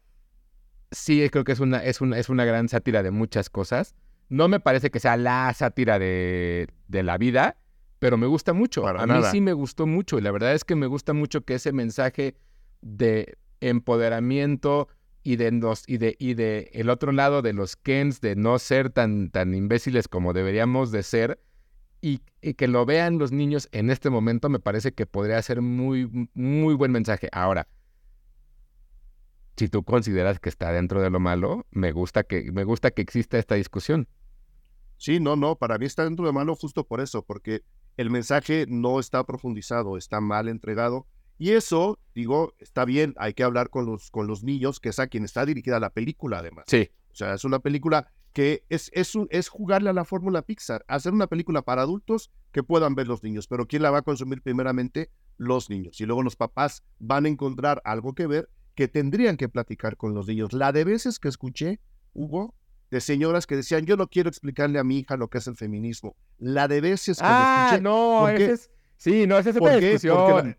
sí 0.91 1.27
creo 1.29 1.43
que 1.43 1.51
es 1.51 1.59
una, 1.59 1.83
es, 1.83 2.01
una, 2.01 2.17
es 2.19 2.29
una 2.29 2.45
gran 2.45 2.69
sátira 2.69 3.03
de 3.03 3.11
muchas 3.11 3.49
cosas. 3.49 3.95
No 4.29 4.47
me 4.47 4.59
parece 4.59 4.91
que 4.91 4.99
sea 4.99 5.17
la 5.17 5.53
sátira 5.53 5.99
de, 5.99 6.67
de 6.87 7.03
la 7.03 7.17
vida, 7.17 7.57
pero 7.99 8.17
me 8.17 8.27
gusta 8.27 8.53
mucho. 8.53 8.81
Para 8.81 9.01
a 9.03 9.07
mí 9.07 9.13
nada. 9.13 9.31
sí 9.31 9.41
me 9.41 9.53
gustó 9.53 9.87
mucho 9.87 10.17
y 10.17 10.21
la 10.21 10.31
verdad 10.31 10.53
es 10.53 10.63
que 10.63 10.75
me 10.75 10.87
gusta 10.87 11.13
mucho 11.13 11.41
que 11.41 11.55
ese 11.55 11.71
mensaje 11.71 12.35
de 12.81 13.37
empoderamiento 13.61 14.87
y 15.23 15.37
de 15.37 15.47
y 15.87 15.97
de 15.97 16.15
y 16.19 16.33
de 16.35 16.69
el 16.73 16.89
otro 16.89 17.11
lado 17.11 17.41
de 17.41 17.53
los 17.53 17.75
Kens 17.75 18.21
de 18.21 18.35
no 18.35 18.59
ser 18.59 18.89
tan 18.91 19.29
tan 19.31 19.55
imbéciles 19.55 20.07
como 20.07 20.33
deberíamos 20.33 20.91
de 20.91 21.01
ser 21.03 21.39
y, 22.05 22.21
y 22.39 22.53
que 22.53 22.67
lo 22.67 22.85
vean 22.85 23.17
los 23.17 23.31
niños 23.31 23.67
en 23.71 23.89
este 23.89 24.11
momento 24.11 24.47
me 24.47 24.59
parece 24.59 24.93
que 24.93 25.07
podría 25.07 25.41
ser 25.41 25.63
muy 25.63 26.29
muy 26.35 26.75
buen 26.75 26.91
mensaje. 26.91 27.29
Ahora, 27.31 27.67
si 29.57 29.69
tú 29.69 29.83
consideras 29.83 30.39
que 30.39 30.49
está 30.49 30.71
dentro 30.71 31.01
de 31.01 31.09
lo 31.09 31.19
malo, 31.19 31.65
me 31.71 31.91
gusta 31.91 32.23
que 32.23 32.51
me 32.51 32.63
gusta 32.63 32.91
que 32.91 33.01
exista 33.01 33.39
esta 33.39 33.55
discusión. 33.55 34.07
Sí, 34.97 35.19
no, 35.19 35.35
no, 35.35 35.55
para 35.55 35.79
mí 35.79 35.87
está 35.87 36.03
dentro 36.03 36.27
de 36.27 36.31
malo 36.31 36.55
justo 36.55 36.85
por 36.85 37.01
eso, 37.01 37.23
porque 37.23 37.63
el 37.97 38.11
mensaje 38.11 38.67
no 38.69 38.99
está 38.99 39.23
profundizado, 39.23 39.97
está 39.97 40.21
mal 40.21 40.47
entregado 40.47 41.07
Y 41.39 41.51
eso, 41.53 41.97
digo, 42.13 42.53
está 42.59 42.85
bien, 42.85 43.15
hay 43.17 43.33
que 43.33 43.43
hablar 43.43 43.71
con 43.71 43.87
los, 43.87 44.11
con 44.11 44.27
los 44.27 44.43
niños, 44.43 44.79
que 44.79 44.89
es 44.89 44.99
a 44.99 45.07
quien 45.07 45.25
está 45.25 45.43
dirigida 45.43 45.79
la 45.79 45.89
película, 45.89 46.37
además. 46.37 46.65
Sí. 46.67 46.91
O 47.11 47.15
sea, 47.15 47.33
es 47.33 47.43
una 47.45 47.59
película 47.59 48.11
que 48.35 48.65
es, 48.67 48.91
es, 48.93 49.15
un, 49.15 49.29
es 49.31 49.47
jugarle 49.47 49.89
a 49.89 49.93
la 49.93 50.03
fórmula 50.03 50.41
Pixar, 50.41 50.83
hacer 50.89 51.13
una 51.13 51.27
película 51.27 51.61
para 51.61 51.83
adultos 51.83 52.31
que 52.51 52.63
puedan 52.63 52.93
ver 52.93 53.07
los 53.07 53.23
niños, 53.23 53.47
pero 53.47 53.65
¿quién 53.65 53.81
la 53.81 53.91
va 53.91 53.99
a 53.99 54.01
consumir 54.01 54.41
primeramente? 54.41 55.09
Los 55.37 55.69
niños. 55.69 56.01
Y 56.01 56.05
luego 56.05 56.21
los 56.21 56.35
papás 56.35 56.83
van 56.99 57.25
a 57.25 57.29
encontrar 57.29 57.81
algo 57.85 58.13
que 58.13 58.27
ver 58.27 58.49
que 58.75 58.89
tendrían 58.89 59.37
que 59.37 59.47
platicar 59.47 59.95
con 59.95 60.13
los 60.13 60.27
niños. 60.27 60.51
La 60.51 60.73
de 60.73 60.83
veces 60.83 61.17
que 61.17 61.29
escuché, 61.29 61.79
Hugo, 62.13 62.53
de 62.91 62.99
señoras 62.99 63.47
que 63.47 63.55
decían, 63.55 63.85
yo 63.85 63.95
no 63.95 64.09
quiero 64.09 64.27
explicarle 64.27 64.79
a 64.79 64.83
mi 64.83 64.97
hija 64.99 65.15
lo 65.15 65.29
que 65.29 65.37
es 65.37 65.47
el 65.47 65.55
feminismo. 65.55 66.17
La 66.37 66.67
de 66.67 66.81
veces 66.81 67.19
que 67.19 67.25
ah, 67.25 67.67
escuché. 67.67 67.83
no, 67.83 68.27
ese 68.27 68.51
es... 68.51 68.71
Sí, 68.97 69.27
no, 69.27 69.37
esa 69.37 69.51
es 69.51 69.55
otra 69.55 69.77
discusión. 69.77 70.57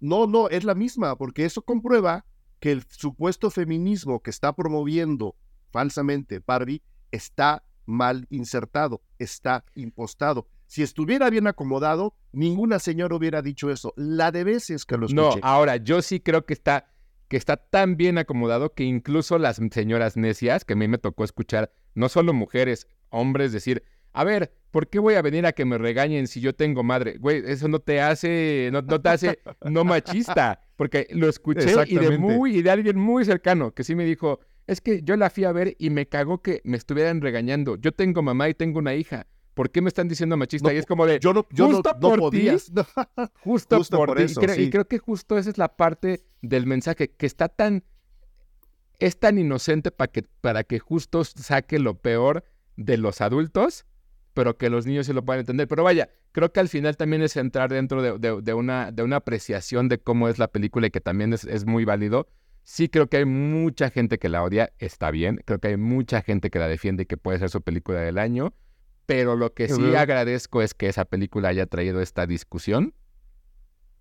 No, 0.00 0.26
no, 0.26 0.48
es 0.48 0.64
la 0.64 0.74
misma, 0.74 1.18
porque 1.18 1.44
eso 1.44 1.60
comprueba 1.60 2.24
que 2.60 2.72
el 2.72 2.82
supuesto 2.88 3.50
feminismo 3.50 4.22
que 4.22 4.30
está 4.30 4.54
promoviendo 4.54 5.36
falsamente 5.70 6.42
Barbie 6.46 6.82
está 7.10 7.64
mal 7.86 8.26
insertado, 8.30 9.02
está 9.18 9.64
impostado. 9.74 10.48
Si 10.66 10.82
estuviera 10.82 11.30
bien 11.30 11.46
acomodado, 11.48 12.14
ninguna 12.32 12.78
señora 12.78 13.16
hubiera 13.16 13.42
dicho 13.42 13.70
eso. 13.70 13.92
La 13.96 14.30
de 14.30 14.44
veces 14.44 14.84
que 14.84 14.96
lo 14.96 15.06
escuché. 15.06 15.20
No, 15.20 15.34
ahora 15.42 15.76
yo 15.76 16.00
sí 16.00 16.20
creo 16.20 16.46
que 16.46 16.52
está 16.54 16.86
que 17.30 17.36
está 17.36 17.56
tan 17.56 17.96
bien 17.96 18.18
acomodado 18.18 18.74
que 18.74 18.82
incluso 18.82 19.38
las 19.38 19.60
señoras 19.70 20.16
necias, 20.16 20.64
que 20.64 20.72
a 20.72 20.76
mí 20.76 20.88
me 20.88 20.98
tocó 20.98 21.22
escuchar, 21.22 21.70
no 21.94 22.08
solo 22.08 22.32
mujeres, 22.32 22.88
hombres 23.08 23.52
decir, 23.52 23.84
a 24.12 24.24
ver, 24.24 24.52
¿por 24.72 24.88
qué 24.88 24.98
voy 24.98 25.14
a 25.14 25.22
venir 25.22 25.46
a 25.46 25.52
que 25.52 25.64
me 25.64 25.78
regañen 25.78 26.26
si 26.26 26.40
yo 26.40 26.56
tengo 26.56 26.82
madre? 26.82 27.18
Güey, 27.18 27.44
eso 27.46 27.68
no 27.68 27.78
te 27.78 28.00
hace, 28.00 28.70
no, 28.72 28.84
te 28.84 29.08
hace 29.08 29.38
no 29.62 29.84
machista, 29.84 30.60
porque 30.74 31.06
lo 31.10 31.28
escuché 31.28 31.72
y 31.86 31.98
de 31.98 32.18
muy, 32.18 32.56
y 32.56 32.62
de 32.62 32.70
alguien 32.72 32.98
muy 32.98 33.24
cercano, 33.24 33.72
que 33.74 33.84
sí 33.84 33.94
me 33.94 34.04
dijo, 34.04 34.40
es 34.70 34.80
que 34.80 35.02
yo 35.02 35.16
la 35.16 35.30
fui 35.30 35.44
a 35.44 35.52
ver 35.52 35.74
y 35.78 35.90
me 35.90 36.06
cagó 36.06 36.42
que 36.42 36.60
me 36.62 36.76
estuvieran 36.76 37.20
regañando. 37.20 37.76
Yo 37.76 37.90
tengo 37.90 38.22
mamá 38.22 38.48
y 38.48 38.54
tengo 38.54 38.78
una 38.78 38.94
hija. 38.94 39.26
¿Por 39.54 39.70
qué 39.70 39.82
me 39.82 39.88
están 39.88 40.06
diciendo 40.06 40.36
machista? 40.36 40.72
y 40.72 40.76
es 40.76 40.86
como 40.86 41.06
de, 41.06 41.18
yo 41.18 41.34
no, 41.34 41.44
yo 41.50 41.66
justo 41.66 41.92
no, 42.00 42.16
por 42.16 42.30
ti, 42.30 42.48
justo, 43.40 43.80
por. 43.90 44.20
Eso, 44.20 44.40
y, 44.56 44.70
creo, 44.70 44.86
que 44.86 44.98
justo 44.98 45.36
esa 45.38 45.50
es 45.50 45.58
la 45.58 45.76
parte 45.76 46.24
del 46.40 46.66
mensaje 46.66 47.10
que 47.10 47.26
está 47.26 47.48
tan, 47.48 47.82
es 49.00 49.18
tan 49.18 49.38
inocente 49.38 49.90
para 49.90 50.12
que, 50.12 50.22
para 50.40 50.62
que 50.62 50.78
justo 50.78 51.24
saque 51.24 51.80
lo 51.80 51.98
peor 51.98 52.44
de 52.76 52.96
los 52.96 53.20
adultos 53.20 53.86
pero 54.34 54.56
que 54.56 54.70
los 54.70 54.86
niños 54.86 55.06
sí 55.06 55.12
lo 55.12 55.24
puedan 55.24 55.40
entender. 55.40 55.68
Pero 55.68 55.84
vaya, 55.84 56.08
creo 56.32 56.52
que 56.52 56.60
al 56.60 56.68
final 56.68 56.96
también 56.96 57.22
es 57.22 57.36
entrar 57.36 57.70
dentro 57.70 58.02
de, 58.18 58.54
una, 58.54 58.92
de 58.92 59.02
una 59.02 59.16
apreciación 59.16 59.88
de 59.88 59.98
cómo 59.98 60.28
es 60.28 60.38
la 60.38 60.48
película 60.48 60.86
y 60.86 60.90
que 60.90 61.00
también 61.00 61.32
es, 61.32 61.66
muy 61.66 61.84
válido. 61.84 62.28
Sí 62.62 62.88
creo 62.88 63.08
que 63.08 63.18
hay 63.18 63.24
mucha 63.24 63.90
gente 63.90 64.18
que 64.18 64.28
la 64.28 64.42
odia, 64.42 64.72
está 64.78 65.10
bien. 65.10 65.40
Creo 65.44 65.58
que 65.58 65.68
hay 65.68 65.76
mucha 65.76 66.22
gente 66.22 66.50
que 66.50 66.58
la 66.58 66.68
defiende 66.68 67.02
y 67.04 67.06
que 67.06 67.16
puede 67.16 67.38
ser 67.38 67.50
su 67.50 67.62
película 67.62 68.00
del 68.00 68.18
año. 68.18 68.54
Pero 69.06 69.34
lo 69.34 69.54
que 69.54 69.68
sí 69.68 69.94
agradezco 69.96 70.62
es 70.62 70.72
que 70.72 70.88
esa 70.88 71.04
película 71.04 71.48
haya 71.48 71.66
traído 71.66 72.00
esta 72.00 72.26
discusión. 72.26 72.94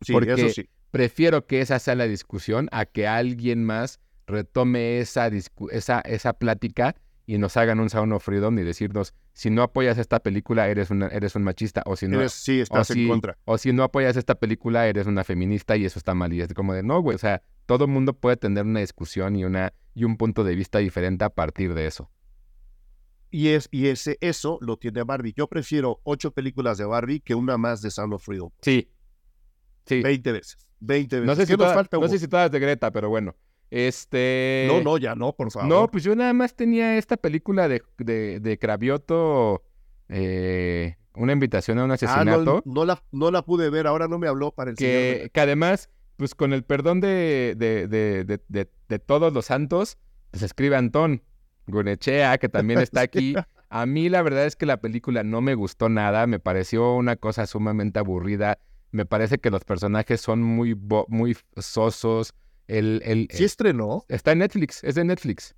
Sí, 0.01 0.13
porque 0.13 0.33
eso 0.33 0.49
sí. 0.49 0.69
prefiero 0.91 1.47
que 1.47 1.61
esa 1.61 1.79
sea 1.79 1.95
la 1.95 2.05
discusión 2.05 2.69
a 2.71 2.85
que 2.85 3.07
alguien 3.07 3.63
más 3.63 3.99
retome 4.27 4.99
esa, 4.99 5.29
esa, 5.71 6.01
esa 6.01 6.33
plática 6.33 6.95
y 7.25 7.37
nos 7.37 7.57
hagan 7.57 7.79
un 7.79 7.89
Sound 7.89 8.13
of 8.13 8.23
Freedom 8.23 8.57
y 8.59 8.63
decirnos, 8.63 9.13
si 9.33 9.49
no 9.49 9.61
apoyas 9.61 9.97
esta 9.97 10.19
película, 10.19 10.67
eres, 10.67 10.89
una, 10.89 11.07
eres 11.07 11.35
un 11.35 11.43
machista, 11.43 11.83
o 11.85 11.95
si 11.95 12.07
no... 12.07 12.27
sí, 12.27 12.61
estás 12.61 12.89
en 12.91 13.07
contra. 13.07 13.37
O 13.45 13.57
si 13.57 13.71
no 13.71 13.83
apoyas 13.83 14.15
esta 14.17 14.35
película, 14.35 14.87
eres 14.87 15.05
una 15.05 15.23
feminista 15.23 15.77
y 15.77 15.85
eso 15.85 15.99
está 15.99 16.15
mal. 16.15 16.33
Y 16.33 16.41
es 16.41 16.53
como 16.53 16.73
de, 16.73 16.81
no, 16.81 17.01
güey, 17.01 17.15
o 17.15 17.19
sea, 17.19 17.43
todo 17.69 17.85
el 17.85 17.91
mundo 17.91 18.13
puede 18.13 18.35
tener 18.35 18.65
una 18.65 18.79
discusión 18.79 19.35
y, 19.35 19.45
una, 19.45 19.73
y 19.93 20.03
un 20.03 20.17
punto 20.17 20.43
de 20.43 20.55
vista 20.55 20.79
diferente 20.79 21.23
a 21.23 21.29
partir 21.29 21.75
de 21.75 21.85
eso. 21.85 22.09
Y, 23.29 23.49
es, 23.49 23.69
y 23.69 23.89
ese, 23.89 24.17
eso 24.21 24.57
lo 24.59 24.77
tiene 24.77 25.03
Barbie. 25.03 25.33
Yo 25.37 25.47
prefiero 25.47 26.01
ocho 26.03 26.31
películas 26.31 26.79
de 26.79 26.85
Barbie 26.85 27.19
que 27.19 27.35
una 27.35 27.59
más 27.59 27.83
de 27.83 27.91
Sound 27.91 28.15
of 28.15 28.23
Freedom. 28.23 28.49
Sí. 28.63 28.89
Sí. 29.85 30.01
Veinte 30.01 30.31
veces. 30.31 30.67
Veinte 30.79 31.17
veces. 31.19 31.27
No 31.27 31.35
sé, 31.35 31.45
si, 31.45 31.55
falta, 31.55 31.99
no 31.99 32.07
sé 32.07 32.17
si 32.17 32.27
todas 32.27 32.49
de 32.49 32.59
Greta, 32.59 32.89
pero 32.89 33.07
bueno. 33.09 33.35
Este. 33.69 34.65
No, 34.67 34.81
no, 34.81 34.97
ya 34.97 35.13
no, 35.13 35.35
por 35.35 35.51
favor. 35.51 35.69
No, 35.69 35.91
pues 35.91 36.03
yo 36.03 36.15
nada 36.15 36.33
más 36.33 36.55
tenía 36.55 36.97
esta 36.97 37.17
película 37.17 37.67
de, 37.67 37.83
de, 37.99 38.39
de 38.39 38.57
Cravioto, 38.57 39.63
eh, 40.07 40.95
una 41.13 41.33
invitación 41.33 41.77
a 41.77 41.83
un 41.83 41.91
asesinato. 41.91 42.57
Ah, 42.57 42.61
no, 42.65 42.83
la, 42.83 43.03
no 43.11 43.29
la 43.29 43.43
pude 43.43 43.69
ver, 43.69 43.85
ahora 43.85 44.07
no 44.07 44.17
me 44.17 44.27
habló 44.27 44.53
para 44.53 44.71
el 44.71 44.75
que, 44.75 45.29
Que 45.31 45.39
además, 45.39 45.91
pues 46.19 46.35
con 46.35 46.53
el 46.53 46.63
perdón 46.63 46.99
de, 46.99 47.55
de, 47.57 48.67
de 48.87 48.99
todos 48.99 49.33
los 49.33 49.45
santos, 49.45 49.97
pues 50.29 50.43
escribe 50.43 50.75
Antón 50.75 51.23
Gunechea, 51.65 52.37
que 52.37 52.49
también 52.49 52.79
está 52.79 53.01
aquí. 53.01 53.33
A 53.69 53.85
mí 53.85 54.09
la 54.09 54.21
verdad 54.21 54.45
es 54.45 54.55
que 54.55 54.65
la 54.65 54.81
película 54.81 55.23
no 55.23 55.41
me 55.41 55.55
gustó 55.55 55.89
nada, 55.89 56.27
me 56.27 56.39
pareció 56.39 56.95
una 56.95 57.15
cosa 57.15 57.47
sumamente 57.47 57.99
aburrida. 57.99 58.59
Me 58.91 59.05
parece 59.05 59.37
que 59.37 59.49
los 59.49 59.63
personajes 59.63 60.19
son 60.19 60.43
muy, 60.43 60.75
muy 61.07 61.37
sosos 61.57 62.33
el, 62.69 63.01
el, 63.03 63.27
¿Sí 63.31 63.45
estrenó? 63.45 64.05
Está 64.09 64.33
en 64.33 64.39
Netflix, 64.39 64.83
es 64.83 64.93
de 64.93 65.03
Netflix. 65.03 65.55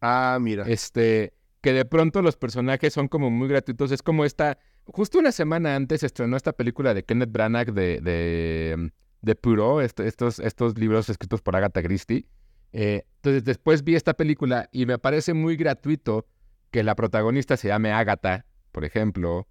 Ah, 0.00 0.38
mira. 0.40 0.64
Este, 0.68 1.32
que 1.60 1.72
de 1.72 1.84
pronto 1.84 2.22
los 2.22 2.36
personajes 2.36 2.92
son 2.92 3.08
como 3.08 3.28
muy 3.28 3.48
gratuitos. 3.48 3.90
Es 3.90 4.02
como 4.02 4.24
esta. 4.24 4.56
Justo 4.84 5.18
una 5.18 5.32
semana 5.32 5.74
antes 5.74 6.04
estrenó 6.04 6.36
esta 6.36 6.52
película 6.52 6.94
de 6.94 7.04
Kenneth 7.04 7.32
Branagh 7.32 7.72
de, 7.72 8.00
de, 8.00 8.92
de 9.22 9.34
Puro, 9.34 9.80
estos, 9.80 10.38
estos 10.38 10.78
libros 10.78 11.08
escritos 11.08 11.40
por 11.40 11.56
Agatha 11.56 11.82
Christie. 11.82 12.26
Eh, 12.72 13.06
entonces 13.16 13.44
después 13.44 13.84
vi 13.84 13.94
esta 13.94 14.14
película 14.14 14.68
y 14.72 14.86
me 14.86 14.98
parece 14.98 15.34
muy 15.34 15.56
gratuito 15.56 16.26
que 16.70 16.82
la 16.82 16.94
protagonista 16.94 17.56
se 17.56 17.68
llame 17.68 17.92
Agatha, 17.92 18.46
por 18.72 18.84
ejemplo. 18.84 19.38
O 19.38 19.46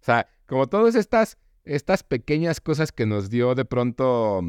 sea, 0.00 0.28
como 0.46 0.66
todas 0.66 0.94
estas, 0.94 1.38
estas 1.64 2.02
pequeñas 2.02 2.60
cosas 2.60 2.92
que 2.92 3.06
nos 3.06 3.30
dio 3.30 3.54
de 3.54 3.64
pronto 3.64 4.42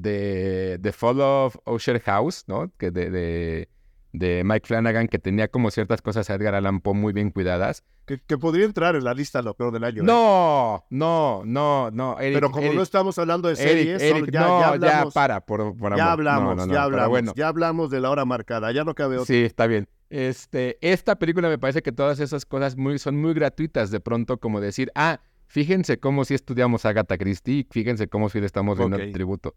The 0.00 0.92
Fall 0.92 1.20
of 1.20 1.56
Usher 1.66 2.00
House, 2.00 2.44
¿no? 2.46 2.72
Que 2.78 2.90
de, 2.90 3.68
de, 4.12 4.42
Mike 4.44 4.66
Flanagan, 4.66 5.08
que 5.08 5.18
tenía 5.18 5.48
como 5.48 5.70
ciertas 5.70 6.02
cosas 6.02 6.28
a 6.30 6.34
Edgar 6.34 6.54
Allan 6.54 6.80
Poe 6.80 6.94
muy 6.94 7.12
bien 7.12 7.30
cuidadas. 7.30 7.84
Que, 8.06 8.18
podría 8.38 8.64
entrar 8.64 8.96
en 8.96 9.04
la 9.04 9.14
lista 9.14 9.40
lo 9.40 9.54
peor 9.54 9.72
del 9.72 9.84
año. 9.84 10.02
¿eh? 10.02 10.04
No, 10.04 10.84
no, 10.90 11.42
no, 11.44 11.90
no. 11.92 12.16
Pero 12.18 12.50
como 12.50 12.72
no 12.72 12.82
estamos 12.82 13.18
hablando 13.18 13.48
de 13.48 13.56
series, 13.56 14.02
ya, 14.02 14.40
no, 14.40 14.60
ya, 14.60 14.68
hablamos, 14.68 15.14
ya 15.14 15.20
para, 15.20 15.40
por, 15.40 15.76
por 15.76 15.96
Ya 15.96 16.12
hablamos, 16.12 16.68
ya 16.68 16.82
hablamos, 16.82 17.34
ya 17.34 17.48
hablamos 17.48 17.90
de 17.90 18.00
la 18.00 18.10
hora 18.10 18.24
marcada, 18.24 18.72
ya 18.72 18.82
no 18.82 18.94
cabe 18.94 19.16
otro. 19.16 19.26
Sí, 19.26 19.44
está 19.44 19.66
bien. 19.66 19.88
Este, 20.10 20.76
esta 20.80 21.16
película 21.16 21.48
me 21.48 21.58
parece 21.58 21.82
que 21.82 21.92
todas 21.92 22.18
esas 22.18 22.44
cosas 22.44 22.76
muy, 22.76 22.98
son 22.98 23.16
muy 23.16 23.32
gratuitas, 23.32 23.92
de 23.92 24.00
pronto 24.00 24.38
como 24.38 24.60
decir, 24.60 24.90
ah, 24.96 25.20
fíjense 25.46 26.00
cómo 26.00 26.24
si 26.24 26.34
estudiamos 26.34 26.84
a 26.84 26.88
Agatha 26.88 27.16
Christie, 27.16 27.66
fíjense 27.70 28.08
cómo 28.08 28.28
si 28.28 28.40
le 28.40 28.46
estamos 28.46 28.76
viendo 28.76 28.96
el 28.96 29.12
tributo. 29.12 29.54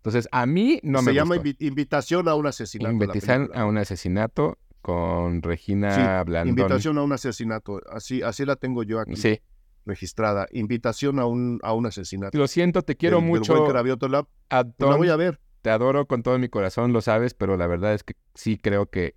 Entonces, 0.00 0.28
a 0.32 0.46
mí 0.46 0.80
no 0.82 1.02
me 1.02 1.12
Se 1.12 1.14
llama 1.14 1.36
Invitación 1.58 2.26
a 2.26 2.34
un 2.34 2.46
asesinato. 2.46 2.90
Invitación 2.90 3.50
a 3.54 3.66
un 3.66 3.76
asesinato 3.76 4.56
con 4.80 5.42
Regina 5.42 6.24
sí, 6.24 6.48
Invitación 6.48 6.96
a 6.96 7.02
un 7.02 7.12
asesinato. 7.12 7.82
Así, 7.92 8.22
así 8.22 8.46
la 8.46 8.56
tengo 8.56 8.82
yo 8.82 8.98
aquí. 8.98 9.16
Sí. 9.16 9.40
Registrada. 9.84 10.46
Invitación 10.52 11.18
a 11.18 11.26
un, 11.26 11.60
a 11.62 11.74
un 11.74 11.84
asesinato. 11.84 12.38
Lo 12.38 12.48
siento, 12.48 12.80
te 12.80 12.96
quiero 12.96 13.20
mucho. 13.20 13.52
Del 13.52 13.62
buen 13.62 14.12
Lab. 14.12 14.26
Pues 14.48 14.90
la 14.90 14.96
voy 14.96 15.10
a 15.10 15.16
ver. 15.16 15.38
Te 15.60 15.68
adoro 15.68 16.06
con 16.06 16.22
todo 16.22 16.38
mi 16.38 16.48
corazón, 16.48 16.94
lo 16.94 17.02
sabes, 17.02 17.34
pero 17.34 17.58
la 17.58 17.66
verdad 17.66 17.92
es 17.92 18.02
que 18.02 18.14
sí 18.34 18.56
creo 18.56 18.86
que 18.86 19.16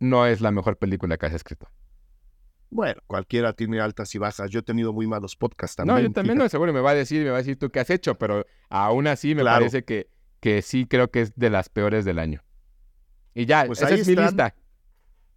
no 0.00 0.26
es 0.26 0.40
la 0.40 0.50
mejor 0.50 0.76
película 0.76 1.16
que 1.18 1.26
has 1.26 1.34
escrito. 1.34 1.68
Bueno, 2.70 3.00
cualquiera 3.06 3.52
tiene 3.52 3.80
altas 3.80 4.14
y 4.14 4.18
bajas. 4.18 4.50
Yo 4.50 4.60
he 4.60 4.62
tenido 4.62 4.92
muy 4.92 5.06
malos 5.06 5.36
podcasts 5.36 5.76
también. 5.76 5.96
No, 5.96 6.02
yo 6.02 6.12
también 6.12 6.38
no, 6.38 6.48
seguro 6.48 6.72
me 6.72 6.80
va 6.80 6.90
a 6.90 6.94
decir, 6.94 7.22
me 7.22 7.30
va 7.30 7.36
a 7.36 7.38
decir 7.38 7.58
tú 7.58 7.70
qué 7.70 7.80
has 7.80 7.90
hecho, 7.90 8.16
pero 8.16 8.46
aún 8.68 9.06
así 9.06 9.34
me 9.34 9.44
parece 9.44 9.84
que, 9.84 10.08
que 10.40 10.62
sí 10.62 10.86
creo 10.86 11.10
que 11.10 11.22
es 11.22 11.36
de 11.36 11.50
las 11.50 11.68
peores 11.68 12.04
del 12.04 12.18
año. 12.18 12.42
Y 13.34 13.46
ya, 13.46 13.64
pues 13.66 13.82
esa 13.82 13.94
es 13.94 14.06
mi 14.06 14.16
lista. 14.16 14.54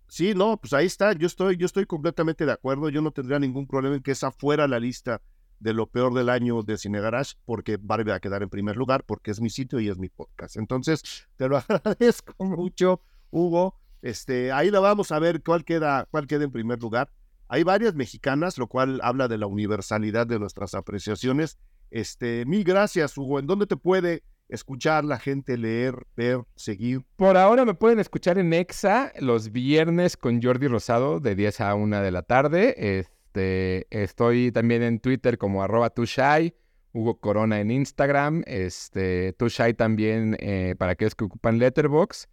Sí, 0.07 0.33
no, 0.33 0.57
pues 0.57 0.73
ahí 0.73 0.85
está. 0.85 1.13
Yo 1.13 1.27
estoy, 1.27 1.57
yo 1.57 1.65
estoy 1.65 1.85
completamente 1.85 2.45
de 2.45 2.51
acuerdo. 2.51 2.89
Yo 2.89 3.01
no 3.01 3.11
tendría 3.11 3.39
ningún 3.39 3.67
problema 3.67 3.95
en 3.95 4.01
que 4.01 4.11
esa 4.11 4.31
fuera 4.31 4.67
la 4.67 4.79
lista 4.79 5.21
de 5.59 5.73
lo 5.73 5.87
peor 5.87 6.13
del 6.13 6.29
año 6.29 6.61
de 6.63 6.77
Cine 6.77 7.01
Garage, 7.01 7.35
porque 7.45 7.77
Barbie 7.81 8.11
va 8.11 8.15
a 8.15 8.19
quedar 8.19 8.43
en 8.43 8.49
primer 8.49 8.77
lugar, 8.77 9.03
porque 9.05 9.31
es 9.31 9.41
mi 9.41 9.49
sitio 9.49 9.79
y 9.79 9.89
es 9.89 9.97
mi 9.97 10.09
podcast. 10.09 10.55
Entonces, 10.57 11.27
te 11.35 11.49
lo 11.49 11.57
agradezco 11.67 12.33
mucho, 12.45 13.01
Hugo. 13.31 13.75
Este, 14.01 14.51
ahí 14.51 14.71
la 14.71 14.79
vamos 14.79 15.11
a 15.11 15.19
ver 15.19 15.41
cuál 15.43 15.63
queda, 15.63 16.07
cuál 16.11 16.27
queda 16.27 16.43
en 16.43 16.51
primer 16.51 16.79
lugar. 16.79 17.09
Hay 17.49 17.63
varias 17.63 17.95
mexicanas, 17.95 18.57
lo 18.57 18.67
cual 18.67 18.99
habla 19.03 19.27
de 19.27 19.37
la 19.37 19.47
universalidad 19.47 20.27
de 20.27 20.39
nuestras 20.39 20.73
apreciaciones. 20.73 21.57
Este, 21.91 22.45
mil 22.45 22.63
gracias, 22.63 23.17
Hugo. 23.17 23.39
¿En 23.39 23.47
dónde 23.47 23.67
te 23.67 23.77
puede 23.77 24.23
escuchar 24.49 25.05
la 25.05 25.17
gente, 25.17 25.57
leer, 25.57 25.95
ver, 26.15 26.41
seguir? 26.55 27.03
Por 27.15 27.37
ahora 27.37 27.63
me 27.65 27.73
pueden 27.73 27.99
escuchar 27.99 28.37
en 28.37 28.53
Exa 28.53 29.13
los 29.19 29.51
viernes 29.51 30.17
con 30.17 30.41
Jordi 30.41 30.67
Rosado 30.67 31.19
de 31.19 31.35
10 31.35 31.61
a 31.61 31.75
1 31.75 32.01
de 32.01 32.11
la 32.11 32.23
tarde. 32.23 32.99
Este, 32.99 33.87
estoy 33.89 34.51
también 34.51 34.83
en 34.83 34.99
Twitter 34.99 35.37
como 35.37 35.63
arroba 35.63 35.89
tushai 35.89 36.53
Hugo 36.97 37.19
Corona 37.19 37.59
en 37.59 37.71
Instagram, 37.71 38.43
este, 38.47 39.33
Tushai 39.33 39.73
también 39.73 40.35
eh, 40.39 40.75
para 40.77 40.93
aquellos 40.93 41.15
que 41.15 41.25
ocupan 41.25 41.59
Letterbox. 41.59 42.27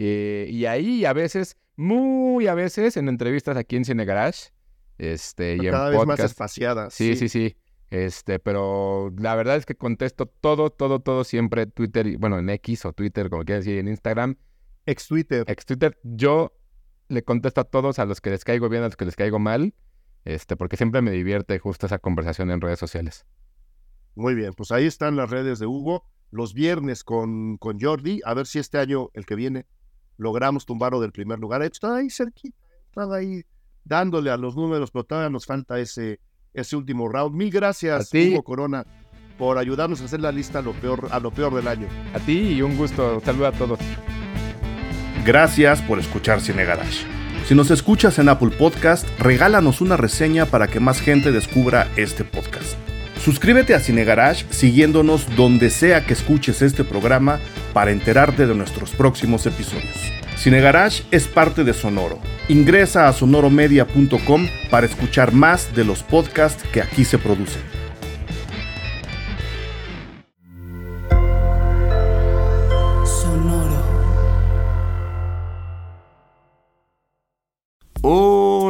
Eh, 0.00 0.46
y 0.48 0.64
ahí 0.66 1.04
a 1.04 1.12
veces, 1.12 1.56
muy 1.74 2.46
a 2.46 2.54
veces, 2.54 2.96
en 2.96 3.08
entrevistas 3.08 3.56
aquí 3.56 3.74
en 3.74 3.84
Cine 3.84 4.04
Garage. 4.04 4.50
Este, 4.96 5.56
y 5.56 5.68
cada 5.68 5.86
en 5.86 5.90
vez 5.90 5.98
podcast. 5.98 6.20
más 6.20 6.30
espaciadas. 6.30 6.94
Sí, 6.94 7.16
sí, 7.16 7.28
sí. 7.28 7.56
Este, 7.90 8.38
pero 8.38 9.12
la 9.18 9.34
verdad 9.34 9.56
es 9.56 9.66
que 9.66 9.74
contesto 9.74 10.26
todo, 10.26 10.70
todo, 10.70 11.00
todo 11.00 11.24
siempre 11.24 11.66
Twitter, 11.66 12.16
bueno, 12.18 12.38
en 12.38 12.48
X 12.48 12.84
o 12.84 12.92
Twitter, 12.92 13.28
como 13.28 13.44
quieran 13.44 13.62
decir, 13.62 13.78
en 13.78 13.88
Instagram. 13.88 14.36
Ex 14.86 15.08
Twitter. 15.08 15.44
Ex 15.48 15.66
Twitter, 15.66 15.98
yo 16.04 16.56
le 17.08 17.24
contesto 17.24 17.60
a 17.60 17.64
todos, 17.64 17.98
a 17.98 18.04
los 18.04 18.20
que 18.20 18.30
les 18.30 18.44
caigo 18.44 18.68
bien, 18.68 18.84
a 18.84 18.86
los 18.86 18.96
que 18.96 19.04
les 19.04 19.16
caigo 19.16 19.40
mal, 19.40 19.74
este, 20.24 20.56
porque 20.56 20.76
siempre 20.76 21.02
me 21.02 21.10
divierte 21.10 21.58
justo 21.58 21.86
esa 21.86 21.98
conversación 21.98 22.52
en 22.52 22.60
redes 22.60 22.78
sociales. 22.78 23.26
Muy 24.14 24.36
bien, 24.36 24.52
pues 24.52 24.70
ahí 24.70 24.86
están 24.86 25.16
las 25.16 25.28
redes 25.28 25.58
de 25.58 25.66
Hugo. 25.66 26.04
Los 26.30 26.54
viernes 26.54 27.02
con, 27.02 27.56
con 27.56 27.80
Jordi, 27.80 28.20
a 28.24 28.34
ver 28.34 28.46
si 28.46 28.60
este 28.60 28.78
año, 28.78 29.08
el 29.14 29.24
que 29.24 29.34
viene, 29.34 29.66
logramos 30.18 30.66
tumbarlo 30.66 31.00
del 31.00 31.12
primer 31.12 31.38
lugar. 31.38 31.62
Está 31.62 31.96
ahí 31.96 32.10
cerquita, 32.10 32.58
está 32.88 33.14
ahí 33.14 33.42
dándole 33.84 34.30
a 34.30 34.36
los 34.36 34.54
números, 34.54 34.90
pero 34.90 35.04
todavía 35.04 35.30
nos 35.30 35.46
falta 35.46 35.80
ese, 35.80 36.20
ese 36.52 36.76
último 36.76 37.08
round. 37.08 37.34
Mil 37.34 37.50
gracias, 37.50 38.08
A 38.08 38.10
ti. 38.10 38.32
Hugo 38.32 38.42
Corona, 38.42 38.84
por 39.38 39.56
ayudarnos 39.56 40.02
a 40.02 40.04
hacer 40.04 40.20
la 40.20 40.32
lista 40.32 40.58
a 40.58 40.62
lo 40.62 40.72
peor, 40.72 41.08
a 41.10 41.20
lo 41.20 41.30
peor 41.30 41.54
del 41.54 41.68
año. 41.68 41.88
A 42.12 42.18
ti 42.18 42.38
y 42.38 42.62
un 42.62 42.76
gusto. 42.76 43.20
Saludo 43.24 43.46
a 43.46 43.52
todos. 43.52 43.78
Gracias 45.24 45.80
por 45.82 45.98
escuchar 45.98 46.40
Cine 46.40 46.64
Garage. 46.64 47.06
Si 47.46 47.54
nos 47.54 47.70
escuchas 47.70 48.18
en 48.18 48.28
Apple 48.28 48.50
Podcast, 48.50 49.08
regálanos 49.18 49.80
una 49.80 49.96
reseña 49.96 50.44
para 50.44 50.68
que 50.68 50.80
más 50.80 51.00
gente 51.00 51.32
descubra 51.32 51.90
este 51.96 52.24
podcast. 52.24 52.76
Suscríbete 53.22 53.74
a 53.74 53.80
Cine 53.80 54.04
Garage 54.04 54.46
siguiéndonos 54.50 55.26
donde 55.36 55.70
sea 55.70 56.04
que 56.04 56.12
escuches 56.12 56.62
este 56.62 56.84
programa 56.84 57.40
para 57.72 57.90
enterarte 57.90 58.46
de 58.46 58.54
nuestros 58.54 58.90
próximos 58.90 59.44
episodios. 59.46 60.12
Cine 60.36 60.60
Garage 60.60 61.02
es 61.10 61.26
parte 61.26 61.64
de 61.64 61.74
Sonoro. 61.74 62.20
Ingresa 62.48 63.08
a 63.08 63.12
sonoromedia.com 63.12 64.48
para 64.70 64.86
escuchar 64.86 65.32
más 65.32 65.74
de 65.74 65.84
los 65.84 66.02
podcasts 66.02 66.62
que 66.72 66.80
aquí 66.80 67.04
se 67.04 67.18
producen. 67.18 67.77